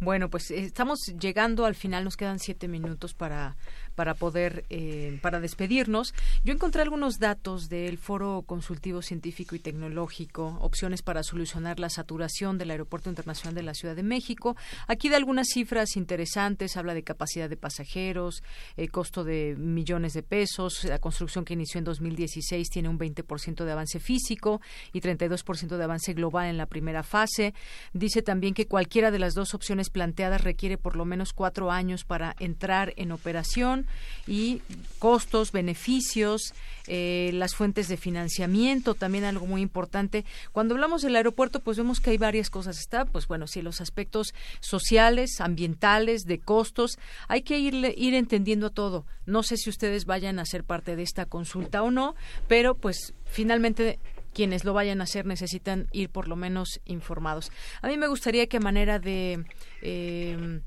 Bueno, 0.00 0.30
pues 0.30 0.50
estamos 0.50 1.00
llegando 1.20 1.66
al 1.66 1.74
final, 1.74 2.02
nos 2.04 2.16
quedan 2.16 2.38
siete 2.38 2.66
minutos 2.66 3.12
para, 3.12 3.56
para 3.98 4.14
poder, 4.14 4.64
eh, 4.70 5.18
para 5.22 5.40
despedirnos. 5.40 6.14
Yo 6.44 6.54
encontré 6.54 6.82
algunos 6.82 7.18
datos 7.18 7.68
del 7.68 7.98
Foro 7.98 8.44
Consultivo 8.46 9.02
Científico 9.02 9.56
y 9.56 9.58
Tecnológico, 9.58 10.56
opciones 10.60 11.02
para 11.02 11.24
solucionar 11.24 11.80
la 11.80 11.90
saturación 11.90 12.58
del 12.58 12.70
Aeropuerto 12.70 13.08
Internacional 13.10 13.56
de 13.56 13.64
la 13.64 13.74
Ciudad 13.74 13.96
de 13.96 14.04
México. 14.04 14.56
Aquí 14.86 15.08
de 15.08 15.16
algunas 15.16 15.48
cifras 15.48 15.96
interesantes, 15.96 16.76
habla 16.76 16.94
de 16.94 17.02
capacidad 17.02 17.50
de 17.50 17.56
pasajeros, 17.56 18.44
eh, 18.76 18.86
costo 18.86 19.24
de 19.24 19.56
millones 19.58 20.12
de 20.12 20.22
pesos, 20.22 20.84
la 20.84 21.00
construcción 21.00 21.44
que 21.44 21.54
inició 21.54 21.78
en 21.78 21.84
2016 21.84 22.70
tiene 22.70 22.88
un 22.88 23.00
20% 23.00 23.64
de 23.64 23.72
avance 23.72 23.98
físico 23.98 24.60
y 24.92 25.00
32% 25.00 25.76
de 25.76 25.82
avance 25.82 26.12
global 26.12 26.46
en 26.46 26.56
la 26.56 26.66
primera 26.66 27.02
fase. 27.02 27.52
Dice 27.94 28.22
también 28.22 28.54
que 28.54 28.68
cualquiera 28.68 29.10
de 29.10 29.18
las 29.18 29.34
dos 29.34 29.54
opciones 29.54 29.90
planteadas 29.90 30.44
requiere 30.44 30.78
por 30.78 30.94
lo 30.94 31.04
menos 31.04 31.32
cuatro 31.32 31.72
años 31.72 32.04
para 32.04 32.36
entrar 32.38 32.94
en 32.96 33.10
operación 33.10 33.87
y 34.26 34.60
costos, 34.98 35.52
beneficios, 35.52 36.54
eh, 36.86 37.30
las 37.34 37.54
fuentes 37.54 37.88
de 37.88 37.96
financiamiento, 37.96 38.94
también 38.94 39.24
algo 39.24 39.46
muy 39.46 39.60
importante. 39.60 40.24
Cuando 40.52 40.74
hablamos 40.74 41.02
del 41.02 41.16
aeropuerto, 41.16 41.60
pues 41.60 41.76
vemos 41.76 42.00
que 42.00 42.10
hay 42.10 42.18
varias 42.18 42.50
cosas. 42.50 42.78
Está, 42.78 43.04
pues 43.04 43.26
bueno, 43.26 43.46
sí, 43.46 43.62
los 43.62 43.80
aspectos 43.80 44.34
sociales, 44.60 45.40
ambientales, 45.40 46.24
de 46.24 46.38
costos. 46.38 46.98
Hay 47.28 47.42
que 47.42 47.58
ir, 47.58 47.94
ir 47.96 48.14
entendiendo 48.14 48.70
todo. 48.70 49.06
No 49.26 49.42
sé 49.42 49.56
si 49.56 49.70
ustedes 49.70 50.04
vayan 50.04 50.38
a 50.38 50.46
ser 50.46 50.64
parte 50.64 50.96
de 50.96 51.02
esta 51.02 51.26
consulta 51.26 51.82
o 51.82 51.90
no, 51.90 52.14
pero 52.48 52.74
pues 52.74 53.14
finalmente 53.24 53.98
quienes 54.32 54.64
lo 54.64 54.72
vayan 54.72 55.00
a 55.00 55.04
hacer 55.04 55.26
necesitan 55.26 55.88
ir 55.92 56.10
por 56.10 56.28
lo 56.28 56.36
menos 56.36 56.80
informados. 56.84 57.50
A 57.82 57.88
mí 57.88 57.96
me 57.96 58.08
gustaría 58.08 58.46
que 58.46 58.60
manera 58.60 58.98
de 58.98 59.44
eh, 59.82 60.60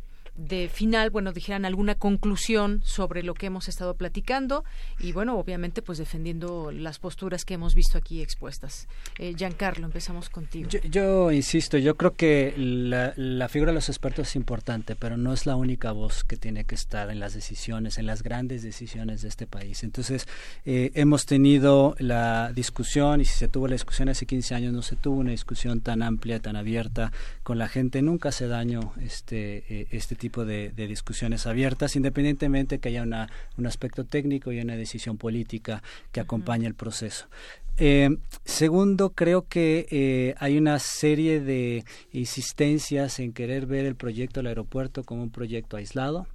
de 0.48 0.70
final, 0.70 1.10
bueno, 1.10 1.32
dijeran 1.34 1.66
alguna 1.66 1.96
conclusión 1.96 2.82
sobre 2.84 3.24
lo 3.24 3.34
que 3.34 3.48
hemos 3.48 3.68
estado 3.68 3.96
platicando 3.96 4.64
y, 5.00 5.12
bueno, 5.12 5.38
obviamente, 5.38 5.82
pues 5.82 5.98
defendiendo 5.98 6.72
las 6.72 7.00
posturas 7.00 7.46
que 7.46 7.54
hemos 7.54 7.76
visto 7.76 7.98
aquí 7.98 8.22
expuestas. 8.22 8.88
Eh, 9.20 9.34
Giancarlo, 9.38 9.86
empezamos 9.86 10.30
contigo. 10.30 10.70
Yo, 10.70 11.32
insisto, 11.32 11.78
yo 11.78 11.96
creo 11.96 12.16
que 12.16 12.54
la, 12.58 13.48
figura 13.50 13.72
de 13.72 13.76
los 13.76 13.90
expertos 13.90 14.30
es 14.30 14.36
importante, 14.36 14.96
pero 14.96 15.18
no 15.18 15.34
es 15.34 15.46
la 15.46 15.56
única 15.56 15.92
voz 15.92 16.24
que 16.24 16.38
tiene 16.38 16.64
que 16.64 16.76
estar 16.76 17.10
en 17.12 17.20
las 17.20 17.34
decisiones, 17.34 17.98
en 17.98 18.06
las 18.06 18.24
grandes 18.24 18.64
decisiones 18.64 19.22
de 19.22 19.28
este 19.28 19.48
país. 19.48 19.84
Entonces, 19.84 20.28
eh, 20.66 20.92
hemos 20.96 21.26
tenido 21.26 21.96
la 22.00 22.52
discusión, 22.54 23.22
y 23.22 23.26
si 23.26 23.38
se 23.38 23.48
tuvo 23.48 23.68
la 23.68 23.74
discusión 23.74 24.10
hace 24.10 24.26
15 24.26 24.56
años, 24.56 24.74
no 24.74 24.82
se 24.82 24.96
tuvo 24.96 25.18
una 25.18 25.32
discusión 25.32 25.82
tan 25.82 26.02
amplia, 26.02 26.40
tan 26.40 26.56
abierta 26.56 27.12
con 27.44 27.58
la 27.58 27.68
gente. 27.68 28.02
Nunca 28.02 28.30
hace 28.30 28.48
daño 28.48 28.94
este, 29.02 29.66
eh, 29.70 29.88
este 29.92 30.16
tipo 30.16 30.31
de, 30.46 30.72
discusiones 30.88 31.46
abiertas, 31.46 31.96
independientemente 31.96 32.80
que 32.80 32.90
haya 32.90 33.04
una, 33.04 33.30
un 33.58 33.68
aspecto 33.68 34.06
técnico 34.06 34.52
y 34.52 34.60
una 34.60 34.76
decisión 34.76 35.18
política 35.18 35.84
que 36.12 36.20
acompañe 36.20 36.68
el 36.68 36.76
proceso. 36.76 37.28
Eh, 37.78 38.10
segundo, 38.46 39.12
creo 39.12 39.48
que 39.48 39.88
eh, 39.90 40.36
hay 40.38 40.58
una 40.58 40.78
serie 40.80 41.40
de 41.40 41.84
insistencias 42.12 43.20
en 43.20 43.34
querer 43.34 43.66
ver 43.66 43.86
el 43.86 43.96
proyecto 43.96 44.40
del 44.40 44.48
aeropuerto 44.48 45.04
como 45.04 45.24
un 45.24 45.32
proyecto 45.32 45.78
aislado. 45.78 46.28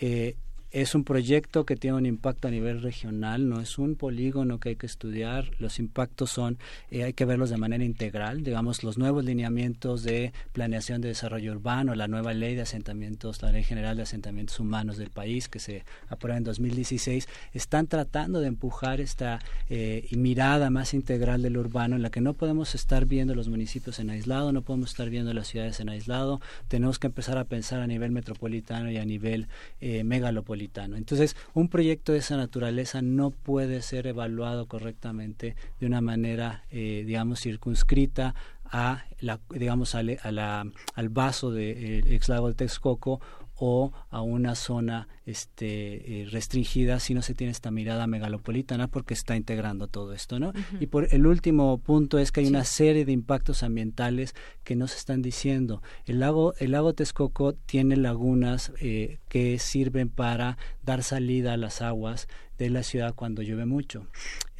Eh, 0.00 0.36
es 0.82 0.94
un 0.94 1.04
proyecto 1.04 1.64
que 1.64 1.74
tiene 1.74 1.96
un 1.96 2.04
impacto 2.04 2.48
a 2.48 2.50
nivel 2.50 2.82
regional, 2.82 3.48
no 3.48 3.62
es 3.62 3.78
un 3.78 3.94
polígono 3.96 4.60
que 4.60 4.68
hay 4.68 4.76
que 4.76 4.84
estudiar, 4.84 5.50
los 5.58 5.78
impactos 5.78 6.30
son, 6.30 6.58
eh, 6.90 7.02
hay 7.04 7.14
que 7.14 7.24
verlos 7.24 7.48
de 7.48 7.56
manera 7.56 7.82
integral, 7.82 8.44
digamos, 8.44 8.84
los 8.84 8.98
nuevos 8.98 9.24
lineamientos 9.24 10.02
de 10.02 10.34
planeación 10.52 11.00
de 11.00 11.08
desarrollo 11.08 11.52
urbano, 11.52 11.94
la 11.94 12.08
nueva 12.08 12.34
ley 12.34 12.54
de 12.54 12.60
asentamientos, 12.60 13.40
la 13.40 13.52
ley 13.52 13.64
general 13.64 13.96
de 13.96 14.02
asentamientos 14.02 14.60
humanos 14.60 14.98
del 14.98 15.08
país 15.08 15.48
que 15.48 15.60
se 15.60 15.82
aprueba 16.10 16.36
en 16.36 16.44
2016, 16.44 17.26
están 17.54 17.86
tratando 17.86 18.40
de 18.40 18.48
empujar 18.48 19.00
esta 19.00 19.38
eh, 19.70 20.06
mirada 20.10 20.68
más 20.68 20.92
integral 20.92 21.40
del 21.40 21.56
urbano 21.56 21.96
en 21.96 22.02
la 22.02 22.10
que 22.10 22.20
no 22.20 22.34
podemos 22.34 22.74
estar 22.74 23.06
viendo 23.06 23.34
los 23.34 23.48
municipios 23.48 23.98
en 23.98 24.10
aislado, 24.10 24.52
no 24.52 24.60
podemos 24.60 24.90
estar 24.90 25.08
viendo 25.08 25.32
las 25.32 25.48
ciudades 25.48 25.80
en 25.80 25.88
aislado, 25.88 26.42
tenemos 26.68 26.98
que 26.98 27.06
empezar 27.06 27.38
a 27.38 27.44
pensar 27.44 27.80
a 27.80 27.86
nivel 27.86 28.10
metropolitano 28.10 28.90
y 28.90 28.98
a 28.98 29.06
nivel 29.06 29.48
eh, 29.80 30.04
megalopolitano 30.04 30.65
entonces, 30.74 31.36
un 31.54 31.68
proyecto 31.68 32.12
de 32.12 32.18
esa 32.18 32.36
naturaleza 32.36 33.02
no 33.02 33.30
puede 33.30 33.82
ser 33.82 34.06
evaluado 34.06 34.66
correctamente 34.66 35.56
de 35.80 35.86
una 35.86 36.00
manera, 36.00 36.64
eh, 36.70 37.04
digamos, 37.06 37.40
circunscrita 37.40 38.34
a 38.64 39.04
la, 39.20 39.40
digamos, 39.50 39.94
a, 39.94 40.02
la, 40.02 40.66
al 40.94 41.08
vaso 41.08 41.50
del 41.50 42.02
de, 42.04 42.14
ex 42.16 42.28
lago 42.28 42.48
de 42.48 42.54
Texcoco 42.54 43.20
o 43.54 43.92
a 44.10 44.20
una 44.20 44.54
zona 44.54 45.08
este, 45.26 46.22
eh, 46.22 46.26
restringida 46.30 47.00
si 47.00 47.12
no 47.12 47.20
se 47.20 47.34
tiene 47.34 47.50
esta 47.50 47.72
mirada 47.72 48.06
megalopolitana 48.06 48.88
porque 48.88 49.14
está 49.14 49.36
integrando 49.36 49.88
todo 49.88 50.12
esto, 50.12 50.38
¿no? 50.38 50.52
Y 50.80 50.86
por 50.86 51.12
el 51.12 51.26
último 51.26 51.76
punto 51.78 52.18
es 52.18 52.30
que 52.30 52.40
hay 52.40 52.46
una 52.46 52.64
serie 52.64 53.04
de 53.04 53.12
impactos 53.12 53.62
ambientales 53.64 54.34
que 54.62 54.76
no 54.76 54.86
se 54.86 54.96
están 54.96 55.22
diciendo. 55.22 55.82
El 56.06 56.20
lago, 56.20 56.54
el 56.58 56.70
lago 56.70 56.94
Texcoco 56.94 57.54
tiene 57.54 57.96
lagunas 57.96 58.72
eh, 58.80 59.18
que 59.28 59.58
sirven 59.58 60.08
para 60.08 60.58
dar 60.84 61.02
salida 61.02 61.54
a 61.54 61.56
las 61.56 61.82
aguas 61.82 62.28
de 62.58 62.70
la 62.70 62.82
ciudad 62.82 63.14
cuando 63.14 63.42
llueve 63.42 63.66
mucho. 63.66 64.06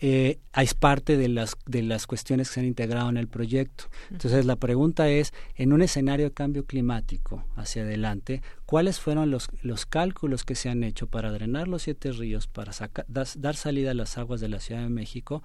Eh, 0.01 0.39
es 0.55 0.75
parte 0.75 1.17
de 1.17 1.29
las, 1.29 1.57
de 1.64 1.83
las 1.83 2.07
cuestiones 2.07 2.49
que 2.49 2.55
se 2.55 2.61
han 2.61 2.67
integrado 2.67 3.09
en 3.09 3.17
el 3.17 3.29
proyecto. 3.29 3.85
Entonces, 4.11 4.45
la 4.45 4.57
pregunta 4.57 5.09
es, 5.09 5.33
en 5.55 5.73
un 5.73 5.81
escenario 5.81 6.27
de 6.27 6.33
cambio 6.33 6.67
climático 6.67 7.45
hacia 7.57 7.83
adelante, 7.83 8.43
¿cuáles 8.67 9.01
fueron 9.01 9.31
los, 9.31 9.49
los 9.62 9.87
cálculos 9.87 10.45
que 10.45 10.55
se 10.57 10.69
han 10.69 10.83
hecho 10.83 11.07
para 11.07 11.31
drenar 11.31 11.69
los 11.69 11.83
siete 11.83 12.13
ríos, 12.13 12.47
para 12.47 12.73
dar 13.07 13.57
salida 13.57 13.91
a 13.93 13.95
las 13.95 14.19
aguas 14.19 14.41
de 14.41 14.49
la 14.49 14.61
Ciudad 14.61 14.83
de 14.83 14.89
México, 14.89 15.43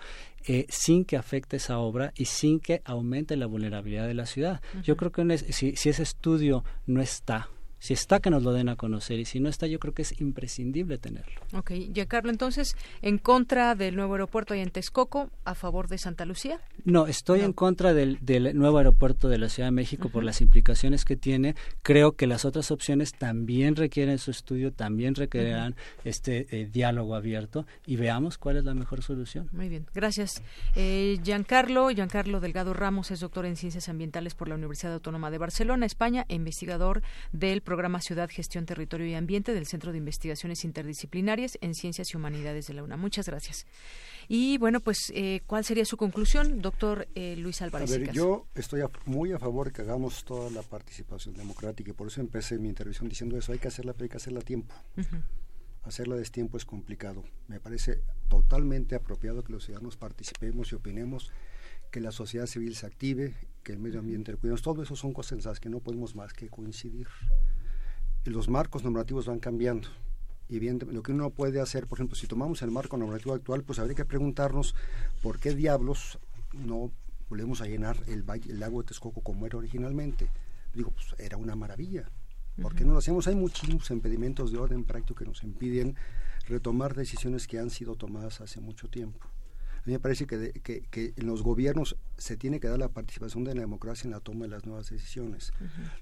eh, 0.47 0.65
sin 0.69 1.05
que 1.05 1.17
afecte 1.17 1.57
esa 1.57 1.77
obra 1.77 2.13
y 2.15 2.25
sin 2.25 2.59
que 2.59 2.81
aumente 2.85 3.37
la 3.37 3.45
vulnerabilidad 3.45 4.07
de 4.07 4.13
la 4.13 4.25
ciudad? 4.25 4.61
Yo 4.83 4.97
creo 4.97 5.11
que 5.11 5.37
si, 5.37 5.75
si 5.75 5.89
ese 5.89 6.03
estudio 6.03 6.63
no 6.87 7.01
está, 7.01 7.49
si 7.81 7.93
está, 7.93 8.19
que 8.19 8.29
nos 8.29 8.43
lo 8.43 8.53
den 8.53 8.69
a 8.69 8.75
conocer 8.75 9.19
y 9.19 9.25
si 9.25 9.39
no 9.39 9.49
está, 9.49 9.65
yo 9.65 9.79
creo 9.79 9.95
que 9.95 10.03
es 10.03 10.21
imprescindible 10.21 10.99
tenerlo. 10.99 11.41
Ok, 11.53 11.71
ya 11.91 12.05
Carlos, 12.05 12.31
entonces, 12.31 12.75
¿en 13.01 13.17
contra 13.17 13.73
del 13.73 13.95
nuevo 13.95 14.13
aeropuerto 14.13 14.53
ahí 14.53 14.59
en 14.59 14.69
Texcoco, 14.69 15.31
a 15.45 15.55
favor 15.55 15.87
de 15.87 15.97
Santa 15.97 16.25
Lucía? 16.25 16.59
No, 16.85 17.07
estoy 17.07 17.41
en 17.41 17.53
contra 17.53 17.95
del, 17.95 18.19
del, 18.21 18.55
nuevo 18.55 18.77
aeropuerto 18.77 19.29
de 19.29 19.39
la 19.39 19.49
Ciudad 19.49 19.67
de 19.67 19.71
México 19.71 20.09
por 20.09 20.23
las 20.23 20.41
implicaciones 20.41 21.05
que 21.05 21.15
tiene. 21.15 21.55
Creo 21.81 22.11
que 22.11 22.27
las 22.27 22.45
otras 22.45 22.69
opciones 22.69 23.13
también 23.13 23.75
requieren 23.75 24.19
su 24.19 24.29
estudio, 24.29 24.71
también 24.71 25.15
requerirán 25.15 25.75
este 26.03 26.45
eh, 26.51 26.69
diálogo 26.71 27.15
abierto 27.15 27.65
y 27.87 27.95
veamos 27.95 28.37
cuál 28.37 28.57
es 28.57 28.63
la 28.63 28.75
mejor 28.75 29.01
solución. 29.01 29.49
Muy 29.53 29.69
bien, 29.69 29.87
gracias. 29.91 30.43
Eh, 30.75 31.19
Giancarlo, 31.23 31.89
Giancarlo 31.89 32.39
Delgado 32.41 32.75
Ramos 32.75 33.09
es 33.09 33.21
doctor 33.21 33.47
en 33.47 33.55
Ciencias 33.55 33.89
Ambientales 33.89 34.35
por 34.35 34.47
la 34.47 34.53
Universidad 34.53 34.93
Autónoma 34.93 35.31
de 35.31 35.39
Barcelona, 35.39 35.87
España, 35.87 36.27
e 36.29 36.35
investigador 36.35 37.01
del 37.31 37.63
Programa 37.71 38.01
Ciudad, 38.01 38.29
Gestión, 38.29 38.65
Territorio 38.65 39.07
y 39.07 39.13
Ambiente 39.13 39.53
del 39.53 39.65
Centro 39.65 39.93
de 39.93 39.97
Investigaciones 39.97 40.65
Interdisciplinarias 40.65 41.57
en 41.61 41.73
Ciencias 41.73 42.09
y 42.13 42.17
Humanidades 42.17 42.67
de 42.67 42.73
la 42.73 42.83
UNA. 42.83 42.97
Muchas 42.97 43.27
gracias. 43.27 43.65
Y 44.27 44.57
bueno, 44.57 44.81
pues, 44.81 45.09
eh, 45.15 45.39
¿cuál 45.47 45.63
sería 45.63 45.85
su 45.85 45.95
conclusión, 45.95 46.61
doctor 46.61 47.07
eh, 47.15 47.37
Luis 47.37 47.61
Álvarez? 47.61 47.89
A 47.89 47.97
ver, 47.97 48.11
yo 48.11 48.45
estoy 48.55 48.81
muy 49.05 49.31
a 49.31 49.39
favor 49.39 49.67
de 49.67 49.71
que 49.71 49.83
hagamos 49.83 50.25
toda 50.25 50.49
la 50.49 50.63
participación 50.63 51.33
democrática 51.33 51.91
y 51.91 51.93
por 51.93 52.07
eso 52.07 52.19
empecé 52.19 52.59
mi 52.59 52.67
intervención 52.67 53.07
diciendo 53.07 53.37
eso. 53.37 53.53
Hay 53.53 53.59
que 53.59 53.69
hacerla, 53.69 53.93
pero 53.93 54.03
hay 54.03 54.09
que 54.09 54.17
hacerla 54.17 54.41
a 54.41 54.43
tiempo. 54.43 54.75
Hacerla 55.83 56.15
a 56.15 56.17
destiempo 56.17 56.57
es 56.57 56.65
complicado. 56.65 57.23
Me 57.47 57.61
parece 57.61 58.01
totalmente 58.27 58.95
apropiado 58.95 59.45
que 59.45 59.53
los 59.53 59.63
ciudadanos 59.63 59.95
participemos 59.95 60.73
y 60.73 60.75
opinemos 60.75 61.31
que 61.89 62.01
la 62.01 62.11
sociedad 62.11 62.47
civil 62.47 62.75
se 62.75 62.85
active, 62.85 63.33
que 63.63 63.71
el 63.71 63.79
medio 63.79 63.99
ambiente, 63.99 64.35
cuidemos, 64.35 64.61
todo 64.61 64.83
eso 64.83 64.97
son 64.97 65.13
cosas 65.13 65.39
en 65.39 65.49
las 65.49 65.61
que 65.61 65.69
no 65.69 65.79
podemos 65.79 66.15
más 66.15 66.33
que 66.33 66.49
coincidir 66.49 67.07
los 68.25 68.49
marcos 68.49 68.83
normativos 68.83 69.25
van 69.25 69.39
cambiando. 69.39 69.87
Y 70.49 70.59
bien, 70.59 70.79
lo 70.91 71.01
que 71.01 71.13
uno 71.13 71.29
puede 71.29 71.61
hacer, 71.61 71.87
por 71.87 71.97
ejemplo, 71.97 72.15
si 72.15 72.27
tomamos 72.27 72.61
el 72.61 72.71
marco 72.71 72.97
normativo 72.97 73.33
actual, 73.33 73.63
pues 73.63 73.79
habría 73.79 73.95
que 73.95 74.05
preguntarnos 74.05 74.75
por 75.21 75.39
qué 75.39 75.55
diablos 75.55 76.19
no 76.53 76.91
volvemos 77.29 77.61
a 77.61 77.65
llenar 77.65 77.97
el, 78.07 78.25
el 78.49 78.59
lago 78.59 78.81
de 78.81 78.89
Texcoco 78.89 79.21
como 79.21 79.45
era 79.45 79.57
originalmente. 79.57 80.29
Digo, 80.73 80.91
pues 80.91 81.15
era 81.19 81.37
una 81.37 81.55
maravilla. 81.55 82.09
¿Por 82.61 82.75
qué 82.75 82.83
no 82.83 82.93
lo 82.93 82.99
hacemos? 82.99 83.27
Hay 83.27 83.35
muchísimos 83.35 83.89
impedimentos 83.91 84.51
de 84.51 84.57
orden 84.57 84.83
práctico 84.83 85.19
que 85.19 85.25
nos 85.25 85.41
impiden 85.43 85.95
retomar 86.47 86.95
decisiones 86.95 87.47
que 87.47 87.59
han 87.59 87.69
sido 87.69 87.95
tomadas 87.95 88.41
hace 88.41 88.59
mucho 88.59 88.89
tiempo. 88.89 89.25
A 89.81 89.83
mí 89.87 89.93
me 89.93 89.99
parece 89.99 90.27
que, 90.27 90.51
que, 90.61 91.13
en 91.15 91.25
los 91.25 91.41
gobiernos 91.41 91.97
se 92.17 92.37
tiene 92.37 92.59
que 92.59 92.67
dar 92.67 92.77
la 92.77 92.89
participación 92.89 93.43
de 93.43 93.55
la 93.55 93.61
democracia 93.61 94.07
en 94.07 94.11
la 94.11 94.19
toma 94.19 94.45
de 94.45 94.51
las 94.51 94.65
nuevas 94.65 94.89
decisiones. 94.89 95.53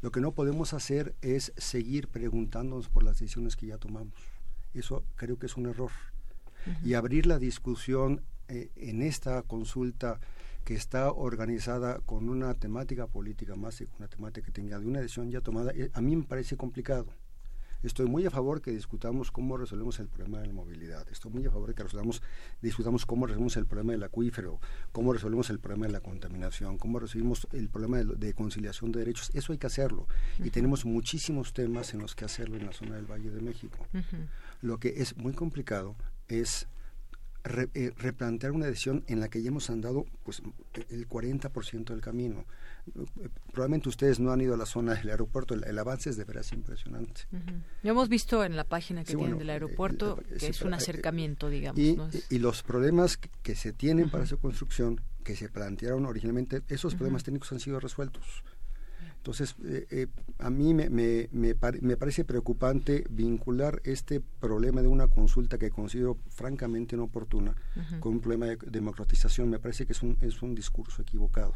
Lo 0.01 0.11
que 0.11 0.19
no 0.19 0.33
podemos 0.33 0.73
hacer 0.73 1.15
es 1.21 1.53
seguir 1.55 2.09
preguntándonos 2.09 2.89
por 2.89 3.03
las 3.03 3.19
decisiones 3.19 3.55
que 3.55 3.67
ya 3.67 3.77
tomamos. 3.77 4.13
Eso 4.73 5.05
creo 5.15 5.39
que 5.39 5.45
es 5.45 5.55
un 5.55 5.67
error. 5.67 5.91
Y 6.83 6.95
abrir 6.95 7.25
la 7.25 7.39
discusión 7.39 8.21
eh, 8.49 8.69
en 8.75 9.01
esta 9.01 9.41
consulta 9.43 10.19
que 10.65 10.73
está 10.73 11.11
organizada 11.11 11.99
con 11.99 12.27
una 12.27 12.53
temática 12.53 13.07
política 13.07 13.55
más 13.55 13.77
que 13.77 13.87
una 13.97 14.09
temática 14.09 14.45
que 14.45 14.51
tenga 14.51 14.77
de 14.77 14.85
una 14.85 14.99
decisión 14.99 15.31
ya 15.31 15.39
tomada, 15.39 15.71
eh, 15.71 15.89
a 15.93 16.01
mí 16.01 16.15
me 16.15 16.23
parece 16.23 16.57
complicado. 16.57 17.07
Estoy 17.81 18.07
muy 18.07 18.25
a 18.25 18.29
favor 18.29 18.61
que 18.61 18.71
discutamos 18.71 19.31
cómo 19.31 19.55
resolvemos 19.55 19.99
el 19.99 20.07
problema 20.07 20.39
de 20.39 20.47
la 20.47 20.53
movilidad. 20.53 21.07
Estoy 21.09 21.31
muy 21.31 21.45
a 21.45 21.51
favor 21.51 21.69
de 21.69 21.75
que 21.75 21.83
resolvamos, 21.83 22.21
discutamos 22.61 23.05
cómo 23.05 23.25
resolvemos 23.25 23.55
el 23.55 23.65
problema 23.65 23.93
del 23.93 24.03
acuífero, 24.03 24.59
cómo 24.91 25.13
resolvemos 25.13 25.49
el 25.49 25.59
problema 25.59 25.85
de 25.85 25.93
la 25.93 26.01
contaminación, 26.01 26.77
cómo 26.77 26.99
resolvemos 26.99 27.47
el 27.53 27.69
problema 27.69 27.99
de, 28.03 28.33
conciliación 28.33 28.91
de 28.91 28.99
derechos. 28.99 29.31
Eso 29.33 29.53
hay 29.53 29.59
que 29.59 29.67
hacerlo. 29.67 30.07
Y 30.39 30.49
tenemos 30.49 30.83
muchísimos 30.83 31.53
temas 31.53 31.93
en 31.93 32.01
los 32.01 32.15
que 32.15 32.25
hacerlo 32.25 32.57
en 32.57 32.65
la 32.65 32.73
zona 32.73 32.95
del 32.95 33.05
Valle 33.05 33.31
de 33.31 33.41
México. 33.41 33.87
Lo 34.61 34.77
que 34.77 35.01
es 35.01 35.15
muy 35.15 35.33
complicado 35.33 35.95
es 36.27 36.67
eh, 37.45 37.93
replantear 37.97 38.51
una 38.51 38.65
decisión 38.65 39.05
en 39.07 39.21
la 39.21 39.29
que 39.29 39.41
ya 39.41 39.47
hemos 39.47 39.69
andado 39.69 40.05
pues 40.23 40.41
el 40.89 41.07
40% 41.07 41.85
del 41.85 42.01
camino 42.01 42.45
probablemente 43.51 43.89
ustedes 43.89 44.19
no 44.19 44.31
han 44.31 44.41
ido 44.41 44.53
a 44.53 44.57
la 44.57 44.65
zona 44.65 44.95
del 44.95 45.09
aeropuerto, 45.09 45.53
el, 45.53 45.79
avance 45.79 46.09
es 46.09 46.17
de 46.17 46.23
veras 46.23 46.51
impresionante. 46.51 47.21
Ya 47.83 47.91
hemos 47.91 48.09
visto 48.09 48.43
en 48.43 48.55
la 48.55 48.63
página 48.63 49.03
que 49.03 49.15
tienen 49.15 49.37
del 49.37 49.49
aeropuerto 49.49 50.19
que 50.39 50.47
es 50.47 50.61
un 50.61 50.73
acercamiento, 50.73 51.49
digamos. 51.49 51.79
Y, 52.29 52.39
los 52.39 52.63
problemas 52.63 53.17
que, 53.17 53.55
se 53.55 53.73
tienen 53.73 54.09
para 54.09 54.25
su 54.25 54.37
construcción, 54.39 55.01
que 55.23 55.35
se 55.35 55.49
plantearon 55.49 56.05
originalmente, 56.05 56.63
esos 56.69 56.95
problemas 56.95 57.23
técnicos 57.23 57.51
han 57.51 57.59
sido 57.59 57.79
resueltos. 57.79 58.43
Entonces, 59.19 59.55
eh, 59.65 59.85
eh, 59.91 60.07
a 60.37 60.49
mí 60.49 60.73
me, 60.73 60.89
me, 60.89 61.27
me, 61.31 61.97
parece 61.97 62.23
preocupante 62.23 63.03
vincular 63.09 63.81
este 63.83 64.21
problema 64.21 64.81
de 64.81 64.87
una 64.87 65.09
consulta 65.09 65.57
que 65.57 65.71
considero 65.71 66.17
francamente 66.29 66.95
inoportuna 66.95 67.53
con 67.99 68.13
un 68.13 68.21
problema 68.21 68.45
de 68.45 68.57
democratización. 68.71 69.49
Me 69.49 69.59
parece 69.59 69.85
que 69.85 69.91
es 69.91 70.01
un, 70.03 70.17
es 70.21 70.41
un 70.41 70.55
discurso 70.55 71.01
equivocado. 71.01 71.53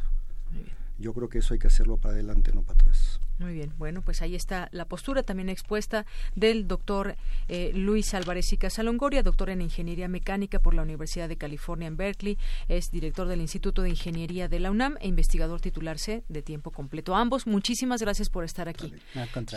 Yo 0.98 1.12
creo 1.12 1.28
que 1.28 1.38
eso 1.38 1.54
hay 1.54 1.60
que 1.60 1.66
hacerlo 1.66 1.96
para 1.96 2.14
adelante, 2.14 2.52
no 2.52 2.62
para 2.62 2.80
atrás. 2.80 3.20
Muy 3.38 3.52
bien, 3.52 3.72
bueno, 3.78 4.00
pues 4.02 4.22
ahí 4.22 4.36
está 4.36 4.68
la 4.70 4.84
postura 4.84 5.24
también 5.24 5.48
expuesta 5.48 6.06
del 6.36 6.68
doctor 6.68 7.16
eh, 7.48 7.72
Luis 7.74 8.14
Álvarez 8.14 8.52
y 8.52 8.56
Casalongoria, 8.56 9.24
doctor 9.24 9.50
en 9.50 9.60
Ingeniería 9.60 10.06
Mecánica 10.06 10.60
por 10.60 10.72
la 10.74 10.82
Universidad 10.82 11.28
de 11.28 11.36
California 11.36 11.88
en 11.88 11.96
Berkeley, 11.96 12.38
es 12.68 12.90
director 12.92 13.26
del 13.26 13.40
Instituto 13.40 13.82
de 13.82 13.90
Ingeniería 13.90 14.48
de 14.48 14.60
la 14.60 14.70
UNAM 14.70 14.96
e 15.00 15.08
investigador 15.08 15.60
titularse 15.60 16.22
de 16.28 16.42
tiempo 16.42 16.70
completo. 16.70 17.16
Ambos, 17.16 17.46
muchísimas 17.46 18.00
gracias 18.00 18.30
por 18.30 18.44
estar 18.44 18.68
aquí. 18.68 18.92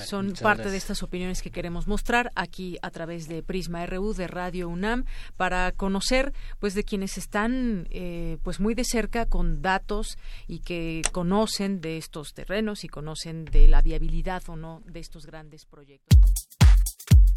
Son 0.05 0.33
parte 0.41 0.71
de 0.71 0.77
estas 0.77 1.03
opiniones 1.03 1.41
que 1.41 1.51
queremos 1.51 1.87
mostrar 1.87 2.31
aquí 2.35 2.77
a 2.81 2.89
través 2.89 3.27
de 3.27 3.43
Prisma 3.43 3.85
RU 3.85 4.13
de 4.13 4.27
Radio 4.27 4.69
UNAM 4.69 5.05
para 5.35 5.71
conocer 5.71 6.33
pues 6.59 6.73
de 6.73 6.83
quienes 6.83 7.17
están 7.17 7.87
eh, 7.91 8.37
pues 8.41 8.59
muy 8.59 8.73
de 8.73 8.83
cerca 8.83 9.25
con 9.25 9.61
datos 9.61 10.17
y 10.47 10.59
que 10.59 11.03
conocen 11.11 11.79
de 11.81 11.97
estos 11.97 12.33
terrenos 12.33 12.83
y 12.83 12.87
conocen 12.87 13.45
de 13.45 13.66
la 13.67 13.81
viabilidad 13.81 14.41
o 14.47 14.55
no 14.55 14.81
de 14.85 14.99
estos 14.99 15.25
grandes 15.25 15.65
proyectos. 15.65 16.17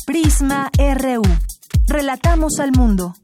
Prisma 0.06 0.70
RU. 0.78 1.22
Relatamos 1.88 2.58
al 2.60 2.72
mundo. 2.72 3.14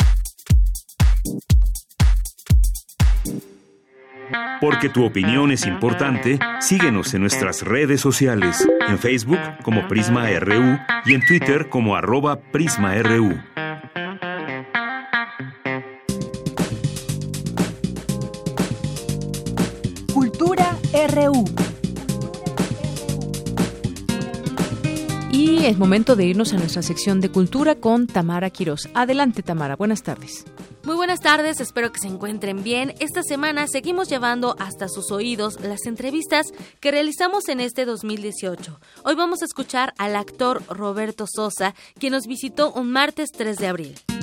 Porque 4.60 4.88
tu 4.88 5.04
opinión 5.04 5.52
es 5.52 5.66
importante, 5.66 6.38
síguenos 6.60 7.14
en 7.14 7.20
nuestras 7.20 7.62
redes 7.62 8.00
sociales, 8.00 8.66
en 8.88 8.98
Facebook 8.98 9.38
como 9.62 9.86
Prisma 9.86 10.28
RU 10.40 10.78
y 11.04 11.14
en 11.14 11.24
Twitter 11.26 11.68
como 11.68 11.94
arroba 11.94 12.40
PrismaRU. 12.50 13.40
Es 25.66 25.78
momento 25.78 26.14
de 26.14 26.24
irnos 26.24 26.52
a 26.52 26.58
nuestra 26.58 26.80
sección 26.80 27.20
de 27.20 27.28
cultura 27.28 27.74
con 27.74 28.06
Tamara 28.06 28.50
Quirós. 28.50 28.88
Adelante, 28.94 29.42
Tamara. 29.42 29.74
Buenas 29.74 30.04
tardes. 30.04 30.44
Muy 30.84 30.94
buenas 30.94 31.18
tardes, 31.18 31.58
espero 31.58 31.90
que 31.90 31.98
se 31.98 32.06
encuentren 32.06 32.62
bien. 32.62 32.94
Esta 33.00 33.24
semana 33.24 33.66
seguimos 33.66 34.08
llevando 34.08 34.54
hasta 34.60 34.86
sus 34.88 35.10
oídos 35.10 35.60
las 35.60 35.86
entrevistas 35.86 36.52
que 36.78 36.92
realizamos 36.92 37.48
en 37.48 37.58
este 37.58 37.84
2018. 37.84 38.78
Hoy 39.02 39.16
vamos 39.16 39.42
a 39.42 39.46
escuchar 39.46 39.92
al 39.98 40.14
actor 40.14 40.62
Roberto 40.68 41.24
Sosa, 41.26 41.74
quien 41.98 42.12
nos 42.12 42.28
visitó 42.28 42.72
un 42.72 42.92
martes 42.92 43.32
3 43.32 43.56
de 43.56 43.66
abril. 43.66 44.15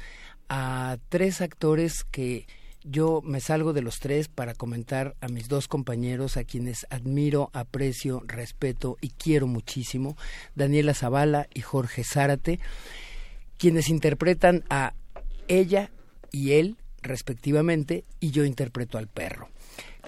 a 0.50 0.98
tres 1.10 1.42
actores 1.42 2.04
que 2.04 2.46
yo 2.84 3.22
me 3.24 3.42
salgo 3.42 3.74
de 3.74 3.82
los 3.82 4.00
tres 4.00 4.28
para 4.28 4.54
comentar 4.54 5.16
a 5.20 5.28
mis 5.28 5.50
dos 5.50 5.68
compañeros, 5.68 6.38
a 6.38 6.44
quienes 6.44 6.86
admiro, 6.90 7.50
aprecio, 7.54 8.24
respeto 8.26 8.98
y 9.02 9.10
quiero 9.10 9.48
muchísimo, 9.48 10.16
Daniela 10.56 10.94
Zavala 10.94 11.48
y 11.54 11.62
Jorge 11.62 12.04
Zárate, 12.04 12.60
quienes 13.58 13.90
interpretan 13.90 14.64
a 14.70 14.94
ella 15.48 15.92
y 16.32 16.54
él 16.54 16.78
respectivamente, 17.02 18.04
y 18.20 18.32
yo 18.32 18.46
interpreto 18.46 18.98
al 18.98 19.08
perro. 19.08 19.50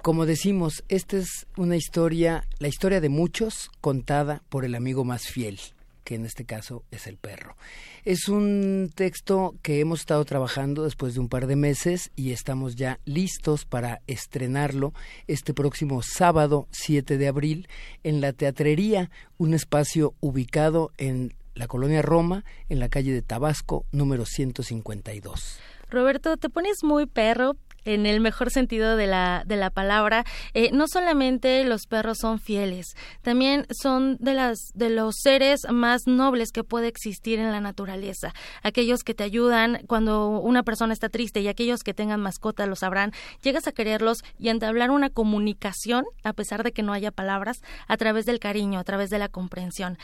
Como 0.01 0.25
decimos, 0.25 0.83
esta 0.87 1.17
es 1.17 1.45
una 1.57 1.75
historia, 1.75 2.45
la 2.59 2.69
historia 2.69 3.01
de 3.01 3.09
muchos 3.09 3.69
contada 3.81 4.41
por 4.47 4.63
el 4.63 4.75
amigo 4.75 5.03
más 5.03 5.23
fiel, 5.23 5.59
que 6.05 6.15
en 6.15 6.25
este 6.25 6.45
caso 6.45 6.83
es 6.89 7.05
el 7.05 7.17
perro. 7.17 7.57
Es 8.05 8.29
un 8.29 8.91
texto 8.95 9.55
que 9.61 9.81
hemos 9.81 9.99
estado 9.99 10.23
trabajando 10.23 10.83
después 10.85 11.15
de 11.15 11.19
un 11.19 11.27
par 11.27 11.47
de 11.47 11.57
meses 11.57 12.11
y 12.15 12.31
estamos 12.31 12.77
ya 12.77 12.99
listos 13.03 13.65
para 13.65 14.01
estrenarlo 14.07 14.93
este 15.27 15.53
próximo 15.53 16.01
sábado 16.01 16.67
7 16.71 17.17
de 17.17 17.27
abril 17.27 17.67
en 18.03 18.21
la 18.21 18.31
Teatrería, 18.31 19.11
un 19.37 19.53
espacio 19.53 20.15
ubicado 20.21 20.91
en 20.97 21.33
la 21.55 21.67
colonia 21.67 22.01
Roma, 22.01 22.45
en 22.69 22.79
la 22.79 22.87
calle 22.87 23.11
de 23.11 23.21
Tabasco, 23.21 23.85
número 23.91 24.25
152. 24.25 25.59
Roberto, 25.89 26.37
te 26.37 26.49
pones 26.49 26.83
muy 26.83 27.05
perro, 27.05 27.55
en 27.85 28.05
el 28.05 28.19
mejor 28.19 28.51
sentido 28.51 28.95
de 28.95 29.07
la, 29.07 29.43
de 29.45 29.55
la 29.55 29.69
palabra, 29.69 30.25
eh, 30.53 30.69
no 30.71 30.87
solamente 30.87 31.63
los 31.63 31.87
perros 31.87 32.19
son 32.19 32.39
fieles, 32.39 32.95
también 33.21 33.65
son 33.71 34.17
de, 34.19 34.33
las, 34.33 34.59
de 34.73 34.89
los 34.89 35.15
seres 35.21 35.61
más 35.71 36.01
nobles 36.05 36.51
que 36.51 36.63
puede 36.63 36.87
existir 36.87 37.39
en 37.39 37.51
la 37.51 37.61
naturaleza. 37.61 38.33
Aquellos 38.63 39.03
que 39.03 39.13
te 39.13 39.23
ayudan 39.23 39.81
cuando 39.87 40.27
una 40.27 40.63
persona 40.63 40.93
está 40.93 41.09
triste 41.09 41.41
y 41.41 41.47
aquellos 41.47 41.83
que 41.83 41.93
tengan 41.93 42.21
mascota 42.21 42.65
lo 42.65 42.75
sabrán, 42.75 43.11
llegas 43.41 43.67
a 43.67 43.71
quererlos 43.71 44.19
y 44.37 44.49
entablar 44.49 44.91
una 44.91 45.09
comunicación, 45.09 46.05
a 46.23 46.33
pesar 46.33 46.63
de 46.63 46.71
que 46.71 46.83
no 46.83 46.93
haya 46.93 47.11
palabras, 47.11 47.61
a 47.87 47.97
través 47.97 48.25
del 48.25 48.39
cariño, 48.39 48.79
a 48.79 48.83
través 48.83 49.09
de 49.09 49.19
la 49.19 49.29
comprensión. 49.29 49.97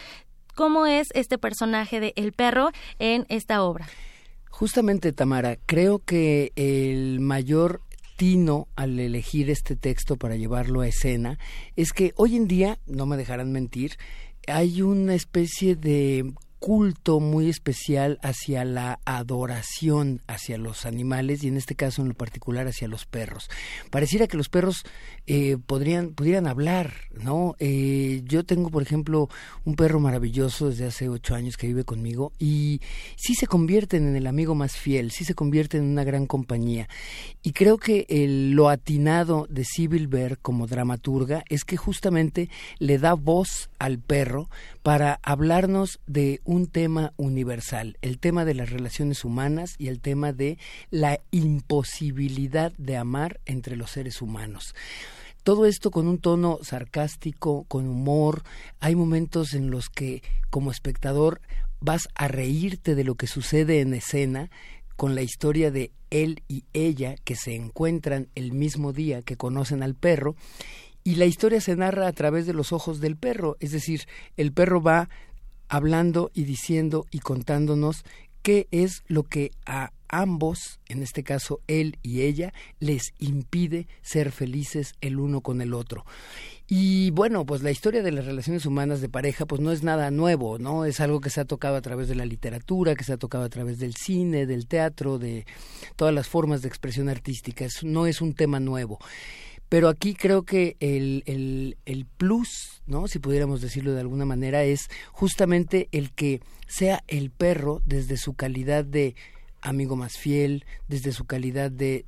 ¿Cómo 0.56 0.86
es 0.86 1.10
este 1.14 1.38
personaje 1.38 2.00
de 2.00 2.14
El 2.16 2.32
Perro 2.32 2.70
en 2.98 3.26
esta 3.28 3.62
obra? 3.62 3.88
Justamente, 4.58 5.12
Tamara, 5.12 5.58
creo 5.66 6.00
que 6.00 6.54
el 6.56 7.20
mayor 7.20 7.82
tino 8.16 8.70
al 8.78 8.98
elegir 9.02 9.50
este 9.50 9.76
texto 9.76 10.16
para 10.16 10.38
llevarlo 10.38 10.80
a 10.80 10.88
escena 10.88 11.38
es 11.76 11.92
que 11.92 12.14
hoy 12.16 12.38
en 12.38 12.48
día, 12.48 12.80
no 12.88 13.06
me 13.06 13.18
dejarán 13.18 13.52
mentir, 13.52 13.98
hay 14.48 14.82
una 14.82 15.14
especie 15.14 15.76
de 15.76 16.32
culto 16.66 17.20
muy 17.20 17.48
especial 17.48 18.18
hacia 18.24 18.66
la 18.66 19.00
adoración 19.06 20.22
hacia 20.26 20.58
los 20.58 20.88
animales 20.88 21.44
y 21.44 21.48
en 21.48 21.58
este 21.58 21.76
caso 21.76 22.02
en 22.02 22.08
lo 22.08 22.16
particular 22.16 22.66
hacia 22.66 22.88
los 22.88 23.06
perros. 23.06 23.52
Pareciera 23.92 24.26
que 24.26 24.36
los 24.36 24.50
perros 24.50 24.84
eh, 25.28 25.58
podrían 25.64 26.16
pudieran 26.16 26.48
hablar, 26.48 26.92
¿no? 27.22 27.56
Eh, 27.60 28.24
yo 28.26 28.46
tengo, 28.46 28.72
por 28.72 28.82
ejemplo, 28.82 29.30
un 29.64 29.76
perro 29.76 30.00
maravilloso 30.00 30.70
desde 30.70 30.88
hace 30.88 31.08
ocho 31.08 31.36
años 31.36 31.56
que 31.56 31.68
vive 31.68 31.84
conmigo 31.84 32.34
y 32.40 32.82
sí 33.16 33.36
se 33.36 33.46
convierten 33.46 34.08
en 34.08 34.16
el 34.16 34.26
amigo 34.26 34.56
más 34.56 34.76
fiel, 34.76 35.12
sí 35.12 35.24
se 35.24 35.36
convierten 35.36 35.84
en 35.84 35.92
una 35.92 36.04
gran 36.04 36.26
compañía. 36.26 36.90
Y 37.44 37.52
creo 37.52 37.78
que 37.78 38.08
el, 38.10 38.54
lo 38.54 38.70
atinado 38.70 39.46
de 39.52 39.66
Sibyl 39.66 40.08
Ver 40.08 40.40
como 40.40 40.66
dramaturga 40.66 41.44
es 41.48 41.64
que 41.64 41.78
justamente 41.78 42.50
le 42.80 42.98
da 42.98 43.14
voz 43.14 43.70
al 43.78 44.00
perro 44.00 44.50
para 44.86 45.20
hablarnos 45.24 46.00
de 46.06 46.42
un 46.44 46.68
tema 46.68 47.12
universal, 47.18 47.98
el 48.04 48.20
tema 48.20 48.46
de 48.46 48.54
las 48.54 48.70
relaciones 48.70 49.26
humanas 49.26 49.74
y 49.80 49.88
el 49.88 50.00
tema 50.00 50.32
de 50.32 50.60
la 50.92 51.22
imposibilidad 51.32 52.72
de 52.78 52.96
amar 52.96 53.40
entre 53.48 53.78
los 53.78 53.90
seres 53.90 54.22
humanos. 54.22 54.76
Todo 55.42 55.66
esto 55.66 55.90
con 55.90 56.08
un 56.08 56.20
tono 56.20 56.60
sarcástico, 56.62 57.64
con 57.64 57.88
humor. 57.88 58.44
Hay 58.80 58.94
momentos 58.94 59.56
en 59.56 59.72
los 59.72 59.90
que 59.90 60.22
como 60.52 60.70
espectador 60.70 61.42
vas 61.80 62.08
a 62.14 62.28
reírte 62.28 62.94
de 62.94 63.06
lo 63.06 63.16
que 63.16 63.26
sucede 63.26 63.82
en 63.82 63.96
escena 63.96 64.52
con 64.96 65.16
la 65.16 65.24
historia 65.24 65.72
de 65.72 65.94
él 66.12 66.44
y 66.48 66.66
ella 66.74 67.16
que 67.24 67.36
se 67.36 67.56
encuentran 67.56 68.30
el 68.36 68.52
mismo 68.52 68.94
día 68.94 69.24
que 69.24 69.36
conocen 69.36 69.82
al 69.82 69.96
perro 69.96 70.36
y 71.06 71.16
la 71.16 71.26
historia 71.26 71.62
se 71.62 71.76
narra 71.76 72.08
a 72.08 72.14
través 72.14 72.48
de 72.48 72.54
los 72.54 72.74
ojos 72.74 73.00
del 73.00 73.16
perro, 73.16 73.58
es 73.60 73.72
decir, 73.72 74.02
el 74.38 74.52
perro 74.52 74.82
va 74.82 75.08
hablando 75.70 76.32
y 76.34 76.46
diciendo 76.46 77.06
y 77.12 77.20
contándonos 77.20 78.04
qué 78.42 78.68
es 78.72 79.04
lo 79.08 79.22
que 79.24 79.52
a 79.68 79.92
ambos, 80.08 80.80
en 80.88 81.04
este 81.04 81.24
caso 81.24 81.62
él 81.68 82.00
y 82.02 82.22
ella, 82.22 82.54
les 82.80 83.14
impide 83.20 83.88
ser 84.02 84.32
felices 84.32 84.94
el 85.00 85.20
uno 85.20 85.42
con 85.42 85.62
el 85.62 85.76
otro. 85.76 86.06
Y 86.68 87.12
bueno, 87.12 87.46
pues 87.46 87.62
la 87.62 87.70
historia 87.70 88.02
de 88.02 88.12
las 88.12 88.26
relaciones 88.26 88.66
humanas 88.66 89.00
de 89.00 89.10
pareja 89.10 89.46
pues 89.46 89.62
no 89.62 89.72
es 89.72 89.84
nada 89.84 90.10
nuevo, 90.10 90.58
¿no? 90.58 90.86
Es 90.86 91.00
algo 91.02 91.22
que 91.22 91.30
se 91.30 91.40
ha 91.40 91.46
tocado 91.46 91.76
a 91.76 91.82
través 91.82 92.08
de 92.08 92.16
la 92.16 92.26
literatura, 92.26 92.96
que 92.96 93.04
se 93.04 93.14
ha 93.14 93.18
tocado 93.18 93.44
a 93.44 93.50
través 93.50 93.78
del 93.78 93.94
cine, 93.96 94.48
del 94.48 94.68
teatro, 94.68 95.20
de 95.20 95.46
todas 95.96 96.16
las 96.16 96.28
formas 96.28 96.64
de 96.64 96.68
expresión 96.68 97.10
artística, 97.10 97.68
no 97.84 98.08
es 98.08 98.22
un 98.22 98.34
tema 98.34 98.60
nuevo. 98.60 98.98
Pero 99.70 99.90
aquí 99.90 100.14
creo 100.14 100.44
que 100.44 100.78
el, 100.80 101.24
el, 101.26 101.78
el 101.86 102.06
plus, 102.06 102.82
¿no? 102.86 103.08
Si 103.08 103.20
pudiéramos 103.20 103.62
decirlo 103.62 103.94
de 103.94 104.02
alguna 104.02 104.26
manera, 104.26 104.64
es 104.64 104.90
justamente 105.12 105.90
el 105.92 106.12
que 106.12 106.42
sea 106.68 107.04
el 107.08 107.32
perro 107.32 107.82
desde 107.86 108.18
su 108.18 108.34
calidad 108.34 108.86
de 108.86 109.16
amigo 109.62 109.96
más 109.96 110.18
fiel, 110.18 110.66
desde 110.88 111.12
su 111.12 111.26
calidad 111.26 111.72
de 111.72 112.06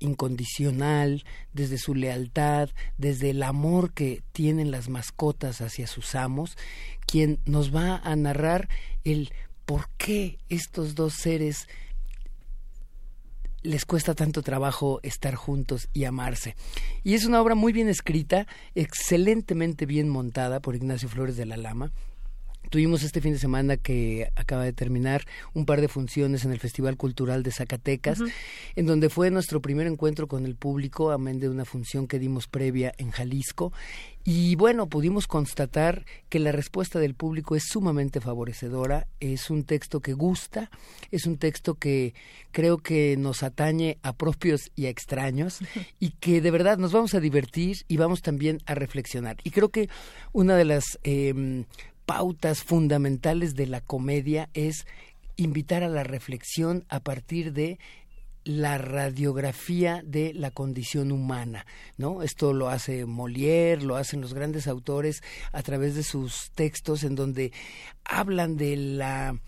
incondicional, 0.00 1.24
desde 1.52 1.78
su 1.78 1.94
lealtad, 1.94 2.70
desde 2.96 3.30
el 3.30 3.42
amor 3.42 3.92
que 3.92 4.22
tienen 4.32 4.70
las 4.70 4.88
mascotas 4.88 5.60
hacia 5.60 5.86
sus 5.86 6.14
amos, 6.14 6.56
quien 7.06 7.40
nos 7.44 7.74
va 7.74 7.96
a 7.96 8.14
narrar 8.16 8.68
el 9.04 9.32
por 9.64 9.88
qué 9.98 10.38
estos 10.48 10.94
dos 10.94 11.14
seres 11.14 11.68
les 13.62 13.84
cuesta 13.84 14.14
tanto 14.14 14.42
trabajo 14.42 15.00
estar 15.02 15.34
juntos 15.34 15.88
y 15.92 16.04
amarse. 16.04 16.56
Y 17.04 17.14
es 17.14 17.24
una 17.24 17.40
obra 17.40 17.54
muy 17.54 17.72
bien 17.72 17.88
escrita, 17.88 18.46
excelentemente 18.74 19.86
bien 19.86 20.08
montada 20.08 20.60
por 20.60 20.76
Ignacio 20.76 21.08
Flores 21.08 21.36
de 21.36 21.46
la 21.46 21.56
Lama, 21.56 21.92
Tuvimos 22.70 23.02
este 23.02 23.22
fin 23.22 23.32
de 23.32 23.38
semana 23.38 23.78
que 23.78 24.30
acaba 24.36 24.62
de 24.62 24.74
terminar 24.74 25.24
un 25.54 25.64
par 25.64 25.80
de 25.80 25.88
funciones 25.88 26.44
en 26.44 26.52
el 26.52 26.58
Festival 26.58 26.98
Cultural 26.98 27.42
de 27.42 27.50
Zacatecas, 27.50 28.18
en 28.76 28.84
donde 28.84 29.08
fue 29.08 29.30
nuestro 29.30 29.62
primer 29.62 29.86
encuentro 29.86 30.26
con 30.26 30.44
el 30.44 30.54
público, 30.54 31.10
amén 31.10 31.38
de 31.38 31.48
una 31.48 31.64
función 31.64 32.06
que 32.06 32.18
dimos 32.18 32.46
previa 32.46 32.92
en 32.98 33.10
Jalisco. 33.10 33.72
Y 34.30 34.56
bueno, 34.56 34.90
pudimos 34.90 35.26
constatar 35.26 36.04
que 36.28 36.38
la 36.38 36.52
respuesta 36.52 36.98
del 36.98 37.14
público 37.14 37.56
es 37.56 37.64
sumamente 37.64 38.20
favorecedora, 38.20 39.06
es 39.20 39.48
un 39.48 39.64
texto 39.64 40.00
que 40.00 40.12
gusta, 40.12 40.70
es 41.10 41.24
un 41.24 41.38
texto 41.38 41.76
que 41.76 42.12
creo 42.52 42.76
que 42.76 43.16
nos 43.16 43.42
atañe 43.42 43.96
a 44.02 44.12
propios 44.12 44.70
y 44.76 44.84
a 44.84 44.90
extraños 44.90 45.60
y 45.98 46.10
que 46.10 46.42
de 46.42 46.50
verdad 46.50 46.76
nos 46.76 46.92
vamos 46.92 47.14
a 47.14 47.20
divertir 47.20 47.78
y 47.88 47.96
vamos 47.96 48.20
también 48.20 48.58
a 48.66 48.74
reflexionar. 48.74 49.38
Y 49.44 49.50
creo 49.50 49.70
que 49.70 49.88
una 50.34 50.56
de 50.56 50.66
las 50.66 50.98
eh, 51.04 51.64
pautas 52.04 52.62
fundamentales 52.62 53.54
de 53.54 53.66
la 53.66 53.80
comedia 53.80 54.50
es 54.52 54.86
invitar 55.36 55.82
a 55.82 55.88
la 55.88 56.04
reflexión 56.04 56.84
a 56.90 57.00
partir 57.00 57.54
de 57.54 57.78
la 58.48 58.78
radiografía 58.78 60.02
de 60.06 60.32
la 60.32 60.50
condición 60.50 61.12
humana, 61.12 61.66
¿no? 61.98 62.22
Esto 62.22 62.54
lo 62.54 62.70
hace 62.70 63.04
Molière, 63.04 63.82
lo 63.82 63.96
hacen 63.96 64.22
los 64.22 64.32
grandes 64.32 64.66
autores 64.66 65.22
a 65.52 65.62
través 65.62 65.94
de 65.94 66.02
sus 66.02 66.50
textos 66.54 67.04
en 67.04 67.14
donde 67.14 67.52
hablan 68.06 68.56
de 68.56 68.76
la 68.76 69.38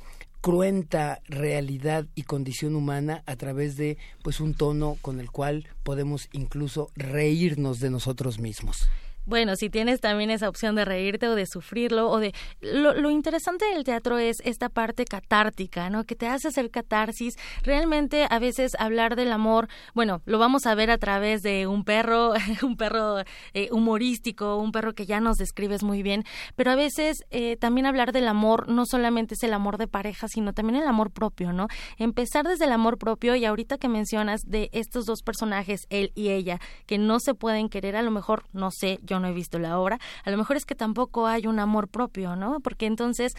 cruenta 0.43 1.23
realidad 1.25 2.09
y 2.15 2.25
condición 2.25 2.77
humana 2.77 3.23
a 3.25 3.37
través 3.37 3.79
de 3.79 3.97
pues 4.23 4.39
un 4.39 4.53
tono 4.53 4.99
con 5.01 5.19
el 5.19 5.31
cual 5.31 5.67
podemos 5.83 6.29
incluso 6.33 6.91
reírnos 6.95 7.81
de 7.81 7.89
nosotros 7.89 8.39
mismos 8.39 8.87
bueno, 9.27 9.57
si 9.57 9.71
tienes 9.71 10.01
también 10.01 10.31
esa 10.31 10.49
opción 10.49 10.75
de 10.75 10.85
reírte 10.85 11.29
o 11.29 11.35
de 11.35 11.47
sufrirlo 11.47 12.11
o 12.11 12.19
de 12.19 12.35
lo, 12.61 13.11
interesante 13.11 13.65
del 13.67 13.85
teatro 13.85 14.19
es 14.19 14.41
esta 14.45 14.69
parte 14.69 15.05
catártica, 15.05 15.91
¿no? 15.91 16.05
Que 16.05 16.15
te 16.15 16.27
hace 16.27 16.49
hacer 16.49 16.71
catarsis. 16.71 17.37
Realmente 17.63 18.27
a 18.29 18.39
veces 18.39 18.73
hablar 18.79 19.17
del 19.17 19.33
amor, 19.33 19.69
bueno, 19.95 20.23
lo 20.25 20.39
vamos 20.39 20.67
a 20.67 20.75
ver 20.75 20.91
a 20.91 20.99
través 20.99 21.43
de 21.43 21.67
un 21.67 21.85
perro, 21.85 22.33
un 22.63 22.77
perro 22.77 23.21
eh, 23.55 23.69
humorístico, 23.73 24.57
un 24.57 24.73
perro 24.73 24.95
que 24.95 25.07
ya 25.07 25.21
nos 25.21 25.37
describes 25.37 25.83
muy 25.83 26.03
bien, 26.03 26.25
pero 26.57 26.71
a 26.71 26.77
veces 26.77 27.25
eh, 27.31 27.57
también 27.57 27.87
hablar 27.87 28.13
del 28.13 28.29
amor 28.29 28.69
no 28.69 28.87
solamente 28.87 29.35
es 29.35 29.43
el 29.43 29.53
amor 29.53 29.79
de 29.79 29.89
pareja, 29.89 30.29
sino 30.29 30.53
también 30.53 30.83
el 30.83 30.89
amor 30.89 31.11
propio, 31.11 31.53
¿no? 31.53 31.69
Empezar 31.99 32.47
desde 32.47 32.65
el 32.65 32.73
amor 32.73 32.99
propio 32.99 33.35
y 33.37 33.45
ahorita 33.45 33.79
que 33.79 33.89
mencionas 33.89 34.43
de 34.47 34.71
estos 34.73 35.05
dos 35.05 35.23
personajes, 35.23 35.87
él 35.91 36.13
y 36.15 36.31
ella, 36.31 36.59
que 36.87 36.99
no 36.99 37.21
se 37.21 37.35
pueden 37.35 37.69
querer, 37.69 37.97
a 37.97 38.03
lo 38.03 38.11
mejor, 38.11 38.45
no 38.53 38.71
sé, 38.71 38.99
yo 39.11 39.19
no 39.21 39.29
he 39.29 39.33
visto 39.33 39.59
la 39.59 39.79
obra, 39.79 39.99
a 40.25 40.31
lo 40.31 40.39
mejor 40.39 40.57
es 40.57 40.65
que 40.65 40.77
tampoco 40.77 41.27
hay 41.27 41.47
un 41.47 41.59
amor 41.59 41.89
propio, 41.89 42.37
¿no? 42.37 42.61
Porque 42.61 42.87
entonces, 42.87 43.35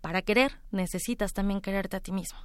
para 0.00 0.22
querer, 0.22 0.52
necesitas 0.70 1.32
también 1.32 1.60
quererte 1.60 1.96
a 1.96 2.00
ti 2.00 2.12
mismo. 2.12 2.38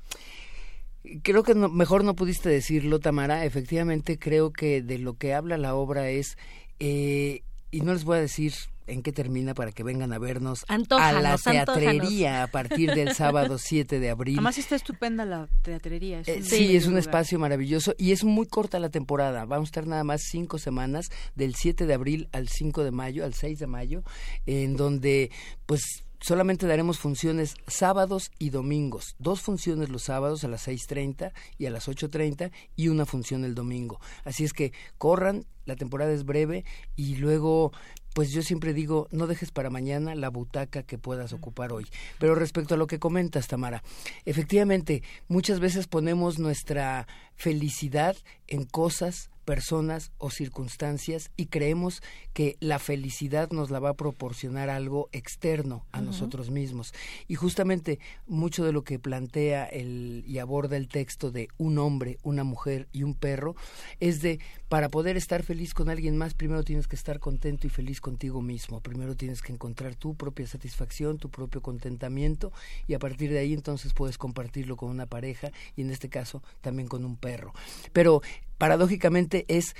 Creo 1.23 1.43
que 1.43 1.55
mejor 1.55 2.03
no 2.03 2.15
pudiste 2.15 2.49
decirlo, 2.49 2.99
Tamara. 2.99 3.45
Efectivamente, 3.45 4.17
creo 4.19 4.51
que 4.51 4.81
de 4.81 4.97
lo 4.97 5.15
que 5.15 5.33
habla 5.33 5.57
la 5.57 5.75
obra 5.75 6.09
es, 6.09 6.37
eh, 6.79 7.43
y 7.71 7.81
no 7.81 7.93
les 7.93 8.03
voy 8.03 8.17
a 8.17 8.21
decir 8.21 8.53
en 8.87 9.03
qué 9.03 9.11
termina 9.11 9.53
para 9.53 9.71
que 9.71 9.83
vengan 9.83 10.11
a 10.11 10.19
vernos 10.19 10.65
a 10.67 11.11
la 11.13 11.37
teatrería 11.37 12.43
a 12.43 12.47
partir 12.47 12.93
del 12.93 13.15
sábado 13.15 13.57
7 13.57 13.99
de 13.99 14.09
abril. 14.09 14.35
Además 14.35 14.57
está 14.57 14.75
estupenda 14.75 15.23
la 15.25 15.47
teatrería. 15.61 16.21
Eh, 16.25 16.43
sí, 16.43 16.75
es 16.75 16.87
un 16.87 16.97
espacio 16.97 17.39
maravilloso 17.39 17.95
y 17.97 18.11
es 18.11 18.23
muy 18.23 18.47
corta 18.47 18.79
la 18.79 18.89
temporada. 18.89 19.45
Vamos 19.45 19.67
a 19.67 19.69
estar 19.69 19.87
nada 19.87 20.03
más 20.03 20.23
cinco 20.23 20.57
semanas, 20.57 21.09
del 21.35 21.55
7 21.55 21.85
de 21.85 21.93
abril 21.93 22.27
al 22.33 22.49
5 22.49 22.83
de 22.83 22.91
mayo, 22.91 23.23
al 23.23 23.33
6 23.33 23.59
de 23.59 23.67
mayo, 23.67 24.03
en 24.45 24.75
donde 24.75 25.31
pues 25.65 26.03
solamente 26.21 26.67
daremos 26.67 26.99
funciones 26.99 27.55
sábados 27.67 28.31
y 28.39 28.51
domingos. 28.51 29.15
Dos 29.19 29.41
funciones 29.41 29.89
los 29.89 30.03
sábados 30.03 30.43
a 30.43 30.47
las 30.47 30.67
6.30 30.67 31.33
y 31.57 31.65
a 31.65 31.71
las 31.71 31.87
8.30 31.87 32.51
y 32.75 32.87
una 32.87 33.05
función 33.05 33.43
el 33.43 33.55
domingo. 33.55 33.99
Así 34.23 34.43
es 34.43 34.53
que 34.53 34.71
corran, 34.97 35.45
la 35.65 35.75
temporada 35.75 36.11
es 36.11 36.23
breve 36.23 36.63
y 36.95 37.15
luego 37.15 37.71
pues 38.13 38.31
yo 38.31 38.41
siempre 38.41 38.73
digo, 38.73 39.07
no 39.11 39.25
dejes 39.25 39.51
para 39.51 39.69
mañana 39.69 40.15
la 40.15 40.29
butaca 40.29 40.83
que 40.83 40.97
puedas 40.97 41.31
ocupar 41.33 41.71
hoy. 41.71 41.85
Pero 42.19 42.35
respecto 42.35 42.75
a 42.75 42.77
lo 42.77 42.87
que 42.87 42.99
comentas, 42.99 43.47
Tamara, 43.47 43.83
efectivamente, 44.25 45.01
muchas 45.27 45.59
veces 45.59 45.87
ponemos 45.87 46.37
nuestra 46.37 47.07
felicidad 47.35 48.17
en 48.47 48.65
cosas, 48.65 49.30
personas 49.45 50.11
o 50.17 50.29
circunstancias 50.29 51.31
y 51.35 51.47
creemos 51.47 52.01
que 52.33 52.57
la 52.59 52.79
felicidad 52.79 53.49
nos 53.51 53.69
la 53.71 53.79
va 53.79 53.89
a 53.89 53.93
proporcionar 53.95 54.69
algo 54.69 55.09
externo 55.11 55.85
a 55.91 56.01
nosotros 56.01 56.49
mismos. 56.49 56.93
Y 57.27 57.35
justamente 57.35 57.99
mucho 58.27 58.63
de 58.63 58.71
lo 58.71 58.83
que 58.83 58.99
plantea 58.99 59.65
el, 59.65 60.23
y 60.27 60.39
aborda 60.39 60.77
el 60.77 60.87
texto 60.87 61.31
de 61.31 61.49
un 61.57 61.77
hombre, 61.77 62.19
una 62.23 62.43
mujer 62.43 62.87
y 62.91 63.03
un 63.03 63.15
perro 63.15 63.55
es 63.99 64.21
de 64.21 64.39
para 64.69 64.87
poder 64.87 65.17
estar 65.17 65.43
feliz 65.43 65.73
con 65.73 65.89
alguien 65.89 66.17
más, 66.17 66.33
primero 66.33 66.63
tienes 66.63 66.87
que 66.87 66.95
estar 66.95 67.19
contento 67.19 67.67
y 67.67 67.69
feliz 67.69 67.99
contigo 67.99 68.41
mismo. 68.41 68.79
Primero 68.79 69.17
tienes 69.17 69.41
que 69.41 69.51
encontrar 69.51 69.95
tu 69.95 70.15
propia 70.15 70.47
satisfacción, 70.47 71.17
tu 71.17 71.29
propio 71.29 71.61
contentamiento 71.61 72.53
y 72.87 72.93
a 72.93 72.99
partir 72.99 73.31
de 73.31 73.39
ahí 73.39 73.53
entonces 73.53 73.93
puedes 73.93 74.17
compartirlo 74.17 74.77
con 74.77 74.89
una 74.89 75.07
pareja 75.07 75.51
y 75.75 75.81
en 75.81 75.91
este 75.91 76.07
caso 76.07 76.41
también 76.61 76.87
con 76.87 77.03
un 77.03 77.17
perro. 77.17 77.53
Pero 77.91 78.21
paradójicamente 78.61 79.45
es, 79.47 79.75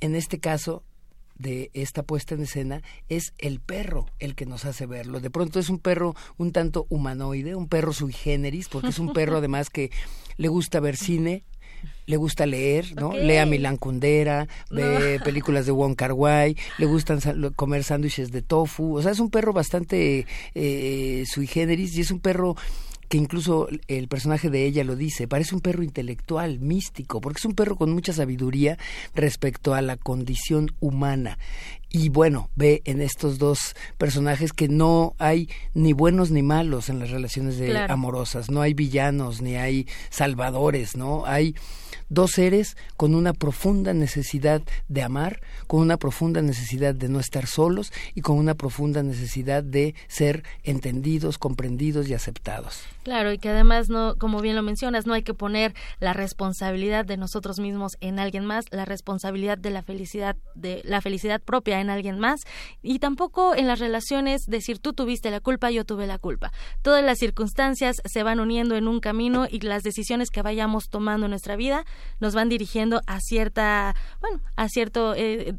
en 0.00 0.14
este 0.14 0.38
caso, 0.38 0.84
de 1.34 1.72
esta 1.74 2.04
puesta 2.04 2.36
en 2.36 2.42
escena 2.42 2.80
es 3.08 3.34
el 3.38 3.58
perro 3.58 4.06
el 4.20 4.36
que 4.36 4.46
nos 4.46 4.64
hace 4.66 4.86
verlo. 4.86 5.18
De 5.18 5.30
pronto 5.30 5.58
es 5.58 5.68
un 5.68 5.80
perro 5.80 6.14
un 6.38 6.52
tanto 6.52 6.86
humanoide, 6.90 7.56
un 7.56 7.66
perro 7.66 7.92
sui 7.92 8.12
generis, 8.12 8.68
porque 8.68 8.90
es 8.90 9.00
un 9.00 9.12
perro 9.12 9.36
además 9.38 9.68
que 9.68 9.90
le 10.36 10.46
gusta 10.46 10.78
ver 10.78 10.96
cine, 10.96 11.42
le 12.06 12.16
gusta 12.18 12.46
leer, 12.46 12.94
¿no? 12.94 13.14
Lee 13.14 13.38
a 13.38 13.46
Milan 13.46 13.76
Kundera, 13.76 14.46
ve 14.70 15.18
películas 15.24 15.66
de 15.66 15.72
Wong 15.72 15.96
Kar 15.96 16.12
Wai, 16.12 16.56
le 16.78 16.86
gustan 16.86 17.18
comer 17.56 17.82
sándwiches 17.82 18.30
de 18.30 18.42
tofu, 18.42 18.96
o 18.96 19.02
sea, 19.02 19.10
es 19.10 19.18
un 19.18 19.30
perro 19.30 19.52
bastante 19.52 20.24
eh, 20.54 21.24
sui 21.26 21.48
generis 21.48 21.96
y 21.96 22.02
es 22.02 22.12
un 22.12 22.20
perro 22.20 22.54
que 23.10 23.18
incluso 23.18 23.68
el 23.88 24.06
personaje 24.06 24.50
de 24.50 24.64
ella 24.64 24.84
lo 24.84 24.94
dice, 24.94 25.26
parece 25.26 25.56
un 25.56 25.60
perro 25.60 25.82
intelectual, 25.82 26.60
místico, 26.60 27.20
porque 27.20 27.38
es 27.38 27.44
un 27.44 27.56
perro 27.56 27.74
con 27.74 27.90
mucha 27.90 28.12
sabiduría 28.12 28.78
respecto 29.16 29.74
a 29.74 29.82
la 29.82 29.96
condición 29.96 30.70
humana. 30.78 31.36
Y 31.92 32.08
bueno, 32.08 32.50
ve 32.54 32.82
en 32.84 33.00
estos 33.00 33.38
dos 33.38 33.74
personajes 33.98 34.52
que 34.52 34.68
no 34.68 35.14
hay 35.18 35.48
ni 35.74 35.92
buenos 35.92 36.30
ni 36.30 36.42
malos 36.42 36.88
en 36.88 37.00
las 37.00 37.10
relaciones 37.10 37.58
de 37.58 37.76
amorosas, 37.88 38.48
no 38.48 38.62
hay 38.62 38.74
villanos 38.74 39.42
ni 39.42 39.56
hay 39.56 39.88
salvadores, 40.08 40.96
¿no? 40.96 41.26
Hay 41.26 41.56
dos 42.10 42.32
seres 42.32 42.76
con 42.96 43.14
una 43.14 43.32
profunda 43.32 43.94
necesidad 43.94 44.62
de 44.88 45.02
amar, 45.02 45.40
con 45.66 45.80
una 45.80 45.96
profunda 45.96 46.42
necesidad 46.42 46.94
de 46.94 47.08
no 47.08 47.20
estar 47.20 47.46
solos 47.46 47.92
y 48.14 48.20
con 48.20 48.36
una 48.36 48.54
profunda 48.54 49.02
necesidad 49.02 49.64
de 49.64 49.94
ser 50.08 50.44
entendidos, 50.64 51.38
comprendidos 51.38 52.08
y 52.08 52.14
aceptados. 52.14 52.82
Claro, 53.04 53.32
y 53.32 53.38
que 53.38 53.48
además 53.48 53.88
no, 53.88 54.16
como 54.18 54.40
bien 54.40 54.56
lo 54.56 54.62
mencionas, 54.62 55.06
no 55.06 55.14
hay 55.14 55.22
que 55.22 55.34
poner 55.34 55.74
la 56.00 56.12
responsabilidad 56.12 57.06
de 57.06 57.16
nosotros 57.16 57.58
mismos 57.58 57.96
en 58.00 58.18
alguien 58.18 58.44
más, 58.44 58.66
la 58.70 58.84
responsabilidad 58.84 59.56
de 59.56 59.70
la 59.70 59.82
felicidad 59.82 60.36
de 60.54 60.82
la 60.84 61.00
felicidad 61.00 61.40
propia 61.40 61.79
en 61.80 61.90
alguien 61.90 62.18
más 62.18 62.40
y 62.82 62.98
tampoco 62.98 63.54
en 63.54 63.66
las 63.66 63.78
relaciones 63.78 64.42
decir 64.46 64.78
tú 64.78 64.92
tuviste 64.92 65.30
la 65.30 65.40
culpa, 65.40 65.70
yo 65.70 65.84
tuve 65.84 66.06
la 66.06 66.18
culpa. 66.18 66.52
Todas 66.82 67.04
las 67.04 67.18
circunstancias 67.18 67.96
se 68.04 68.22
van 68.22 68.40
uniendo 68.40 68.76
en 68.76 68.88
un 68.88 69.00
camino 69.00 69.46
y 69.50 69.60
las 69.60 69.82
decisiones 69.82 70.30
que 70.30 70.42
vayamos 70.42 70.88
tomando 70.88 71.26
en 71.26 71.30
nuestra 71.30 71.56
vida 71.56 71.84
nos 72.20 72.34
van 72.34 72.48
dirigiendo 72.48 73.00
a 73.06 73.20
cierta, 73.20 73.94
bueno, 74.20 74.40
a 74.56 74.68
cierto 74.68 75.14
eh, 75.14 75.54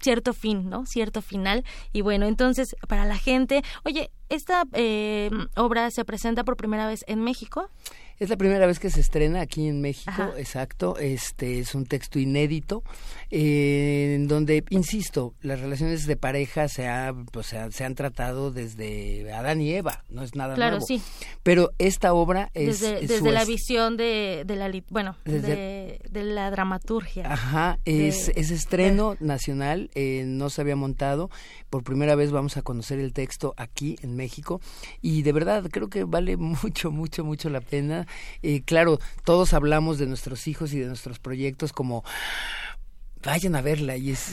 cierto 0.00 0.34
fin, 0.34 0.68
¿no? 0.68 0.86
Cierto 0.86 1.22
final. 1.22 1.64
Y 1.92 2.02
bueno, 2.02 2.26
entonces, 2.26 2.76
para 2.88 3.04
la 3.06 3.16
gente, 3.16 3.62
oye, 3.84 4.10
¿esta 4.28 4.64
eh, 4.74 5.30
obra 5.56 5.90
se 5.90 6.04
presenta 6.04 6.44
por 6.44 6.56
primera 6.56 6.86
vez 6.86 7.04
en 7.06 7.20
México? 7.20 7.70
Es 8.18 8.28
la 8.30 8.36
primera 8.36 8.66
vez 8.66 8.78
que 8.78 8.90
se 8.90 9.00
estrena 9.00 9.40
aquí 9.40 9.66
en 9.66 9.80
México, 9.80 10.34
exacto. 10.36 10.96
Este 10.98 11.58
es 11.58 11.74
un 11.74 11.86
texto 11.86 12.18
inédito 12.18 12.82
eh, 13.30 14.14
en 14.14 14.28
donde, 14.28 14.64
insisto, 14.70 15.34
las 15.42 15.60
relaciones 15.60 16.06
de 16.06 16.16
pareja 16.16 16.68
se, 16.68 16.86
ha, 16.86 17.12
pues, 17.32 17.54
se, 17.70 17.84
han 17.84 17.94
tratado 17.94 18.52
desde 18.52 19.32
Adán 19.32 19.60
y 19.60 19.72
Eva, 19.72 20.04
no 20.08 20.22
es 20.22 20.34
nada 20.36 20.54
claro, 20.54 20.78
nuevo. 20.78 20.86
sí. 20.86 21.02
Pero 21.42 21.72
esta 21.78 22.14
obra 22.14 22.50
es 22.54 22.80
desde, 22.80 23.06
desde 23.06 23.32
la 23.32 23.44
visión 23.44 23.96
de, 23.96 24.44
de 24.46 24.56
la 24.56 24.70
bueno 24.90 25.16
de, 25.24 26.00
la 26.12 26.50
dramaturgia. 26.50 27.32
Ajá, 27.32 27.78
es, 27.84 28.30
es 28.34 28.50
estreno 28.50 29.16
nacional, 29.20 29.90
eh, 29.94 30.24
no 30.26 30.50
se 30.50 30.60
había 30.60 30.76
montado. 30.76 31.30
Por 31.70 31.82
primera 31.82 32.14
vez 32.14 32.30
vamos 32.30 32.56
a 32.56 32.62
conocer 32.62 32.98
el 32.98 33.12
texto 33.12 33.54
aquí 33.56 33.96
en 34.02 34.16
México 34.16 34.60
y 35.02 35.22
de 35.22 35.32
verdad 35.32 35.64
creo 35.70 35.88
que 35.88 36.04
vale 36.04 36.36
mucho, 36.38 36.90
mucho, 36.90 37.24
mucho 37.24 37.50
la 37.50 37.60
pena 37.60 38.03
claro, 38.64 38.98
todos 39.24 39.52
hablamos 39.52 39.98
de 39.98 40.06
nuestros 40.06 40.46
hijos 40.48 40.72
y 40.72 40.78
de 40.78 40.86
nuestros 40.86 41.18
proyectos 41.18 41.72
como 41.72 42.04
vayan 43.24 43.56
a 43.56 43.62
verla 43.62 43.96
y 43.96 44.10
es 44.10 44.32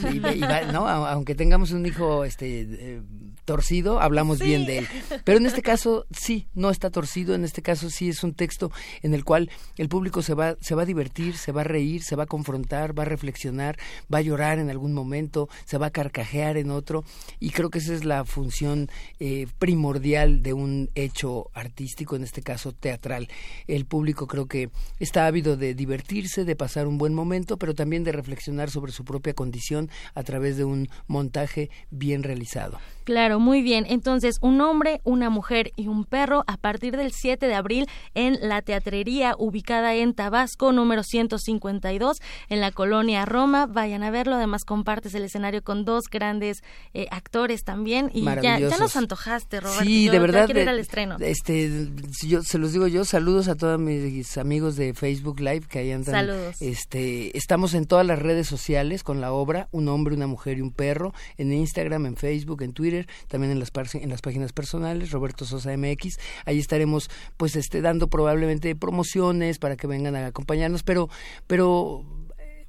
¿no? 0.72 0.88
aunque 0.88 1.36
tengamos 1.36 1.72
un 1.72 1.86
hijo 1.86 2.26
este 2.26 2.62
eh, 2.62 3.02
torcido, 3.46 4.00
hablamos 4.00 4.40
bien 4.40 4.66
de 4.66 4.80
él. 4.80 4.88
Pero 5.24 5.38
en 5.38 5.46
este 5.46 5.62
caso 5.62 6.06
sí, 6.12 6.48
no 6.54 6.70
está 6.70 6.90
torcido, 6.90 7.36
en 7.36 7.44
este 7.44 7.62
caso 7.62 7.90
sí 7.90 8.10
es 8.10 8.24
un 8.24 8.34
texto 8.34 8.72
en 9.02 9.14
el 9.14 9.26
cual 9.26 9.50
el 9.78 9.90
público 9.90 10.22
se 10.22 10.34
va, 10.34 10.56
se 10.62 10.76
va 10.76 10.84
a 10.84 10.86
divertir, 10.86 11.36
se 11.38 11.52
va 11.52 11.62
a 11.62 11.66
reír, 11.66 12.04
se 12.04 12.16
va 12.16 12.24
a 12.24 12.28
confrontar, 12.28 12.98
va 12.98 13.04
a 13.04 13.08
reflexionar, 13.08 13.78
va 14.14 14.20
a 14.20 14.22
llorar 14.22 14.60
en 14.60 14.70
algún 14.70 14.94
momento, 14.94 15.50
se 15.66 15.78
va 15.78 15.88
a 15.88 15.92
carcajear 15.92 16.58
en 16.58 16.72
otro, 16.72 17.04
y 17.40 17.50
creo 17.50 17.70
que 17.70 17.80
esa 17.80 17.94
es 17.94 18.06
la 18.06 18.26
función 18.26 18.90
eh, 19.20 19.48
primordial 19.60 20.44
de 20.44 20.54
un 20.54 20.90
hecho 20.96 21.50
artístico, 21.54 22.16
en 22.16 22.24
este 22.24 22.42
caso 22.42 22.72
teatral. 22.72 23.28
El 23.68 23.86
público 23.86 24.28
creo 24.28 24.48
que 24.48 24.70
está 25.00 25.26
ávido 25.26 25.58
de 25.58 25.74
divertirse, 25.74 26.46
de 26.46 26.56
pasar 26.56 26.88
un 26.88 26.98
buen 26.98 27.14
momento, 27.14 27.58
pero 27.58 27.74
también 27.74 28.04
de 28.04 28.12
reflexionar 28.12 28.70
sobre 28.70 28.81
su 28.90 29.06
propia 29.06 29.36
condición 29.36 29.90
a 30.16 30.24
través 30.24 30.58
de 30.58 30.64
un 30.64 30.90
montaje 31.08 31.70
bien 31.92 32.24
realizado. 32.24 32.80
Claro, 33.04 33.40
muy 33.40 33.62
bien. 33.62 33.86
Entonces, 33.90 34.38
un 34.42 34.62
hombre, 34.62 35.02
una 35.04 35.30
mujer 35.30 35.72
y 35.76 35.88
un 35.88 36.06
perro 36.06 36.44
a 36.48 36.58
partir 36.58 36.96
del 36.98 37.12
7 37.12 37.48
de 37.48 37.56
abril 37.56 37.88
en 38.14 38.38
la 38.42 38.62
teatrería 38.62 39.36
ubicada 39.38 39.96
en 39.96 40.14
Tabasco, 40.14 40.72
número 40.72 41.04
152, 41.04 42.18
en 42.50 42.62
la 42.62 42.72
colonia 42.72 43.26
Roma. 43.26 43.66
Vayan 43.66 44.04
a 44.04 44.12
verlo. 44.12 44.36
Además, 44.36 44.64
compartes 44.66 45.14
el 45.16 45.24
escenario 45.24 45.64
con 45.64 45.84
dos 45.84 46.06
grandes 46.12 46.64
eh, 46.94 47.08
actores 47.12 47.64
también. 47.64 48.12
Y 48.14 48.24
ya, 48.24 48.60
ya 48.60 48.78
nos 48.78 48.96
antojaste, 48.96 49.60
Roberto. 49.60 49.84
Sí, 49.84 50.08
de 50.08 50.20
verdad. 50.20 50.48
ir 50.50 50.70
al 50.70 50.80
estreno. 50.80 51.18
Este, 51.20 51.90
yo 52.24 52.44
se 52.44 52.58
los 52.60 52.72
digo 52.72 52.88
yo, 52.88 53.04
saludos 53.04 53.48
a 53.48 53.56
todos 53.56 53.80
mis 53.80 54.38
amigos 54.38 54.76
de 54.76 54.94
Facebook 54.94 55.40
Live 55.40 55.62
que 55.68 55.80
ahí 55.80 55.92
andan. 55.92 56.14
Saludos. 56.14 56.62
Este, 56.62 57.36
estamos 57.38 57.74
en 57.74 57.86
todas 57.88 58.06
las 58.06 58.20
redes 58.20 58.48
sociales 58.48 58.71
con 59.04 59.20
la 59.20 59.34
obra 59.34 59.68
Un 59.72 59.88
hombre, 59.90 60.16
una 60.16 60.28
mujer 60.28 60.58
y 60.58 60.62
un 60.62 60.72
perro, 60.72 61.14
en 61.38 61.52
Instagram, 61.52 62.06
en 62.06 62.16
Facebook, 62.16 62.62
en 62.62 62.74
Twitter 62.74 63.08
también 63.28 63.52
en 63.52 63.60
las, 63.60 63.72
en 63.94 64.10
las 64.10 64.22
páginas 64.22 64.54
personales, 64.54 65.12
Roberto 65.12 65.46
Sosa 65.46 65.76
MX. 65.76 66.18
Ahí 66.46 66.60
estaremos 66.60 67.10
pues 67.38 67.56
este, 67.56 67.82
dando 67.82 68.08
probablemente 68.08 68.76
promociones 68.76 69.60
para 69.60 69.76
que 69.76 69.88
vengan 69.88 70.16
a 70.16 70.28
acompañarnos, 70.28 70.84
pero, 70.84 71.10
pero 71.48 72.06
eh, 72.38 72.66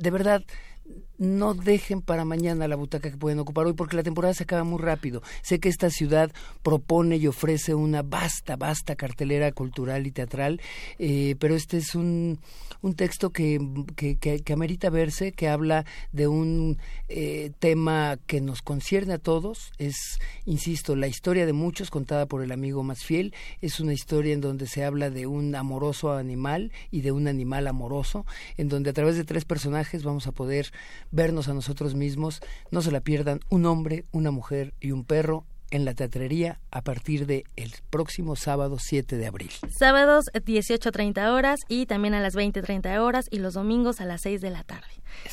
de 0.00 0.10
verdad 0.10 0.42
no 1.18 1.54
dejen 1.54 2.02
para 2.02 2.24
mañana 2.24 2.68
la 2.68 2.76
butaca 2.76 3.10
que 3.10 3.16
pueden 3.16 3.38
ocupar 3.38 3.66
hoy 3.66 3.72
porque 3.72 3.96
la 3.96 4.02
temporada 4.02 4.34
se 4.34 4.44
acaba 4.44 4.64
muy 4.64 4.80
rápido. 4.80 5.22
Sé 5.42 5.60
que 5.60 5.68
esta 5.68 5.90
ciudad 5.90 6.30
propone 6.62 7.16
y 7.16 7.26
ofrece 7.26 7.74
una 7.74 8.02
vasta, 8.02 8.56
vasta 8.56 8.96
cartelera 8.96 9.52
cultural 9.52 10.06
y 10.06 10.12
teatral, 10.12 10.60
eh, 10.98 11.36
pero 11.38 11.54
este 11.54 11.78
es 11.78 11.94
un, 11.94 12.38
un 12.82 12.94
texto 12.94 13.30
que, 13.30 13.58
que, 13.96 14.16
que, 14.18 14.52
amerita 14.52 14.90
verse, 14.90 15.32
que 15.32 15.48
habla 15.48 15.84
de 16.12 16.28
un 16.28 16.78
eh, 17.08 17.52
tema 17.58 18.18
que 18.26 18.40
nos 18.40 18.62
concierne 18.62 19.14
a 19.14 19.18
todos. 19.18 19.72
Es, 19.78 20.18
insisto, 20.44 20.96
la 20.96 21.08
historia 21.08 21.46
de 21.46 21.52
muchos 21.52 21.90
contada 21.90 22.26
por 22.26 22.42
el 22.42 22.52
amigo 22.52 22.82
más 22.82 23.04
fiel. 23.04 23.34
Es 23.60 23.80
una 23.80 23.92
historia 23.92 24.34
en 24.34 24.40
donde 24.40 24.66
se 24.66 24.84
habla 24.84 25.10
de 25.10 25.26
un 25.26 25.54
amoroso 25.54 26.12
animal 26.12 26.72
y 26.90 27.00
de 27.00 27.12
un 27.12 27.28
animal 27.28 27.66
amoroso, 27.66 28.26
en 28.56 28.68
donde 28.68 28.90
a 28.90 28.92
través 28.92 29.16
de 29.16 29.24
tres 29.24 29.44
personajes 29.44 30.04
vamos 30.04 30.26
a 30.26 30.32
poder 30.32 30.72
vernos 31.10 31.48
a 31.48 31.54
nosotros 31.54 31.94
mismos. 31.94 32.40
No 32.70 32.82
se 32.82 32.92
la 32.92 33.00
pierdan, 33.00 33.40
un 33.48 33.66
hombre, 33.66 34.04
una 34.12 34.30
mujer 34.30 34.74
y 34.80 34.92
un 34.92 35.04
perro 35.04 35.44
en 35.70 35.84
la 35.84 35.94
teatrería 35.94 36.60
a 36.70 36.82
partir 36.82 37.26
del 37.26 37.44
el 37.56 37.72
próximo 37.90 38.36
sábado 38.36 38.76
7 38.78 39.16
de 39.16 39.26
abril. 39.26 39.50
Sábados 39.76 40.26
18.30 40.32 41.32
horas 41.32 41.60
y 41.68 41.86
también 41.86 42.14
a 42.14 42.20
las 42.20 42.34
20.30 42.34 42.98
horas 42.98 43.26
y 43.30 43.38
los 43.38 43.54
domingos 43.54 44.00
a 44.00 44.04
las 44.04 44.22
6 44.22 44.40
de 44.40 44.50
la 44.50 44.64
tarde. 44.64 44.86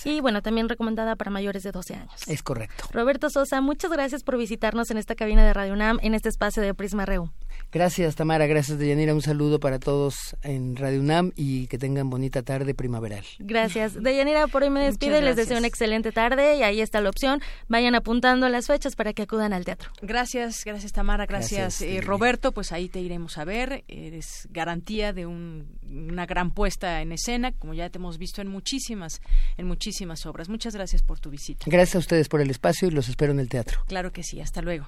Y 0.06 0.22
bueno, 0.22 0.42
también 0.42 0.70
recomendada 0.70 1.16
para 1.16 1.32
mayores 1.32 1.64
de 1.64 1.72
12 1.72 1.96
años. 1.96 2.28
Es 2.28 2.42
correcto. 2.42 2.86
Roberto 2.92 3.30
Sosa, 3.30 3.62
muchas 3.62 3.92
gracias 3.92 4.24
por 4.24 4.38
visitarnos 4.38 4.90
en 4.92 4.98
esta 4.98 5.16
cabina 5.16 5.46
de 5.46 5.54
Radio 5.54 5.74
UNAM, 5.74 6.00
en 6.02 6.14
este 6.14 6.30
espacio 6.30 6.64
de 6.64 6.74
Prisma 6.74 7.06
Reu. 7.06 7.32
Gracias, 7.74 8.16
Tamara. 8.16 8.46
Gracias, 8.46 8.78
Deyanira. 8.78 9.16
Un 9.16 9.24
saludo 9.24 9.60
para 9.60 9.80
todos 9.80 10.36
en 10.44 10.76
Radio 10.76 11.00
UNAM 11.00 11.32
y 11.36 11.66
que 11.68 11.80
tengan 11.80 12.08
bonita 12.10 12.44
tarde 12.44 12.76
primaveral. 12.76 13.26
Gracias. 13.40 14.02
Deyanira, 14.02 14.48
por 14.48 14.62
hoy 14.62 14.70
me 14.70 14.84
despido. 14.84 15.20
Les 15.20 15.36
deseo 15.36 15.58
una 15.58 15.66
excelente 15.66 16.12
tarde 16.12 16.58
y 16.58 16.64
ahí 16.64 16.82
está 16.82 17.02
la 17.02 17.10
opción. 17.10 17.42
Vayan 17.68 17.96
apuntando 17.96 18.48
las 18.50 18.68
fechas 18.68 18.96
para 18.96 19.14
que 19.14 19.24
acudan 19.24 19.54
al 19.54 19.66
teatro. 19.66 19.90
Gracias, 20.04 20.64
gracias, 20.64 20.92
Tamara. 20.92 21.26
Gracias, 21.26 21.82
eh, 21.82 22.00
Roberto. 22.02 22.52
Pues 22.52 22.72
ahí 22.72 22.90
te 22.90 23.00
iremos 23.00 23.40
a 23.40 23.44
ver. 23.44 23.84
Eres 23.88 24.48
garantía 24.52 25.12
de 25.12 25.26
una 25.26 26.26
gran 26.28 26.52
puesta 26.52 27.02
en 27.02 27.12
escena, 27.12 27.54
como 27.54 27.74
ya 27.74 27.90
te 27.90 27.98
hemos 27.98 28.20
visto 28.20 28.42
en 28.42 28.50
muchísimas, 28.50 29.20
en 29.58 29.66
muchísimas 29.66 30.28
obras. 30.28 30.48
Muchas 30.48 30.76
gracias 30.76 31.02
por 31.02 31.20
tu 31.20 31.32
visita. 31.32 31.66
Gracias 31.68 31.96
a 31.96 32.00
ustedes 32.00 32.30
por 32.30 32.40
el 32.40 32.52
espacio 32.52 32.88
y 32.88 32.92
los 32.92 33.10
espero 33.10 33.32
en 33.32 33.40
el 33.40 33.50
teatro. 33.50 33.80
Claro 33.88 34.12
que 34.12 34.22
sí. 34.22 34.42
Hasta 34.42 34.62
luego. 34.62 34.88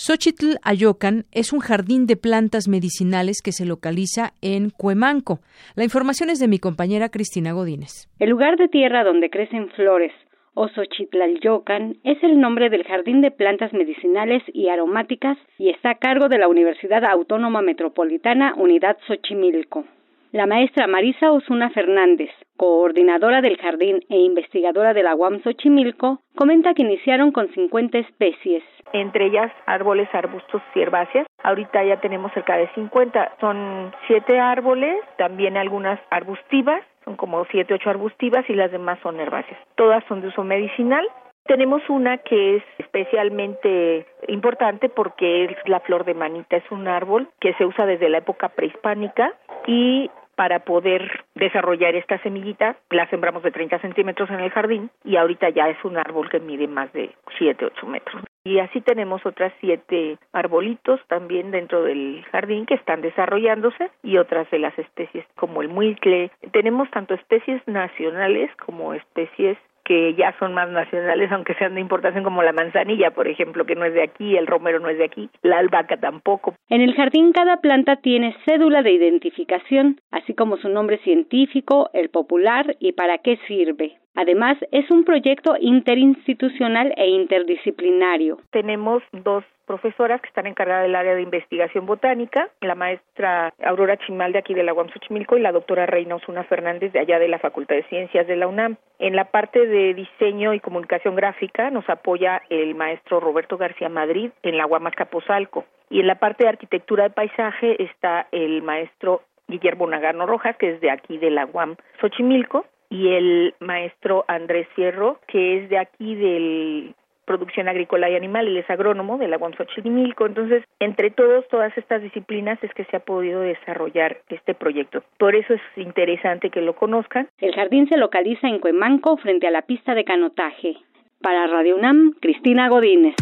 Xochitl 0.00 0.58
Ayocan 0.62 1.24
es 1.32 1.52
un 1.52 1.58
jardín 1.58 2.06
de 2.06 2.16
plantas 2.16 2.68
medicinales 2.68 3.42
que 3.42 3.50
se 3.50 3.66
localiza 3.66 4.30
en 4.42 4.70
Cuemanco. 4.70 5.40
La 5.74 5.82
información 5.82 6.30
es 6.30 6.38
de 6.38 6.46
mi 6.46 6.60
compañera 6.60 7.08
Cristina 7.08 7.50
Godínez. 7.50 8.06
El 8.20 8.30
lugar 8.30 8.56
de 8.58 8.68
tierra 8.68 9.02
donde 9.02 9.28
crecen 9.28 9.70
flores 9.70 10.12
o 10.54 10.68
Xochitlalyocan 10.68 11.96
es 12.04 12.22
el 12.22 12.38
nombre 12.38 12.70
del 12.70 12.84
jardín 12.84 13.22
de 13.22 13.32
plantas 13.32 13.72
medicinales 13.72 14.44
y 14.54 14.68
aromáticas 14.68 15.36
y 15.58 15.70
está 15.70 15.90
a 15.90 15.98
cargo 15.98 16.28
de 16.28 16.38
la 16.38 16.46
Universidad 16.46 17.04
Autónoma 17.04 17.60
Metropolitana 17.60 18.54
Unidad 18.56 18.98
Xochimilco. 19.08 19.84
La 20.30 20.46
maestra 20.46 20.86
Marisa 20.86 21.32
Osuna 21.32 21.70
Fernández, 21.70 22.30
coordinadora 22.56 23.40
del 23.40 23.56
jardín 23.56 24.04
e 24.10 24.18
investigadora 24.18 24.94
de 24.94 25.02
la 25.02 25.16
UAM 25.16 25.42
Xochimilco, 25.42 26.20
comenta 26.36 26.74
que 26.74 26.82
iniciaron 26.82 27.32
con 27.32 27.48
50 27.52 27.98
especies. 27.98 28.62
Entre 28.92 29.26
ellas 29.26 29.52
árboles, 29.66 30.08
arbustos 30.12 30.62
y 30.74 30.80
herbáceas. 30.80 31.26
Ahorita 31.42 31.82
ya 31.84 32.00
tenemos 32.00 32.32
cerca 32.32 32.56
de 32.56 32.68
50. 32.74 33.32
Son 33.40 33.92
siete 34.06 34.40
árboles, 34.40 34.98
también 35.16 35.56
algunas 35.56 36.00
arbustivas, 36.10 36.82
son 37.04 37.16
como 37.16 37.44
siete, 37.46 37.74
ocho 37.74 37.90
arbustivas 37.90 38.48
y 38.48 38.54
las 38.54 38.70
demás 38.70 38.98
son 39.02 39.20
herbáceas. 39.20 39.58
Todas 39.76 40.04
son 40.08 40.20
de 40.20 40.28
uso 40.28 40.44
medicinal 40.44 41.06
tenemos 41.48 41.80
una 41.88 42.18
que 42.18 42.56
es 42.56 42.62
especialmente 42.76 44.06
importante 44.28 44.90
porque 44.90 45.46
es 45.46 45.56
la 45.64 45.80
flor 45.80 46.04
de 46.04 46.12
manita. 46.12 46.58
Es 46.58 46.70
un 46.70 46.86
árbol 46.86 47.28
que 47.40 47.54
se 47.54 47.64
usa 47.64 47.86
desde 47.86 48.10
la 48.10 48.18
época 48.18 48.50
prehispánica 48.50 49.32
y 49.66 50.10
para 50.38 50.60
poder 50.60 51.24
desarrollar 51.34 51.96
esta 51.96 52.16
semillita 52.22 52.76
la 52.90 53.10
sembramos 53.10 53.42
de 53.42 53.50
30 53.50 53.80
centímetros 53.80 54.30
en 54.30 54.38
el 54.38 54.50
jardín 54.52 54.88
y 55.02 55.16
ahorita 55.16 55.48
ya 55.50 55.68
es 55.68 55.84
un 55.84 55.98
árbol 55.98 56.30
que 56.30 56.38
mide 56.38 56.68
más 56.68 56.92
de 56.92 57.10
7, 57.38 57.64
8 57.64 57.86
metros. 57.88 58.22
Y 58.44 58.60
así 58.60 58.80
tenemos 58.80 59.26
otras 59.26 59.52
siete 59.60 60.16
arbolitos 60.32 61.00
también 61.08 61.50
dentro 61.50 61.82
del 61.82 62.24
jardín 62.30 62.66
que 62.66 62.74
están 62.74 63.00
desarrollándose 63.00 63.90
y 64.04 64.18
otras 64.18 64.48
de 64.52 64.60
las 64.60 64.78
especies 64.78 65.26
como 65.34 65.60
el 65.60 65.68
muicle. 65.68 66.30
Tenemos 66.52 66.88
tanto 66.92 67.14
especies 67.14 67.60
nacionales 67.66 68.48
como 68.64 68.94
especies 68.94 69.58
que 69.88 70.14
ya 70.14 70.36
son 70.38 70.52
más 70.52 70.68
nacionales, 70.68 71.32
aunque 71.32 71.54
sean 71.54 71.74
de 71.74 71.80
importación 71.80 72.22
como 72.22 72.42
la 72.42 72.52
manzanilla, 72.52 73.10
por 73.12 73.26
ejemplo, 73.26 73.64
que 73.64 73.74
no 73.74 73.86
es 73.86 73.94
de 73.94 74.02
aquí, 74.02 74.36
el 74.36 74.46
romero 74.46 74.80
no 74.80 74.90
es 74.90 74.98
de 74.98 75.06
aquí, 75.06 75.30
la 75.42 75.58
albahaca 75.58 75.96
tampoco. 75.96 76.54
En 76.68 76.82
el 76.82 76.94
jardín 76.94 77.32
cada 77.32 77.62
planta 77.62 77.96
tiene 77.96 78.36
cédula 78.44 78.82
de 78.82 78.92
identificación, 78.92 80.00
así 80.10 80.34
como 80.34 80.58
su 80.58 80.68
nombre 80.68 80.98
científico, 80.98 81.88
el 81.94 82.10
popular 82.10 82.76
y 82.80 82.92
para 82.92 83.16
qué 83.18 83.38
sirve. 83.48 83.96
Además, 84.18 84.58
es 84.72 84.90
un 84.90 85.04
proyecto 85.04 85.54
interinstitucional 85.60 86.92
e 86.96 87.06
interdisciplinario. 87.06 88.40
Tenemos 88.50 89.00
dos 89.12 89.44
profesoras 89.64 90.20
que 90.20 90.26
están 90.26 90.48
encargadas 90.48 90.82
del 90.82 90.96
área 90.96 91.14
de 91.14 91.22
investigación 91.22 91.86
botánica, 91.86 92.48
la 92.60 92.74
maestra 92.74 93.54
Aurora 93.62 93.96
Chimal 93.98 94.32
de 94.32 94.40
aquí 94.40 94.54
de 94.54 94.64
la 94.64 94.74
UAM 94.74 94.88
Xochimilco 94.88 95.36
y 95.36 95.40
la 95.40 95.52
doctora 95.52 95.86
Reina 95.86 96.16
Osuna 96.16 96.42
Fernández 96.42 96.92
de 96.92 96.98
allá 96.98 97.20
de 97.20 97.28
la 97.28 97.38
Facultad 97.38 97.76
de 97.76 97.84
Ciencias 97.84 98.26
de 98.26 98.34
la 98.34 98.48
UNAM. 98.48 98.74
En 98.98 99.14
la 99.14 99.26
parte 99.26 99.68
de 99.68 99.94
diseño 99.94 100.52
y 100.52 100.58
comunicación 100.58 101.14
gráfica 101.14 101.70
nos 101.70 101.88
apoya 101.88 102.42
el 102.50 102.74
maestro 102.74 103.20
Roberto 103.20 103.56
García 103.56 103.88
Madrid 103.88 104.30
en 104.42 104.56
la 104.56 104.66
UAM 104.66 104.90
Capozalco. 104.96 105.64
Y 105.90 106.00
en 106.00 106.08
la 106.08 106.16
parte 106.16 106.42
de 106.42 106.50
arquitectura 106.50 107.04
de 107.04 107.10
paisaje 107.10 107.80
está 107.80 108.26
el 108.32 108.62
maestro 108.62 109.22
Guillermo 109.46 109.86
Nagano 109.86 110.26
Rojas, 110.26 110.56
que 110.56 110.70
es 110.70 110.80
de 110.80 110.90
aquí 110.90 111.18
de 111.18 111.30
la 111.30 111.46
UAM 111.46 111.76
Xochimilco, 112.00 112.66
y 112.90 113.08
el 113.08 113.54
maestro 113.60 114.24
Andrés 114.28 114.68
Fierro, 114.74 115.20
que 115.26 115.58
es 115.58 115.70
de 115.70 115.78
aquí 115.78 116.14
del 116.14 116.94
producción 117.28 117.68
agrícola 117.68 118.08
y 118.08 118.16
animal, 118.16 118.48
él 118.48 118.56
es 118.56 118.70
agrónomo 118.70 119.18
de 119.18 119.28
la 119.28 119.36
UAM 119.36 119.52
Xochimilco. 119.52 120.24
Entonces, 120.24 120.64
entre 120.80 121.10
todos, 121.10 121.46
todas 121.48 121.76
estas 121.76 122.00
disciplinas 122.00 122.58
es 122.64 122.72
que 122.72 122.86
se 122.86 122.96
ha 122.96 123.00
podido 123.00 123.40
desarrollar 123.40 124.22
este 124.30 124.54
proyecto. 124.54 125.04
Por 125.18 125.36
eso 125.36 125.52
es 125.52 125.60
interesante 125.76 126.48
que 126.48 126.62
lo 126.62 126.74
conozcan. 126.74 127.28
El 127.38 127.54
jardín 127.54 127.86
se 127.88 127.98
localiza 127.98 128.48
en 128.48 128.58
Cuemanco, 128.60 129.18
frente 129.18 129.46
a 129.46 129.50
la 129.50 129.62
pista 129.62 129.94
de 129.94 130.04
canotaje. 130.04 130.78
Para 131.20 131.46
Radio 131.46 131.76
UNAM, 131.76 132.14
Cristina 132.18 132.70
Godínez. 132.70 133.14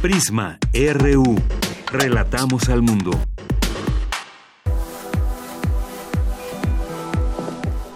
Prisma 0.00 0.58
RU. 0.72 1.36
Relatamos 1.92 2.70
al 2.70 2.80
mundo. 2.80 3.10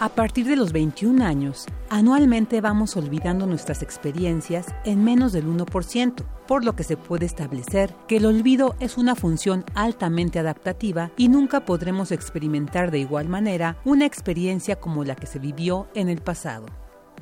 A 0.06 0.08
partir 0.08 0.46
de 0.46 0.54
los 0.54 0.72
21 0.72 1.24
años, 1.24 1.66
anualmente 1.90 2.60
vamos 2.60 2.96
olvidando 2.96 3.44
nuestras 3.44 3.82
experiencias 3.82 4.66
en 4.84 5.02
menos 5.02 5.32
del 5.32 5.48
1%, 5.48 6.24
por 6.46 6.64
lo 6.64 6.76
que 6.76 6.84
se 6.84 6.96
puede 6.96 7.26
establecer 7.26 7.92
que 8.06 8.18
el 8.18 8.26
olvido 8.26 8.76
es 8.78 8.98
una 8.98 9.16
función 9.16 9.64
altamente 9.74 10.38
adaptativa 10.38 11.10
y 11.16 11.26
nunca 11.26 11.64
podremos 11.64 12.12
experimentar 12.12 12.92
de 12.92 13.00
igual 13.00 13.28
manera 13.28 13.78
una 13.84 14.06
experiencia 14.06 14.76
como 14.76 15.02
la 15.02 15.16
que 15.16 15.26
se 15.26 15.40
vivió 15.40 15.88
en 15.96 16.08
el 16.08 16.20
pasado. 16.20 16.66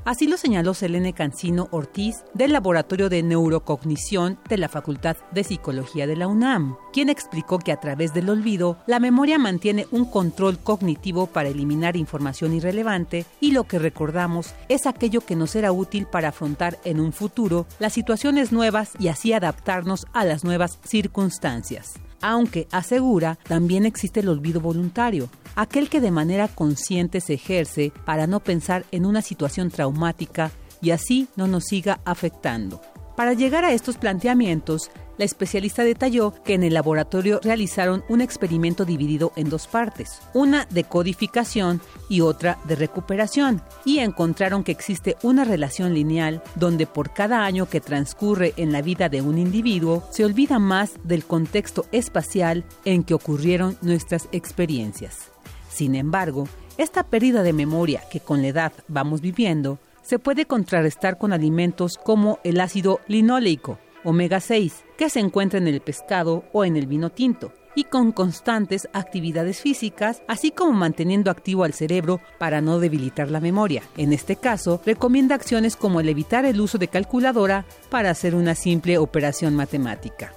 Así 0.05 0.27
lo 0.27 0.37
señaló 0.37 0.75
Selene 0.75 1.15
Cancino 1.15 1.69
Ortiz 1.71 2.25
del 2.35 2.53
Laboratorio 2.53 3.09
de 3.09 3.23
Neurocognición 3.23 4.39
de 4.51 4.59
la 4.59 4.69
Facultad 4.69 5.17
de 5.33 5.45
Psicología 5.45 6.07
de 6.07 6.15
la 6.15 6.27
UNAM, 6.27 6.77
quien 6.93 7.09
explicó 7.09 7.59
que 7.59 7.73
a 7.73 7.81
través 7.81 8.13
del 8.13 8.29
olvido, 8.29 8.77
la 8.87 9.01
memoria 9.01 9.39
mantiene 9.39 9.87
un 9.91 10.05
control 10.05 10.59
cognitivo 10.59 11.27
para 11.27 11.49
eliminar 11.49 11.97
información 11.97 12.53
irrelevante 12.53 13.25
y 13.41 13.53
lo 13.53 13.65
que 13.65 13.79
recordamos 13.79 14.55
es 14.69 14.87
aquello 14.87 15.23
que 15.23 15.37
nos 15.37 15.53
será 15.53 15.73
útil 15.73 16.07
para 16.07 16.29
afrontar 16.29 16.79
en 16.85 17.01
un 17.01 17.15
futuro 17.15 17.67
las 17.79 17.95
situaciones 17.95 18.53
nuevas 18.53 18.93
y 18.99 19.09
así 19.09 19.33
adaptarnos 19.33 20.07
a 20.13 20.27
las 20.27 20.45
nuevas 20.45 20.79
circunstancias 20.85 21.95
aunque 22.25 22.67
asegura 22.73 23.39
también 23.47 23.85
existe 23.85 24.21
el 24.21 24.31
olvido 24.31 24.59
voluntario, 24.59 25.29
aquel 25.57 25.91
que 25.91 26.01
de 26.01 26.11
manera 26.11 26.49
consciente 26.49 27.21
se 27.21 27.35
ejerce 27.35 27.93
para 28.07 28.27
no 28.27 28.41
pensar 28.41 28.87
en 28.93 29.05
una 29.05 29.21
situación 29.21 29.71
traumática 29.71 30.51
y 30.81 30.93
así 30.93 31.29
no 31.37 31.47
nos 31.47 31.65
siga 31.65 32.01
afectando. 32.07 32.81
Para 33.17 33.33
llegar 33.33 33.65
a 33.65 33.73
estos 33.73 33.97
planteamientos, 33.97 34.91
la 35.19 35.25
especialista 35.25 35.85
detalló 35.85 36.35
que 36.43 36.55
en 36.55 36.65
el 36.65 36.75
laboratorio 36.75 37.39
realizaron 37.45 38.03
un 38.09 38.21
experimento 38.21 38.85
dividido 38.85 39.33
en 39.37 39.49
dos 39.49 39.69
partes, 39.69 40.21
una 40.35 40.67
de 40.71 40.83
codificación 40.83 41.81
y 42.09 42.23
otra 42.23 42.59
de 42.65 42.75
recuperación, 42.75 43.63
y 43.85 44.01
encontraron 44.01 44.65
que 44.65 44.73
existe 44.73 45.17
una 45.23 45.45
relación 45.45 45.95
lineal 45.95 46.43
donde 46.57 46.87
por 46.89 47.13
cada 47.13 47.45
año 47.45 47.69
que 47.69 47.81
transcurre 47.81 48.53
en 48.57 48.73
la 48.73 48.83
vida 48.83 49.09
de 49.09 49.23
un 49.23 49.39
individuo 49.39 50.03
se 50.11 50.25
olvida 50.25 50.59
más 50.59 50.95
del 51.05 51.25
contexto 51.25 51.87
espacial 51.93 52.65
en 52.85 53.05
que 53.05 53.15
ocurrieron 53.15 53.79
nuestras 53.81 54.29
experiencias. 54.33 55.31
Sin 55.71 55.95
embargo, 55.95 56.49
esta 56.77 57.05
pérdida 57.05 57.45
de 57.45 57.53
memoria 57.53 58.03
que 58.11 58.19
con 58.19 58.43
la 58.43 58.49
edad 58.49 58.73
vamos 58.89 59.21
viviendo 59.21 59.79
se 60.05 60.19
puede 60.19 60.45
contrarrestar 60.45 61.19
con 61.19 61.33
alimentos 61.33 61.99
como 61.99 62.39
el 62.45 62.61
ácido 62.61 63.01
linoleico, 63.09 63.79
omega 64.05 64.39
6, 64.39 64.85
que 64.97 65.11
se 65.11 65.19
encuentra 65.19 65.59
en 65.59 65.67
el 65.67 65.81
pescado 65.81 66.45
o 66.53 66.65
en 66.65 66.77
el 66.77 66.87
vino 66.87 67.11
tinto, 67.11 67.53
y 67.75 67.85
con 67.85 68.13
constantes 68.13 68.89
actividades 68.93 69.61
físicas, 69.61 70.23
así 70.29 70.51
como 70.51 70.73
manteniendo 70.73 71.31
activo 71.31 71.65
al 71.65 71.73
cerebro 71.73 72.21
para 72.39 72.61
no 72.61 72.79
debilitar 72.79 73.31
la 73.31 73.41
memoria. 73.41 73.83
En 73.97 74.13
este 74.13 74.37
caso, 74.37 74.81
recomienda 74.85 75.35
acciones 75.35 75.75
como 75.75 76.01
el 76.01 76.09
evitar 76.09 76.45
el 76.45 76.61
uso 76.61 76.79
de 76.79 76.89
calculadora 76.89 77.65
para 77.91 78.11
hacer 78.11 78.35
una 78.35 78.55
simple 78.55 78.99
operación 78.99 79.57
matemática. 79.57 80.33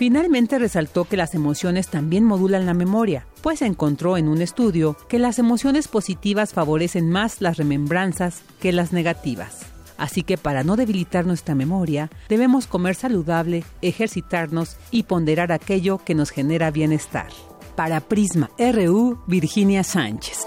Finalmente 0.00 0.58
resaltó 0.58 1.04
que 1.04 1.18
las 1.18 1.34
emociones 1.34 1.88
también 1.88 2.24
modulan 2.24 2.64
la 2.64 2.72
memoria, 2.72 3.26
pues 3.42 3.60
encontró 3.60 4.16
en 4.16 4.28
un 4.28 4.40
estudio 4.40 4.96
que 5.10 5.18
las 5.18 5.38
emociones 5.38 5.88
positivas 5.88 6.54
favorecen 6.54 7.10
más 7.10 7.42
las 7.42 7.58
remembranzas 7.58 8.40
que 8.60 8.72
las 8.72 8.94
negativas. 8.94 9.66
Así 9.98 10.22
que 10.22 10.38
para 10.38 10.64
no 10.64 10.76
debilitar 10.76 11.26
nuestra 11.26 11.54
memoria, 11.54 12.08
debemos 12.30 12.66
comer 12.66 12.94
saludable, 12.94 13.62
ejercitarnos 13.82 14.78
y 14.90 15.02
ponderar 15.02 15.52
aquello 15.52 15.98
que 15.98 16.14
nos 16.14 16.30
genera 16.30 16.70
bienestar. 16.70 17.28
Para 17.76 18.00
Prisma 18.00 18.48
RU, 18.58 19.18
Virginia 19.26 19.84
Sánchez. 19.84 20.46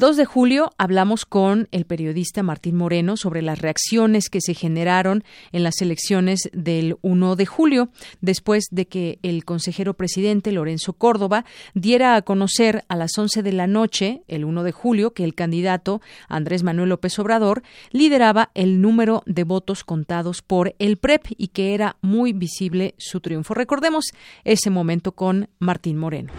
El 0.00 0.06
2 0.06 0.16
de 0.16 0.24
julio 0.24 0.70
hablamos 0.78 1.26
con 1.26 1.68
el 1.72 1.84
periodista 1.84 2.42
Martín 2.42 2.74
Moreno 2.74 3.18
sobre 3.18 3.42
las 3.42 3.58
reacciones 3.58 4.30
que 4.30 4.40
se 4.40 4.54
generaron 4.54 5.24
en 5.52 5.62
las 5.62 5.82
elecciones 5.82 6.48
del 6.54 6.96
1 7.02 7.36
de 7.36 7.44
julio, 7.44 7.90
después 8.22 8.64
de 8.70 8.88
que 8.88 9.18
el 9.22 9.44
consejero 9.44 9.92
presidente 9.92 10.52
Lorenzo 10.52 10.94
Córdoba 10.94 11.44
diera 11.74 12.16
a 12.16 12.22
conocer 12.22 12.82
a 12.88 12.96
las 12.96 13.18
11 13.18 13.42
de 13.42 13.52
la 13.52 13.66
noche, 13.66 14.22
el 14.26 14.46
1 14.46 14.62
de 14.62 14.72
julio, 14.72 15.12
que 15.12 15.22
el 15.22 15.34
candidato 15.34 16.00
Andrés 16.30 16.62
Manuel 16.62 16.88
López 16.88 17.18
Obrador 17.18 17.62
lideraba 17.90 18.52
el 18.54 18.80
número 18.80 19.22
de 19.26 19.44
votos 19.44 19.84
contados 19.84 20.40
por 20.40 20.74
el 20.78 20.96
PREP 20.96 21.26
y 21.36 21.48
que 21.48 21.74
era 21.74 21.98
muy 22.00 22.32
visible 22.32 22.94
su 22.96 23.20
triunfo. 23.20 23.52
Recordemos 23.52 24.06
ese 24.44 24.70
momento 24.70 25.12
con 25.12 25.50
Martín 25.58 25.98
Moreno 25.98 26.32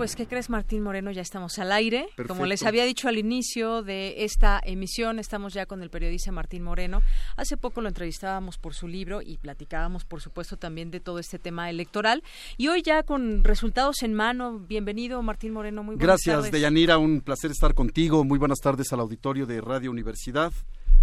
pues, 0.00 0.16
¿qué 0.16 0.26
crees, 0.26 0.48
Martín 0.48 0.82
Moreno? 0.82 1.10
Ya 1.10 1.20
estamos 1.20 1.58
al 1.58 1.70
aire. 1.72 2.08
Como 2.26 2.46
les 2.46 2.62
había 2.62 2.86
dicho 2.86 3.06
al 3.06 3.18
inicio 3.18 3.82
de 3.82 4.24
esta 4.24 4.58
emisión, 4.64 5.18
estamos 5.18 5.52
ya 5.52 5.66
con 5.66 5.82
el 5.82 5.90
periodista 5.90 6.32
Martín 6.32 6.62
Moreno. 6.62 7.02
Hace 7.36 7.58
poco 7.58 7.82
lo 7.82 7.88
entrevistábamos 7.88 8.56
por 8.56 8.72
su 8.72 8.88
libro 8.88 9.20
y 9.20 9.36
platicábamos, 9.36 10.06
por 10.06 10.22
supuesto, 10.22 10.56
también 10.56 10.90
de 10.90 11.00
todo 11.00 11.18
este 11.18 11.38
tema 11.38 11.68
electoral. 11.68 12.22
Y 12.56 12.68
hoy 12.68 12.80
ya 12.80 13.02
con 13.02 13.44
resultados 13.44 14.02
en 14.02 14.14
mano. 14.14 14.58
Bienvenido, 14.58 15.20
Martín 15.20 15.52
Moreno. 15.52 15.82
Muy 15.82 15.96
buenas 15.96 16.22
Gracias, 16.24 16.50
Deyanira. 16.50 16.96
Un 16.96 17.20
placer 17.20 17.50
estar 17.50 17.74
contigo. 17.74 18.24
Muy 18.24 18.38
buenas 18.38 18.60
tardes 18.60 18.94
al 18.94 19.00
auditorio 19.00 19.44
de 19.44 19.60
Radio 19.60 19.90
Universidad. 19.90 20.50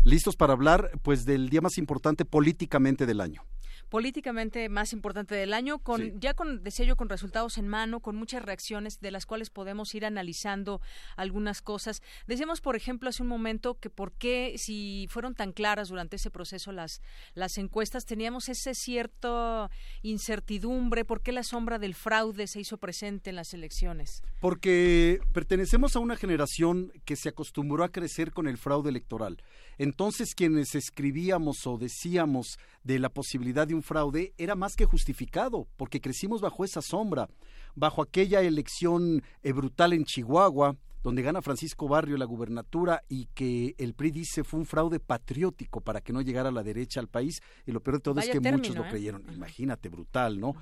Listos 0.06 0.36
para 0.36 0.54
hablar, 0.54 0.90
pues, 1.04 1.24
del 1.24 1.52
día 1.52 1.62
más 1.62 1.78
importante 1.78 2.26
políticamente 2.26 3.06
del 3.06 3.22
año 3.22 3.44
políticamente 3.90 4.70
más 4.70 4.94
importante 4.94 5.36
del 5.36 5.54
año, 5.54 5.80
con 5.80 6.20
ya 6.20 6.34
con 6.34 6.64
decía 6.64 6.86
yo 6.86 6.96
con 6.96 7.10
resultados 7.10 7.58
en 7.58 7.68
mano, 7.68 8.00
con 8.00 8.16
muchas 8.16 8.44
reacciones 8.44 9.00
de 9.00 9.12
las 9.12 9.26
cuales 9.26 9.50
podemos 9.50 9.94
ir 9.96 10.06
analizando 10.06 10.82
algunas 11.16 11.62
cosas. 11.62 12.02
Decíamos, 12.28 12.62
por 12.62 12.76
ejemplo, 12.76 13.10
hace 13.10 13.24
un 13.24 13.30
momento 13.30 13.80
que 13.80 13.90
por 13.90 14.12
qué 14.14 14.56
si 14.58 15.08
fueron 15.10 15.36
tan 15.36 15.52
claras 15.52 15.90
durante 15.90 16.16
ese 16.16 16.32
proceso 16.32 16.72
las 16.72 17.02
las 17.34 17.58
encuestas 17.58 18.06
teníamos 18.06 18.50
ese 18.50 18.74
cierto 18.74 19.70
incertidumbre, 20.02 21.06
por 21.06 21.22
qué 21.22 21.32
la 21.32 21.44
sombra 21.44 21.80
del 21.80 21.96
fraude 21.96 22.48
se 22.48 22.60
hizo 22.60 22.78
presente 22.78 23.30
en 23.30 23.36
las 23.36 23.54
elecciones. 23.54 24.24
Porque 24.40 25.20
pertenecemos 25.34 25.96
a 25.96 26.00
una 26.00 26.16
generación 26.16 26.92
que 27.06 27.16
se 27.16 27.30
acostumbró 27.30 27.84
a 27.84 27.90
crecer 27.90 28.32
con 28.32 28.48
el 28.48 28.58
fraude 28.58 28.90
electoral. 28.90 29.38
Entonces 29.78 30.34
quienes 30.36 30.76
escribíamos 30.76 31.66
o 31.68 31.78
decíamos 31.78 32.58
de 32.84 33.00
la 33.00 33.10
posibilidad 33.10 33.68
de 33.68 33.76
un 33.76 33.84
fraude 33.84 34.34
era 34.38 34.56
más 34.56 34.76
que 34.76 34.86
justificado, 34.86 35.68
porque 35.78 36.02
crecimos 36.02 36.42
bajo 36.42 36.64
esa 36.66 36.82
sombra, 36.82 37.30
bajo 37.76 38.02
aquella 38.02 38.42
elección 38.42 39.24
eh, 39.44 39.52
brutal 39.52 39.94
en 39.94 40.06
Chihuahua, 40.06 40.76
donde 41.04 41.22
gana 41.22 41.42
Francisco 41.42 41.88
Barrio 41.88 42.18
la 42.18 42.26
gubernatura 42.26 43.04
y 43.08 43.28
que 43.28 43.76
el 43.78 43.94
PRI 43.94 44.12
dice 44.12 44.44
fue 44.44 44.60
un 44.60 44.66
fraude 44.66 45.00
patriótico 45.00 45.80
para 45.82 46.02
que 46.02 46.12
no 46.12 46.22
llegara 46.22 46.52
la 46.52 46.64
derecha 46.64 47.00
al 47.00 47.08
país, 47.08 47.42
y 47.66 47.72
lo 47.72 47.82
peor 47.82 47.98
de 47.98 48.02
todo 48.02 48.20
es 48.20 48.30
que 48.30 48.40
muchos 48.40 48.76
lo 48.76 48.86
¿eh? 48.86 48.90
creyeron. 48.90 49.24
Imagínate, 49.34 49.90
brutal, 49.90 50.40
¿no? 50.40 50.56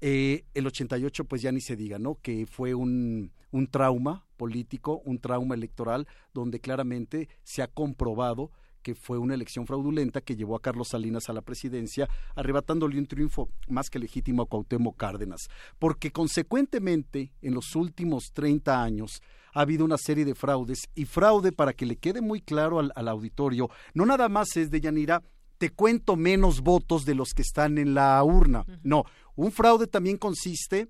Eh, 0.00 0.44
el 0.54 0.66
88, 0.66 1.24
pues 1.24 1.42
ya 1.42 1.50
ni 1.50 1.60
se 1.60 1.76
diga, 1.76 1.98
¿no? 1.98 2.18
Que 2.22 2.46
fue 2.46 2.74
un, 2.74 3.32
un 3.50 3.66
trauma 3.66 4.26
político, 4.36 5.02
un 5.04 5.18
trauma 5.18 5.54
electoral, 5.54 6.06
donde 6.32 6.60
claramente 6.60 7.28
se 7.42 7.62
ha 7.62 7.66
comprobado 7.66 8.50
que 8.82 8.94
fue 8.94 9.18
una 9.18 9.34
elección 9.34 9.66
fraudulenta 9.66 10.20
que 10.20 10.36
llevó 10.36 10.56
a 10.56 10.62
Carlos 10.62 10.88
Salinas 10.88 11.28
a 11.28 11.32
la 11.32 11.42
presidencia, 11.42 12.08
arrebatándole 12.34 12.98
un 12.98 13.06
triunfo 13.06 13.50
más 13.68 13.90
que 13.90 13.98
legítimo 13.98 14.42
a 14.42 14.46
Cuauhtémoc 14.46 14.96
Cárdenas, 14.96 15.48
porque 15.78 16.12
consecuentemente 16.12 17.32
en 17.42 17.54
los 17.54 17.74
últimos 17.74 18.32
30 18.32 18.82
años 18.82 19.20
ha 19.52 19.62
habido 19.62 19.84
una 19.84 19.98
serie 19.98 20.24
de 20.24 20.34
fraudes 20.34 20.88
y 20.94 21.04
fraude 21.04 21.52
para 21.52 21.72
que 21.72 21.86
le 21.86 21.96
quede 21.96 22.20
muy 22.20 22.40
claro 22.40 22.78
al, 22.78 22.92
al 22.94 23.08
auditorio, 23.08 23.68
no 23.94 24.06
nada 24.06 24.28
más 24.28 24.56
es 24.56 24.70
de 24.70 24.80
Yanira, 24.80 25.22
te 25.58 25.70
cuento 25.70 26.16
menos 26.16 26.60
votos 26.60 27.04
de 27.04 27.14
los 27.14 27.34
que 27.34 27.42
están 27.42 27.78
en 27.78 27.94
la 27.94 28.22
urna. 28.22 28.64
No, 28.82 29.04
un 29.34 29.52
fraude 29.52 29.86
también 29.86 30.16
consiste 30.16 30.88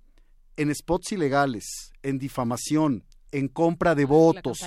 en 0.57 0.75
spots 0.75 1.13
ilegales, 1.13 1.93
en 2.03 2.19
difamación, 2.19 3.05
en 3.33 3.49
compra 3.49 3.95
de 3.95 4.05
votos. 4.05 4.61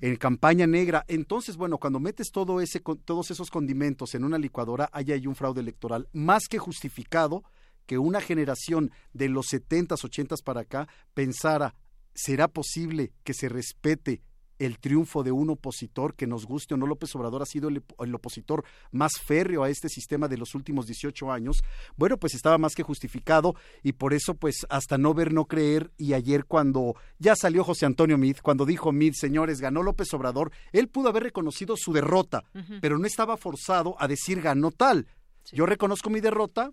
En 0.00 0.16
campaña 0.16 0.66
negra. 0.66 1.04
Entonces, 1.08 1.56
bueno, 1.56 1.78
cuando 1.78 1.98
metes 1.98 2.30
todo 2.30 2.60
ese, 2.60 2.80
todos 3.04 3.30
esos 3.30 3.50
condimentos 3.50 4.14
en 4.14 4.24
una 4.24 4.38
licuadora, 4.38 4.88
ahí 4.92 5.10
hay 5.12 5.26
un 5.26 5.34
fraude 5.34 5.60
electoral 5.60 6.08
más 6.12 6.46
que 6.48 6.58
justificado 6.58 7.42
que 7.86 7.98
una 7.98 8.20
generación 8.20 8.92
de 9.14 9.28
los 9.28 9.46
70s, 9.46 10.04
80s 10.04 10.42
para 10.44 10.60
acá 10.60 10.88
pensara, 11.14 11.74
¿será 12.14 12.46
posible 12.46 13.12
que 13.24 13.32
se 13.32 13.48
respete 13.48 14.20
el 14.58 14.78
triunfo 14.78 15.22
de 15.22 15.32
un 15.32 15.50
opositor, 15.50 16.14
que 16.14 16.26
nos 16.26 16.46
guste 16.46 16.74
o 16.74 16.76
no, 16.76 16.86
López 16.86 17.14
Obrador 17.14 17.42
ha 17.42 17.46
sido 17.46 17.68
el, 17.68 18.14
opositor 18.14 18.64
más 18.90 19.12
férreo 19.20 19.62
a 19.62 19.70
este 19.70 19.88
sistema 19.88 20.28
de 20.28 20.38
los 20.38 20.54
últimos 20.54 20.86
18 20.86 21.30
años, 21.30 21.62
bueno, 21.96 22.16
pues 22.18 22.34
estaba 22.34 22.58
más 22.58 22.74
que 22.74 22.82
justificado 22.82 23.54
y 23.82 23.92
por 23.92 24.14
eso, 24.14 24.34
pues 24.34 24.66
hasta 24.68 24.98
no 24.98 25.14
ver, 25.14 25.32
no 25.32 25.46
creer, 25.46 25.90
y 25.96 26.12
ayer 26.12 26.44
cuando 26.44 26.94
ya 27.18 27.36
salió 27.36 27.64
José 27.64 27.86
Antonio 27.86 28.18
Mid, 28.18 28.38
cuando 28.42 28.66
dijo 28.66 28.92
Mid, 28.92 29.14
señores, 29.14 29.60
ganó 29.60 29.82
López 29.82 30.12
Obrador, 30.14 30.52
él 30.72 30.88
pudo 30.88 31.08
haber 31.08 31.24
reconocido 31.24 31.76
su 31.76 31.92
derrota, 31.92 32.44
pero 32.80 32.98
no 32.98 33.06
estaba 33.06 33.36
forzado 33.36 33.96
a 33.98 34.08
decir 34.08 34.40
ganó 34.40 34.70
tal. 34.70 35.06
Yo 35.52 35.66
reconozco 35.66 36.10
mi 36.10 36.20
derrota, 36.20 36.72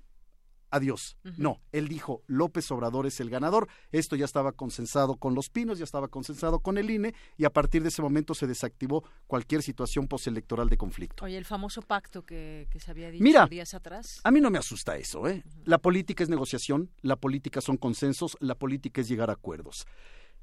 adiós. 0.76 1.18
No, 1.38 1.62
él 1.72 1.88
dijo, 1.88 2.24
López 2.28 2.70
Obrador 2.72 3.06
es 3.06 3.20
el 3.20 3.30
ganador. 3.30 3.68
Esto 3.92 4.16
ya 4.16 4.26
estaba 4.26 4.52
consensado 4.52 5.16
con 5.16 5.34
los 5.34 5.50
pinos, 5.50 5.78
ya 5.78 5.86
estaba 5.86 6.10
consensado 6.10 6.60
con 6.60 6.78
el 6.78 6.90
INE 6.90 7.14
y 7.38 7.46
a 7.46 7.50
partir 7.50 7.82
de 7.82 7.90
ese 7.90 8.02
momento 8.02 8.36
se 8.36 8.46
desactivó 8.46 9.04
cualquier 9.28 9.62
situación 9.62 10.08
postelectoral 10.08 10.70
de 10.70 10.78
conflicto. 10.78 11.26
Oye, 11.26 11.38
el 11.38 11.46
famoso 11.46 11.82
pacto 11.82 12.24
que, 12.24 12.68
se 12.78 12.92
había 12.92 13.10
dicho 13.10 13.48
días 13.48 13.74
atrás. 13.74 14.20
A 14.24 14.32
mí 14.32 14.42
no 14.42 14.50
me 14.50 14.58
asusta 14.58 14.98
eso, 14.98 15.28
¿eh? 15.28 15.44
La 15.64 15.78
política 15.78 16.24
es 16.24 16.30
negociación, 16.30 16.92
la 17.02 17.16
política 17.16 17.62
son 17.62 17.78
consensos, 17.78 18.38
la 18.40 18.56
política 18.56 19.02
es 19.02 19.08
llegar 19.08 19.30
a 19.30 19.34
acuerdos. 19.34 19.86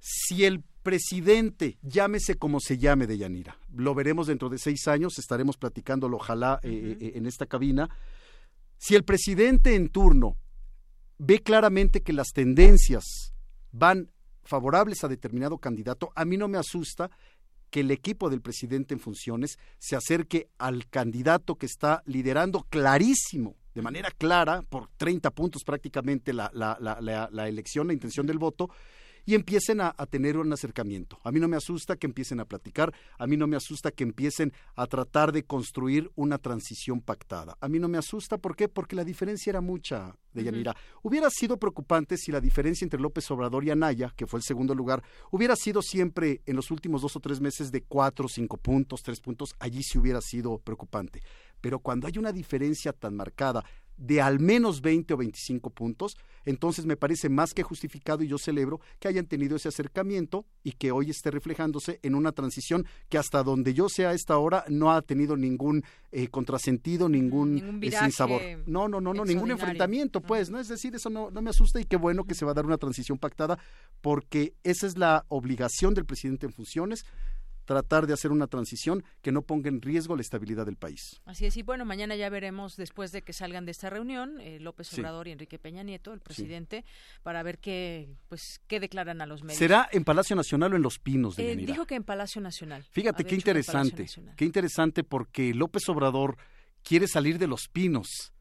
Si 0.01 0.45
el 0.45 0.65
presidente, 0.83 1.79
llámese 1.83 2.37
como 2.37 2.59
se 2.59 2.79
llame 2.79 3.07
de 3.07 3.19
Yanira, 3.19 3.59
lo 3.73 3.95
veremos 3.95 4.27
dentro 4.27 4.49
de 4.49 4.59
seis 4.59 4.89
años, 4.89 5.19
estaremos 5.19 5.57
platicándolo 5.57 6.17
ojalá 6.17 6.59
eh, 6.63 6.97
eh, 7.01 7.13
en 7.15 7.27
esta 7.27 7.47
cabina, 7.47 7.89
si 8.83 8.97
el 8.97 9.05
presidente 9.05 9.77
en 9.77 9.91
turno 9.91 10.37
ve 11.17 11.39
claramente 11.39 12.03
que 12.03 12.13
las 12.13 12.33
tendencias 12.33 13.33
van 13.71 14.11
favorables 14.43 15.05
a 15.05 15.09
determinado 15.09 15.59
candidato, 15.59 16.11
a 16.17 16.25
mí 16.25 16.37
no 16.37 16.49
me 16.49 16.59
asusta 16.59 17.09
que 17.71 17.79
el 17.81 17.93
equipo 17.93 18.29
del 18.29 18.41
presidente 18.41 18.93
en 18.93 18.99
funciones 18.99 19.57
se 19.79 19.95
acerque 19.95 20.49
al 20.59 20.89
candidato 20.89 21.55
que 21.55 21.67
está 21.67 22.03
liderando 22.07 22.67
clarísimo, 22.69 23.55
de 23.73 23.83
manera 23.83 24.11
clara, 24.11 24.63
por 24.63 24.89
30 24.97 25.31
puntos 25.31 25.63
prácticamente 25.63 26.33
la, 26.33 26.51
la, 26.53 26.77
la, 26.81 27.29
la 27.31 27.49
elección, 27.49 27.87
la 27.87 27.93
intención 27.93 28.27
del 28.27 28.39
voto, 28.39 28.69
y 29.25 29.35
empiecen 29.35 29.81
a, 29.81 29.93
tener 30.11 30.37
un 30.37 30.53
acercamiento. 30.53 31.19
A 31.25 31.33
mí 31.33 31.41
no 31.41 31.49
me 31.49 31.57
asusta 31.57 31.97
que 31.97 32.07
empiecen 32.07 32.41
a 32.41 32.45
platicar, 32.45 32.93
a 33.19 33.27
mí 33.27 33.37
no 33.37 33.47
me 33.47 33.57
asusta 33.57 33.91
que 33.91 34.05
empiecen 34.05 34.53
a 34.75 34.87
tratar 34.87 35.33
de 35.33 35.45
construir 35.45 36.11
una 36.17 36.39
transición 36.39 37.01
pactada. 37.01 37.57
A 37.61 37.69
mí 37.69 37.79
no 37.79 37.89
me 37.89 37.99
asusta, 37.99 38.39
¿por 38.39 38.57
qué? 38.57 38.69
Porque 38.69 38.97
la 38.97 39.05
diferencia 39.05 39.51
era 39.51 39.61
mucha, 39.61 40.17
de 40.33 40.45
Yanira. 40.45 40.75
Hubiera 41.03 41.31
sido 41.31 41.59
preocupante 41.59 42.17
si 42.17 42.33
la 42.33 42.41
diferencia 42.41 42.85
entre 42.85 43.01
López 43.01 43.31
Obrador 43.31 43.65
y 43.65 43.71
Anaya, 43.71 44.13
que 44.17 44.27
fue 44.27 44.39
el 44.39 44.45
segundo 44.45 44.75
lugar, 44.75 45.03
hubiera 45.31 45.57
sido 45.57 45.83
siempre 45.83 46.43
en 46.47 46.57
los 46.57 46.71
últimos 46.71 47.03
dos 47.03 47.17
o 47.17 47.21
tres 47.21 47.41
meses 47.41 47.71
de 47.71 47.83
cuatro, 47.83 48.29
cinco 48.29 48.57
puntos, 48.57 49.03
tres 49.03 49.21
puntos, 49.21 49.55
allí 49.59 49.83
sí 49.83 49.99
hubiera 49.99 50.21
sido 50.21 50.59
preocupante. 50.59 51.23
Pero 51.61 51.79
cuando 51.79 52.09
hay 52.09 52.19
una 52.19 52.33
diferencia 52.33 52.93
tan 52.93 53.15
marcada 53.15 53.65
de 54.03 54.21
al 54.21 54.41
menos 54.41 54.81
20 54.83 55.15
o 55.15 55.17
25 55.17 55.71
puntos, 55.71 56.17
entonces 56.45 56.87
me 56.87 56.97
parece 56.97 57.29
más 57.29 57.55
que 57.55 57.63
justificado 57.63 58.25
y 58.25 58.29
yo 58.29 58.37
celebro 58.37 58.81
que 58.99 59.07
hayan 59.07 59.27
tenido 59.27 59.55
ese 59.55 59.69
acercamiento 59.69 60.45
y 60.65 60.73
que 60.73 60.91
hoy 60.91 61.11
esté 61.11 61.31
reflejándose 61.31 62.01
en 62.03 62.17
una 62.17 62.33
transición 62.33 62.85
que 63.09 63.19
hasta 63.19 63.45
donde 63.45 63.75
yo 63.75 63.89
sé 63.89 64.05
a 64.07 64.13
esta 64.13 64.37
hora 64.39 64.65
no 64.69 64.91
ha 64.91 65.03
tenido 65.03 65.37
ningún 65.37 65.85
eh, 66.11 66.27
contrasentido, 66.27 67.09
ningún, 67.09 67.55
ningún 67.55 67.85
eh, 67.85 68.11
sabor. 68.11 68.43
No, 68.67 68.89
no, 68.89 69.01
no, 69.01 69.15
no, 69.15 69.25
ningún 69.25 69.53
enfrentamiento, 69.53 70.21
pues, 70.21 70.51
¿no? 70.51 70.59
Es 70.59 70.67
decir, 70.67 70.93
eso 70.97 71.09
no, 71.09 71.31
no 71.31 71.41
me 71.41 71.51
asusta 71.51 71.81
y 71.81 71.85
qué 71.85 71.97
bueno 71.97 72.25
que 72.25 72.35
se 72.35 72.45
va 72.45 72.51
a 72.51 72.55
dar 72.55 72.67
una 72.67 72.79
transición 72.79 73.19
pactada 73.19 73.57
porque 74.01 74.55
esa 74.65 74.89
es 74.89 74.99
la 74.99 75.25
obligación 75.29 75.95
del 75.95 76.07
presidente 76.07 76.47
en 76.47 76.53
funciones 76.53 77.05
tratar 77.65 78.07
de 78.07 78.13
hacer 78.13 78.31
una 78.31 78.47
transición 78.47 79.05
que 79.21 79.33
no 79.33 79.43
ponga 79.43 79.69
en 79.69 79.81
riesgo 79.81 80.17
la 80.17 80.23
estabilidad 80.23 80.67
del 80.67 80.77
país. 80.77 81.21
Así 81.25 81.47
es, 81.47 81.57
y 81.57 81.63
bueno, 81.63 81.85
mañana 81.85 82.17
ya 82.17 82.29
veremos, 82.29 82.77
después 82.77 83.13
de 83.13 83.23
que 83.23 83.33
salgan 83.33 83.65
de 83.65 83.73
esta 83.73 83.91
reunión, 83.91 84.41
eh, 84.41 84.59
López 84.61 84.93
Obrador 84.99 85.29
y 85.29 85.33
Enrique 85.33 85.59
Peña 85.59 85.83
Nieto, 85.83 86.13
el 86.13 86.21
presidente, 86.21 86.85
para 87.23 87.43
ver 87.43 87.59
qué, 87.59 88.09
pues, 88.29 88.61
qué 88.67 88.81
declaran 88.81 89.21
a 89.21 89.27
los 89.27 89.43
medios. 89.43 89.59
¿Será 89.59 89.89
en 89.93 90.05
Palacio 90.05 90.37
Nacional 90.37 90.73
o 90.73 90.77
en 90.77 90.83
Los 90.83 90.99
Pinos 90.99 91.37
de 91.37 91.53
eh, 91.53 91.57
Dijo 91.57 91.87
que 91.87 91.95
en 91.95 92.05
Palacio 92.05 92.41
Nacional. 92.41 92.85
Fíjate 92.91 93.25
qué 93.25 93.35
interesante, 93.35 94.07
qué 94.37 94.45
interesante 94.45 95.05
porque 95.05 95.55
López 95.55 95.89
Obrador 95.89 96.37
quiere 96.83 97.07
salir 97.07 97.39
de 97.39 97.47
Los 97.47 97.69
Pinos. 97.69 98.33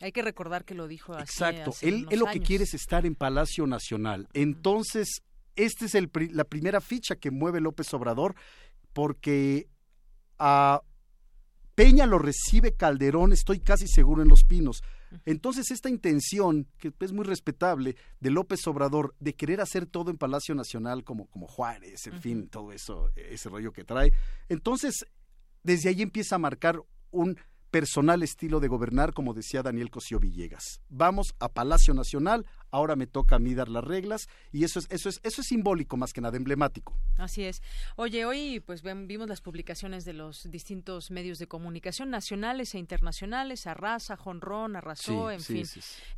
Hay 0.00 0.12
que 0.12 0.22
recordar 0.22 0.64
que 0.64 0.74
lo 0.74 0.88
dijo 0.88 1.12
así. 1.12 1.24
Exacto, 1.24 1.74
él, 1.82 2.06
él 2.10 2.20
lo 2.20 2.26
que 2.26 2.40
quiere 2.40 2.64
es 2.64 2.72
estar 2.72 3.04
en 3.04 3.14
Palacio 3.14 3.66
Nacional. 3.66 4.26
Entonces, 4.32 5.22
esta 5.56 5.84
es 5.84 5.94
el, 5.94 6.10
la 6.32 6.44
primera 6.44 6.80
ficha 6.80 7.16
que 7.16 7.30
mueve 7.30 7.60
López 7.60 7.92
Obrador 7.94 8.34
porque 8.92 9.68
a 10.38 10.82
Peña 11.74 12.06
lo 12.06 12.18
recibe 12.18 12.74
Calderón, 12.74 13.32
estoy 13.32 13.60
casi 13.60 13.88
seguro 13.88 14.22
en 14.22 14.28
Los 14.28 14.44
Pinos. 14.44 14.82
Entonces 15.24 15.70
esta 15.70 15.88
intención, 15.88 16.66
que 16.78 16.92
es 17.00 17.12
muy 17.12 17.24
respetable, 17.24 17.96
de 18.20 18.30
López 18.30 18.66
Obrador 18.66 19.14
de 19.20 19.34
querer 19.34 19.60
hacer 19.60 19.86
todo 19.86 20.10
en 20.10 20.18
Palacio 20.18 20.54
Nacional 20.54 21.04
como, 21.04 21.26
como 21.26 21.46
Juárez, 21.46 22.06
en 22.06 22.20
fin, 22.20 22.48
todo 22.48 22.72
eso, 22.72 23.10
ese 23.16 23.48
rollo 23.48 23.72
que 23.72 23.84
trae, 23.84 24.12
entonces 24.48 25.06
desde 25.62 25.90
ahí 25.90 26.02
empieza 26.02 26.36
a 26.36 26.38
marcar 26.38 26.82
un 27.10 27.38
personal 27.72 28.22
estilo 28.22 28.60
de 28.60 28.68
gobernar, 28.68 29.14
como 29.14 29.32
decía 29.32 29.62
Daniel 29.62 29.90
Cosío 29.90 30.20
Villegas. 30.20 30.82
Vamos 30.90 31.34
a 31.40 31.48
Palacio 31.48 31.94
Nacional, 31.94 32.44
ahora 32.70 32.96
me 32.96 33.06
toca 33.06 33.36
a 33.36 33.38
mí 33.38 33.54
dar 33.54 33.70
las 33.70 33.82
reglas 33.82 34.28
y 34.52 34.64
eso 34.64 34.78
es 34.78 34.86
eso 34.90 35.08
es 35.08 35.20
eso 35.22 35.40
es 35.40 35.46
simbólico 35.46 35.96
más 35.96 36.12
que 36.12 36.20
nada 36.20 36.36
emblemático. 36.36 36.94
Así 37.16 37.44
es. 37.44 37.62
Oye, 37.96 38.26
hoy 38.26 38.60
pues 38.60 38.82
vimos 38.82 39.26
las 39.26 39.40
publicaciones 39.40 40.04
de 40.04 40.12
los 40.12 40.50
distintos 40.50 41.10
medios 41.10 41.38
de 41.38 41.48
comunicación 41.48 42.10
nacionales 42.10 42.74
e 42.74 42.78
internacionales, 42.78 43.66
Arrasa, 43.66 44.18
Jonrón, 44.18 44.76
Arrasó, 44.76 45.30
en 45.30 45.40
fin. 45.40 45.64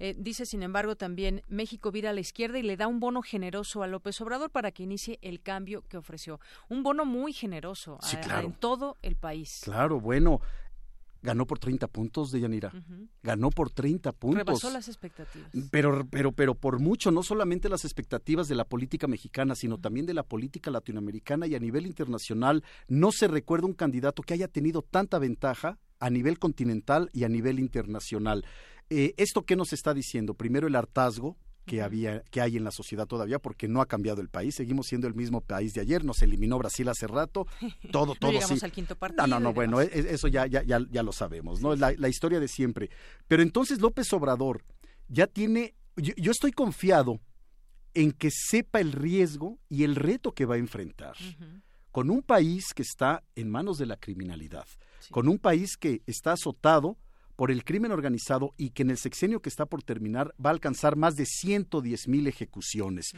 Eh, 0.00 0.16
dice, 0.18 0.46
sin 0.46 0.64
embargo, 0.64 0.96
también 0.96 1.42
México 1.46 1.92
vira 1.92 2.10
a 2.10 2.12
la 2.12 2.20
izquierda 2.20 2.58
y 2.58 2.62
le 2.62 2.76
da 2.76 2.88
un 2.88 2.98
bono 2.98 3.22
generoso 3.22 3.84
a 3.84 3.86
López 3.86 4.20
Obrador 4.20 4.50
para 4.50 4.72
que 4.72 4.82
inicie 4.82 5.20
el 5.22 5.40
cambio 5.40 5.82
que 5.86 5.98
ofreció. 5.98 6.40
Un 6.68 6.82
bono 6.82 7.04
muy 7.04 7.32
generoso 7.32 8.00
en 8.42 8.54
todo 8.54 8.96
el 9.02 9.14
país. 9.14 9.60
Claro, 9.62 10.00
bueno, 10.00 10.40
ganó 11.24 11.46
por 11.46 11.58
30 11.58 11.88
puntos 11.88 12.30
de 12.30 12.40
Yanira. 12.40 12.70
Ganó 13.22 13.50
por 13.50 13.70
30 13.70 14.12
puntos. 14.12 14.38
Rebasó 14.38 14.70
las 14.70 14.88
expectativas. 14.88 15.50
Pero, 15.70 16.06
pero, 16.10 16.32
pero 16.32 16.54
por 16.54 16.78
mucho, 16.78 17.10
no 17.10 17.22
solamente 17.22 17.70
las 17.70 17.84
expectativas 17.84 18.46
de 18.46 18.54
la 18.54 18.66
política 18.66 19.06
mexicana, 19.06 19.54
sino 19.54 19.78
también 19.78 20.04
de 20.04 20.12
la 20.12 20.22
política 20.22 20.70
latinoamericana 20.70 21.46
y 21.46 21.54
a 21.54 21.58
nivel 21.58 21.86
internacional. 21.86 22.62
No 22.88 23.10
se 23.10 23.26
recuerda 23.26 23.66
un 23.66 23.72
candidato 23.72 24.22
que 24.22 24.34
haya 24.34 24.48
tenido 24.48 24.82
tanta 24.82 25.18
ventaja 25.18 25.78
a 25.98 26.10
nivel 26.10 26.38
continental 26.38 27.08
y 27.14 27.24
a 27.24 27.28
nivel 27.30 27.58
internacional. 27.58 28.44
Eh, 28.90 29.14
¿Esto 29.16 29.46
qué 29.46 29.56
nos 29.56 29.72
está 29.72 29.94
diciendo? 29.94 30.34
Primero 30.34 30.66
el 30.66 30.76
hartazgo, 30.76 31.38
que 31.64 31.82
había 31.82 32.20
que 32.30 32.40
hay 32.40 32.56
en 32.56 32.64
la 32.64 32.70
sociedad 32.70 33.06
todavía 33.06 33.38
porque 33.38 33.68
no 33.68 33.80
ha 33.80 33.86
cambiado 33.86 34.20
el 34.20 34.28
país. 34.28 34.54
Seguimos 34.54 34.86
siendo 34.86 35.06
el 35.06 35.14
mismo 35.14 35.40
país 35.40 35.74
de 35.74 35.80
ayer. 35.80 36.04
Nos 36.04 36.22
eliminó 36.22 36.58
Brasil 36.58 36.88
hace 36.88 37.06
rato. 37.06 37.46
Todo 37.90 38.14
todo 38.14 38.32
no 38.32 38.38
al 38.62 38.72
quinto 38.72 38.96
partido 38.96 39.26
no 39.26 39.38
no 39.38 39.40
no 39.40 39.52
bueno 39.52 39.80
e, 39.80 39.84
e, 39.84 40.14
eso 40.14 40.28
ya 40.28 40.46
ya 40.46 40.62
ya, 40.62 40.80
ya 40.90 41.02
lo 41.02 41.12
sabemos 41.12 41.60
no 41.60 41.72
es 41.72 41.80
la, 41.80 41.92
la, 41.96 42.08
historia 42.08 42.40
de 42.40 42.48
siempre. 42.48 42.90
Pero 43.28 43.42
entonces 43.42 43.80
López 43.80 44.12
Obrador 44.12 44.64
ya 45.08 45.26
tiene 45.26 45.74
yo, 45.96 46.32
estoy 46.32 46.52
confiado 46.52 47.20
en 47.94 48.12
que 48.12 48.30
sepa 48.30 48.80
el 48.80 48.92
riesgo 48.92 49.58
y 49.68 49.84
el 49.84 49.94
reto 49.94 50.32
que 50.32 50.44
va 50.44 50.56
a 50.56 50.58
enfrentar 50.58 51.16
con 51.92 52.10
un 52.10 52.22
país 52.22 52.72
que 52.74 52.82
está 52.82 53.22
en 53.36 53.50
manos 53.50 53.78
de 53.78 53.86
la 53.86 53.96
criminalidad 53.96 54.66
con 55.10 55.28
un 55.28 55.38
país 55.38 55.76
que 55.76 56.02
está 56.06 56.32
azotado 56.32 56.96
por 57.36 57.50
el 57.50 57.64
crimen 57.64 57.92
organizado 57.92 58.54
y 58.56 58.70
que 58.70 58.82
en 58.82 58.90
el 58.90 58.98
sexenio 58.98 59.40
que 59.40 59.48
está 59.48 59.66
por 59.66 59.82
terminar 59.82 60.34
va 60.44 60.50
a 60.50 60.52
alcanzar 60.52 60.96
más 60.96 61.16
de 61.16 61.26
110 61.26 62.08
mil 62.08 62.26
ejecuciones. 62.26 63.12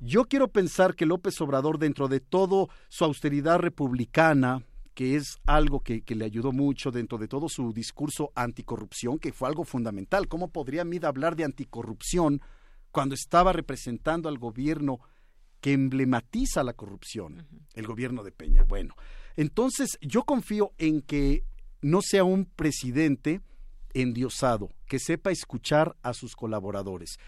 Yo 0.00 0.24
quiero 0.24 0.48
pensar 0.48 0.94
que 0.94 1.06
López 1.06 1.40
Obrador, 1.40 1.78
dentro 1.78 2.08
de 2.08 2.20
todo 2.20 2.68
su 2.88 3.04
austeridad 3.04 3.58
republicana, 3.58 4.64
que 4.94 5.16
es 5.16 5.38
algo 5.46 5.80
que, 5.80 6.02
le 6.06 6.24
ayudó 6.24 6.52
mucho 6.52 6.90
dentro 6.90 7.18
de 7.18 7.28
todo 7.28 7.48
su 7.48 7.72
discurso 7.72 8.30
anticorrupción, 8.34 9.18
que 9.18 9.32
fue 9.32 9.48
algo 9.48 9.64
fundamental. 9.64 10.28
¿Cómo 10.28 10.48
podría 10.48 10.84
Mid 10.84 11.04
hablar 11.04 11.34
de 11.36 11.44
anticorrupción 11.44 12.42
cuando 12.90 13.14
estaba 13.14 13.52
representando 13.52 14.28
al 14.28 14.38
gobierno 14.38 15.00
que 15.60 15.72
emblematiza 15.72 16.62
la 16.62 16.74
corrupción, 16.74 17.46
el 17.74 17.86
gobierno 17.86 18.22
de 18.22 18.32
Peña? 18.32 18.64
Bueno, 18.64 18.94
entonces 19.36 19.98
yo 20.02 20.24
confío 20.24 20.72
en 20.76 21.00
que 21.00 21.44
no 21.80 22.00
sea 22.02 22.24
un 22.24 22.44
presidente 22.44 23.40
endiosado, 23.94 24.70
que 24.86 24.98
sepa 24.98 25.30
escuchar 25.30 25.96
a 26.02 26.14
sus 26.14 26.36
colaboradores. 26.36 27.18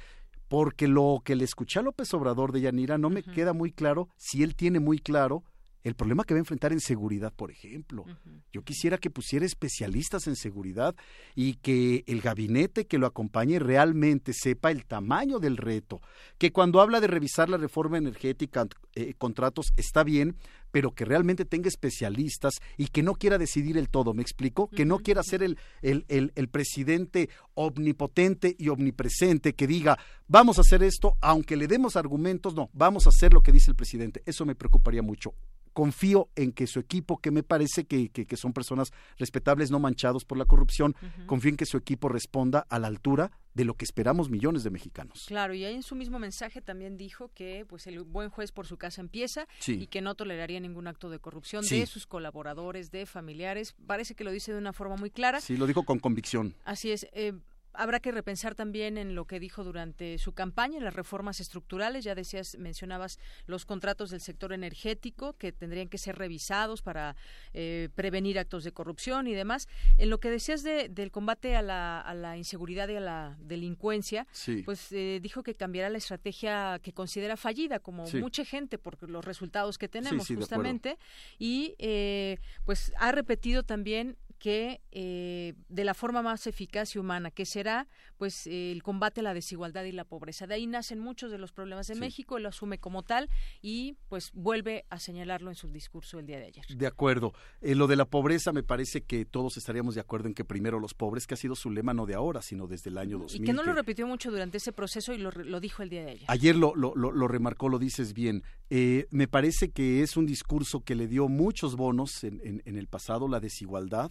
Porque 0.49 0.89
lo 0.89 1.23
que 1.25 1.37
le 1.37 1.45
escuché 1.45 1.79
a 1.79 1.83
López 1.83 2.13
Obrador 2.15 2.53
de 2.53 2.61
Yanira 2.61 2.99
no 2.99 3.11
me 3.11 3.23
queda 3.23 3.53
muy 3.53 3.73
claro 3.73 4.09
si 4.17 4.43
él 4.43 4.55
tiene 4.55 4.79
muy 4.79 4.99
claro 4.99 5.43
el 5.85 5.95
problema 5.95 6.25
que 6.25 6.33
va 6.33 6.39
a 6.39 6.41
enfrentar 6.41 6.73
en 6.73 6.81
seguridad, 6.81 7.33
por 7.33 7.51
ejemplo. 7.51 8.07
Yo 8.53 8.63
quisiera 8.63 8.97
que 8.97 9.11
pusiera 9.11 9.45
especialistas 9.45 10.27
en 10.27 10.35
seguridad 10.35 10.97
y 11.35 11.55
que 11.57 12.05
el 12.07 12.23
gabinete 12.23 12.87
que 12.87 12.97
lo 12.97 13.07
acompañe 13.07 13.59
realmente 13.59 14.33
sepa 14.33 14.71
el 14.71 14.87
tamaño 14.87 15.39
del 15.39 15.59
reto. 15.59 16.01
Que 16.39 16.53
cuando 16.53 16.81
habla 16.81 17.01
de 17.01 17.07
revisar 17.07 17.51
la 17.51 17.59
reforma 17.59 17.99
energética, 17.99 18.67
eh, 18.95 19.13
contratos, 19.19 19.73
está 19.77 20.05
bien, 20.05 20.37
pero 20.71 20.95
que 20.95 21.05
realmente 21.05 21.45
tenga 21.45 21.69
especialistas 21.69 22.55
y 22.79 22.87
que 22.87 23.03
no 23.03 23.15
quiera 23.15 23.37
decidir 23.37 23.77
el 23.77 23.91
todo, 23.91 24.15
¿me 24.15 24.23
explico? 24.23 24.69
Que 24.69 24.87
no 24.87 25.01
quiera 25.01 25.23
ser 25.23 25.43
el, 25.43 25.59
el, 25.83 26.07
el, 26.09 26.33
el, 26.35 26.49
presidente 26.49 27.29
omnipotente 27.53 28.57
y 28.59 28.71
omnipresente 28.71 29.55
que 29.55 29.67
diga, 29.67 29.99
vamos 30.29 30.57
a 30.57 30.63
hacer 30.63 30.83
esto, 30.83 31.17
aunque 31.21 31.57
le 31.57 31.69
demos 31.69 31.95
argumentos, 31.95 32.55
no, 32.55 32.71
vamos 32.73 33.07
a 33.07 33.11
hacer 33.11 33.35
lo 33.35 33.43
que 33.43 33.53
dice 33.53 33.71
el 33.71 33.77
presidente. 33.77 34.23
Eso 34.25 34.47
me 34.47 34.55
preocuparía 34.55 35.03
mucho 35.03 35.35
confío 35.75 36.31
en 36.37 36.53
que 36.53 36.67
su 36.67 36.81
equipo, 36.81 37.19
que 37.19 37.31
me 37.31 37.43
parece 37.43 37.85
que, 37.85 38.09
que, 38.09 38.37
son 38.37 38.53
personas 38.53 38.93
respetables, 39.19 39.71
no 39.71 39.81
manchados 39.81 40.25
por 40.25 40.39
la 40.39 40.47
corrupción, 40.47 40.95
confío 41.27 41.51
en 41.51 41.57
que 41.57 41.67
su 41.67 41.77
equipo 41.77 42.09
responda 42.09 42.65
a 42.71 42.79
la 42.79 42.87
altura 42.87 43.33
de 43.55 43.65
lo 43.65 43.75
que 43.75 43.85
esperamos 43.85 44.31
millones 44.31 44.65
de 44.65 44.71
mexicanos. 44.71 45.25
Claro, 45.27 45.53
y 45.55 45.65
ahí 45.65 45.75
en 45.75 45.83
su 45.83 45.95
mismo 45.95 46.19
mensaje 46.19 46.61
también 46.61 46.97
dijo 46.97 47.31
que 47.35 47.67
pues 47.69 47.87
el 47.87 48.03
buen 48.03 48.31
juez 48.31 48.53
por 48.53 48.67
su 48.67 48.77
casa 48.77 49.01
empieza 49.01 49.47
y 49.67 49.87
que 49.89 50.01
no 50.01 50.15
toleraría 50.15 50.61
ningún 50.61 50.87
acto 50.87 51.11
de 51.11 51.19
corrupción 51.19 51.65
de 51.65 51.87
sus 51.87 52.07
colaboradores, 52.07 52.91
de 52.91 53.07
familiares. 53.07 53.75
Parece 53.87 54.15
que 54.15 54.25
lo 54.25 54.31
dice 54.31 54.53
de 54.53 54.59
una 54.59 54.73
forma 54.73 54.97
muy 54.97 55.11
clara. 55.11 55.41
Sí, 55.41 55.57
lo 55.57 55.67
dijo 55.67 55.85
con 55.85 55.99
convicción. 55.99 56.55
Así 56.65 56.91
es. 56.91 57.07
Eh, 57.13 57.33
habrá 57.75 58.01
que 58.01 58.13
repensar 58.13 58.55
también 58.55 58.99
en 58.99 59.15
lo 59.15 59.27
que 59.27 59.41
dijo 59.41 59.65
durante 59.65 60.19
su 60.19 60.33
campaña, 60.33 60.79
en 60.79 60.85
las 60.85 60.95
reformas 60.95 61.41
estructurales. 61.41 62.05
Ya 62.05 62.15
decías, 62.15 62.57
mencionabas 62.59 63.19
los 63.47 63.65
contratos 63.65 64.11
del 64.11 64.21
sector 64.21 64.53
energético 64.53 65.35
que 65.35 65.53
tendrían 65.53 65.89
que 65.89 65.99
ser 65.99 66.17
revisados 66.17 66.83
para 66.83 67.17
eh, 67.53 67.89
prevenir 67.95 68.39
actos 68.39 68.65
de 68.65 68.73
corrupción 68.73 69.27
y 69.27 69.35
demás. 69.35 69.69
En 69.99 70.11
lo 70.11 70.19
que 70.19 70.31
decías 70.31 70.63
del 70.63 71.11
combate 71.11 71.57
a 71.57 71.63
la, 71.63 72.37
inseguridad 72.37 72.89
y 72.89 72.97
a 72.97 73.01
la 73.01 73.37
delincuencia, 73.41 74.27
pues 74.65 74.93
eh, 74.93 75.21
dijo 75.23 75.43
que 75.43 75.55
cambiará 75.55 75.91
la 75.91 75.99
estrategia 75.99 76.79
que 76.83 76.93
considera 76.93 77.37
fallida, 77.37 77.81
como 77.81 78.05
mucha 78.15 78.45
gente, 78.45 78.79
por 78.79 79.09
los 79.09 79.25
resultados 79.25 79.79
que 79.79 79.89
tenemos 79.89 80.27
justamente. 80.29 80.99
Y 81.39 81.75
eh, 81.79 82.39
pues 82.65 82.93
ha 82.97 83.13
repetido 83.13 83.63
también 83.63 84.17
que 84.39 84.81
eh, 84.93 85.55
de 85.69 85.85
la 85.85 85.95
forma 85.95 86.23
más 86.23 86.47
eficaz 86.47 86.95
y 86.95 86.99
humana, 86.99 87.31
que 87.31 87.47
será 87.47 87.89
pues 88.17 88.47
el 88.47 88.83
combate 88.83 89.21
a 89.21 89.23
la 89.23 89.35
desigualdad 89.35 89.85
y 89.85 89.93
la 89.93 90.05
pobreza. 90.05 90.47
De 90.47 90.55
ahí 90.55 90.67
nacen 90.67 90.99
muchos 90.99 91.31
de 91.31 91.39
los 91.39 91.53
problemas 91.53 91.87
de 91.87 91.95
México, 91.95 92.37
él 92.37 92.45
lo 92.45 92.49
asume 92.49 92.79
como 92.79 93.03
tal 93.03 93.29
y 93.63 93.97
pues 94.09 94.31
vuelve 94.33 94.85
a 94.91 94.99
señalarlo 94.99 95.51
en 95.51 95.57
su 95.57 95.69
discurso 95.69 96.19
el 96.19 96.27
día 96.27 96.39
de 96.39 96.47
ayer. 96.47 96.65
De 96.69 96.87
acuerdo. 96.87 97.33
Eh, 97.61 97.75
lo 97.75 97.87
de 97.87 97.97
la 97.97 98.05
pobreza 98.05 98.53
me 98.53 98.63
parece 98.63 99.03
que 99.03 99.25
todos 99.25 99.57
estaríamos 99.57 99.95
de 99.95 100.01
acuerdo 100.01 100.29
en 100.29 100.35
que 100.35 100.45
primero 100.45 100.81
los 100.81 100.95
pobres, 100.95 101.27
que 101.27 101.35
ha 101.35 101.37
sido 101.37 101.55
su 101.55 101.71
lema 101.71 101.95
no 101.95 102.07
de 102.07 102.15
ahora, 102.15 102.43
sino 102.43 102.67
desde 102.67 102.91
el 102.91 102.99
año 102.99 103.19
2000. 103.19 103.43
Y 103.43 103.45
que 103.45 103.53
no 103.53 103.63
lo 103.63 103.73
repitió 103.73 104.07
mucho 104.07 104.31
durante 104.31 104.59
ese 104.59 104.73
proceso 104.73 105.13
y 105.13 105.19
lo, 105.19 105.61
dijo 105.61 105.83
el 105.83 105.89
día 105.89 106.05
de 106.05 106.11
ayer. 106.13 106.25
Ayer 106.29 106.57
lo, 106.57 106.75
lo, 106.75 106.95
lo, 106.95 107.29
remarcó, 107.29 107.69
lo 107.69 107.79
dices 107.79 108.13
bien. 108.13 108.43
Eh, 108.71 109.07
me 109.11 109.29
parece 109.29 109.71
que 109.71 110.03
es 110.03 110.17
un 110.17 110.27
discurso 110.27 110.81
que 110.81 110.95
le 110.95 111.09
dio 111.09 111.29
muchos 111.29 111.77
bonos 111.77 112.25
en, 112.25 112.63
en 112.65 112.77
el 112.77 112.87
pasado, 112.87 113.29
la 113.29 113.41
desigualdad, 113.41 114.11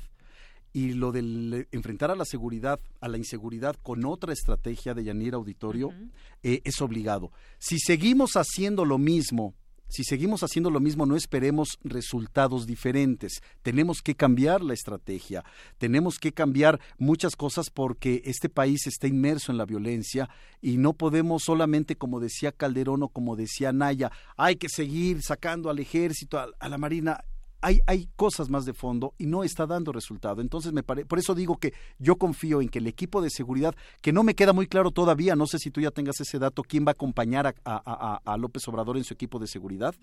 y 0.74 0.94
lo 0.94 1.12
del 1.12 1.68
enfrentar 1.72 2.10
a 2.10 2.16
la 2.16 2.26
seguridad, 2.26 2.80
a 3.00 3.08
la 3.08 3.18
inseguridad 3.18 3.76
con 3.82 4.04
otra 4.06 4.34
estrategia 4.34 4.95
de 4.95 5.04
Yanira 5.04 5.38
Auditorio 5.38 5.94
eh, 6.41 6.62
es 6.64 6.82
obligado. 6.82 7.32
Si 7.60 7.78
seguimos 7.80 8.36
haciendo 8.36 8.84
lo 8.84 8.98
mismo, 8.98 9.54
si 9.88 10.04
seguimos 10.04 10.41
haciendo 10.41 10.72
lo 10.72 10.80
mismo, 10.80 11.06
no 11.06 11.16
esperemos 11.16 11.78
resultados 11.84 12.66
diferentes. 12.66 13.44
Tenemos 13.62 14.02
que 14.02 14.16
cambiar 14.16 14.64
la 14.64 14.74
estrategia, 14.74 15.44
tenemos 15.78 16.18
que 16.18 16.32
cambiar 16.32 16.80
muchas 16.98 17.36
cosas 17.36 17.70
porque 17.70 18.24
este 18.26 18.50
país 18.50 18.88
está 18.88 19.06
inmerso 19.06 19.52
en 19.52 19.60
la 19.60 19.66
violencia 19.66 20.28
y 20.60 20.78
no 20.78 20.94
podemos 20.94 21.44
solamente, 21.44 21.95
como 21.95 22.20
decía 22.20 22.52
Calderón 22.52 23.04
o 23.04 23.10
como 23.10 23.36
decía 23.36 23.72
Naya, 23.72 24.12
hay 24.36 24.56
que 24.56 24.70
seguir 24.70 25.22
sacando 25.22 25.70
al 25.70 25.78
ejército, 25.78 26.40
a 26.40 26.70
la 26.70 26.78
Marina 26.80 27.24
hay, 27.64 27.80
hay 27.88 28.10
cosas 28.15 28.49
más 28.49 28.65
de 28.65 28.73
fondo 28.73 29.14
y 29.18 29.26
no 29.26 29.44
está 29.44 29.65
dando 29.65 29.91
resultado. 29.91 30.41
Entonces, 30.41 30.73
me 30.73 30.84
pare... 30.84 31.06
por 31.06 31.18
eso 31.18 31.34
digo 31.34 31.57
que 31.57 31.73
yo 31.98 32.18
confío 32.18 32.61
en 32.61 32.69
que 32.69 32.80
el 32.80 32.88
equipo 32.88 33.22
de 33.22 33.30
seguridad, 33.30 33.73
que 34.02 34.11
no 34.11 34.23
me 34.23 34.35
queda 34.35 34.53
muy 34.53 34.68
claro 34.68 34.91
todavía, 34.91 35.35
no 35.35 35.48
sé 35.48 35.57
si 35.57 35.72
tú 35.72 35.81
ya 35.81 35.90
tengas 35.90 36.19
ese 36.19 36.40
dato, 36.40 36.64
quién 36.64 36.85
va 36.85 36.90
a 36.90 36.91
acompañar 36.91 37.48
a, 37.48 37.53
a, 37.64 38.22
a 38.23 38.38
López 38.38 38.68
Obrador 38.68 38.98
en 38.98 39.06
su 39.06 39.14
equipo 39.14 39.40
de 39.40 39.48
seguridad. 39.48 39.95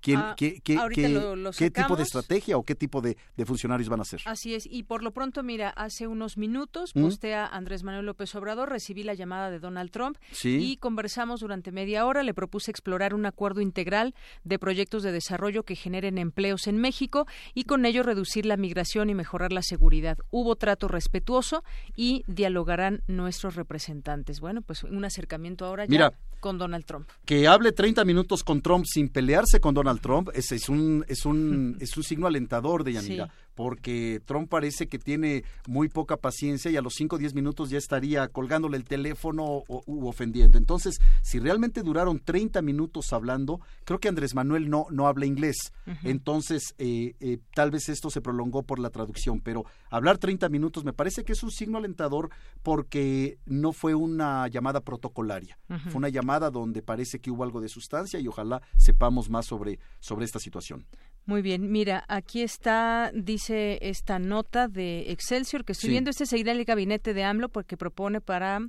¿Quién, 0.00 0.18
Ah, 0.20 0.34
qué, 0.36 0.60
qué- 0.62 0.76
ahorita 0.76 1.02
qué- 1.02 1.08
lo- 1.08 1.34
lo 1.36 1.50
qué 1.50 1.70
tipo 1.70 1.96
de 1.96 2.04
estrategia 2.04 2.56
o 2.56 2.62
qué 2.62 2.74
tipo 2.76 3.00
de, 3.00 3.16
de 3.36 3.44
funcionarios 3.44 3.88
van 3.88 4.00
a 4.00 4.04
ser? 4.04 4.20
Así 4.26 4.54
es, 4.54 4.64
y 4.70 4.84
por 4.84 5.02
lo 5.02 5.10
pronto, 5.12 5.42
mira, 5.42 5.70
hace 5.70 6.06
unos 6.06 6.36
minutos 6.38 6.92
¿Mm? 6.94 7.02
postea 7.02 7.46
Andrés 7.46 7.82
Manuel 7.82 8.06
López 8.06 8.32
Obrador, 8.36 8.68
recibí 8.70 9.02
la 9.02 9.14
llamada 9.14 9.50
de 9.50 9.58
Donald 9.58 9.90
Trump 9.90 10.16
Sí. 10.30 10.58
y 10.62 10.76
conversamos 10.76 11.40
durante 11.40 11.72
media 11.72 12.06
hora, 12.06 12.22
le 12.22 12.32
propuse 12.32 12.70
explorar 12.70 13.12
un 13.12 13.26
acuerdo 13.26 13.60
integral 13.60 14.14
de 14.44 14.58
proyectos 14.58 15.02
de 15.02 15.10
desarrollo 15.12 15.64
que 15.64 15.74
generen 15.74 16.18
empleos 16.18 16.66
en 16.68 16.78
México 16.78 17.26
y 17.54 17.64
con 17.64 17.84
ello 17.84 18.02
reducir 18.04 18.46
la 18.46 18.56
migración 18.56 19.10
y 19.10 19.14
mejorar 19.14 19.52
la 19.52 19.62
seguridad. 19.62 20.16
Hubo 20.30 20.54
trato 20.56 20.86
respetuoso 20.88 21.64
y 21.96 22.22
dialogarán 22.28 23.02
nuestros 23.08 23.56
representantes. 23.56 24.40
Bueno, 24.40 24.62
pues 24.62 24.84
un 24.84 25.04
acercamiento 25.04 25.64
ahora 25.66 25.84
ya 25.86 25.90
Mira. 25.90 26.12
Con 26.38 26.58
Donald 26.58 26.84
Trump. 26.84 27.08
que 27.24 27.46
hable 27.46 27.72
30 27.72 28.04
minutos 28.04 28.44
con 28.44 28.60
Trump 28.62 28.84
sin 28.86 29.08
pelearse 29.08 29.60
con 29.60 29.74
Donald 29.74 30.00
Trump 30.00 30.30
es, 30.34 30.52
es 30.52 30.68
un 30.68 31.04
es 31.08 31.24
un 31.24 31.76
es 31.80 31.96
un 31.96 32.02
signo 32.02 32.26
alentador 32.26 32.84
de 32.84 32.94
Yanira 32.94 33.26
Sí. 33.26 33.32
Porque 33.58 34.22
Trump 34.24 34.48
parece 34.48 34.86
que 34.86 35.00
tiene 35.00 35.42
muy 35.66 35.88
poca 35.88 36.16
paciencia 36.16 36.70
y 36.70 36.76
a 36.76 36.80
los 36.80 36.94
5 36.94 37.16
o 37.16 37.18
10 37.18 37.34
minutos 37.34 37.70
ya 37.70 37.78
estaría 37.78 38.28
colgándole 38.28 38.76
el 38.76 38.84
teléfono 38.84 39.42
o, 39.44 39.82
u 39.84 40.06
ofendiendo. 40.06 40.58
Entonces, 40.58 41.00
si 41.22 41.40
realmente 41.40 41.82
duraron 41.82 42.20
30 42.20 42.62
minutos 42.62 43.12
hablando, 43.12 43.60
creo 43.82 43.98
que 43.98 44.06
Andrés 44.06 44.36
Manuel 44.36 44.70
no 44.70 44.86
no 44.90 45.08
habla 45.08 45.26
inglés. 45.26 45.72
Entonces, 46.04 46.72
eh, 46.78 47.16
eh, 47.18 47.38
tal 47.52 47.72
vez 47.72 47.88
esto 47.88 48.10
se 48.10 48.20
prolongó 48.20 48.62
por 48.62 48.78
la 48.78 48.90
traducción, 48.90 49.40
pero 49.40 49.64
hablar 49.90 50.18
30 50.18 50.48
minutos 50.50 50.84
me 50.84 50.92
parece 50.92 51.24
que 51.24 51.32
es 51.32 51.42
un 51.42 51.50
signo 51.50 51.78
alentador 51.78 52.30
porque 52.62 53.38
no 53.44 53.72
fue 53.72 53.96
una 53.96 54.46
llamada 54.46 54.82
protocolaria. 54.82 55.58
Fue 55.66 55.96
una 55.96 56.10
llamada 56.10 56.50
donde 56.50 56.80
parece 56.80 57.18
que 57.18 57.32
hubo 57.32 57.42
algo 57.42 57.60
de 57.60 57.68
sustancia 57.68 58.20
y 58.20 58.28
ojalá 58.28 58.62
sepamos 58.76 59.30
más 59.30 59.46
sobre, 59.46 59.80
sobre 59.98 60.26
esta 60.26 60.38
situación. 60.38 60.86
Muy 61.28 61.42
bien, 61.42 61.70
mira, 61.70 62.06
aquí 62.08 62.40
está, 62.40 63.10
dice 63.14 63.78
esta 63.82 64.18
nota 64.18 64.66
de 64.66 65.12
Excelsior 65.12 65.62
que 65.66 65.72
estoy 65.72 65.88
Sí. 65.88 65.90
viendo, 65.92 66.08
este 66.08 66.24
seguirá 66.24 66.52
el 66.52 66.64
gabinete 66.64 67.12
de 67.12 67.22
AMLO 67.22 67.50
porque 67.50 67.76
propone 67.76 68.22
para 68.22 68.60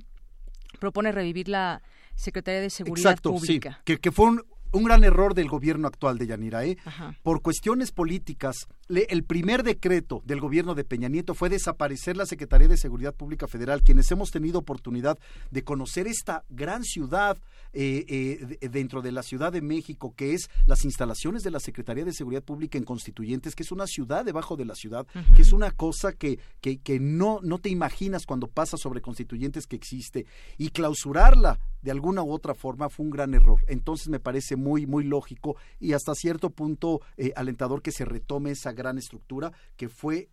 propone 0.78 1.10
revivir 1.10 1.48
la 1.48 1.80
Secretaría 2.16 2.60
de 2.60 2.68
Seguridad 2.68 3.12
Exacto, 3.12 3.30
Pública. 3.32 3.76
sí, 3.78 3.82
que, 3.86 3.96
que 3.98 4.12
fue 4.12 4.26
un, 4.26 4.42
un 4.72 4.84
gran 4.84 5.04
error 5.04 5.32
del 5.32 5.48
gobierno 5.48 5.88
actual 5.88 6.18
de 6.18 6.26
Yanira. 6.26 6.62
¿eh? 6.66 6.76
Ajá. 6.84 7.14
Por 7.22 7.40
cuestiones 7.40 7.92
políticas, 7.92 8.66
el 8.98 9.24
primer 9.24 9.62
decreto 9.62 10.22
del 10.24 10.40
gobierno 10.40 10.74
de 10.74 10.84
Peña 10.84 11.08
Nieto 11.08 11.34
fue 11.34 11.48
desaparecer 11.48 12.16
la 12.16 12.26
Secretaría 12.26 12.68
de 12.68 12.76
Seguridad 12.76 13.14
Pública 13.14 13.46
Federal, 13.46 13.82
quienes 13.82 14.10
hemos 14.10 14.30
tenido 14.30 14.58
oportunidad 14.58 15.18
de 15.50 15.62
conocer 15.64 16.06
esta 16.06 16.44
gran 16.48 16.82
ciudad 16.82 17.38
eh, 17.72 18.04
eh, 18.08 18.58
de- 18.60 18.68
dentro 18.68 19.00
de 19.00 19.12
la 19.12 19.22
Ciudad 19.22 19.52
de 19.52 19.60
México, 19.62 20.12
que 20.16 20.34
es 20.34 20.48
las 20.66 20.84
instalaciones 20.84 21.42
de 21.42 21.50
la 21.52 21.60
Secretaría 21.60 22.04
de 22.04 22.12
Seguridad 22.12 22.42
Pública 22.42 22.78
en 22.78 22.84
Constituyentes, 22.84 23.54
que 23.54 23.62
es 23.62 23.70
una 23.72 23.86
ciudad 23.86 24.24
debajo 24.24 24.56
de 24.56 24.64
la 24.64 24.74
ciudad, 24.74 25.06
que 25.36 25.42
es 25.42 25.52
una 25.52 25.70
cosa 25.70 26.12
que, 26.12 26.38
que, 26.60 26.78
que 26.78 26.98
no, 26.98 27.38
no 27.42 27.58
te 27.58 27.68
imaginas 27.68 28.26
cuando 28.26 28.48
pasa 28.48 28.76
sobre 28.76 29.00
Constituyentes 29.00 29.66
que 29.66 29.76
existe, 29.76 30.26
y 30.58 30.70
clausurarla 30.70 31.60
de 31.82 31.90
alguna 31.92 32.22
u 32.22 32.32
otra 32.32 32.54
forma 32.54 32.88
fue 32.90 33.06
un 33.06 33.10
gran 33.10 33.34
error. 33.34 33.60
Entonces 33.68 34.08
me 34.08 34.20
parece 34.20 34.56
muy, 34.56 34.86
muy 34.86 35.04
lógico 35.04 35.56
y 35.78 35.92
hasta 35.92 36.14
cierto 36.14 36.50
punto 36.50 37.00
eh, 37.16 37.32
alentador 37.36 37.80
que 37.82 37.92
se 37.92 38.04
retome 38.04 38.50
esa 38.50 38.72
gran 38.80 38.98
estructura 38.98 39.52
que 39.76 39.88
fue 39.88 40.28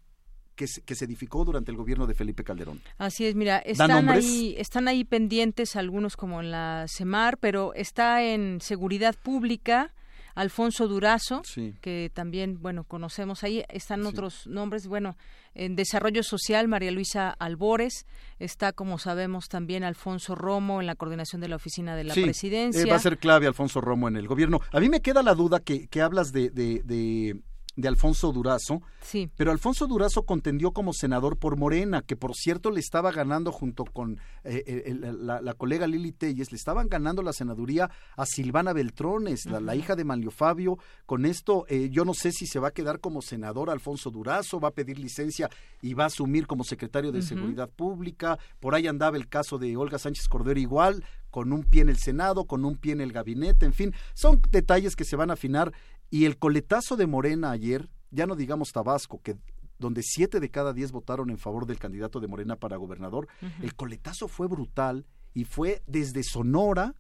que 0.56 0.65
se, 0.68 0.82
que 0.82 0.95
se 0.95 1.06
edificó 1.06 1.45
durante 1.45 1.69
el 1.69 1.78
gobierno 1.78 2.07
de 2.07 2.15
Felipe 2.15 2.44
Calderón. 2.44 2.82
Así 2.98 3.28
es, 3.28 3.36
mira, 3.36 3.57
¿Da 3.57 3.61
están 3.61 4.10
ahí, 4.10 4.56
están 4.57 4.88
ahí 4.88 5.03
pendientes 5.03 5.76
algunos 5.76 6.18
como 6.18 6.41
en 6.41 6.49
la 6.49 6.86
CEMAR, 6.90 7.38
pero 7.38 7.76
está 7.76 8.24
en 8.24 8.60
Seguridad 8.60 9.14
Pública 9.22 9.94
Alfonso 10.34 10.88
Durazo, 10.88 11.41
Sí. 11.45 11.76
que 11.82 12.11
también, 12.14 12.60
bueno, 12.61 12.84
conocemos 12.86 13.44
ahí, 13.44 13.64
están 13.69 14.06
otros 14.06 14.45
nombres, 14.48 14.88
bueno, 14.88 15.15
en 15.56 15.76
Desarrollo 15.76 16.22
Social, 16.24 16.68
María 16.68 16.91
Luisa 16.91 17.30
Albores, 17.40 18.06
está, 18.40 18.72
como 18.72 18.99
sabemos, 18.99 19.49
también 19.49 19.84
Alfonso 19.84 20.36
Romo 20.36 20.80
en 20.80 20.86
la 20.88 20.94
coordinación 20.95 21.41
de 21.41 21.48
la 21.49 21.56
Oficina 21.56 21.95
de 21.95 22.03
la 22.03 22.14
Sí, 22.14 22.22
Presidencia. 22.24 22.82
eh, 22.84 22.86
va 22.90 22.98
a 22.98 22.99
ser 22.99 23.18
clave 23.18 23.48
Alfonso 23.48 23.82
Romo 23.82 24.07
en 24.07 24.15
el 24.15 24.28
gobierno. 24.28 24.60
A 24.72 24.80
mí 24.80 24.90
me 24.90 25.02
queda 25.02 25.24
la 25.24 25.34
duda 25.34 25.60
que, 25.60 25.88
que 25.88 26.02
hablas 26.02 26.32
de, 26.32 26.52
de, 26.52 26.82
de, 26.84 27.40
de 27.78 27.88
Alfonso 27.88 28.34
Durazo. 28.34 28.82
Sí. 29.02 29.30
Pero 29.38 29.52
Alfonso 29.52 29.88
Durazo 29.88 30.24
contendió 30.24 30.72
como 30.72 30.91
senador 30.91 31.38
por 31.38 31.56
Morena, 31.56 32.02
que 32.02 32.18
por 32.18 32.36
cierto 32.36 32.72
le 32.72 32.82
estaba 32.82 33.12
ganando 33.14 33.54
junto 33.54 33.86
con 33.86 34.18
eh, 34.44 34.64
eh, 34.68 34.84
el- 34.88 35.26
la, 35.26 35.40
la 35.41 35.54
colega 35.54 35.88
Lili 35.88 36.12
Telles, 36.12 36.52
le 36.52 36.58
estaban 36.58 36.90
ganando 36.90 37.22
la 37.22 37.32
senaduría 37.32 37.90
a 38.18 38.26
Silvana 38.26 38.74
Beltrones, 38.74 39.45
la, 39.45 39.60
la 39.62 39.76
hija 39.76 39.95
de 39.95 40.04
Manlio 40.04 40.32
Fabio. 40.32 40.78
Con 41.06 41.26
esto, 41.26 41.66
eh, 41.70 41.90
yo 41.91 42.04
no 42.04 42.14
sé 42.14 42.32
si 42.34 42.48
se 42.48 42.60
va 42.60 42.70
a 42.70 42.72
quedar 42.72 42.99
como 42.99 43.22
senador 43.22 43.70
Alfonso 43.70 44.10
Durazo, 44.10 44.60
va 44.60 44.70
a 44.70 44.72
pedir 44.72 44.99
licencia 44.99 45.49
y 45.82 45.94
va 45.94 46.06
a 46.06 46.08
asumir 46.08 46.48
como 46.48 46.64
secretario 46.64 47.12
de. 47.12 47.22
Seguridad 47.28 47.70
Pública. 47.70 48.40
Por 48.60 48.74
ahí 48.74 48.88
andaba 48.88 49.18
el 49.18 49.28
caso 49.28 49.58
de 49.58 49.76
Olga 49.78 49.99
Sánchez 49.99 50.28
Cordero 50.28 50.60
igual, 50.60 51.04
con 51.30 51.54
un 51.54 51.64
pie 51.64 51.82
en 51.82 51.90
el 51.90 51.98
Senado, 51.98 52.45
con 52.45 52.66
un 52.66 52.78
pie 52.78 52.94
en 52.94 53.02
el 53.02 53.12
gabinete, 53.12 53.66
en 53.66 53.74
fin, 53.74 53.94
son 54.14 54.41
detalles 54.52 54.95
que 54.95 55.06
se 55.06 55.16
van 55.16 55.30
a 55.30 55.34
afinar. 55.34 55.74
Y 56.10 56.26
el 56.26 56.38
coletazo 56.38 56.95
de 56.95 57.08
Morena 57.08 57.52
ayer, 57.52 57.90
ya 58.12 58.26
no 58.26 58.36
digamos 58.36 58.72
Tabasco, 58.72 59.22
que 59.22 59.38
donde 59.80 60.02
siete 60.04 60.40
de 60.40 60.49
cada 60.49 60.74
diez 60.74 60.91
votaron 60.91 61.30
en 61.30 61.38
favor 61.38 61.66
del 61.66 61.80
candidato 61.80 62.20
de 62.20 62.28
Morena 62.28 62.56
para 62.56 62.78
gobernador, 62.78 63.28
el 63.62 63.76
coletazo 63.76 64.28
fue 64.28 64.48
brutal 64.48 65.06
y 65.34 65.44
fue 65.44 65.84
desde 65.86 66.24
Sonora, 66.24 66.95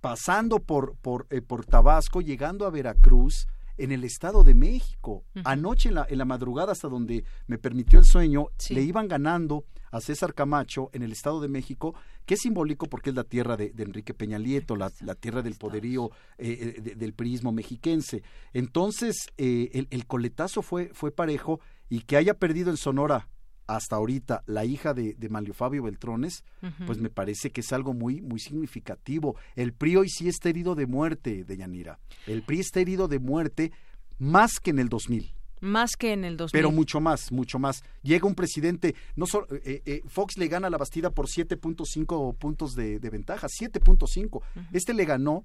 pasando 0.00 0.58
por, 0.58 0.96
por, 0.96 1.26
eh, 1.30 1.42
por 1.42 1.64
Tabasco, 1.64 2.20
llegando 2.20 2.66
a 2.66 2.70
Veracruz, 2.70 3.46
en 3.78 3.92
el 3.92 4.04
Estado 4.04 4.42
de 4.44 4.54
México. 4.54 5.24
Anoche 5.44 5.88
en 5.90 5.96
la, 5.96 6.06
en 6.08 6.18
la 6.18 6.24
madrugada, 6.24 6.72
hasta 6.72 6.88
donde 6.88 7.24
me 7.46 7.58
permitió 7.58 7.98
el 7.98 8.04
sueño, 8.04 8.46
Sí. 8.58 8.74
le 8.74 8.82
iban 8.82 9.08
ganando 9.08 9.64
a 9.92 10.00
César 10.00 10.34
Camacho 10.34 10.90
en 10.92 11.02
el 11.02 11.12
Estado 11.12 11.40
de 11.40 11.48
México, 11.48 11.94
que 12.26 12.34
es 12.34 12.40
simbólico 12.40 12.86
porque 12.86 13.10
es 13.10 13.16
la 13.16 13.24
tierra 13.24 13.56
de, 13.56 13.70
de 13.70 13.82
Enrique 13.84 14.14
Peña 14.14 14.38
Nieto, 14.38 14.76
la, 14.76 14.90
la 15.00 15.14
tierra 15.14 15.42
del 15.42 15.54
poderío 15.54 16.10
eh, 16.38 16.74
eh, 16.76 16.80
de- 16.80 16.94
del 16.96 17.12
prismo 17.14 17.52
mexiquense. 17.52 18.22
Entonces, 18.52 19.28
eh, 19.36 19.70
el, 19.74 19.86
el 19.90 20.06
coletazo 20.06 20.62
fue, 20.62 20.90
fue 20.92 21.12
parejo 21.12 21.60
y 21.88 22.00
que 22.00 22.16
haya 22.16 22.34
perdido 22.34 22.70
en 22.70 22.76
Sonora 22.76 23.28
hasta 23.66 23.96
ahorita 23.96 24.42
la 24.46 24.64
hija 24.64 24.94
de, 24.94 25.14
de 25.14 25.28
Manlio 25.28 25.54
Fabio 25.54 25.82
Beltrones, 25.82 26.44
pues 26.86 26.98
me 26.98 27.10
parece 27.10 27.50
que 27.50 27.60
es 27.60 27.72
algo 27.72 27.94
muy, 27.94 28.20
muy 28.20 28.40
significativo. 28.40 29.36
El 29.54 29.72
PRI 29.72 29.96
hoy 29.96 30.08
sí 30.08 30.28
está 30.28 30.48
herido 30.48 30.74
de 30.74 30.86
muerte, 30.86 31.44
de 31.44 31.56
Yanira. 31.56 31.98
El 32.26 32.42
PRI 32.42 32.60
está 32.60 32.80
herido 32.80 33.08
de 33.08 33.18
muerte 33.18 33.72
más 34.18 34.60
que 34.60 34.70
en 34.70 34.78
el 34.78 34.88
2000. 34.88 35.32
Más 35.60 35.96
que 35.96 36.12
en 36.12 36.24
el 36.24 36.36
2000. 36.36 36.52
Pero 36.52 36.70
mucho 36.70 37.00
más, 37.00 37.32
mucho 37.32 37.58
más. 37.58 37.82
Llega 38.02 38.26
un 38.26 38.34
presidente, 38.34 38.94
no 39.16 39.26
solo, 39.26 39.46
eh, 39.64 39.82
eh, 39.86 40.02
Fox 40.06 40.36
le 40.36 40.48
gana 40.48 40.66
a 40.66 40.70
la 40.70 40.78
Bastida 40.78 41.10
por 41.10 41.26
7.5 41.28 42.36
puntos 42.36 42.74
de, 42.74 43.00
de 43.00 43.10
ventaja, 43.10 43.48
7.5. 43.48 44.42
Este 44.72 44.92
le 44.92 45.04
ganó 45.04 45.44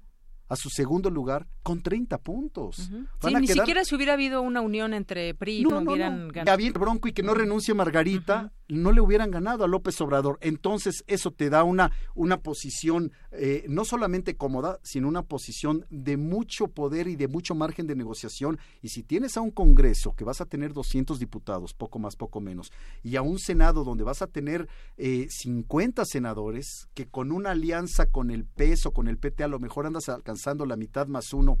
a 0.52 0.56
su 0.56 0.68
segundo 0.68 1.08
lugar 1.08 1.46
con 1.62 1.82
30 1.82 2.18
puntos. 2.18 2.90
Van 2.90 3.06
Sí, 3.30 3.34
a 3.34 3.40
ni 3.40 3.46
quedar- 3.46 3.58
siquiera 3.60 3.84
si 3.86 3.94
hubiera 3.94 4.12
habido 4.12 4.42
una 4.42 4.60
unión 4.60 4.92
entre 4.92 5.32
PRI 5.34 5.60
y 5.60 5.62
no, 5.62 5.70
no, 5.70 5.80
no, 5.80 5.92
hubieran 5.92 6.26
no. 6.26 6.32
ganado. 6.32 6.44
Gabriel 6.52 6.72
Bronco 6.74 7.08
y 7.08 7.12
que 7.12 7.22
no 7.22 7.32
renuncie 7.32 7.72
Margarita, 7.72 8.52
no 8.72 8.92
le 8.92 9.00
hubieran 9.00 9.30
ganado 9.30 9.64
a 9.64 9.68
López 9.68 10.00
Obrador. 10.00 10.38
Entonces, 10.40 11.04
eso 11.06 11.30
te 11.30 11.50
da 11.50 11.62
una, 11.62 11.92
una 12.14 12.40
posición 12.40 13.12
eh, 13.32 13.64
no 13.68 13.84
solamente 13.84 14.36
cómoda, 14.36 14.78
sino 14.82 15.08
una 15.08 15.22
posición 15.22 15.86
de 15.90 16.16
mucho 16.16 16.68
poder 16.68 17.06
y 17.06 17.16
de 17.16 17.28
mucho 17.28 17.54
margen 17.54 17.86
de 17.86 17.94
negociación. 17.94 18.58
Y 18.80 18.88
si 18.88 19.02
tienes 19.02 19.36
a 19.36 19.42
un 19.42 19.50
Congreso 19.50 20.14
que 20.14 20.24
vas 20.24 20.40
a 20.40 20.46
tener 20.46 20.72
200 20.72 21.18
diputados, 21.18 21.74
poco 21.74 21.98
más, 21.98 22.16
poco 22.16 22.40
menos, 22.40 22.72
y 23.02 23.16
a 23.16 23.22
un 23.22 23.38
Senado 23.38 23.84
donde 23.84 24.04
vas 24.04 24.22
a 24.22 24.26
tener 24.26 24.68
eh, 24.96 25.26
50 25.28 26.04
senadores, 26.04 26.88
que 26.94 27.06
con 27.06 27.30
una 27.30 27.50
alianza 27.50 28.06
con 28.06 28.30
el 28.30 28.44
PES 28.44 28.86
o 28.86 28.92
con 28.92 29.08
el 29.08 29.18
PT 29.18 29.44
a 29.44 29.48
lo 29.48 29.58
mejor 29.58 29.86
andas 29.86 30.08
alcanzando 30.08 30.64
la 30.64 30.76
mitad 30.76 31.06
más 31.06 31.32
uno 31.32 31.58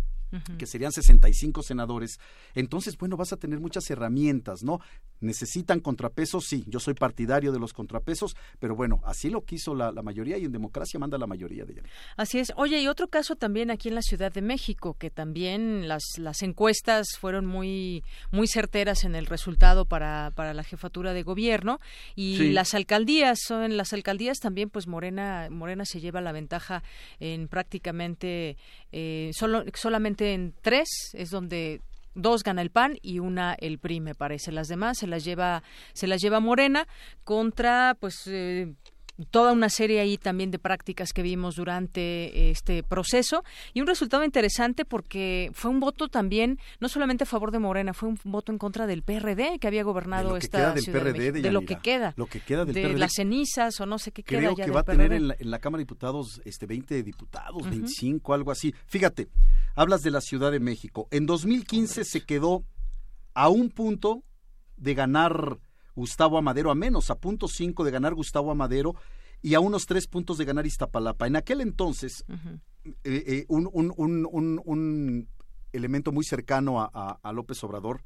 Que 0.58 0.66
serían 0.66 0.92
65 0.92 1.62
senadores, 1.62 2.18
entonces, 2.54 2.96
bueno, 2.96 3.16
vas 3.16 3.32
a 3.32 3.36
tener 3.36 3.60
muchas 3.60 3.90
herramientas, 3.90 4.62
¿no? 4.62 4.80
¿Necesitan 5.20 5.80
contrapesos? 5.80 6.46
Sí, 6.46 6.64
yo 6.66 6.80
soy 6.80 6.94
partidario 6.94 7.52
de 7.52 7.58
los 7.58 7.72
contrapesos, 7.72 8.34
pero 8.58 8.74
bueno, 8.74 9.00
así 9.04 9.30
lo 9.30 9.44
quiso 9.44 9.74
la, 9.74 9.92
la 9.92 10.02
mayoría 10.02 10.38
y 10.38 10.44
en 10.44 10.52
democracia 10.52 10.98
manda 10.98 11.18
la 11.18 11.26
mayoría 11.26 11.64
de 11.64 11.74
ella. 11.74 11.82
Así 12.16 12.38
es. 12.38 12.52
Oye, 12.56 12.80
y 12.80 12.88
otro 12.88 13.08
caso 13.08 13.36
también 13.36 13.70
aquí 13.70 13.88
en 13.88 13.94
la 13.94 14.02
Ciudad 14.02 14.32
de 14.32 14.42
México, 14.42 14.94
que 14.98 15.10
también 15.10 15.86
las, 15.86 16.02
las 16.18 16.42
encuestas 16.42 17.06
fueron 17.20 17.46
muy, 17.46 18.02
muy 18.30 18.48
certeras 18.48 19.04
en 19.04 19.14
el 19.14 19.26
resultado 19.26 19.84
para, 19.84 20.32
para 20.34 20.54
la 20.54 20.64
jefatura 20.64 21.12
de 21.12 21.22
gobierno. 21.22 21.78
Y 22.16 22.36
Sí. 22.38 22.52
las 22.52 22.74
alcaldías, 22.74 23.38
son 23.46 23.76
las 23.76 23.92
alcaldías 23.92 24.38
también, 24.38 24.70
pues 24.70 24.86
Morena, 24.86 25.48
Morena 25.50 25.84
se 25.84 26.00
lleva 26.00 26.20
la 26.20 26.32
ventaja 26.32 26.82
en 27.20 27.46
prácticamente, 27.48 28.56
eh, 28.92 29.30
solo, 29.32 29.64
solamente 29.74 30.34
en 30.34 30.54
tres 30.60 30.88
es 31.14 31.30
donde 31.30 31.80
dos 32.14 32.42
gana 32.42 32.62
el 32.62 32.70
PAN 32.70 32.98
y 33.02 33.18
una 33.18 33.54
el 33.54 33.78
PRI, 33.78 34.00
me 34.00 34.14
parece. 34.14 34.52
Las 34.52 34.68
demás 34.68 34.98
se 34.98 35.06
las 35.06 35.24
lleva, 35.24 35.62
se 35.94 36.06
las 36.06 36.20
lleva 36.20 36.40
Morena 36.40 36.86
contra, 37.24 37.96
pues, 37.98 38.26
eh, 38.26 38.74
toda 39.30 39.52
una 39.52 39.68
serie 39.68 40.00
ahí 40.00 40.16
también 40.16 40.50
de 40.50 40.58
prácticas 40.58 41.12
que 41.12 41.22
vimos 41.22 41.56
durante 41.56 42.50
este 42.50 42.82
proceso. 42.82 43.44
Y 43.74 43.80
un 43.80 43.86
resultado 43.86 44.24
interesante 44.24 44.84
porque 44.84 45.50
fue 45.54 45.70
un 45.70 45.80
voto 45.80 46.08
también 46.08 46.58
no 46.80 46.88
solamente 46.88 47.24
a 47.24 47.26
favor 47.26 47.50
de 47.50 47.58
Morena, 47.58 47.92
fue 47.94 48.08
un 48.08 48.18
voto 48.24 48.52
en 48.52 48.58
contra 48.58 48.86
del 48.86 49.02
PRD 49.02 49.58
que 49.58 49.66
había 49.66 49.82
gobernado 49.84 50.36
esta 50.36 50.76
ciudad 50.76 51.04
de, 51.04 51.50
lo 51.50 51.62
que 51.62 51.76
queda, 51.76 52.14
lo 52.16 52.26
que 52.26 52.40
queda 52.40 52.64
del 52.64 52.74
de 52.74 52.98
las 52.98 53.12
cenizas 53.14 53.80
o 53.80 53.86
no 53.86 53.98
sé 53.98 54.12
qué 54.12 54.22
Creo 54.22 54.54
queda 54.54 54.64
que 54.64 54.70
va 54.70 54.80
a 54.80 54.84
tener 54.84 55.12
en 55.12 55.28
la, 55.28 55.58
Cámara 55.58 55.78
de 55.78 55.84
Diputados 55.84 56.40
este 56.44 56.66
20 56.66 57.02
diputados, 57.02 57.62
25, 57.62 58.34
algo 58.34 58.50
así. 58.50 58.74
Fíjate, 58.86 59.28
hablas 59.74 60.02
de 60.02 60.10
la 60.10 60.20
Ciudad 60.20 60.50
de 60.50 60.60
México. 60.60 61.06
En 61.10 61.26
2015 61.26 62.04
se 62.04 62.24
quedó 62.24 62.64
a 63.34 63.48
un 63.48 63.70
punto 63.70 64.24
de 64.76 64.94
ganar 64.94 65.58
Gustavo 65.94 66.38
Amadero, 66.38 66.70
a 66.70 66.74
menos, 66.74 67.10
a 67.10 67.16
punto 67.16 67.48
cinco 67.48 67.84
de 67.84 67.90
ganar 67.90 68.14
Gustavo 68.14 68.50
Amadero 68.50 68.94
y 69.42 69.54
a 69.54 69.60
unos 69.60 69.86
tres 69.86 70.06
puntos 70.06 70.38
de 70.38 70.44
ganar 70.44 70.66
Iztapalapa. 70.66 71.26
En 71.26 71.36
aquel 71.36 71.60
entonces, 71.60 72.24
eh, 72.84 72.94
eh, 73.04 73.44
un, 73.48 73.68
un, 73.72 73.92
un, 73.96 74.60
un, 74.64 75.28
elemento 75.72 76.12
muy 76.12 76.24
cercano 76.24 76.80
a, 76.80 77.18
a, 77.22 77.32
López 77.32 77.62
Obrador 77.64 78.02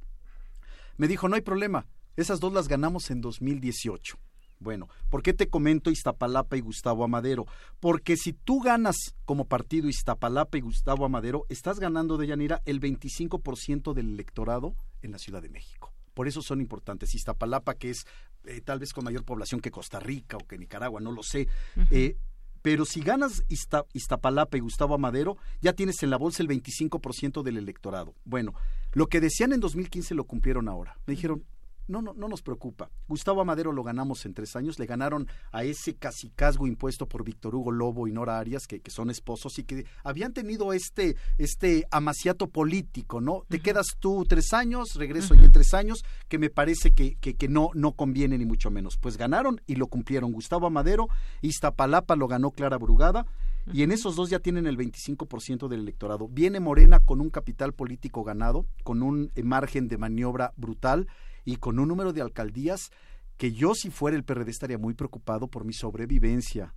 me 0.97 1.09
dijo, 1.09 1.29
no 1.29 1.35
hay 1.35 1.43
problema, 1.43 1.87
esas 2.17 2.39
dos 2.39 2.53
las 2.53 2.69
ganamos 2.69 3.11
en 3.11 3.21
2018. 3.21 4.19
Bueno, 4.59 4.89
¿por 5.11 5.23
qué 5.23 5.35
te 5.35 5.51
comento 5.51 5.91
Iztapalapa 5.91 6.57
y 6.57 6.61
Gustavo 6.61 7.05
Amadero? 7.05 7.45
Porque 7.81 8.17
si 8.17 8.33
tú 8.33 8.61
ganas 8.61 8.97
como 9.27 9.47
partido 9.47 9.89
Iztapalapa 9.89 10.57
y 10.57 10.63
Gustavo 10.63 11.05
Amadero, 11.05 11.45
estás 11.51 11.79
ganando 11.79 12.17
de 12.17 12.29
Yanira 12.29 12.63
el 12.65 12.81
25% 12.81 13.93
del 13.93 14.15
electorado 14.15 14.75
en 15.03 15.13
la 15.13 15.19
Ciudad 15.19 15.43
de 15.43 15.51
México. 15.51 15.93
Por 16.17 16.29
eso 16.29 16.41
son 16.41 16.63
importantes. 16.63 17.15
Iztapalapa, 17.15 17.75
que 17.75 17.91
es 17.91 18.07
eh, 18.47 18.63
tal 18.63 18.79
vez 18.79 18.95
con 18.95 19.05
mayor 19.05 19.23
población 19.23 19.61
que 19.61 19.71
Costa 19.71 20.01
Rica 20.01 20.39
o 20.39 20.47
que 20.47 20.57
Nicaragua, 20.57 20.99
no 20.99 21.13
lo 21.13 21.23
sé. 21.23 21.47
Eh, 21.91 22.17
pero 22.63 22.87
si 22.87 23.03
ganas 23.03 23.45
Iztapalapa 23.93 24.57
y 24.57 24.61
Gustavo 24.61 24.95
Amadero, 24.95 25.37
ya 25.61 25.75
tienes 25.75 26.03
en 26.03 26.09
la 26.09 26.17
bolsa 26.17 26.43
el 26.43 26.49
25% 26.49 27.43
del 27.43 27.59
electorado. 27.59 28.15
Bueno, 28.25 28.55
lo 28.93 29.09
que 29.09 29.21
decían 29.21 29.53
en 29.53 29.61
2015 29.61 30.15
lo 30.15 30.25
cumplieron 30.25 30.71
ahora. 30.71 30.97
Me 31.05 31.13
dijeron, 31.13 31.45
no, 31.89 32.03
no, 32.03 32.13
no 32.15 32.29
nos 32.29 32.43
preocupa. 32.43 32.91
Gustavo 33.09 33.41
Amadero 33.41 33.73
lo 33.73 33.83
ganamos 33.83 34.25
en 34.27 34.35
tres 34.35 34.57
años, 34.57 34.79
le 34.79 34.87
ganaron 34.87 35.29
a 35.53 35.65
ese 35.65 35.95
casicazgo 35.95 36.67
impuesto 36.67 37.07
por 37.07 37.25
Víctor 37.25 37.55
Hugo 37.55 37.71
Lobo 37.71 38.09
y 38.09 38.13
Nora 38.13 38.39
Arias, 38.39 38.67
que, 38.67 38.81
que 38.81 38.91
son 38.91 39.11
esposos 39.11 39.59
y 39.59 39.65
que 39.65 39.87
habían 40.05 40.33
tenido 40.33 40.73
este, 40.73 41.17
este 41.39 41.87
amaciato 41.91 42.49
político, 42.49 43.21
¿no? 43.21 43.45
Te 43.49 43.61
quedas 43.61 43.97
tú 43.99 44.25
tres 44.29 44.53
años, 44.53 44.95
regreso 44.97 45.35
y 45.35 45.45
en 45.45 45.53
tres 45.53 45.75
años, 45.75 46.05
que 46.29 46.39
me 46.39 46.51
parece 46.51 46.93
que, 46.93 47.17
que, 47.17 47.35
que, 47.35 47.49
no, 47.49 47.71
no 47.75 47.93
conviene 47.93 48.39
ni 48.39 48.47
mucho 48.47 48.71
menos. 48.71 48.97
Pues 48.97 49.17
ganaron 49.17 49.61
y 49.67 49.77
lo 49.77 49.87
cumplieron. 49.87 50.33
Gustavo 50.33 50.67
Amadero, 50.67 51.09
Iztapalapa 51.43 52.17
lo 52.17 52.29
ganó 52.29 52.51
Clara 52.51 52.79
Brugada, 52.79 53.27
y 53.73 53.83
en 53.83 53.91
esos 53.91 54.15
dos 54.15 54.31
ya 54.31 54.39
tienen 54.39 54.67
el 54.67 54.79
25% 54.79 55.69
del 55.69 55.81
electorado. 55.81 56.29
Viene 56.29 56.61
Morena 56.61 57.01
con 57.01 57.21
un 57.21 57.31
capital 57.31 57.73
político 57.73 58.23
ganado, 58.23 58.65
con 58.85 59.03
un 59.03 59.33
margen 59.43 59.89
de 59.89 59.99
maniobra 59.99 60.53
brutal 60.57 61.09
y 61.47 61.57
con 61.57 61.79
un 61.79 61.89
número 61.89 62.13
de 62.13 62.21
alcaldías 62.21 62.91
que 63.39 63.53
yo 63.53 63.75
si 63.75 63.89
fuera 63.91 64.17
el 64.17 64.25
PRD 64.25 64.51
estaría 64.51 64.77
muy 64.77 64.93
preocupado 64.93 65.49
por 65.49 65.65
mi 65.65 65.73
sobrevivencia 65.73 66.75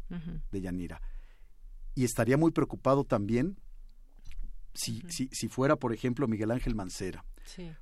de 0.52 0.62
Yanira. 0.62 1.02
Y 1.96 2.06
estaría 2.06 2.38
muy 2.38 2.52
preocupado 2.52 3.04
también 3.04 3.58
si, 4.74 5.02
si, 5.10 5.28
si, 5.32 5.48
fuera, 5.50 5.76
por 5.76 5.92
ejemplo, 5.92 6.28
Miguel 6.28 6.52
Ángel 6.52 6.76
Mancera. 6.76 7.26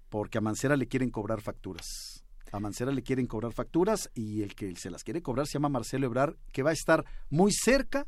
Porque 0.09 0.37
a 0.37 0.41
Mancera 0.41 0.77
le 0.77 0.87
quieren 0.87 1.11
cobrar 1.11 1.41
facturas. 1.41 2.23
A 2.51 2.59
Mancera 2.59 2.91
le 2.91 3.03
quieren 3.03 3.27
cobrar 3.27 3.51
facturas 3.51 4.09
y 4.13 4.41
el 4.41 4.55
que 4.55 4.73
se 4.77 4.89
las 4.89 5.03
quiere 5.03 5.21
cobrar 5.21 5.45
se 5.45 5.53
llama 5.53 5.69
Marcelo 5.69 6.05
Ebrar, 6.05 6.37
que 6.53 6.63
va 6.63 6.69
a 6.69 6.73
estar 6.73 7.03
muy 7.29 7.51
cerca, 7.51 8.07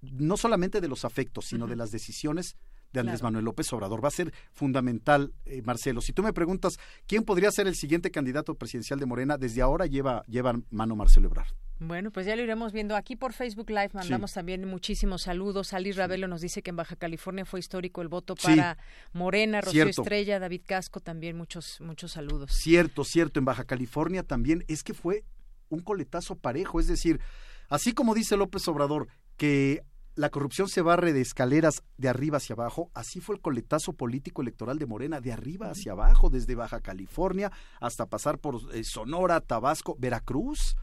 no 0.00 0.38
solamente 0.38 0.80
de 0.80 0.88
los 0.88 1.04
afectos, 1.04 1.44
sino 1.48 1.66
de 1.66 1.76
las 1.76 1.90
decisiones 1.90 2.56
de 2.92 3.00
Andrés 3.00 3.22
Manuel 3.22 3.44
López 3.44 3.72
Obrador. 3.72 4.02
Va 4.02 4.08
a 4.08 4.12
ser 4.12 4.32
fundamental, 4.52 5.32
eh, 5.44 5.62
Marcelo. 5.62 6.00
Si 6.00 6.12
tú 6.12 6.22
me 6.22 6.32
preguntas 6.32 6.78
quién 7.06 7.24
podría 7.24 7.50
ser 7.50 7.66
el 7.66 7.74
siguiente 7.74 8.10
candidato 8.10 8.54
presidencial 8.54 8.98
de 8.98 9.06
Morena, 9.06 9.38
desde 9.38 9.62
ahora 9.62 9.86
lleva, 9.86 10.24
lleva 10.26 10.54
mano 10.70 10.96
Marcelo 10.96 11.28
Ebrard. 11.28 11.54
Bueno, 11.82 12.10
pues 12.10 12.26
ya 12.26 12.36
lo 12.36 12.42
iremos 12.42 12.74
viendo 12.74 12.94
aquí 12.94 13.16
por 13.16 13.32
Facebook 13.32 13.70
Live. 13.70 13.90
Mandamos 13.94 14.34
también 14.34 14.66
muchísimos 14.66 15.22
saludos. 15.22 15.72
Ali 15.72 15.92
Ravelo 15.92 16.28
nos 16.28 16.42
dice 16.42 16.62
que 16.62 16.68
en 16.68 16.76
Baja 16.76 16.94
California 16.94 17.46
fue 17.46 17.58
histórico 17.58 18.02
el 18.02 18.08
voto 18.08 18.34
para 18.34 18.76
Morena, 19.14 19.62
Rocío 19.62 19.86
Estrella, 19.86 20.38
David 20.38 20.60
Casco, 20.66 21.00
también 21.00 21.38
muchos, 21.38 21.80
muchos 21.80 22.12
saludos. 22.12 22.50
Cierto, 22.52 23.02
cierto. 23.02 23.38
En 23.38 23.46
Baja 23.46 23.64
California 23.64 24.22
también 24.22 24.62
es 24.68 24.82
que 24.82 24.92
fue 24.92 25.24
un 25.70 25.80
coletazo 25.80 26.36
parejo. 26.36 26.80
Es 26.80 26.86
decir, 26.86 27.18
así 27.70 27.94
como 27.94 28.14
dice 28.14 28.36
López 28.36 28.68
Obrador, 28.68 29.08
que 29.38 29.82
la 30.14 30.30
corrupción 30.30 30.68
se 30.68 30.82
barre 30.82 31.12
de 31.12 31.20
escaleras 31.20 31.82
de 31.96 32.08
arriba 32.08 32.38
hacia 32.38 32.54
abajo. 32.54 32.90
Así 32.94 33.20
fue 33.20 33.36
el 33.36 33.40
coletazo 33.40 33.92
político 33.92 34.42
electoral 34.42 34.78
de 34.78 34.86
Morena, 34.86 35.20
de 35.20 35.32
arriba 35.32 35.70
hacia 35.70 35.92
abajo, 35.92 36.30
desde 36.30 36.54
Baja 36.54 36.80
California 36.80 37.50
hasta 37.80 38.06
pasar 38.06 38.38
por 38.38 38.60
eh, 38.74 38.84
Sonora, 38.84 39.40
Tabasco, 39.40 39.96
Veracruz. 39.98 40.76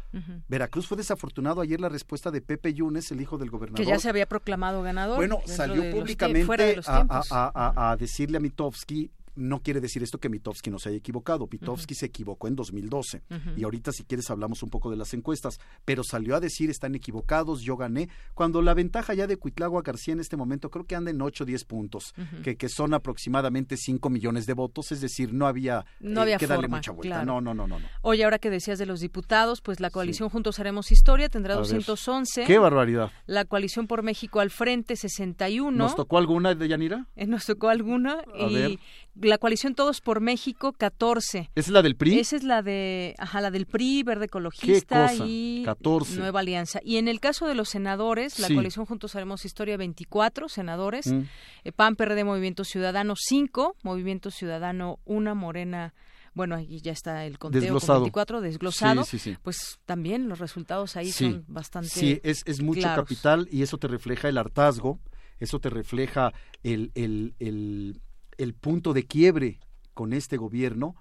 Veracruz 0.47 0.87
fue 0.87 0.97
desafortunado 0.97 1.61
ayer 1.61 1.79
la 1.79 1.89
respuesta 1.89 2.31
de 2.31 2.41
Pepe 2.41 2.73
Yunes, 2.73 3.11
el 3.11 3.21
hijo 3.21 3.37
del 3.37 3.51
gobernador. 3.51 3.85
Que 3.85 3.89
ya 3.89 3.99
se 3.99 4.09
había 4.09 4.25
proclamado 4.25 4.81
ganador. 4.81 5.17
Bueno, 5.17 5.41
salió 5.45 5.91
públicamente 5.91 6.79
a, 6.87 7.91
a, 7.91 7.95
decirle 7.97 8.37
a 8.37 8.39
Mitofsky 8.39 9.11
no 9.37 9.61
quiere 9.61 9.79
decir 9.79 10.03
esto 10.03 10.19
que 10.19 10.29
Mitofsky 10.29 10.69
no 10.69 10.79
se 10.79 10.89
haya 10.89 10.97
equivocado. 10.97 11.47
Mitofsky 11.49 11.95
se 11.95 12.07
equivocó 12.07 12.47
en 12.47 12.55
2012 12.55 13.21
y 13.55 13.63
ahorita 13.63 13.91
si 13.91 14.03
quieres 14.03 14.29
hablamos 14.29 14.63
un 14.63 14.69
poco 14.69 14.89
de 14.89 14.97
las 14.97 15.13
encuestas, 15.13 15.59
pero 15.85 16.03
salió 16.03 16.35
a 16.35 16.39
decir 16.39 16.69
están 16.69 16.95
equivocados, 16.95 17.61
yo 17.61 17.77
gané, 17.77 18.09
cuando 18.33 18.61
la 18.61 18.73
ventaja 18.73 19.13
ya 19.13 19.27
de 19.27 19.37
Cuitlagua 19.37 19.81
García 19.81 20.13
en 20.13 20.19
este 20.19 20.37
momento 20.37 20.69
creo 20.69 20.85
que 20.85 20.95
anda 20.95 21.11
en 21.11 21.21
8 21.21 21.43
o 21.43 21.47
10 21.47 21.65
puntos, 21.65 22.13
que, 22.43 22.57
que 22.57 22.69
son 22.69 22.93
aproximadamente 22.93 23.77
5 23.77 24.09
millones 24.09 24.45
de 24.45 24.53
votos, 24.53 24.91
es 24.91 25.01
decir, 25.01 25.33
no 25.33 25.47
había, 25.47 25.85
no 25.99 26.21
había 26.21 26.37
que 26.37 26.47
darle 26.47 26.67
mucha 26.67 26.91
vuelta. 26.91 27.23
No, 27.23 27.41
no, 27.41 27.53
no, 27.53 27.67
no, 27.67 27.79
no. 27.79 27.87
Oye, 28.01 28.23
ahora 28.23 28.39
que 28.39 28.49
decías 28.49 28.79
de 28.79 28.85
los 28.85 28.99
diputados, 28.99 29.61
pues 29.61 29.79
la 29.79 29.89
coalición 29.89 30.29
Juntos 30.29 30.59
Haremos 30.59 30.91
Historia 30.91 31.29
tendrá 31.29 31.55
211. 31.55 32.45
¡Qué 32.45 32.57
barbaridad! 32.57 33.11
La 33.25 33.45
coalición 33.45 33.87
por 33.87 34.03
México 34.03 34.39
al 34.39 34.49
frente 34.49 34.95
61. 34.95 35.71
¿Nos 35.71 35.95
tocó 35.95 36.17
alguna 36.17 36.55
de 36.55 36.67
Yanira? 36.67 37.07
Eh, 37.15 37.27
nos 37.27 37.45
tocó 37.45 37.69
alguna 37.69 38.23
y 38.37 38.79
la 39.27 39.37
coalición 39.37 39.75
Todos 39.75 40.01
por 40.01 40.21
México 40.21 40.73
14. 40.73 41.39
¿Esa 41.39 41.49
es 41.55 41.69
la 41.69 41.81
del 41.81 41.95
PRI? 41.95 42.19
Esa 42.19 42.35
es 42.35 42.43
la 42.43 42.61
de, 42.61 43.15
ajá, 43.17 43.41
la 43.41 43.51
del 43.51 43.65
PRI, 43.65 44.03
Verde 44.03 44.25
Ecologista 44.25 45.13
y 45.25 45.63
14. 45.65 46.17
Nueva 46.17 46.39
Alianza. 46.39 46.79
Y 46.83 46.97
en 46.97 47.07
el 47.07 47.19
caso 47.19 47.47
de 47.47 47.55
los 47.55 47.69
senadores, 47.69 48.39
la 48.39 48.47
coalición 48.47 48.85
Juntos 48.85 49.15
Haremos 49.15 49.45
Historia 49.45 49.77
24 49.77 50.49
senadores, 50.49 51.07
mm. 51.07 51.21
eh, 51.63 51.71
PAN, 51.71 51.95
PRD, 51.95 52.23
Movimiento 52.23 52.63
Ciudadano 52.63 53.15
5, 53.17 53.75
Movimiento 53.83 54.31
Ciudadano 54.31 54.99
1, 55.05 55.35
Morena 55.35 55.93
bueno, 56.37 56.55
ahí 56.55 56.79
ya 56.81 56.91
está 56.91 57.25
el 57.25 57.39
conteo 57.39 57.59
desglosado. 57.61 58.01
24 58.01 58.41
desglosado, 58.41 59.03
pues 59.41 59.79
también 59.87 60.29
los 60.29 60.37
resultados 60.37 60.95
ahí 60.95 61.11
son 61.11 61.43
bastante 61.47 61.89
Sí, 61.89 62.21
es, 62.23 62.43
es 62.45 62.61
mucho 62.61 62.83
capital 62.83 63.49
y 63.51 63.63
eso 63.63 63.79
te 63.79 63.87
refleja 63.87 64.29
el 64.29 64.37
hartazgo, 64.37 64.99
eso 65.39 65.59
te 65.59 65.71
refleja 65.71 66.31
el, 66.61 66.91
el, 66.93 67.33
el, 67.39 68.01
el 68.37 68.53
punto 68.53 68.93
de 68.93 69.05
quiebre 69.05 69.59
con 69.93 70.13
este 70.13 70.37
gobierno. 70.37 70.95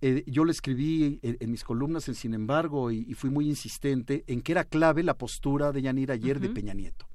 Eh, 0.00 0.24
yo 0.26 0.44
le 0.44 0.52
escribí 0.52 1.20
en, 1.22 1.50
mis 1.50 1.62
columnas, 1.62 2.08
en 2.08 2.14
sin 2.14 2.34
embargo, 2.34 2.90
y, 2.90 3.14
fui 3.14 3.30
muy 3.30 3.48
insistente 3.48 4.24
en 4.26 4.42
que 4.42 4.52
era 4.52 4.64
clave 4.64 5.02
la 5.02 5.14
postura 5.14 5.72
de 5.72 5.82
Yanira 5.82 6.14
ayer 6.14 6.40
de 6.40 6.48
Peña 6.48 6.74
Nieto. 6.74 7.06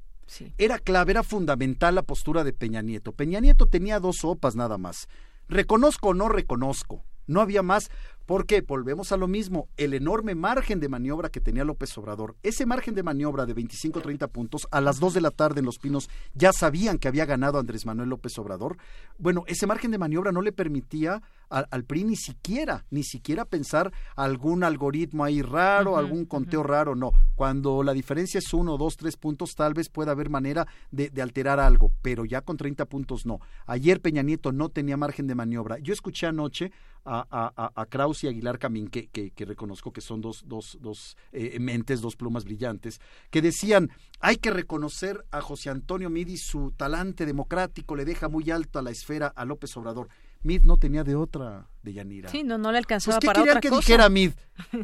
Era 0.57 0.77
clave, 0.79 1.11
era 1.11 1.23
fundamental 1.23 1.95
la 1.95 2.03
postura 2.03 2.43
de 2.43 2.53
Peña 2.53 2.81
Nieto. 2.81 3.11
Peña 3.11 3.39
Nieto 3.39 3.65
tenía 3.65 3.99
dos 3.99 4.17
sopas 4.17 4.55
nada 4.55 4.77
más. 4.77 5.07
Reconozco 5.47 6.09
o 6.09 6.13
no 6.13 6.29
reconozco. 6.29 7.03
No 7.27 7.41
había 7.41 7.61
más. 7.61 7.89
Porque 8.27 8.59
volvemos 8.59 9.13
a 9.13 9.17
lo 9.17 9.29
mismo, 9.29 9.69
el 9.77 9.93
enorme 9.93 10.35
margen 10.35 10.81
de 10.81 10.89
maniobra 10.89 11.29
que 11.29 11.39
tenía 11.39 11.63
López 11.63 11.97
Obrador, 11.97 12.35
ese 12.43 12.65
margen 12.65 12.93
de 12.93 13.01
maniobra 13.01 13.45
de 13.45 13.55
25-30 13.55 14.27
puntos, 14.27 14.67
a 14.69 14.81
las 14.81 14.99
2 14.99 15.13
de 15.13 15.21
la 15.21 15.31
tarde 15.31 15.61
en 15.61 15.65
Los 15.65 15.79
Pinos 15.79 16.09
ya 16.33 16.51
sabían 16.51 16.97
que 16.97 17.07
había 17.07 17.25
ganado 17.25 17.57
Andrés 17.57 17.85
Manuel 17.85 18.09
López 18.09 18.37
Obrador. 18.37 18.75
Bueno, 19.17 19.45
ese 19.47 19.65
margen 19.65 19.91
de 19.91 19.97
maniobra 19.97 20.33
no 20.33 20.41
le 20.41 20.51
permitía 20.51 21.21
al, 21.49 21.85
PRI 21.85 22.03
ni 22.03 22.17
siquiera, 22.17 22.85
ni 22.89 23.03
siquiera 23.03 23.45
pensar 23.45 23.93
algún 24.17 24.65
algoritmo 24.65 25.23
ahí 25.23 25.41
raro, 25.41 25.95
algún 25.95 26.25
conteo 26.25 26.63
raro, 26.63 26.95
no. 26.95 27.11
Cuando 27.35 27.81
la 27.83 27.93
diferencia 27.93 28.39
es 28.39 28.53
uno, 28.53 28.77
dos, 28.77 28.97
tres 28.97 29.15
puntos, 29.15 29.55
tal 29.55 29.73
vez 29.73 29.87
pueda 29.87 30.11
haber 30.11 30.29
manera 30.29 30.67
de, 30.91 31.09
alterar 31.21 31.61
algo, 31.61 31.93
pero 32.01 32.25
ya 32.25 32.41
con 32.41 32.57
30 32.57 32.85
puntos 32.85 33.25
no. 33.25 33.39
Ayer 33.65 34.01
Peña 34.01 34.21
Nieto 34.21 34.51
no 34.51 34.67
tenía 34.67 34.97
margen 34.97 35.27
de 35.27 35.35
maniobra. 35.35 35.77
Yo 35.79 35.93
escuché 35.93 36.27
anoche 36.27 36.71
a, 37.07 37.71
a, 37.75 37.87
y 38.21 38.27
Aguilar 38.27 38.59
Camín, 38.59 38.89
que, 38.89 39.07
que, 39.07 39.45
reconozco 39.45 39.91
que 39.91 40.01
son 40.01 40.21
dos, 40.21 40.43
dos, 40.45 40.77
dos 40.81 41.15
eh, 41.31 41.57
mentes, 41.59 42.01
dos 42.01 42.15
plumas 42.15 42.43
brillantes, 42.43 42.99
que 43.29 43.41
decían, 43.41 43.89
hay 44.19 44.37
que 44.37 44.51
reconocer 44.51 45.25
a 45.31 45.41
José 45.41 45.69
Antonio 45.69 46.09
Midi 46.09 46.37
su 46.37 46.71
talante 46.71 47.25
democrático, 47.25 47.95
le 47.95 48.05
deja 48.05 48.27
muy 48.29 48.51
alto 48.51 48.79
a 48.79 48.81
la 48.81 48.91
esfera 48.91 49.27
a 49.27 49.45
López 49.45 49.75
Obrador. 49.77 50.09
Mid 50.43 50.61
no 50.65 50.77
tenía 50.77 51.03
de 51.03 51.15
otra, 51.15 51.67
de 51.81 51.93
Yanira. 51.93 52.29
Sí, 52.29 52.43
no, 52.43 52.59
no 52.59 52.71
le 52.71 52.77
alcanzaba 52.77 53.17
pues, 53.17 53.21
¿qué 53.21 53.27
para 53.27 53.41
otra 53.41 53.59
que 53.59 53.69
cosa? 53.69 53.79
dijera 53.81 54.07
Mid? 54.09 54.33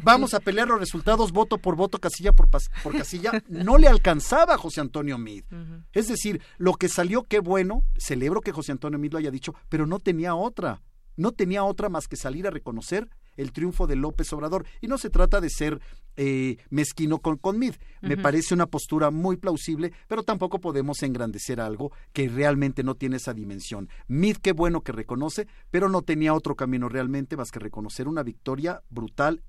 Vamos 0.02 0.34
a 0.34 0.40
pelear 0.40 0.66
los 0.66 0.80
resultados 0.80 1.30
voto 1.30 1.58
por 1.58 1.76
voto, 1.76 1.98
casilla 1.98 2.32
por, 2.32 2.48
pas- 2.50 2.70
por 2.82 2.92
casilla. 2.96 3.30
No 3.48 3.78
le 3.78 3.86
alcanzaba 3.86 4.54
a 4.54 4.58
José 4.58 4.80
Antonio 4.80 5.16
Mid. 5.16 5.44
Es 5.92 6.08
decir, 6.08 6.42
lo 6.58 6.74
que 6.74 6.88
salió, 6.88 7.22
qué 7.22 7.38
bueno, 7.38 7.84
celebro 7.96 8.40
que 8.40 8.50
José 8.52 8.72
Antonio 8.72 8.98
Mid 8.98 9.12
lo 9.12 9.18
haya 9.18 9.30
dicho, 9.30 9.54
pero 9.68 9.86
no 9.86 10.00
tenía 10.00 10.34
otra. 10.34 10.82
No 11.16 11.32
tenía 11.32 11.64
otra 11.64 11.88
más 11.88 12.08
que 12.08 12.16
salir 12.16 12.46
a 12.46 12.50
reconocer 12.50 13.08
el 13.36 13.52
triunfo 13.52 13.86
de 13.86 13.96
López 13.96 14.32
Obrador. 14.32 14.66
Y 14.80 14.86
no 14.86 14.98
se 14.98 15.10
trata 15.10 15.40
de 15.40 15.50
ser 15.50 15.80
eh, 16.16 16.58
mezquino 16.70 17.18
con, 17.18 17.36
con 17.36 17.58
Mid. 17.58 17.74
Me 18.00 18.16
parece 18.16 18.54
una 18.54 18.66
postura 18.66 19.10
muy 19.10 19.36
plausible, 19.36 19.92
pero 20.08 20.22
tampoco 20.22 20.60
podemos 20.60 21.02
engrandecer 21.02 21.60
algo 21.60 21.92
que 22.12 22.28
realmente 22.28 22.82
no 22.82 22.94
tiene 22.94 23.16
esa 23.16 23.34
dimensión. 23.34 23.88
Mid, 24.06 24.36
qué 24.36 24.52
bueno 24.52 24.82
que 24.82 24.92
reconoce, 24.92 25.46
pero 25.70 25.88
no 25.88 26.02
tenía 26.02 26.34
otro 26.34 26.54
camino 26.54 26.88
realmente 26.88 27.36
más 27.36 27.50
que 27.50 27.58
reconocer 27.58 28.08
una 28.08 28.22
victoria 28.22 28.82
brutal. 28.90 29.42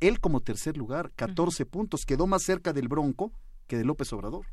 Él 0.00 0.20
como 0.20 0.40
tercer 0.40 0.76
lugar, 0.76 1.12
14 1.16 1.64
puntos, 1.66 2.04
quedó 2.04 2.26
más 2.26 2.42
cerca 2.42 2.72
del 2.72 2.88
Bronco 2.88 3.32
que 3.66 3.76
de 3.76 3.84
López 3.84 4.12
Obrador. 4.12 4.46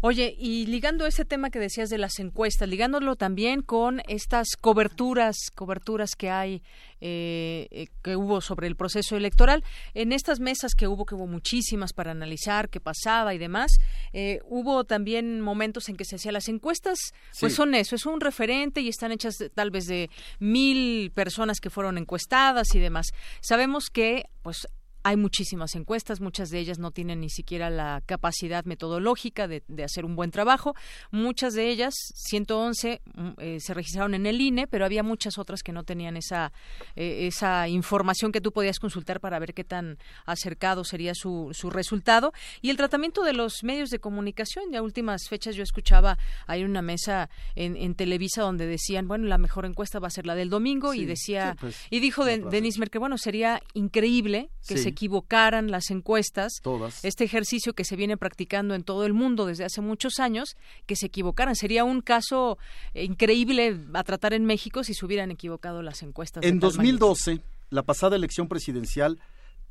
Oye, 0.00 0.34
y 0.38 0.66
ligando 0.66 1.06
ese 1.06 1.24
tema 1.24 1.50
que 1.50 1.58
decías 1.58 1.88
de 1.90 1.98
las 1.98 2.18
encuestas, 2.18 2.68
ligándolo 2.68 3.16
también 3.16 3.62
con 3.62 4.02
estas 4.08 4.48
coberturas, 4.60 5.36
coberturas 5.54 6.14
que 6.16 6.30
hay, 6.30 6.62
eh, 7.00 7.68
eh, 7.70 7.86
que 8.02 8.16
hubo 8.16 8.40
sobre 8.40 8.66
el 8.66 8.76
proceso 8.76 9.16
electoral, 9.16 9.64
en 9.94 10.12
estas 10.12 10.40
mesas 10.40 10.74
que 10.74 10.86
hubo, 10.88 11.06
que 11.06 11.14
hubo 11.14 11.26
muchísimas 11.26 11.92
para 11.92 12.10
analizar 12.10 12.68
qué 12.68 12.80
pasaba 12.80 13.34
y 13.34 13.38
demás, 13.38 13.72
eh, 14.12 14.40
hubo 14.44 14.84
también 14.84 15.40
momentos 15.40 15.88
en 15.88 15.96
que 15.96 16.04
se 16.04 16.16
hacían 16.16 16.34
las 16.34 16.48
encuestas, 16.48 16.98
pues 17.40 17.54
son 17.54 17.74
eso, 17.74 17.96
es 17.96 18.06
un 18.06 18.20
referente 18.20 18.80
y 18.80 18.88
están 18.88 19.12
hechas 19.12 19.34
de- 19.38 19.50
tal 19.50 19.70
vez 19.70 19.86
de 19.86 20.10
mil 20.38 21.10
personas 21.12 21.60
que 21.60 21.70
fueron 21.70 21.98
encuestadas 21.98 22.74
y 22.74 22.78
demás. 22.78 23.06
Sabemos 23.40 23.90
que, 23.90 24.24
pues, 24.42 24.66
hay 25.08 25.16
muchísimas 25.16 25.74
encuestas, 25.74 26.20
muchas 26.20 26.50
de 26.50 26.58
ellas 26.58 26.78
no 26.78 26.90
tienen 26.90 27.20
ni 27.20 27.30
siquiera 27.30 27.70
la 27.70 28.02
capacidad 28.04 28.66
metodológica 28.66 29.48
de, 29.48 29.62
de 29.66 29.82
hacer 29.82 30.04
un 30.04 30.14
buen 30.16 30.30
trabajo. 30.30 30.74
Muchas 31.10 31.54
de 31.54 31.70
ellas, 31.70 31.94
111, 32.14 33.00
mm, 33.14 33.28
eh, 33.38 33.58
se 33.58 33.72
registraron 33.72 34.12
en 34.12 34.26
el 34.26 34.38
INE, 34.38 34.66
pero 34.66 34.84
había 34.84 35.02
muchas 35.02 35.38
otras 35.38 35.62
que 35.62 35.72
no 35.72 35.82
tenían 35.84 36.18
esa, 36.18 36.52
eh, 36.94 37.26
esa 37.26 37.68
información 37.68 38.32
que 38.32 38.42
tú 38.42 38.52
podías 38.52 38.78
consultar 38.78 39.18
para 39.18 39.38
ver 39.38 39.54
qué 39.54 39.64
tan 39.64 39.96
acercado 40.26 40.84
sería 40.84 41.14
su, 41.14 41.48
su 41.52 41.70
resultado. 41.70 42.34
Y 42.60 42.68
el 42.68 42.76
tratamiento 42.76 43.22
de 43.22 43.32
los 43.32 43.64
medios 43.64 43.88
de 43.88 44.00
comunicación, 44.00 44.66
ya 44.70 44.82
últimas 44.82 45.26
fechas 45.30 45.56
yo 45.56 45.62
escuchaba, 45.62 46.18
hay 46.46 46.64
una 46.64 46.82
mesa 46.82 47.30
en, 47.54 47.76
en 47.76 47.94
Televisa 47.94 48.42
donde 48.42 48.66
decían, 48.66 49.08
bueno, 49.08 49.26
la 49.26 49.38
mejor 49.38 49.64
encuesta 49.64 50.00
va 50.00 50.08
a 50.08 50.10
ser 50.10 50.26
la 50.26 50.34
del 50.34 50.50
domingo 50.50 50.92
y 50.92 51.06
decía, 51.06 51.52
sí, 51.52 51.58
pues, 51.60 51.86
y 51.88 52.00
dijo 52.00 52.26
de, 52.26 52.38
Denis 52.38 52.78
Merkel, 52.78 53.00
bueno, 53.00 53.16
sería 53.16 53.62
increíble 53.72 54.50
que 54.66 54.76
Sí. 54.76 54.82
se 54.82 54.97
equivocaran 54.98 55.70
las 55.70 55.90
encuestas, 55.90 56.54
Todas. 56.60 57.04
este 57.04 57.22
ejercicio 57.24 57.72
que 57.72 57.84
se 57.84 57.94
viene 57.94 58.16
practicando 58.16 58.74
en 58.74 58.82
todo 58.82 59.06
el 59.06 59.12
mundo 59.14 59.46
desde 59.46 59.64
hace 59.64 59.80
muchos 59.80 60.18
años, 60.18 60.56
que 60.86 60.96
se 60.96 61.06
equivocaran. 61.06 61.54
Sería 61.54 61.84
un 61.84 62.00
caso 62.00 62.58
eh, 62.94 63.04
increíble 63.04 63.78
a 63.94 64.02
tratar 64.02 64.32
en 64.34 64.44
México 64.44 64.82
si 64.82 64.94
se 64.94 65.06
hubieran 65.06 65.30
equivocado 65.30 65.82
las 65.82 66.02
encuestas. 66.02 66.42
En 66.44 66.58
tal 66.58 66.70
magnitud. 66.76 66.98
2012, 66.98 67.40
la 67.70 67.84
pasada 67.84 68.16
elección 68.16 68.48
presidencial, 68.48 69.20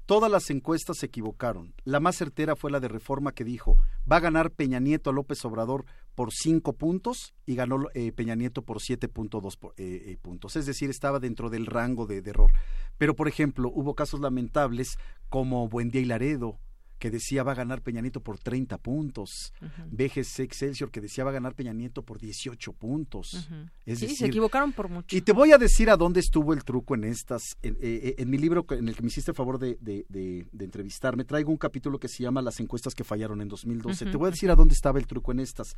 todas 0.06 0.32
las 0.32 0.49
encuestas 0.49 0.98
se 0.99 1.08
equivocaron. 1.08 1.74
La 1.84 1.99
más 1.99 2.16
certera 2.16 2.56
fue 2.56 2.72
la 2.72 2.80
de 2.80 2.88
Reforma 2.88 3.34
que 3.34 3.44
dijo, 3.44 3.76
va 4.10 4.18
a 4.18 4.22
ganar 4.22 4.52
Peña 4.52 4.80
Nieto 4.80 5.10
a 5.10 5.14
López 5.14 5.44
Obrador 5.44 5.84
por 6.16 6.32
cinco 6.32 6.72
puntos 6.74 7.34
y 7.45 7.56
ganó 7.56 7.78
eh, 7.94 8.12
Peña 8.14 8.34
Nieto 8.36 8.62
por 8.62 8.78
7.2 8.80 9.58
po- 9.58 9.74
eh, 9.78 10.04
eh, 10.06 10.18
puntos. 10.22 10.56
Es 10.56 10.66
decir, 10.66 10.90
estaba 10.90 11.20
dentro 11.20 11.49
del 11.49 11.66
rango 11.66 12.08
de, 12.08 12.22
de 12.22 12.30
error. 12.32 12.52
Pero, 12.98 13.16
por 13.16 13.28
ejemplo, 13.28 13.70
hubo 13.72 13.94
casos 13.94 14.20
lamentables 14.22 14.98
como 15.30 15.68
Buendía 15.68 16.02
y 16.02 16.06
Laredo, 16.06 16.60
que 16.99 17.12
decía 17.12 17.44
va 17.44 17.52
a 17.52 17.56
ganar 17.56 17.84
Peña 17.84 18.02
Nieto 18.02 18.22
por 18.22 18.40
30 18.40 18.80
puntos. 18.80 19.54
BGC 19.91 20.40
Excelsior, 20.40 20.90
que 20.90 20.99
decía 20.99 21.24
va 21.24 21.30
a 21.30 21.34
ganar 21.34 21.54
Peña 21.54 21.72
Nieto 21.72 22.02
por 22.02 22.18
18 22.18 22.74
puntos. 22.74 23.48
Es 23.86 23.99
sí, 23.99 24.08
se 24.16 24.26
equivocaron 24.26 24.74
por 24.74 24.90
mucho. 24.90 25.16
y 25.16 25.22
te 25.22 25.32
voy 25.32 25.52
a 25.52 25.60
decir 25.60 25.91
a 25.91 25.95
dónde 25.98 26.22
estuvo 26.22 26.54
el 26.54 26.64
truco 26.64 26.95
en 26.95 27.04
estas. 27.04 27.44
En, 27.62 27.76
eh, 27.76 27.78
eh, 27.82 28.16
en 28.18 28.30
mi 28.32 28.40
libro, 28.40 28.66
en 28.72 28.88
el 28.88 28.95
que 28.95 29.04
me 29.04 29.10
hiciste 29.10 29.30
el 29.30 29.36
favor 29.38 29.60
de, 29.60 29.78
de- 29.80 30.08
de- 30.10 30.48
de 30.52 30.66
entrevistarme, 30.66 31.24
traigo 31.24 31.52
un 31.52 31.58
capítulo 31.58 31.99
que 31.99 32.08
se 32.08 32.24
llama 32.24 32.41
Las 32.41 32.60
encuestas 32.60 32.95
que 32.95 33.04
fallaron 33.04 33.41
en 33.41 33.48
2012. 33.48 34.06
Ujú, 34.06 34.12
Te 34.12 34.18
voy 34.18 34.28
a 34.30 34.32
decir 34.32 34.49
a 34.49 34.56
dónde 34.56 34.74
estaba 34.74 34.98
el 34.98 35.06
truco 35.06 35.32
en 35.32 35.40
estas. 35.41 35.76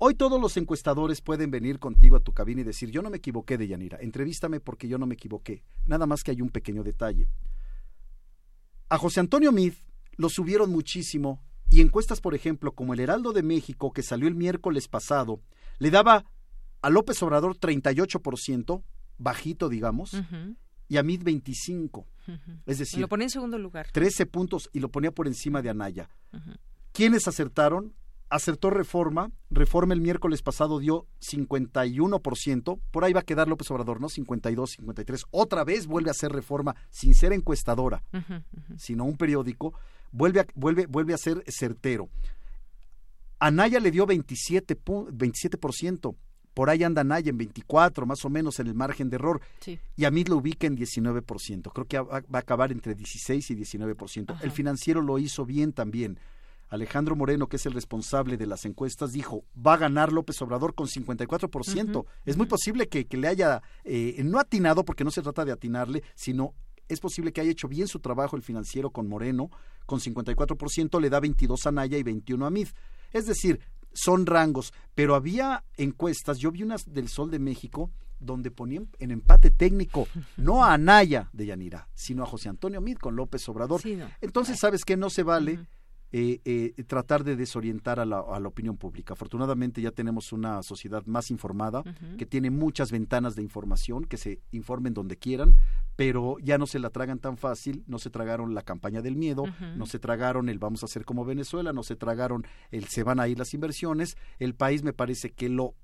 Hoy 0.00 0.14
todos 0.14 0.40
los 0.40 0.56
encuestadores 0.56 1.20
pueden 1.20 1.50
venir 1.50 1.80
contigo 1.80 2.14
a 2.14 2.20
tu 2.20 2.32
cabina 2.32 2.60
y 2.60 2.64
decir, 2.64 2.88
yo 2.92 3.02
no 3.02 3.10
me 3.10 3.16
equivoqué 3.16 3.58
de 3.58 3.66
Yanira, 3.66 3.98
entrevístame 4.00 4.60
porque 4.60 4.86
yo 4.86 4.96
no 4.98 5.06
me 5.06 5.14
equivoqué. 5.14 5.64
Nada 5.86 6.06
más 6.06 6.22
que 6.22 6.30
hay 6.30 6.40
un 6.40 6.50
pequeño 6.50 6.84
detalle. 6.84 7.26
A 8.88 8.98
José 8.98 9.20
Antonio 9.20 9.52
Mid 9.52 9.74
lo 10.16 10.28
subieron 10.28 10.70
muchísimo 10.70 11.42
y 11.70 11.80
encuestas, 11.82 12.20
por 12.20 12.34
ejemplo, 12.34 12.72
como 12.72 12.94
el 12.94 13.00
Heraldo 13.00 13.32
de 13.32 13.42
México, 13.42 13.92
que 13.92 14.02
salió 14.02 14.26
el 14.28 14.34
miércoles 14.34 14.88
pasado, 14.88 15.42
le 15.78 15.90
daba 15.90 16.24
a 16.80 16.90
López 16.90 17.22
Obrador 17.22 17.58
38%, 17.58 18.82
bajito, 19.18 19.68
digamos, 19.68 20.16
y 20.88 20.96
a 20.96 21.02
Mid 21.02 21.22
25%. 21.22 21.90
ujú. 21.90 22.06
Es 22.64 22.78
decir, 22.78 23.00
lo 23.00 23.08
ponía 23.08 23.24
en 23.26 23.30
segundo 23.30 23.58
lugar. 23.58 23.88
13 23.92 24.26
puntos 24.26 24.70
y 24.72 24.80
lo 24.80 24.90
ponía 24.90 25.12
por 25.12 25.26
encima 25.26 25.60
de 25.60 25.70
Anaya. 25.70 26.08
¿Quiénes 26.92 27.28
acertaron? 27.28 27.94
Acertó 28.30 28.68
Reforma. 28.70 29.30
Reforma 29.50 29.94
el 29.94 30.00
miércoles 30.02 30.42
pasado 30.42 30.78
dio 30.78 31.06
51%. 31.20 32.78
Por 32.90 33.04
ahí 33.04 33.12
va 33.12 33.20
a 33.20 33.24
quedar 33.24 33.48
López 33.48 33.70
Obrador, 33.70 34.00
¿no? 34.00 34.08
52, 34.08 34.70
53. 34.72 35.24
Otra 35.30 35.64
vez 35.64 35.86
vuelve 35.86 36.10
a 36.10 36.12
hacer 36.12 36.32
Reforma 36.32 36.76
sin 36.90 37.14
ser 37.14 37.32
encuestadora, 37.32 38.02
sino 38.76 39.04
un 39.04 39.16
periódico. 39.16 39.72
Vuelve 40.12 40.40
a, 40.40 40.46
vuelve, 40.54 40.86
vuelve 40.86 41.14
a 41.14 41.18
ser 41.18 41.42
certero. 41.48 42.08
Anaya 43.38 43.78
le 43.80 43.90
dio 43.90 44.04
27, 44.06 44.76
pu- 44.76 45.08
27%. 45.10 46.14
Por 46.54 46.70
ahí 46.70 46.82
anda 46.82 47.02
Anaya 47.02 47.30
en 47.30 47.38
24, 47.38 48.04
más 48.04 48.24
o 48.24 48.30
menos 48.30 48.58
en 48.58 48.66
el 48.66 48.74
margen 48.74 49.10
de 49.10 49.16
error. 49.16 49.40
Sí. 49.60 49.78
Y 49.96 50.06
a 50.06 50.10
mí 50.10 50.24
lo 50.24 50.38
ubica 50.38 50.66
en 50.66 50.76
19%. 50.76 51.70
Creo 51.72 51.86
que 51.86 52.00
va 52.00 52.22
a 52.32 52.38
acabar 52.38 52.72
entre 52.72 52.94
16 52.96 53.50
y 53.50 53.54
19%. 53.56 54.36
El 54.42 54.50
financiero 54.50 55.00
lo 55.00 55.18
hizo 55.20 55.46
bien 55.46 55.72
también. 55.72 56.18
Alejandro 56.68 57.16
Moreno, 57.16 57.48
que 57.48 57.56
es 57.56 57.66
el 57.66 57.72
responsable 57.72 58.36
de 58.36 58.46
las 58.46 58.64
encuestas, 58.64 59.12
dijo, 59.12 59.44
va 59.54 59.74
a 59.74 59.78
ganar 59.78 60.12
López 60.12 60.40
Obrador 60.42 60.74
con 60.74 60.86
54%. 60.86 61.90
Ujú, 61.96 62.06
Es 62.24 62.36
muy 62.36 62.46
posible 62.46 62.88
que, 62.88 63.06
que 63.06 63.16
le 63.16 63.28
haya, 63.28 63.62
eh, 63.84 64.20
no 64.24 64.38
atinado, 64.38 64.84
porque 64.84 65.04
no 65.04 65.10
se 65.10 65.22
trata 65.22 65.44
de 65.44 65.52
atinarle, 65.52 66.02
sino 66.14 66.54
es 66.88 67.00
posible 67.00 67.32
que 67.32 67.40
haya 67.40 67.50
hecho 67.50 67.68
bien 67.68 67.86
su 67.88 68.00
trabajo 68.00 68.36
el 68.36 68.42
financiero 68.42 68.90
con 68.90 69.08
Moreno, 69.08 69.50
con 69.86 70.00
54%, 70.00 71.00
le 71.00 71.10
da 71.10 71.20
22 71.20 71.66
a 71.66 71.72
Naya 71.72 71.98
y 71.98 72.02
21 72.02 72.46
a 72.46 72.50
Mid. 72.50 72.68
Es 73.12 73.26
decir, 73.26 73.60
son 73.92 74.26
rangos, 74.26 74.72
pero 74.94 75.14
había 75.14 75.64
encuestas, 75.76 76.38
yo 76.38 76.50
vi 76.52 76.62
unas 76.62 76.92
del 76.92 77.08
Sol 77.08 77.30
de 77.30 77.38
México, 77.38 77.90
donde 78.20 78.50
ponían 78.50 78.88
en 78.98 79.10
empate 79.12 79.50
técnico, 79.50 80.08
no 80.36 80.64
a 80.64 80.72
Anaya 80.74 81.30
de 81.32 81.46
Yanira, 81.46 81.88
sino 81.94 82.22
a 82.22 82.26
José 82.26 82.48
Antonio 82.48 82.80
Mid 82.80 82.96
con 82.96 83.16
López 83.16 83.48
Obrador. 83.48 83.80
Sí, 83.80 83.94
no. 83.96 84.06
Entonces, 84.20 84.58
¿sabes 84.58 84.84
qué? 84.84 84.96
No 84.96 85.08
se 85.08 85.22
vale 85.22 85.60
eh, 86.10 86.40
eh, 86.46 86.84
tratar 86.84 87.22
de 87.22 87.36
desorientar 87.36 88.00
a 88.00 88.06
la, 88.06 88.20
a 88.20 88.40
la 88.40 88.48
opinión 88.48 88.76
pública. 88.76 89.12
Afortunadamente 89.12 89.82
ya 89.82 89.90
tenemos 89.90 90.32
una 90.32 90.62
sociedad 90.62 91.04
más 91.06 91.30
informada, 91.30 91.84
que 92.16 92.24
tiene 92.24 92.50
muchas 92.50 92.90
ventanas 92.90 93.36
de 93.36 93.42
información, 93.42 94.04
que 94.04 94.16
se 94.16 94.40
informen 94.50 94.94
donde 94.94 95.16
quieran, 95.16 95.56
pero 95.96 96.36
ya 96.38 96.56
no 96.56 96.66
se 96.66 96.78
la 96.78 96.90
tragan 96.90 97.18
tan 97.18 97.36
fácil, 97.36 97.84
no 97.86 97.98
se 97.98 98.08
tragaron 98.08 98.54
la 98.54 98.62
campaña 98.62 99.02
del 99.02 99.16
miedo, 99.16 99.44
no 99.76 99.86
se 99.86 99.98
tragaron 99.98 100.48
el 100.48 100.58
vamos 100.58 100.82
a 100.82 100.86
hacer 100.86 101.04
como 101.04 101.24
Venezuela, 101.24 101.72
no 101.72 101.82
se 101.82 101.96
tragaron 101.96 102.46
el 102.70 102.86
se 102.86 103.02
van 103.02 103.20
a 103.20 103.28
ir 103.28 103.38
las 103.38 103.52
inversiones. 103.52 104.16
El 104.38 104.54
país 104.54 104.82
me 104.82 104.92
parece 104.92 105.32
que 105.32 105.48
lo 105.48 105.74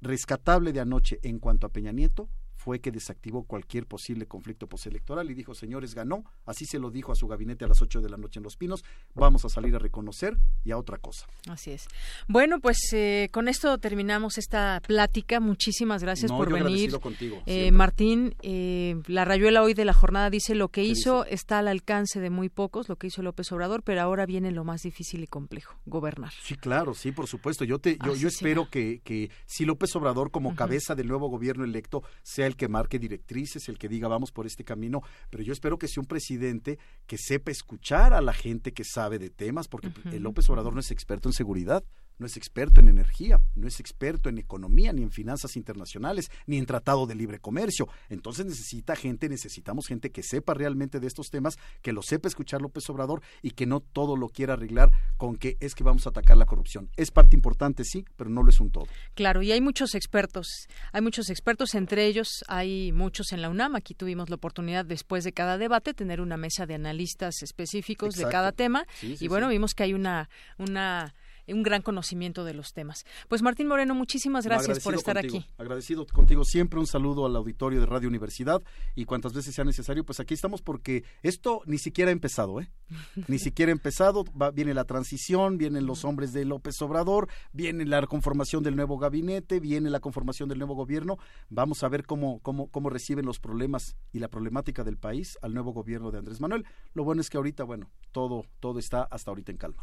rescatable 0.00 0.72
de 0.72 0.80
anoche 0.80 1.18
en 1.22 1.38
cuanto 1.38 1.66
a 1.66 1.70
Peña 1.70 1.92
Nieto 1.92 2.28
fue 2.64 2.80
que 2.80 2.90
desactivó 2.90 3.44
cualquier 3.44 3.86
posible 3.86 4.26
conflicto 4.26 4.66
postelectoral 4.66 5.30
y 5.30 5.34
dijo, 5.34 5.54
señores, 5.54 5.94
ganó, 5.94 6.24
así 6.46 6.64
se 6.64 6.78
lo 6.78 6.90
dijo 6.90 7.12
a 7.12 7.14
su 7.14 7.28
gabinete 7.28 7.64
a 7.66 7.68
las 7.68 7.82
8 7.82 8.00
de 8.00 8.08
la 8.08 8.16
noche 8.16 8.38
en 8.40 8.44
Los 8.44 8.56
Pinos, 8.56 8.84
vamos 9.14 9.44
a 9.44 9.50
salir 9.50 9.74
a 9.76 9.78
reconocer 9.78 10.38
y 10.64 10.70
a 10.70 10.78
otra 10.78 10.96
cosa. 10.96 11.26
Así 11.48 11.72
es. 11.72 11.86
Bueno, 12.26 12.60
pues 12.60 12.78
eh, 12.92 13.28
con 13.32 13.48
esto 13.48 13.76
terminamos 13.78 14.38
esta 14.38 14.80
plática. 14.86 15.40
Muchísimas 15.40 16.02
gracias 16.02 16.30
No, 16.30 16.38
por 16.38 16.48
yo 16.48 16.54
venir. 16.64 16.98
contigo, 17.00 17.42
Eh. 17.44 17.70
Martín, 17.70 18.34
eh, 18.42 18.96
la 19.08 19.24
rayuela 19.26 19.62
hoy 19.62 19.74
de 19.74 19.84
la 19.84 19.92
jornada 19.92 20.30
dice 20.30 20.54
lo 20.54 20.68
que 20.68 20.84
hizo 20.84 21.26
está 21.26 21.58
al 21.58 21.68
alcance 21.68 22.20
de 22.20 22.30
muy 22.30 22.48
pocos, 22.48 22.88
lo 22.88 22.96
que 22.96 23.08
hizo 23.08 23.20
López 23.22 23.52
Obrador, 23.52 23.82
pero 23.82 24.00
ahora 24.00 24.24
viene 24.24 24.50
lo 24.52 24.64
más 24.64 24.82
difícil 24.82 25.22
y 25.22 25.26
complejo, 25.26 25.76
gobernar. 25.84 26.32
Sí, 26.42 26.54
claro, 26.56 26.94
sí, 26.94 27.12
por 27.12 27.26
supuesto. 27.26 27.64
Yo 27.64 27.78
te, 27.78 27.98
yo, 28.04 28.12
Así 28.12 28.20
yo 28.22 28.28
espero 28.28 28.70
que, 28.70 29.00
que 29.04 29.30
si 29.46 29.64
López 29.66 29.94
Obrador 29.96 30.30
como 30.30 30.54
cabeza 30.56 30.94
del 30.94 31.08
nuevo 31.08 31.28
gobierno 31.28 31.64
electo 31.64 32.02
sea 32.22 32.46
el 32.46 32.53
que 32.56 32.68
marque 32.68 32.98
directrices, 32.98 33.68
el 33.68 33.78
que 33.78 33.88
diga 33.88 34.08
vamos 34.08 34.32
por 34.32 34.46
este 34.46 34.64
camino, 34.64 35.02
pero 35.30 35.42
yo 35.42 35.52
espero 35.52 35.78
que 35.78 35.88
sea 35.88 36.00
un 36.00 36.06
presidente 36.06 36.78
que 37.06 37.18
sepa 37.18 37.50
escuchar 37.50 38.12
a 38.12 38.20
la 38.20 38.32
gente 38.32 38.72
que 38.72 38.84
sabe 38.84 39.18
de 39.18 39.30
temas, 39.30 39.68
porque 39.68 39.88
Ujú. 39.88 40.08
el 40.10 40.22
López 40.22 40.48
Obrador 40.50 40.74
no 40.74 40.80
es 40.80 40.90
experto 40.90 41.28
en 41.28 41.32
seguridad. 41.32 41.84
No 42.18 42.26
es 42.26 42.36
experto 42.36 42.80
en 42.80 42.88
energía, 42.88 43.40
no 43.54 43.66
es 43.66 43.80
experto 43.80 44.28
en 44.28 44.38
economía, 44.38 44.92
ni 44.92 45.02
en 45.02 45.10
finanzas 45.10 45.56
internacionales, 45.56 46.30
ni 46.46 46.58
en 46.58 46.66
tratado 46.66 47.06
de 47.06 47.14
libre 47.14 47.38
comercio. 47.38 47.88
Entonces 48.08 48.46
necesita 48.46 48.96
gente, 48.96 49.28
necesitamos 49.28 49.86
gente 49.86 50.10
que 50.10 50.22
sepa 50.22 50.54
realmente 50.54 51.00
de 51.00 51.06
estos 51.06 51.30
temas, 51.30 51.58
que 51.82 51.92
lo 51.92 52.02
sepa 52.02 52.28
escuchar 52.28 52.62
López 52.62 52.88
Obrador 52.90 53.22
y 53.42 53.52
que 53.52 53.66
no 53.66 53.80
todo 53.80 54.16
lo 54.16 54.28
quiera 54.28 54.54
arreglar 54.54 54.90
con 55.16 55.36
que 55.36 55.56
es 55.60 55.74
que 55.74 55.84
vamos 55.84 56.06
a 56.06 56.10
atacar 56.10 56.36
la 56.36 56.46
corrupción. 56.46 56.90
Es 56.96 57.10
parte 57.10 57.36
importante, 57.36 57.84
sí, 57.84 58.04
pero 58.16 58.30
no 58.30 58.42
lo 58.42 58.50
es 58.50 58.60
un 58.60 58.70
todo. 58.70 58.86
Claro, 59.14 59.42
y 59.42 59.52
hay 59.52 59.60
muchos 59.60 59.94
expertos, 59.94 60.68
hay 60.92 61.02
muchos 61.02 61.30
expertos, 61.30 61.74
entre 61.74 62.06
ellos 62.06 62.44
hay 62.48 62.92
muchos 62.92 63.32
en 63.32 63.42
la 63.42 63.48
UNAM. 63.48 63.76
Aquí 63.76 63.94
tuvimos 63.94 64.30
la 64.30 64.36
oportunidad 64.36 64.84
después 64.84 65.24
de 65.24 65.32
cada 65.32 65.58
debate 65.58 65.94
tener 65.94 66.20
una 66.20 66.36
mesa 66.36 66.66
de 66.66 66.74
analistas 66.74 67.42
específicos 67.42 68.14
de 68.14 68.28
cada 68.28 68.52
tema 68.52 68.86
y 69.00 69.28
bueno, 69.28 69.48
vimos 69.48 69.74
que 69.74 69.82
hay 69.82 69.94
una 69.94 70.28
una 70.58 71.14
un 71.52 71.62
gran 71.62 71.82
conocimiento 71.82 72.44
de 72.44 72.54
los 72.54 72.72
temas. 72.72 73.04
Pues 73.28 73.42
Martín 73.42 73.68
Moreno, 73.68 73.94
muchísimas 73.94 74.44
gracias 74.46 74.80
por 74.80 74.94
estar 74.94 75.18
aquí. 75.18 75.46
Agradecido 75.58 76.06
contigo 76.06 76.44
siempre, 76.44 76.78
un 76.78 76.86
saludo 76.86 77.26
al 77.26 77.36
auditorio 77.36 77.80
de 77.80 77.86
Radio 77.86 78.08
Universidad 78.08 78.62
y 78.94 79.04
cuantas 79.04 79.32
veces 79.32 79.54
sea 79.54 79.64
necesario, 79.64 80.04
pues 80.04 80.20
aquí 80.20 80.34
estamos 80.34 80.62
porque 80.62 81.04
esto 81.22 81.62
ni 81.66 81.78
siquiera 81.78 82.10
ha 82.10 82.12
empezado, 82.12 82.60
¿eh? 82.60 82.70
ni 83.28 83.38
siquiera 83.38 83.70
ha 83.70 83.74
empezado, 83.74 84.24
va, 84.40 84.50
viene 84.50 84.74
la 84.74 84.84
transición, 84.84 85.58
vienen 85.58 85.86
los 85.86 86.04
hombres 86.04 86.32
de 86.32 86.44
López 86.44 86.80
Obrador, 86.82 87.28
viene 87.52 87.84
la 87.84 88.06
conformación 88.06 88.62
del 88.62 88.76
nuevo 88.76 88.98
gabinete, 88.98 89.60
viene 89.60 89.90
la 89.90 90.00
conformación 90.00 90.48
del 90.48 90.58
nuevo 90.58 90.74
gobierno, 90.74 91.18
vamos 91.48 91.82
a 91.82 91.88
ver 91.88 92.06
cómo, 92.06 92.40
cómo, 92.40 92.68
cómo 92.70 92.90
reciben 92.90 93.26
los 93.26 93.38
problemas 93.38 93.96
y 94.12 94.18
la 94.18 94.28
problemática 94.28 94.84
del 94.84 94.96
país 94.96 95.38
al 95.42 95.54
nuevo 95.54 95.72
gobierno 95.72 96.10
de 96.10 96.18
Andrés 96.18 96.40
Manuel. 96.40 96.64
Lo 96.94 97.04
bueno 97.04 97.20
es 97.20 97.30
que 97.30 97.36
ahorita, 97.36 97.64
bueno, 97.64 97.90
todo, 98.12 98.44
todo 98.60 98.78
está 98.78 99.02
hasta 99.10 99.30
ahorita 99.30 99.52
en 99.52 99.58
calma. 99.58 99.82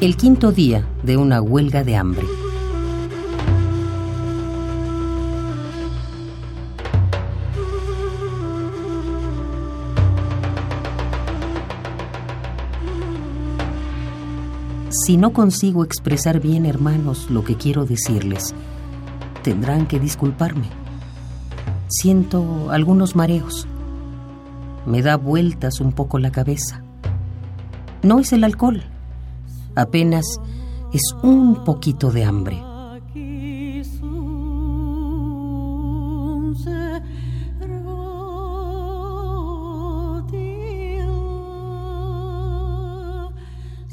El 0.00 0.16
quinto 0.16 0.50
día 0.50 0.86
de 1.02 1.18
una 1.18 1.42
huelga 1.42 1.84
de 1.84 1.94
hambre. 1.94 2.26
Si 15.04 15.18
no 15.18 15.34
consigo 15.34 15.84
expresar 15.84 16.40
bien, 16.40 16.64
hermanos, 16.64 17.30
lo 17.30 17.44
que 17.44 17.56
quiero 17.56 17.84
decirles, 17.84 18.54
tendrán 19.42 19.86
que 19.86 20.00
disculparme. 20.00 20.66
Siento 21.88 22.70
algunos 22.70 23.16
mareos. 23.16 23.66
Me 24.86 25.02
da 25.02 25.16
vueltas 25.16 25.78
un 25.78 25.92
poco 25.92 26.18
la 26.18 26.32
cabeza. 26.32 26.82
No 28.02 28.18
es 28.18 28.32
el 28.32 28.44
alcohol 28.44 28.82
apenas 29.80 30.24
es 30.92 31.02
un 31.22 31.64
poquito 31.64 32.10
de 32.10 32.24
hambre. 32.24 32.62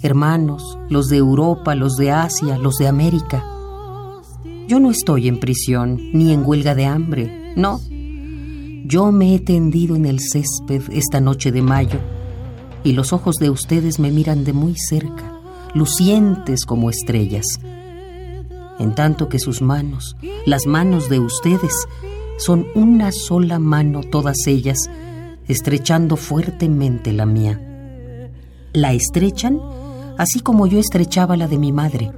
Hermanos, 0.02 0.78
los 0.90 1.10
de 1.10 1.18
Europa, 1.18 1.76
los 1.76 1.98
de 1.98 2.12
Asia, 2.12 2.58
los 2.58 2.78
de 2.78 2.88
América. 2.88 3.44
Yo 4.68 4.80
no 4.80 4.92
estoy 4.92 5.28
en 5.28 5.40
prisión 5.40 6.00
ni 6.14 6.32
en 6.32 6.46
huelga 6.46 6.76
de 6.76 6.86
hambre, 6.86 7.54
no. 7.56 7.80
Yo 8.86 9.12
me 9.12 9.36
he 9.36 9.40
tendido 9.40 9.96
en 9.96 10.06
el 10.06 10.20
césped 10.20 10.84
esta 10.92 11.20
noche 11.20 11.52
de 11.52 11.62
mayo 11.62 12.00
y 12.84 12.94
los 12.94 13.12
ojos 13.12 13.36
de 13.36 13.50
ustedes 13.50 14.00
me 14.00 14.12
miran 14.12 14.46
de 14.46 14.54
muy 14.54 14.76
cerca 14.78 15.37
lucientes 15.74 16.66
como 16.66 16.90
estrellas, 16.90 17.46
en 18.80 18.96
tanto 18.96 19.30
que 19.30 19.40
sus 19.40 19.62
manos, 19.62 20.16
las 20.46 20.66
manos 20.66 21.10
de 21.10 21.20
ustedes, 21.20 21.88
son 22.38 22.68
una 22.76 23.12
sola 23.12 23.60
mano 23.60 24.02
todas 24.02 24.46
ellas, 24.48 24.78
estrechando 25.48 26.16
fuertemente 26.16 27.12
la 27.14 27.26
mía. 27.26 27.60
La 28.74 28.94
estrechan 28.94 29.60
así 30.18 30.40
como 30.40 30.68
yo 30.68 30.80
estrechaba 30.80 31.38
la 31.38 31.48
de 31.48 31.58
mi 31.58 31.72
madre, 31.72 32.12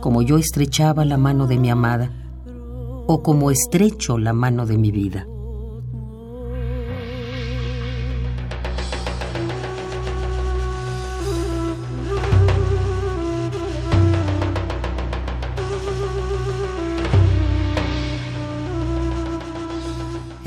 como 0.00 0.22
yo 0.22 0.38
estrechaba 0.38 1.04
la 1.04 1.18
mano 1.18 1.46
de 1.46 1.58
mi 1.58 1.70
amada, 1.70 2.10
o 3.06 3.22
como 3.22 3.50
estrecho 3.50 4.18
la 4.18 4.32
mano 4.32 4.66
de 4.66 4.78
mi 4.78 4.90
vida. 4.90 5.26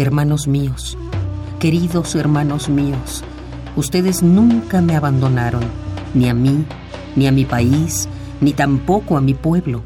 Hermanos 0.01 0.47
míos, 0.47 0.97
queridos 1.59 2.15
hermanos 2.15 2.69
míos, 2.69 3.23
ustedes 3.75 4.23
nunca 4.23 4.81
me 4.81 4.95
abandonaron, 4.95 5.63
ni 6.13 6.27
a 6.27 6.33
mí, 6.33 6.65
ni 7.15 7.27
a 7.27 7.31
mi 7.31 7.45
país, 7.45 8.09
ni 8.41 8.53
tampoco 8.53 9.17
a 9.17 9.21
mi 9.21 9.33
pueblo. 9.33 9.83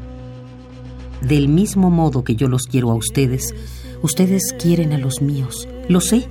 Del 1.20 1.48
mismo 1.48 1.90
modo 1.90 2.24
que 2.24 2.34
yo 2.34 2.48
los 2.48 2.62
quiero 2.64 2.90
a 2.90 2.94
ustedes, 2.94 3.54
ustedes 4.02 4.54
quieren 4.58 4.92
a 4.92 4.98
los 4.98 5.20
míos, 5.20 5.68
lo 5.88 6.00
sé. 6.00 6.28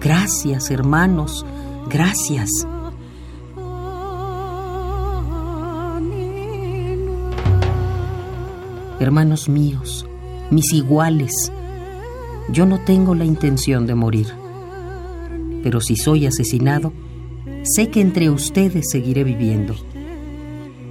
Gracias, 0.00 0.70
hermanos, 0.70 1.44
gracias. 1.88 2.50
Hermanos 8.98 9.48
míos, 9.48 10.06
mis 10.50 10.74
iguales, 10.74 11.50
yo 12.52 12.66
no 12.66 12.80
tengo 12.80 13.14
la 13.14 13.24
intención 13.24 13.86
de 13.86 13.94
morir, 13.94 14.26
pero 15.62 15.80
si 15.80 15.96
soy 15.96 16.26
asesinado, 16.26 16.92
sé 17.62 17.90
que 17.90 18.00
entre 18.00 18.28
ustedes 18.28 18.90
seguiré 18.90 19.22
viviendo. 19.22 19.74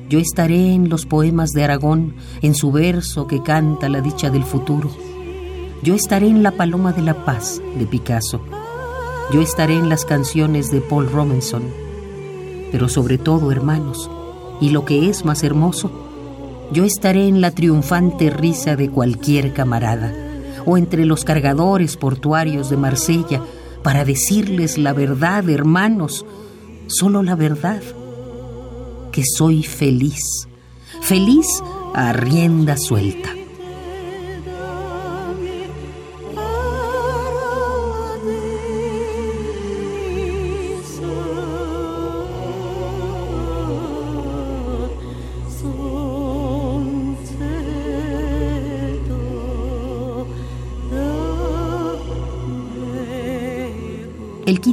Yo 0.07 0.19
estaré 0.19 0.73
en 0.73 0.89
los 0.89 1.05
poemas 1.05 1.51
de 1.51 1.63
Aragón, 1.63 2.15
en 2.41 2.55
su 2.55 2.71
verso 2.71 3.27
que 3.27 3.43
canta 3.43 3.89
la 3.89 4.01
dicha 4.01 4.29
del 4.29 4.43
futuro. 4.43 4.89
Yo 5.83 5.95
estaré 5.95 6.27
en 6.27 6.43
La 6.43 6.51
Paloma 6.51 6.93
de 6.93 7.01
la 7.01 7.25
Paz 7.25 7.61
de 7.77 7.85
Picasso. 7.85 8.41
Yo 9.33 9.41
estaré 9.41 9.75
en 9.75 9.89
las 9.89 10.05
canciones 10.05 10.71
de 10.71 10.81
Paul 10.81 11.11
Robinson. 11.11 11.63
Pero 12.71 12.87
sobre 12.87 13.17
todo, 13.17 13.51
hermanos, 13.51 14.09
y 14.61 14.69
lo 14.69 14.85
que 14.85 15.09
es 15.09 15.25
más 15.25 15.43
hermoso, 15.43 15.91
yo 16.71 16.85
estaré 16.85 17.27
en 17.27 17.41
la 17.41 17.51
triunfante 17.51 18.29
risa 18.29 18.75
de 18.75 18.89
cualquier 18.89 19.53
camarada 19.53 20.28
o 20.65 20.77
entre 20.77 21.05
los 21.05 21.23
cargadores 21.23 21.97
portuarios 21.97 22.69
de 22.69 22.77
Marsella 22.77 23.41
para 23.83 24.05
decirles 24.05 24.77
la 24.77 24.93
verdad, 24.93 25.49
hermanos, 25.49 26.25
solo 26.87 27.23
la 27.23 27.35
verdad, 27.35 27.81
que 29.11 29.23
soy 29.25 29.63
feliz, 29.63 30.47
feliz 31.01 31.47
a 31.93 32.13
rienda 32.13 32.77
suelta. 32.77 33.38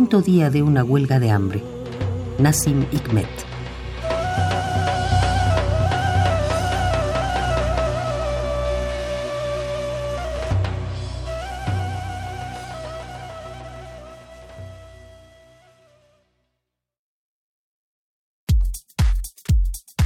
Quinto 0.06 0.22
día 0.22 0.50
de 0.50 0.62
una 0.62 0.84
huelga 0.84 1.18
de 1.18 1.32
hambre. 1.32 1.64
Nassim 2.38 2.86
Hikmet. 2.92 3.26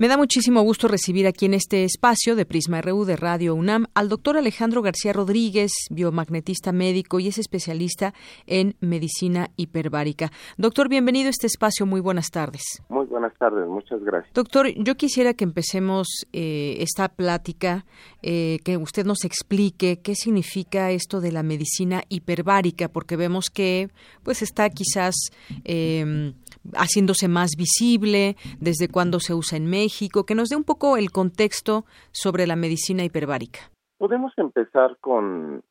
Me 0.00 0.06
da 0.06 0.16
muchísimo 0.16 0.62
gusto 0.62 0.86
recibir 0.86 1.26
aquí 1.26 1.46
en 1.46 1.54
este 1.54 1.82
espacio 1.82 2.36
de 2.36 2.46
Prisma 2.46 2.80
RU 2.80 3.04
de 3.04 3.16
Radio 3.16 3.56
UNAM 3.56 3.86
al 3.94 4.08
doctor 4.08 4.36
Alejandro 4.36 4.80
García 4.80 5.12
Rodríguez, 5.12 5.72
biomagnetista 5.90 6.70
médico 6.70 7.18
y 7.18 7.26
es 7.26 7.38
especialista 7.38 8.14
en 8.46 8.76
medicina 8.78 9.48
hiperbárica. 9.56 10.30
Doctor, 10.56 10.88
bienvenido 10.88 11.26
a 11.26 11.30
este 11.30 11.48
espacio. 11.48 11.84
Muy 11.84 12.00
buenas 12.00 12.30
tardes. 12.30 12.62
Muy 12.88 13.06
buenas 13.06 13.36
tardes, 13.38 13.66
muchas 13.66 14.00
gracias. 14.04 14.32
Doctor, 14.34 14.68
yo 14.68 14.94
quisiera 14.94 15.34
que 15.34 15.42
empecemos 15.42 16.06
eh, 16.32 16.76
esta 16.78 17.08
plática, 17.08 17.84
eh, 18.22 18.58
que 18.62 18.76
usted 18.76 19.04
nos 19.04 19.24
explique 19.24 19.98
qué 20.00 20.14
significa 20.14 20.92
esto 20.92 21.20
de 21.20 21.32
la 21.32 21.42
medicina 21.42 22.04
hiperbárica, 22.08 22.86
porque 22.86 23.16
vemos 23.16 23.50
que 23.50 23.88
pues 24.22 24.42
está 24.42 24.70
quizás 24.70 25.16
eh, 25.64 26.34
haciéndose 26.74 27.28
más 27.28 27.50
visible, 27.56 28.36
desde 28.60 28.88
cuándo 28.88 29.20
se 29.20 29.34
usa 29.34 29.56
en 29.56 29.66
México 29.66 30.24
que 30.24 30.34
nos 30.34 30.48
dé 30.48 30.56
un 30.56 30.64
poco 30.64 30.96
el 30.96 31.10
contexto 31.10 31.84
sobre 32.12 32.46
la 32.46 32.56
medicina 32.56 33.04
hiperbárica. 33.04 33.60
Podemos 33.98 34.32
empezar 34.36 34.96
con 35.00 35.62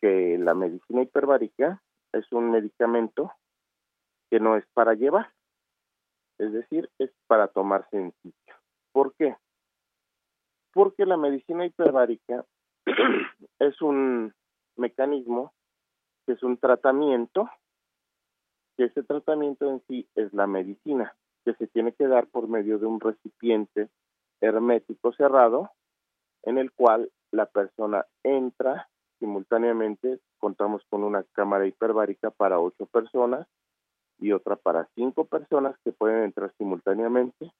que 0.00 0.38
la 0.38 0.54
medicina 0.54 1.02
hiperbárica 1.02 1.82
es 2.12 2.30
un 2.32 2.50
medicamento 2.50 3.32
que 4.30 4.40
no 4.40 4.56
es 4.56 4.64
para 4.74 4.94
llevar, 4.94 5.30
es 6.38 6.52
decir, 6.52 6.90
es 6.98 7.10
para 7.26 7.48
tomar 7.48 7.88
sencillo. 7.90 8.54
¿Por 8.92 9.14
qué? 9.14 9.36
Porque 10.72 11.06
la 11.06 11.16
medicina 11.16 11.66
hiperbárica 11.66 12.44
es 13.58 13.80
un 13.82 14.32
mecanismo, 14.76 15.52
que 16.26 16.32
es 16.32 16.42
un 16.42 16.56
tratamiento, 16.56 17.48
que 18.76 18.84
ese 18.84 19.02
tratamiento 19.02 19.70
en 19.70 19.82
sí 19.86 20.08
es 20.14 20.32
la 20.32 20.46
medicina 20.46 21.14
que 21.44 21.54
se 21.54 21.66
tiene 21.66 21.92
que 21.92 22.06
dar 22.06 22.26
por 22.28 22.48
medio 22.48 22.78
de 22.78 22.86
un 22.86 23.00
recipiente 23.00 23.88
hermético 24.40 25.12
cerrado 25.12 25.70
en 26.44 26.58
el 26.58 26.72
cual 26.72 27.10
la 27.30 27.46
persona 27.46 28.06
entra 28.22 28.88
simultáneamente, 29.18 30.18
contamos 30.38 30.82
con 30.90 31.04
una 31.04 31.22
cámara 31.32 31.66
hiperbárica 31.66 32.30
para 32.30 32.58
ocho 32.58 32.86
personas 32.86 33.46
y 34.18 34.32
otra 34.32 34.56
para 34.56 34.88
cinco 34.94 35.26
personas 35.26 35.76
que 35.84 35.92
pueden 35.92 36.24
entrar 36.24 36.52
simultáneamente. 36.58 37.52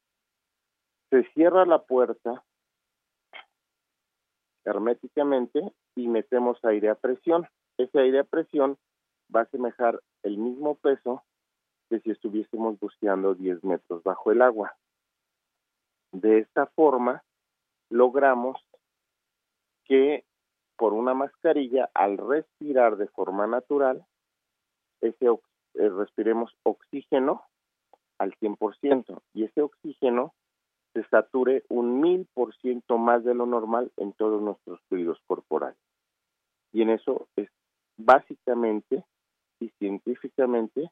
Se 1.10 1.24
cierra 1.34 1.64
la 1.64 1.82
puerta 1.82 2.42
herméticamente 4.64 5.60
y 5.94 6.08
metemos 6.08 6.58
aire 6.64 6.88
a 6.90 6.94
presión. 6.94 7.46
Ese 7.78 7.98
aire 8.00 8.20
a 8.20 8.24
presión 8.24 8.76
va 9.34 9.40
a 9.40 9.44
asemejar 9.44 10.00
el 10.22 10.38
mismo 10.38 10.74
peso 10.76 11.24
si 12.00 12.10
estuviésemos 12.10 12.78
buceando 12.78 13.34
10 13.34 13.64
metros 13.64 14.02
bajo 14.02 14.32
el 14.32 14.42
agua. 14.42 14.76
De 16.12 16.38
esta 16.38 16.66
forma, 16.66 17.22
logramos 17.90 18.56
que 19.84 20.24
por 20.76 20.94
una 20.94 21.14
mascarilla, 21.14 21.90
al 21.94 22.18
respirar 22.18 22.96
de 22.96 23.06
forma 23.08 23.46
natural, 23.46 24.04
ese, 25.00 25.26
eh, 25.26 25.88
respiremos 25.88 26.56
oxígeno 26.64 27.44
al 28.18 28.34
100% 28.38 29.22
y 29.34 29.44
ese 29.44 29.62
oxígeno 29.62 30.34
se 30.92 31.04
sature 31.04 31.64
un 31.68 32.00
mil 32.00 32.26
por 32.34 32.54
ciento 32.56 32.98
más 32.98 33.24
de 33.24 33.34
lo 33.34 33.46
normal 33.46 33.92
en 33.96 34.12
todos 34.12 34.42
nuestros 34.42 34.80
fluidos 34.88 35.18
corporales. 35.26 35.78
Y 36.72 36.82
en 36.82 36.90
eso 36.90 37.28
es 37.36 37.48
básicamente 37.96 39.04
y 39.62 39.70
científicamente 39.78 40.90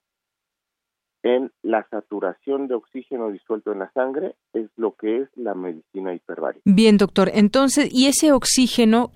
en 1.22 1.52
la 1.62 1.86
saturación 1.90 2.66
de 2.66 2.74
oxígeno 2.74 3.30
disuelto 3.30 3.72
en 3.72 3.80
la 3.80 3.92
sangre 3.92 4.36
es 4.55 4.70
lo 4.76 4.94
que 4.94 5.18
es 5.18 5.28
la 5.36 5.55
medicina 5.55 6.14
hiperbárica. 6.14 6.62
Bien, 6.64 6.97
doctor. 6.97 7.30
Entonces, 7.34 7.92
¿y 7.92 8.06
ese 8.06 8.32
oxígeno 8.32 9.10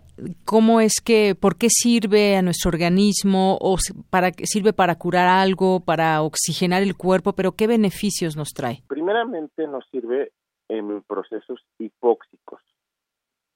cómo 0.45 0.81
es 0.81 1.01
que, 1.05 1.35
por 1.35 1.57
qué 1.57 1.69
sirve 1.71 2.37
a 2.37 2.43
nuestro 2.43 2.69
organismo 2.69 3.59
o 3.61 3.77
para 4.11 4.31
sirve 4.43 4.73
para 4.73 4.97
curar 4.97 5.29
algo, 5.29 5.81
para 5.81 6.23
oxigenar 6.23 6.83
el 6.83 6.97
cuerpo, 6.97 7.33
pero 7.33 7.53
qué 7.53 7.67
beneficios 7.67 8.37
nos 8.37 8.51
trae? 8.51 8.83
Primeramente 8.89 9.67
nos 9.67 9.85
sirve 9.91 10.33
en 10.69 11.03
procesos 11.03 11.61
hipóxicos. 11.79 12.61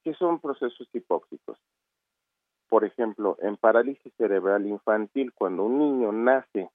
¿Qué 0.05 0.15
son 0.15 0.41
procesos 0.41 0.89
hipóxicos? 0.93 1.59
Por 2.69 2.85
ejemplo, 2.85 3.37
en 3.41 3.57
parálisis 3.57 4.13
cerebral 4.17 4.67
infantil, 4.67 5.33
cuando 5.33 5.65
un 5.65 5.79
niño 5.79 6.13
nace 6.13 6.71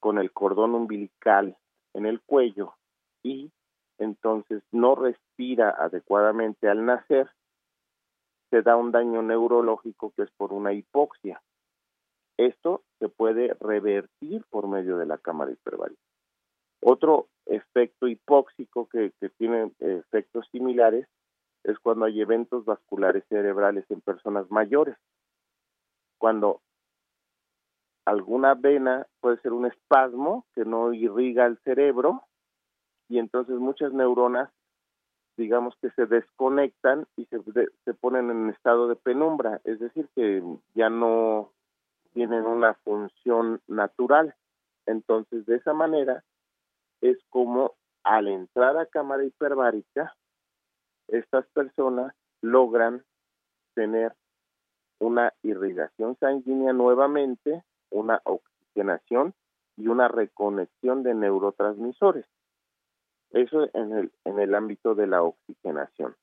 con 0.00 0.18
el 0.18 0.32
cordón 0.32 0.74
umbilical 0.74 1.56
en 1.94 2.06
el 2.06 2.20
cuello 2.20 2.74
y 3.22 3.50
entonces 3.98 4.62
no 4.70 4.94
respira 4.94 5.70
adecuadamente 5.70 6.68
al 6.68 6.84
nacer, 6.84 7.30
se 8.50 8.62
da 8.62 8.76
un 8.76 8.92
daño 8.92 9.22
neurológico 9.22 10.12
que 10.16 10.22
es 10.22 10.30
por 10.32 10.52
una 10.52 10.72
hipoxia. 10.72 11.40
Esto 12.36 12.82
se 12.98 13.08
puede 13.08 13.54
revertir 13.60 14.44
por 14.50 14.66
medio 14.66 14.96
de 14.96 15.06
la 15.06 15.18
cámara 15.18 15.52
hiperbárica. 15.52 16.00
Otro 16.82 17.28
efecto 17.46 18.08
hipóxico 18.08 18.88
que, 18.88 19.12
que 19.20 19.28
tiene 19.28 19.72
efectos 19.78 20.48
similares 20.50 21.06
es 21.64 21.78
cuando 21.78 22.06
hay 22.06 22.20
eventos 22.20 22.64
vasculares 22.64 23.24
cerebrales 23.28 23.84
en 23.90 24.00
personas 24.00 24.50
mayores. 24.50 24.96
Cuando 26.18 26.60
alguna 28.04 28.54
vena 28.54 29.06
puede 29.20 29.38
ser 29.40 29.52
un 29.52 29.66
espasmo 29.66 30.46
que 30.54 30.64
no 30.64 30.92
irriga 30.92 31.46
el 31.46 31.58
cerebro 31.58 32.22
y 33.08 33.18
entonces 33.18 33.56
muchas 33.56 33.92
neuronas 33.92 34.50
digamos 35.40 35.74
que 35.80 35.90
se 35.92 36.06
desconectan 36.06 37.06
y 37.16 37.24
se, 37.26 37.40
se 37.84 37.94
ponen 37.94 38.30
en 38.30 38.50
estado 38.50 38.88
de 38.88 38.96
penumbra, 38.96 39.60
es 39.64 39.80
decir, 39.80 40.06
que 40.14 40.42
ya 40.74 40.90
no 40.90 41.50
tienen 42.12 42.44
una 42.44 42.74
función 42.74 43.60
natural. 43.66 44.34
Entonces, 44.84 45.46
de 45.46 45.56
esa 45.56 45.72
manera 45.72 46.24
es 47.00 47.16
como 47.30 47.74
al 48.02 48.28
entrar 48.28 48.76
a 48.76 48.86
cámara 48.86 49.24
hiperbárica, 49.24 50.14
estas 51.10 51.46
personas 51.48 52.14
logran 52.40 53.04
tener 53.74 54.14
una 54.98 55.32
irrigación 55.42 56.16
sanguínea 56.18 56.72
nuevamente 56.72 57.62
una 57.90 58.20
oxigenación 58.24 59.34
y 59.76 59.88
una 59.88 60.08
reconexión 60.08 61.02
de 61.02 61.14
neurotransmisores. 61.14 62.26
Eso 63.30 63.68
en 63.74 63.92
el, 63.92 64.12
en 64.24 64.38
el 64.38 64.54
ámbito 64.54 64.94
de 64.94 65.06
la 65.06 65.22
oxigenación. 65.22 66.16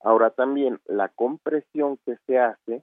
Ahora 0.00 0.30
también 0.30 0.80
la 0.86 1.08
compresión 1.08 1.98
que 2.04 2.18
se 2.26 2.38
hace 2.38 2.82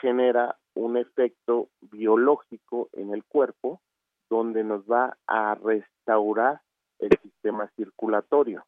genera 0.00 0.58
un 0.74 0.98
efecto 0.98 1.68
biológico 1.80 2.90
en 2.92 3.14
el 3.14 3.24
cuerpo 3.24 3.80
donde 4.28 4.64
nos 4.64 4.82
va 4.82 5.16
a 5.26 5.54
restaurar 5.54 6.60
el 6.98 7.10
sistema 7.22 7.70
circulatorio. 7.76 8.64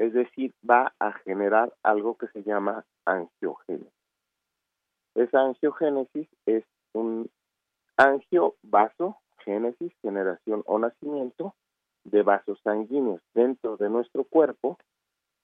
Es 0.00 0.14
decir, 0.14 0.54
va 0.68 0.94
a 0.98 1.12
generar 1.12 1.74
algo 1.82 2.16
que 2.16 2.26
se 2.28 2.42
llama 2.42 2.86
angiogénesis. 3.04 3.92
Esa 5.14 5.42
angiogénesis 5.42 6.26
es 6.46 6.64
un 6.94 7.28
angio, 7.98 8.56
génesis, 9.44 9.92
generación 10.00 10.62
o 10.64 10.78
nacimiento 10.78 11.54
de 12.04 12.22
vasos 12.22 12.58
sanguíneos 12.64 13.20
dentro 13.34 13.76
de 13.76 13.90
nuestro 13.90 14.24
cuerpo 14.24 14.78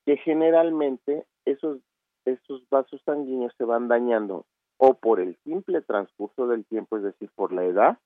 que 0.06 0.16
generalmente 0.16 1.26
esos, 1.44 1.80
esos 2.24 2.66
vasos 2.70 3.02
sanguíneos 3.04 3.52
se 3.58 3.64
van 3.64 3.88
dañando 3.88 4.46
o 4.78 4.94
por 4.94 5.20
el 5.20 5.36
simple 5.44 5.82
transcurso 5.82 6.46
del 6.46 6.64
tiempo, 6.64 6.96
es 6.96 7.02
decir, 7.02 7.30
por 7.34 7.52
la 7.52 7.64
edad, 7.64 7.98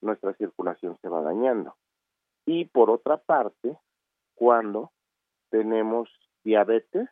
nuestra 0.00 0.32
circulación 0.38 0.96
se 1.02 1.08
va 1.10 1.20
dañando. 1.20 1.76
Y 2.46 2.64
por 2.64 2.88
otra 2.88 3.18
parte, 3.18 3.76
cuando 4.36 4.90
tenemos 5.50 6.08
diabetes, 6.44 7.08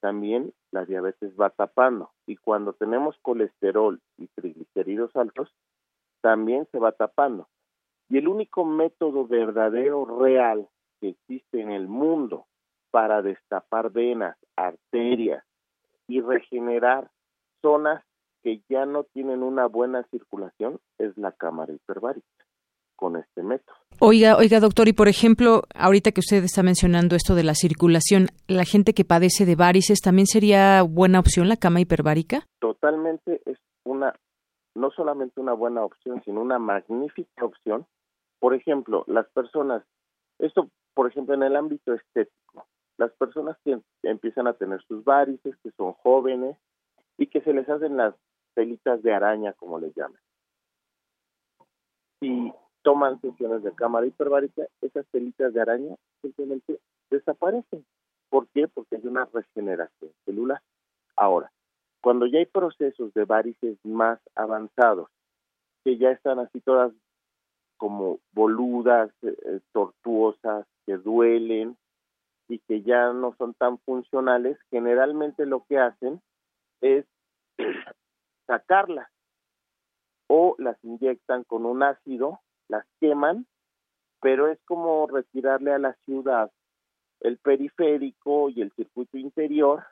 también 0.00 0.52
la 0.70 0.84
diabetes 0.84 1.32
va 1.40 1.50
tapando 1.50 2.12
y 2.26 2.36
cuando 2.36 2.74
tenemos 2.74 3.16
colesterol 3.22 4.00
y 4.18 4.28
triglicéridos 4.28 5.14
altos, 5.16 5.54
también 6.20 6.66
se 6.72 6.78
va 6.78 6.92
tapando. 6.92 7.48
Y 8.08 8.18
el 8.18 8.28
único 8.28 8.64
método 8.64 9.26
verdadero, 9.26 10.04
real, 10.04 10.68
que 11.00 11.10
existe 11.10 11.60
en 11.60 11.70
el 11.70 11.88
mundo 11.88 12.46
para 12.90 13.22
destapar 13.22 13.90
venas, 13.90 14.36
arterias 14.56 15.44
y 16.06 16.20
regenerar 16.20 17.10
zonas 17.62 18.04
que 18.42 18.62
ya 18.68 18.86
no 18.86 19.04
tienen 19.04 19.42
una 19.42 19.66
buena 19.66 20.04
circulación 20.04 20.78
es 20.98 21.16
la 21.16 21.32
cámara 21.32 21.72
hiperbárica. 21.72 22.45
Con 22.96 23.16
este 23.16 23.42
método. 23.42 23.76
Oiga, 24.00 24.36
oiga, 24.36 24.60
doctor, 24.60 24.88
y 24.88 24.92
por 24.92 25.08
ejemplo, 25.08 25.62
ahorita 25.74 26.12
que 26.12 26.20
usted 26.20 26.44
está 26.44 26.62
mencionando 26.62 27.16
esto 27.16 27.34
de 27.34 27.44
la 27.44 27.54
circulación, 27.54 28.26
¿la 28.46 28.64
gente 28.64 28.92
que 28.92 29.04
padece 29.04 29.46
de 29.46 29.56
varices 29.56 30.00
también 30.00 30.26
sería 30.26 30.82
buena 30.82 31.20
opción 31.20 31.48
la 31.48 31.56
cama 31.56 31.80
hiperbárica? 31.80 32.46
Totalmente 32.58 33.40
es 33.46 33.58
una, 33.84 34.14
no 34.74 34.90
solamente 34.90 35.40
una 35.40 35.54
buena 35.54 35.82
opción, 35.82 36.22
sino 36.24 36.42
una 36.42 36.58
magnífica 36.58 37.44
opción. 37.44 37.86
Por 38.38 38.54
ejemplo, 38.54 39.04
las 39.06 39.26
personas, 39.30 39.82
esto, 40.38 40.68
por 40.92 41.08
ejemplo, 41.08 41.34
en 41.34 41.42
el 41.42 41.56
ámbito 41.56 41.94
estético, 41.94 42.66
las 42.98 43.12
personas 43.12 43.56
que 43.64 43.78
empiezan 44.02 44.46
a 44.46 44.54
tener 44.54 44.82
sus 44.86 45.04
varices, 45.04 45.56
que 45.62 45.70
son 45.70 45.92
jóvenes 45.94 46.56
y 47.16 47.28
que 47.28 47.40
se 47.40 47.52
les 47.52 47.68
hacen 47.68 47.96
las 47.96 48.14
pelitas 48.54 49.02
de 49.02 49.14
araña, 49.14 49.52
como 49.54 49.78
les 49.78 49.94
llaman. 49.94 50.20
Y 52.20 52.52
toman 52.86 53.20
sesiones 53.20 53.64
de 53.64 53.74
cámara 53.74 54.06
hiperbárica, 54.06 54.62
esas 54.80 55.04
pelitas 55.06 55.52
de 55.52 55.60
araña 55.60 55.96
simplemente 56.22 56.78
desaparecen. 57.10 57.84
¿Por 58.28 58.46
qué? 58.54 58.68
Porque 58.68 58.94
hay 58.94 59.06
una 59.08 59.24
regeneración 59.24 60.12
celular. 60.24 60.62
Ahora, 61.16 61.50
cuando 62.00 62.26
ya 62.26 62.38
hay 62.38 62.46
procesos 62.46 63.12
de 63.12 63.24
varices 63.24 63.76
más 63.84 64.20
avanzados, 64.36 65.08
que 65.82 65.98
ya 65.98 66.12
están 66.12 66.38
así 66.38 66.60
todas 66.60 66.92
como 67.76 68.20
boludas, 68.30 69.10
eh, 69.22 69.36
eh, 69.46 69.60
tortuosas, 69.72 70.64
que 70.86 70.96
duelen 70.96 71.76
y 72.46 72.60
que 72.60 72.82
ya 72.82 73.12
no 73.12 73.34
son 73.36 73.54
tan 73.54 73.78
funcionales, 73.78 74.58
generalmente 74.70 75.44
lo 75.44 75.64
que 75.68 75.80
hacen 75.80 76.22
es 76.82 77.04
sacarlas 78.46 79.08
o 80.28 80.54
las 80.58 80.76
inyectan 80.84 81.42
con 81.42 81.66
un 81.66 81.82
ácido 81.82 82.38
las 82.68 82.86
queman, 83.00 83.46
pero 84.20 84.48
es 84.48 84.58
como 84.64 85.06
retirarle 85.06 85.72
a 85.72 85.78
la 85.78 85.94
ciudad 86.04 86.50
el 87.20 87.38
periférico 87.38 88.50
y 88.50 88.60
el 88.62 88.72
circuito 88.72 89.18
interior 89.18 89.84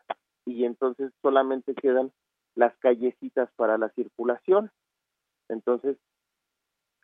y 0.45 0.65
entonces 0.65 1.13
solamente 1.23 1.75
quedan 1.75 2.13
las 2.55 2.77
callecitas 2.79 3.51
para 3.57 3.79
la 3.79 3.89
circulación. 3.91 4.71
Entonces, 5.49 5.97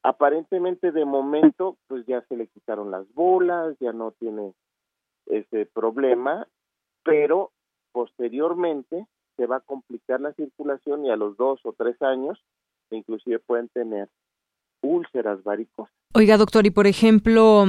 aparentemente 0.02 0.92
de 0.92 1.04
momento, 1.04 1.76
pues 1.88 2.06
ya 2.06 2.22
se 2.22 2.36
le 2.36 2.46
quitaron 2.48 2.90
las 2.90 3.12
bolas, 3.14 3.76
ya 3.80 3.92
no 3.92 4.12
tiene 4.12 4.54
ese 5.26 5.66
problema, 5.66 6.46
pero 7.02 7.52
posteriormente 7.92 9.06
se 9.36 9.46
va 9.46 9.56
a 9.56 9.60
complicar 9.60 10.20
la 10.20 10.32
circulación 10.34 11.06
y 11.06 11.10
a 11.10 11.16
los 11.16 11.36
dos 11.36 11.60
o 11.64 11.72
tres 11.72 12.00
años 12.02 12.42
inclusive 12.96 13.38
pueden 13.38 13.68
tener 13.68 14.08
úlceras 14.82 15.42
varicosas. 15.42 15.92
Oiga, 16.12 16.36
doctor, 16.36 16.66
y 16.66 16.70
por 16.70 16.86
ejemplo, 16.86 17.66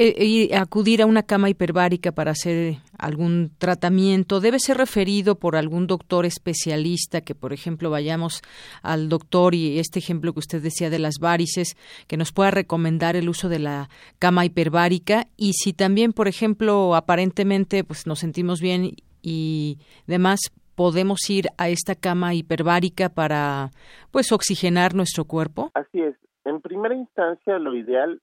eh, 0.00 0.50
acudir 0.54 1.02
a 1.02 1.06
una 1.06 1.24
cama 1.24 1.50
hiperbárica 1.50 2.12
para 2.12 2.30
hacer 2.30 2.76
algún 2.98 3.50
tratamiento 3.58 4.38
debe 4.38 4.60
ser 4.60 4.76
referido 4.76 5.40
por 5.40 5.56
algún 5.56 5.88
doctor 5.88 6.24
especialista 6.24 7.20
que 7.22 7.34
por 7.34 7.52
ejemplo 7.52 7.90
vayamos 7.90 8.42
al 8.82 9.08
doctor 9.08 9.56
y 9.56 9.80
este 9.80 9.98
ejemplo 9.98 10.32
que 10.32 10.38
usted 10.38 10.62
decía 10.62 10.88
de 10.88 11.00
las 11.00 11.14
varices 11.20 11.76
que 12.06 12.16
nos 12.16 12.30
pueda 12.30 12.52
recomendar 12.52 13.16
el 13.16 13.28
uso 13.28 13.48
de 13.48 13.58
la 13.58 13.88
cama 14.20 14.44
hiperbárica 14.44 15.26
y 15.36 15.54
si 15.54 15.72
también 15.72 16.12
por 16.12 16.28
ejemplo 16.28 16.94
aparentemente 16.94 17.82
pues 17.82 18.06
nos 18.06 18.20
sentimos 18.20 18.60
bien 18.60 18.92
y 19.20 19.78
demás 20.06 20.38
podemos 20.76 21.28
ir 21.28 21.48
a 21.56 21.70
esta 21.70 21.96
cama 21.96 22.34
hiperbárica 22.34 23.08
para 23.08 23.72
pues 24.12 24.30
oxigenar 24.30 24.94
nuestro 24.94 25.24
cuerpo? 25.24 25.72
Así 25.74 26.00
es. 26.00 26.14
En 26.48 26.62
primera 26.62 26.94
instancia, 26.94 27.58
lo 27.58 27.74
ideal, 27.74 28.22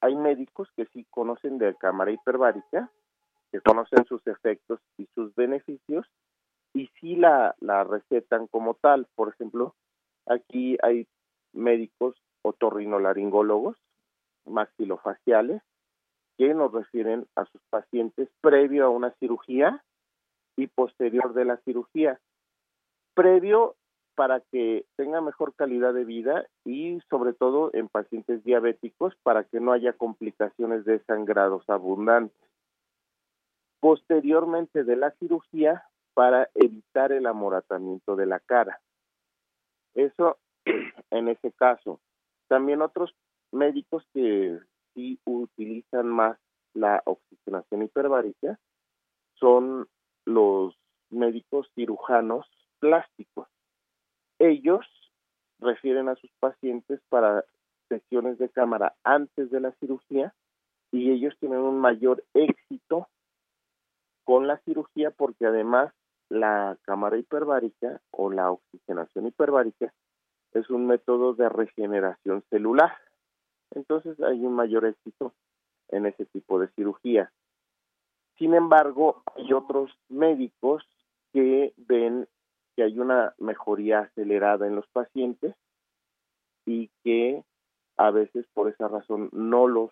hay 0.00 0.14
médicos 0.14 0.68
que 0.76 0.86
sí 0.92 1.04
conocen 1.10 1.58
de 1.58 1.74
cámara 1.74 2.12
hiperbárica, 2.12 2.88
que 3.50 3.60
conocen 3.60 4.04
sus 4.04 4.24
efectos 4.28 4.78
y 4.96 5.06
sus 5.16 5.34
beneficios, 5.34 6.06
y 6.72 6.88
sí 7.00 7.16
la, 7.16 7.56
la 7.58 7.82
recetan 7.82 8.46
como 8.46 8.74
tal. 8.74 9.08
Por 9.16 9.30
ejemplo, 9.30 9.74
aquí 10.26 10.76
hay 10.84 11.08
médicos 11.52 12.14
otorrinolaringólogos, 12.42 13.76
maxilofaciales, 14.46 15.60
que 16.38 16.54
nos 16.54 16.70
refieren 16.70 17.26
a 17.34 17.44
sus 17.46 17.60
pacientes 17.70 18.28
previo 18.40 18.86
a 18.86 18.90
una 18.90 19.10
cirugía 19.18 19.82
y 20.54 20.68
posterior 20.68 21.34
de 21.34 21.44
la 21.44 21.56
cirugía, 21.64 22.20
previo 23.14 23.74
para 24.14 24.40
que 24.40 24.86
tenga 24.96 25.20
mejor 25.20 25.54
calidad 25.54 25.92
de 25.94 26.04
vida 26.04 26.46
y 26.64 27.00
sobre 27.10 27.32
todo 27.32 27.70
en 27.72 27.88
pacientes 27.88 28.42
diabéticos 28.44 29.14
para 29.22 29.44
que 29.44 29.60
no 29.60 29.72
haya 29.72 29.92
complicaciones 29.92 30.84
de 30.84 31.00
sangrados 31.04 31.68
abundantes. 31.68 32.38
Posteriormente 33.80 34.84
de 34.84 34.96
la 34.96 35.10
cirugía 35.12 35.84
para 36.14 36.48
evitar 36.54 37.12
el 37.12 37.26
amoratamiento 37.26 38.16
de 38.16 38.26
la 38.26 38.40
cara. 38.40 38.80
Eso 39.94 40.38
en 41.10 41.28
ese 41.28 41.52
caso. 41.52 42.00
También 42.48 42.82
otros 42.82 43.14
médicos 43.52 44.04
que 44.12 44.58
sí 44.94 45.18
utilizan 45.24 46.08
más 46.08 46.38
la 46.72 47.02
oxigenación 47.04 47.82
hiperbárica 47.82 48.58
son 49.34 49.88
los 50.24 50.76
médicos 51.10 51.70
cirujanos 51.74 52.46
plásticos. 52.80 53.48
Ellos 54.38 54.86
refieren 55.60 56.08
a 56.08 56.16
sus 56.16 56.30
pacientes 56.40 57.00
para 57.08 57.44
sesiones 57.88 58.38
de 58.38 58.48
cámara 58.48 58.94
antes 59.04 59.50
de 59.50 59.60
la 59.60 59.72
cirugía 59.72 60.34
y 60.90 61.10
ellos 61.10 61.36
tienen 61.38 61.58
un 61.58 61.78
mayor 61.78 62.24
éxito 62.34 63.08
con 64.24 64.46
la 64.46 64.58
cirugía 64.58 65.10
porque 65.10 65.46
además 65.46 65.92
la 66.28 66.78
cámara 66.82 67.18
hiperbárica 67.18 68.00
o 68.10 68.30
la 68.30 68.50
oxigenación 68.50 69.26
hiperbárica 69.26 69.92
es 70.52 70.70
un 70.70 70.86
método 70.86 71.34
de 71.34 71.48
regeneración 71.48 72.42
celular. 72.48 72.92
Entonces 73.72 74.20
hay 74.20 74.44
un 74.44 74.54
mayor 74.54 74.86
éxito 74.86 75.34
en 75.88 76.06
ese 76.06 76.24
tipo 76.26 76.58
de 76.58 76.68
cirugía. 76.68 77.32
Sin 78.38 78.54
embargo, 78.54 79.22
hay 79.36 79.52
otros 79.52 79.96
médicos 80.08 80.84
que 81.32 81.72
ven 81.76 82.28
que 82.76 82.82
hay 82.82 82.98
una 82.98 83.34
mejoría 83.38 84.00
acelerada 84.00 84.66
en 84.66 84.76
los 84.76 84.86
pacientes 84.88 85.54
y 86.66 86.90
que 87.02 87.44
a 87.96 88.10
veces 88.10 88.46
por 88.54 88.68
esa 88.68 88.88
razón 88.88 89.28
no 89.32 89.68
los 89.68 89.90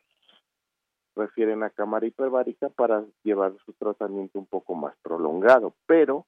refieren 1.15 1.63
a 1.63 1.71
cámara 1.71 2.07
hiperbárica 2.07 2.69
para 2.71 3.05
llevar 3.23 3.55
su 3.65 3.73
tratamiento 3.75 4.39
un 4.39 4.47
poco 4.47 4.75
más 4.75 4.97
prolongado, 5.03 5.75
pero 5.87 6.27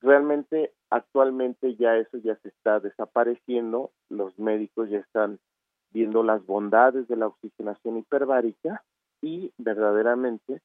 realmente 0.00 0.72
actualmente 0.90 1.76
ya 1.76 1.96
eso 1.96 2.18
ya 2.18 2.36
se 2.36 2.48
está 2.48 2.80
desapareciendo, 2.80 3.92
los 4.08 4.38
médicos 4.38 4.90
ya 4.90 4.98
están 4.98 5.38
viendo 5.92 6.22
las 6.22 6.44
bondades 6.46 7.06
de 7.08 7.16
la 7.16 7.28
oxigenación 7.28 7.98
hiperbárica 7.98 8.82
y 9.20 9.52
verdaderamente 9.58 10.60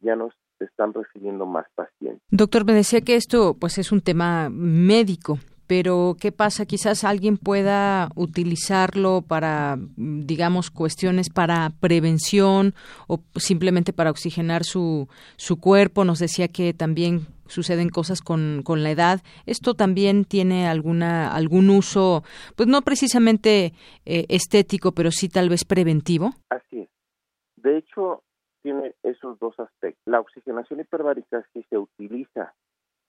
ya 0.00 0.16
nos 0.16 0.34
están 0.64 0.92
recibiendo 0.92 1.46
más 1.46 1.66
pacientes. 1.74 2.22
Doctor, 2.30 2.64
me 2.64 2.72
decía 2.74 3.00
que 3.00 3.16
esto 3.16 3.54
pues 3.54 3.78
es 3.78 3.92
un 3.92 4.00
tema 4.00 4.48
médico, 4.50 5.38
pero 5.66 6.16
¿qué 6.20 6.32
pasa? 6.32 6.66
Quizás 6.66 7.04
alguien 7.04 7.38
pueda 7.38 8.08
utilizarlo 8.14 9.22
para, 9.22 9.76
digamos, 9.96 10.70
cuestiones 10.70 11.28
para 11.28 11.72
prevención 11.80 12.74
o 13.08 13.20
simplemente 13.36 13.92
para 13.92 14.10
oxigenar 14.10 14.64
su, 14.64 15.08
su 15.36 15.58
cuerpo. 15.58 16.04
Nos 16.04 16.20
decía 16.20 16.48
que 16.48 16.72
también 16.72 17.26
suceden 17.48 17.88
cosas 17.88 18.20
con, 18.20 18.62
con 18.64 18.82
la 18.82 18.90
edad. 18.90 19.22
¿Esto 19.44 19.74
también 19.74 20.24
tiene 20.24 20.68
alguna, 20.68 21.34
algún 21.34 21.70
uso, 21.70 22.22
pues 22.54 22.68
no 22.68 22.82
precisamente 22.82 23.72
eh, 24.04 24.26
estético, 24.28 24.92
pero 24.92 25.10
sí 25.10 25.28
tal 25.28 25.48
vez 25.48 25.64
preventivo? 25.64 26.34
Así 26.48 26.80
es. 26.80 26.88
De 27.56 27.78
hecho, 27.78 28.22
tiene 28.66 28.96
esos 29.04 29.38
dos 29.38 29.54
aspectos. 29.60 30.02
La 30.06 30.18
oxigenación 30.18 30.80
hiperbárica, 30.80 31.46
si 31.52 31.62
se 31.70 31.78
utiliza 31.78 32.52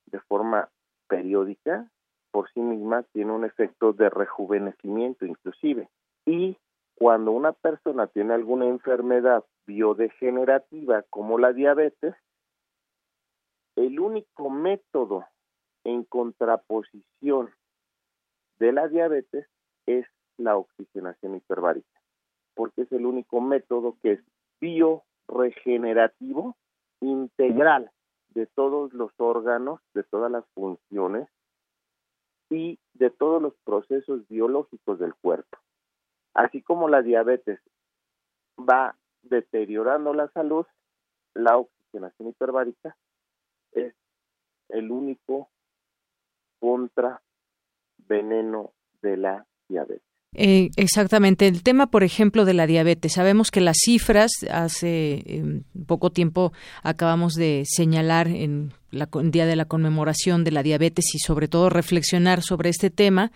de 0.06 0.20
forma 0.20 0.70
periódica, 1.08 1.90
por 2.30 2.48
sí 2.52 2.60
misma 2.60 3.02
tiene 3.12 3.32
un 3.32 3.44
efecto 3.44 3.92
de 3.92 4.12
rejuvenecimiento 4.12 5.26
inclusive. 5.26 5.90
Y 6.28 6.60
cuando 6.94 7.32
una 7.32 7.54
persona 7.54 8.06
tiene 8.06 8.36
alguna 8.36 8.68
enfermedad 8.68 9.46
biodegenerativa 9.66 11.02
como 11.10 11.40
la 11.40 11.54
diabetes, 11.54 12.14
el 13.78 14.00
único 14.00 14.52
método 14.52 15.26
en 15.84 16.04
contraposición 16.04 17.50
de 18.60 18.74
la 18.74 18.88
diabetes 18.90 19.48
es 19.88 20.06
la 20.38 20.56
oxigenación 20.56 21.34
hiperbárica, 21.34 22.00
porque 22.54 22.84
es 22.84 22.92
el 22.92 23.08
único 23.08 23.42
método 23.42 23.98
que 24.04 24.12
es 24.12 24.20
bio 24.62 25.04
regenerativo 25.28 26.56
integral 27.02 27.92
de 28.30 28.48
todos 28.48 28.94
los 28.94 29.12
órganos, 29.18 29.82
de 29.94 30.04
todas 30.04 30.32
las 30.32 30.46
funciones 30.54 31.28
y 32.50 32.80
de 32.94 33.10
todos 33.10 33.42
los 33.42 33.54
procesos 33.64 34.28
biológicos 34.28 35.00
del 35.00 35.16
cuerpo. 35.16 35.58
Así 36.34 36.62
como 36.62 36.88
la 36.88 37.02
diabetes 37.02 37.60
va 38.58 38.96
deteriorando 39.24 40.14
la 40.14 40.30
salud, 40.30 40.66
la 41.34 41.58
oxigenación 41.58 42.30
hiperbárica 42.30 42.96
es 43.72 43.94
el 44.70 44.92
único 44.92 45.50
contraveneno 46.60 48.72
de 49.02 49.18
la 49.18 49.46
diabetes. 49.68 50.17
Eh, 50.34 50.70
exactamente. 50.76 51.48
El 51.48 51.64
tema, 51.64 51.88
por 51.88 52.04
ejemplo, 52.04 52.46
de 52.46 52.54
la 52.54 52.68
diabetes. 52.68 53.14
Sabemos 53.14 53.52
que 53.52 53.62
las 53.62 53.78
cifras, 53.84 54.32
hace 54.52 55.24
eh, 55.26 55.62
poco 55.86 56.12
tiempo 56.12 56.54
acabamos 56.84 57.34
de 57.34 57.64
señalar 57.66 58.28
en 58.28 58.74
la, 58.92 59.10
día 59.24 59.46
de 59.46 59.56
la 59.56 59.66
conmemoración 59.66 60.44
de 60.44 60.52
la 60.52 60.64
diabetes 60.64 61.06
y 61.14 61.20
sobre 61.20 61.48
todo 61.48 61.70
reflexionar 61.70 62.42
sobre 62.42 62.70
este 62.70 62.90
tema 62.90 63.32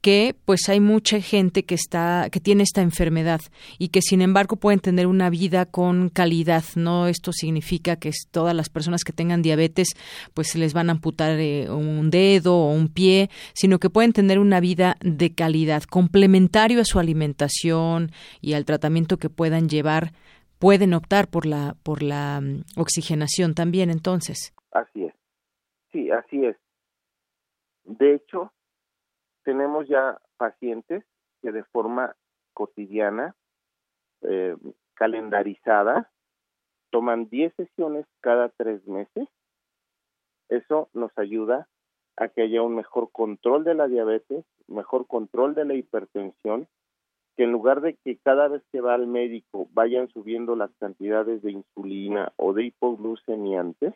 que 0.00 0.36
pues 0.44 0.68
hay 0.68 0.80
mucha 0.80 1.20
gente 1.20 1.64
que 1.64 1.74
está 1.74 2.28
que 2.30 2.40
tiene 2.40 2.62
esta 2.62 2.82
enfermedad 2.82 3.40
y 3.78 3.88
que 3.88 4.02
sin 4.02 4.22
embargo 4.22 4.56
pueden 4.56 4.80
tener 4.80 5.06
una 5.06 5.30
vida 5.30 5.66
con 5.66 6.08
calidad 6.08 6.64
no 6.76 7.08
esto 7.08 7.32
significa 7.32 7.96
que 7.96 8.12
todas 8.30 8.54
las 8.54 8.68
personas 8.68 9.04
que 9.04 9.12
tengan 9.12 9.42
diabetes 9.42 9.88
pues 10.34 10.48
se 10.48 10.58
les 10.58 10.72
van 10.72 10.88
a 10.88 10.92
amputar 10.92 11.38
eh, 11.38 11.68
un 11.70 12.10
dedo 12.10 12.56
o 12.56 12.72
un 12.72 12.88
pie 12.88 13.30
sino 13.52 13.78
que 13.78 13.90
pueden 13.90 14.12
tener 14.12 14.38
una 14.38 14.60
vida 14.60 14.96
de 15.00 15.32
calidad 15.32 15.82
complementario 15.82 16.80
a 16.80 16.84
su 16.84 16.98
alimentación 16.98 18.12
y 18.40 18.54
al 18.54 18.64
tratamiento 18.64 19.18
que 19.18 19.30
puedan 19.30 19.68
llevar 19.68 20.12
pueden 20.58 20.94
optar 20.94 21.28
por 21.28 21.46
la 21.46 21.76
por 21.82 22.02
la 22.02 22.40
mm, 22.40 22.62
oxigenación 22.76 23.54
también. 23.54 23.90
Entonces 23.90 24.52
Así 24.76 25.04
es. 25.04 25.14
Sí, 25.90 26.10
así 26.10 26.44
es. 26.44 26.56
De 27.84 28.14
hecho, 28.14 28.52
tenemos 29.42 29.88
ya 29.88 30.20
pacientes 30.36 31.02
que 31.40 31.50
de 31.50 31.64
forma 31.64 32.14
cotidiana, 32.52 33.34
eh, 34.20 34.54
calendarizada, 34.92 36.10
toman 36.90 37.30
10 37.30 37.54
sesiones 37.54 38.06
cada 38.20 38.50
tres 38.50 38.86
meses. 38.86 39.28
Eso 40.50 40.90
nos 40.92 41.16
ayuda 41.16 41.68
a 42.18 42.28
que 42.28 42.42
haya 42.42 42.60
un 42.60 42.74
mejor 42.74 43.10
control 43.12 43.64
de 43.64 43.74
la 43.74 43.88
diabetes, 43.88 44.44
mejor 44.66 45.06
control 45.06 45.54
de 45.54 45.64
la 45.64 45.74
hipertensión, 45.74 46.68
que 47.36 47.44
en 47.44 47.52
lugar 47.52 47.80
de 47.80 47.94
que 47.94 48.18
cada 48.18 48.48
vez 48.48 48.62
que 48.70 48.82
va 48.82 48.92
al 48.92 49.06
médico 49.06 49.68
vayan 49.72 50.08
subiendo 50.08 50.54
las 50.54 50.70
cantidades 50.78 51.42
de 51.42 51.52
insulina 51.52 52.32
o 52.36 52.52
de 52.52 52.64
hipoglucemiantes, 52.64 53.94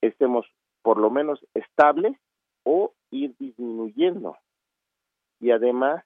estemos 0.00 0.46
por 0.82 0.98
lo 0.98 1.10
menos 1.10 1.44
estables 1.54 2.16
o 2.64 2.92
ir 3.10 3.34
disminuyendo. 3.38 4.36
Y 5.40 5.50
además, 5.50 6.04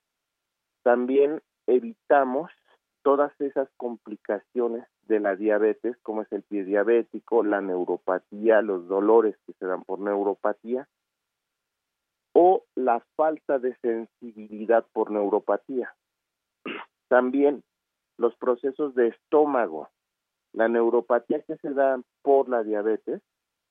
también 0.82 1.42
evitamos 1.66 2.50
todas 3.02 3.32
esas 3.40 3.68
complicaciones 3.76 4.86
de 5.02 5.20
la 5.20 5.36
diabetes, 5.36 5.96
como 6.02 6.22
es 6.22 6.32
el 6.32 6.42
pie 6.42 6.64
diabético, 6.64 7.42
la 7.42 7.60
neuropatía, 7.60 8.62
los 8.62 8.88
dolores 8.88 9.36
que 9.46 9.52
se 9.54 9.66
dan 9.66 9.82
por 9.84 10.00
neuropatía, 10.00 10.88
o 12.32 12.64
la 12.74 13.00
falta 13.16 13.58
de 13.58 13.76
sensibilidad 13.76 14.86
por 14.92 15.10
neuropatía. 15.10 15.94
También 17.08 17.62
los 18.18 18.36
procesos 18.36 18.94
de 18.94 19.08
estómago, 19.08 19.88
la 20.52 20.68
neuropatía 20.68 21.42
que 21.42 21.56
se 21.56 21.70
da 21.70 22.00
por 22.22 22.48
la 22.48 22.62
diabetes, 22.62 23.20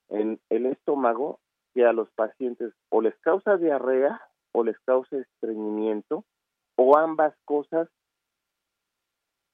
en 0.10 0.40
el 0.50 0.66
estómago 0.66 1.40
que 1.74 1.86
a 1.86 1.94
los 1.94 2.10
pacientes 2.12 2.74
o 2.90 3.02
les 3.02 3.18
causa 3.20 3.58
diarrea 3.58 4.22
o 4.52 4.64
les 4.64 4.78
causa 4.80 5.18
estreñimiento 5.18 6.26
o 6.76 6.98
ambas 6.98 7.36
cosas 7.46 7.90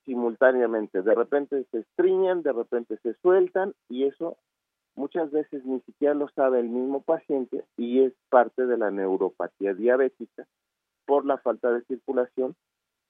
simultáneamente. 0.06 1.02
De 1.02 1.16
repente 1.16 1.66
se 1.72 1.80
estriñan, 1.80 2.44
de 2.44 2.54
repente 2.54 2.98
se 3.04 3.16
sueltan 3.16 3.74
y 3.90 4.06
eso 4.06 4.38
muchas 4.96 5.32
veces 5.32 5.66
ni 5.66 5.82
siquiera 5.82 6.14
lo 6.14 6.30
sabe 6.30 6.60
el 6.60 6.70
mismo 6.70 7.02
paciente 7.02 7.66
y 7.76 8.02
es 8.02 8.14
parte 8.30 8.66
de 8.66 8.78
la 8.78 8.92
neuropatía 8.92 9.74
diabética 9.74 10.48
por 11.06 11.26
la 11.26 11.38
falta 11.40 11.72
de 11.72 11.84
circulación 11.84 12.56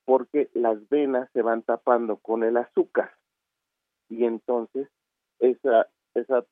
porque 0.06 0.50
las 0.54 0.88
venas 0.90 1.30
se 1.34 1.42
van 1.42 1.62
tapando 1.62 2.18
con 2.18 2.44
el 2.44 2.58
azúcar 2.58 3.12
y 4.10 4.26
entonces 4.26 4.88
esa 5.40 5.88
esa 6.14 6.46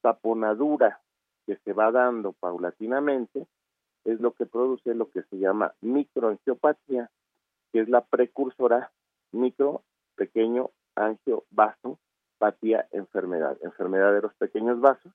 taponadura 0.00 1.00
que 1.46 1.56
se 1.64 1.72
va 1.72 1.90
dando 1.90 2.32
paulatinamente 2.32 3.46
es 4.04 4.20
lo 4.20 4.32
que 4.32 4.46
produce 4.46 4.94
lo 4.94 5.10
que 5.10 5.22
se 5.24 5.38
llama 5.38 5.74
microangiopatía, 5.80 7.10
que 7.72 7.80
es 7.80 7.88
la 7.88 8.04
precursora 8.04 8.92
micro, 9.32 9.82
pequeño, 10.16 10.70
angio, 10.94 11.44
vaso, 11.50 11.98
patía, 12.38 12.88
enfermedad, 12.92 13.58
enfermedad 13.62 14.12
de 14.12 14.22
los 14.22 14.34
pequeños 14.34 14.80
vasos, 14.80 15.12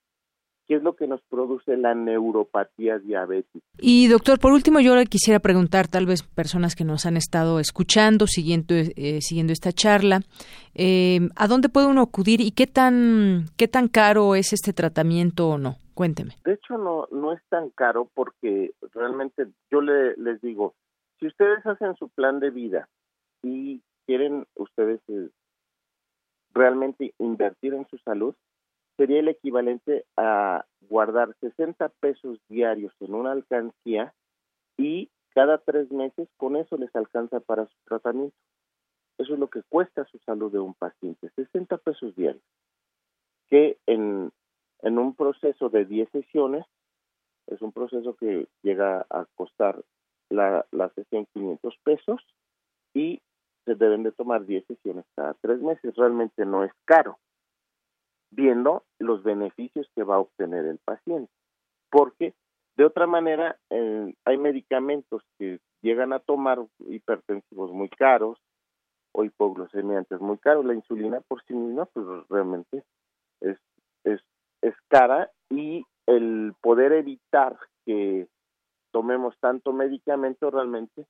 ¿Qué 0.68 0.76
es 0.76 0.84
lo 0.84 0.96
que 0.96 1.08
nos 1.08 1.22
produce 1.24 1.76
la 1.76 1.94
neuropatía 1.94 2.98
diabética. 2.98 3.66
Y 3.80 4.08
doctor, 4.08 4.40
por 4.40 4.54
último, 4.54 4.80
yo 4.80 4.96
le 4.96 5.06
quisiera 5.06 5.40
preguntar, 5.40 5.88
tal 5.88 6.06
vez 6.06 6.24
personas 6.24 6.76
que 6.76 6.86
nos 6.86 7.06
han 7.06 7.18
estado 7.18 7.60
escuchando, 7.60 8.28
siguiendo, 8.28 8.74
eh, 8.74 9.20
siguiendo 9.22 9.52
esta 9.52 9.74
charla, 9.74 10.22
eh, 10.74 11.20
¿a 11.36 11.48
dónde 11.48 11.68
puede 11.68 11.88
uno 11.88 12.02
acudir 12.02 12.40
y 12.40 12.52
qué 12.52 12.66
tan, 12.68 13.46
qué 13.58 13.68
tan 13.68 13.90
caro 13.90 14.36
es 14.36 14.54
este 14.54 14.72
tratamiento 14.72 15.50
o 15.50 15.58
no? 15.58 15.76
Cuénteme. 15.94 16.36
De 16.46 16.54
hecho, 16.54 16.78
no, 16.78 17.08
no 17.12 17.34
es 17.34 17.42
tan 17.50 17.70
caro 17.72 18.10
porque 18.14 18.72
realmente 18.94 19.48
yo 19.70 19.82
le, 19.82 20.16
les 20.16 20.42
digo, 20.42 20.76
si 21.20 21.28
ustedes 21.28 21.66
hacen 21.66 21.96
su 21.98 22.10
plan 22.10 22.40
de 22.40 22.50
vida 22.50 22.88
y 23.44 23.82
quieren 24.06 24.46
ustedes 24.56 25.02
eh, 25.10 25.30
realmente 26.54 27.14
invertir 27.20 27.74
en 27.74 27.86
su 27.90 27.98
salud, 28.00 28.34
sería 28.98 29.20
el 29.20 29.28
equivalente 29.28 30.06
a 30.18 30.66
guardar 30.82 31.36
60 31.40 31.90
pesos 32.00 32.40
diarios 32.50 32.94
en 33.00 33.14
una 33.14 33.32
alcancía 33.32 34.14
y 34.78 35.10
cada 35.34 35.58
tres 35.58 35.92
meses 35.92 36.30
con 36.38 36.56
eso 36.56 36.78
les 36.78 36.96
alcanza 36.96 37.40
para 37.40 37.66
su 37.66 37.76
tratamiento. 37.86 38.36
Eso 39.18 39.34
es 39.34 39.40
lo 39.40 39.50
que 39.50 39.64
cuesta 39.64 40.06
su 40.06 40.20
salud 40.20 40.52
de 40.52 40.60
un 40.60 40.74
paciente, 40.74 41.30
60 41.36 41.78
pesos 41.78 42.16
diarios, 42.16 42.44
que 43.50 43.78
en, 43.86 44.32
en 44.82 44.98
un 44.98 45.16
proceso 45.16 45.70
de 45.70 45.86
10 45.86 46.10
sesiones, 46.12 46.66
es 47.48 47.62
un 47.62 47.72
proceso 47.72 48.16
que 48.16 48.48
llega 48.62 49.06
a 49.10 49.26
costar 49.36 49.84
la, 50.30 50.66
la 50.72 50.90
sesión 50.90 51.28
500 51.34 51.78
pesos 51.84 52.22
y 52.94 53.22
se 53.66 53.76
deben 53.76 54.04
de 54.04 54.12
tomar 54.12 54.46
10 54.46 54.66
sesiones 54.66 55.06
cada 55.16 55.34
tres 55.36 55.62
meses. 55.62 55.96
Realmente 55.96 56.46
no 56.46 56.64
es 56.64 56.72
caro 56.86 57.18
viendo 58.36 58.84
los 59.00 59.24
beneficios 59.24 59.88
que 59.96 60.04
va 60.04 60.16
a 60.16 60.20
obtener 60.20 60.66
el 60.66 60.80
paciente. 60.80 61.32
Porque 61.90 62.34
de 62.76 62.86
otra 62.86 63.08
manera 63.08 63.58
eh, 63.70 64.14
hay 64.26 64.38
medicamentos 64.38 65.24
que 65.38 65.60
llegan 65.82 66.14
a 66.14 66.20
tomar 66.20 66.60
hipertensivos 66.88 67.72
muy 67.72 67.90
caros 67.90 68.40
o 69.12 69.24
hipoglucemiantes 69.24 70.20
muy 70.20 70.38
caros. 70.38 70.66
La 70.66 70.74
insulina 70.74 71.22
por 71.22 71.44
sí 71.44 71.54
misma 71.54 71.86
pues 71.86 72.06
realmente 72.30 72.84
es, 73.42 73.58
es, 74.04 74.22
es 74.62 74.74
cara 74.88 75.32
y 75.50 75.86
el 76.08 76.54
poder 76.62 76.94
evitar 76.94 77.58
que 77.86 78.28
tomemos 78.92 79.38
tanto 79.40 79.72
medicamento 79.74 80.50
realmente 80.50 81.06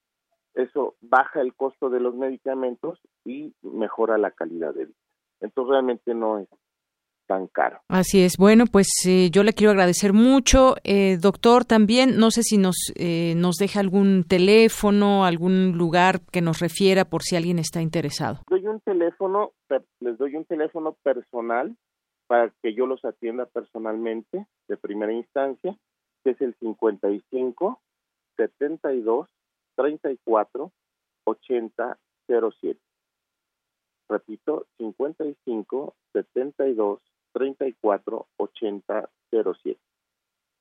eso 0.54 0.96
baja 1.02 1.42
el 1.42 1.56
costo 1.56 1.90
de 1.90 2.00
los 2.00 2.14
medicamentos 2.16 3.00
y 3.26 3.54
mejora 3.62 4.18
la 4.18 4.32
calidad 4.32 4.74
de 4.74 4.86
vida. 4.86 4.98
Entonces 5.40 5.72
realmente 5.72 6.14
no 6.14 6.40
es 6.40 6.48
tan 7.26 7.48
caro. 7.48 7.80
Así 7.88 8.24
es. 8.24 8.38
Bueno, 8.38 8.66
pues 8.72 8.88
eh, 9.08 9.30
yo 9.32 9.44
le 9.44 9.54
quiero 9.54 9.72
agradecer 9.72 10.14
mucho, 10.14 10.76
eh, 10.84 11.18
doctor. 11.20 11.66
También 11.66 12.18
no 12.18 12.32
sé 12.32 12.44
si 12.44 12.58
nos 12.58 12.76
eh, 12.96 13.34
nos 13.36 13.56
deja 13.58 13.80
algún 13.80 14.24
teléfono, 14.24 15.26
algún 15.26 15.78
lugar 15.78 16.22
que 16.32 16.42
nos 16.42 16.60
refiera 16.60 17.06
por 17.06 17.24
si 17.24 17.36
alguien 17.36 17.60
está 17.60 17.82
interesado. 17.82 18.40
Doy 18.50 18.68
un 18.68 18.80
teléfono, 18.82 19.52
les 20.00 20.18
doy 20.18 20.36
un 20.36 20.46
teléfono 20.46 20.96
personal 21.04 21.76
para 22.28 22.52
que 22.62 22.74
yo 22.74 22.86
los 22.86 23.04
atienda 23.06 23.46
personalmente 23.46 24.48
de 24.68 24.78
primera 24.78 25.14
instancia, 25.14 25.76
que 26.24 26.32
es 26.32 26.42
el 26.42 26.56
55 26.60 27.82
72 28.38 29.30
34 29.76 30.72
80 31.26 31.98
07. 32.28 32.80
Repito, 34.10 34.68
55 34.78 35.96
72 36.14 37.00
34 37.34 38.28
80 38.38 39.10
07 39.32 39.80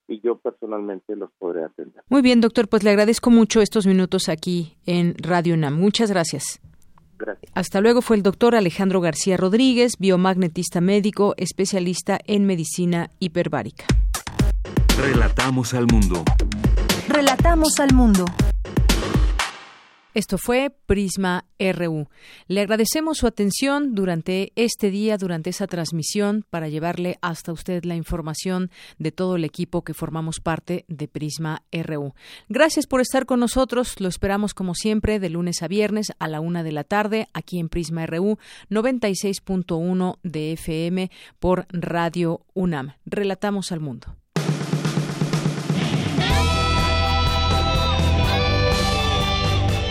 y 0.09 0.20
yo 0.20 0.36
personalmente 0.39 1.16
los 1.16 1.31
podré 1.39 1.65
atender. 1.65 2.03
Muy 2.09 2.23
bien, 2.23 2.40
doctor, 2.40 2.69
pues 2.69 2.82
le 2.82 2.90
agradezco 2.90 3.31
mucho 3.31 3.61
estos 3.61 3.86
minutos 3.86 4.28
aquí 4.28 4.77
en 4.85 5.15
Radio 5.19 5.57
NAM. 5.57 5.74
Muchas 5.74 6.11
gracias. 6.11 6.61
Gracias. 7.19 7.53
Hasta 7.55 7.81
luego 7.81 8.03
fue 8.03 8.16
el 8.16 8.23
doctor 8.23 8.55
Alejandro 8.55 9.01
García 9.01 9.36
Rodríguez, 9.36 9.93
biomagnetista 9.99 10.81
médico, 10.81 11.35
especialista 11.36 12.19
en 12.27 12.47
medicina 12.47 13.11
hiperbárica. 13.20 13.85
Relatamos 14.99 15.73
al 15.74 15.86
mundo. 15.86 16.24
Relatamos 17.09 17.78
al 17.81 17.94
mundo. 17.94 18.24
Esto 20.14 20.36
fue 20.36 20.70
Prisma 20.86 21.47
RU. 21.59 22.06
Le 22.47 22.60
agradecemos 22.60 23.16
su 23.18 23.26
atención 23.26 23.94
durante 23.94 24.52
este 24.56 24.90
día, 24.90 25.16
durante 25.16 25.51
esa 25.51 25.66
transmisión, 25.66 26.44
para 26.51 26.68
llevarle 26.68 27.18
hasta 27.22 27.51
usted 27.52 27.84
la 27.84 27.97
información 27.97 28.70
de 28.98 29.10
todo 29.10 29.36
el 29.36 29.44
equipo 29.44 29.82
que 29.82 29.94
formamos 29.94 30.40
parte 30.40 30.84
de 30.89 31.09
Prisma 31.09 31.62
RU. 31.72 32.14
Gracias 32.51 32.86
por 32.86 33.01
estar 33.01 33.24
con 33.24 33.40
nosotros. 33.40 34.01
Lo 34.01 34.09
esperamos 34.09 34.52
como 34.52 34.74
siempre 34.74 35.18
de 35.18 35.30
lunes 35.30 35.62
a 35.62 35.68
viernes 35.68 36.12
a 36.18 36.28
la 36.28 36.40
una 36.40 36.62
de 36.62 36.72
la 36.72 36.84
tarde 36.84 37.28
aquí 37.32 37.59
en 37.59 37.70
Prisma 37.70 38.05
RU 38.05 38.39
96.1 38.68 40.18
de 40.22 40.52
FM 40.52 41.10
por 41.39 41.66
Radio 41.70 42.44
UNAM. 42.52 42.97
Relatamos 43.06 43.72
al 43.72 43.80
mundo. 43.80 44.22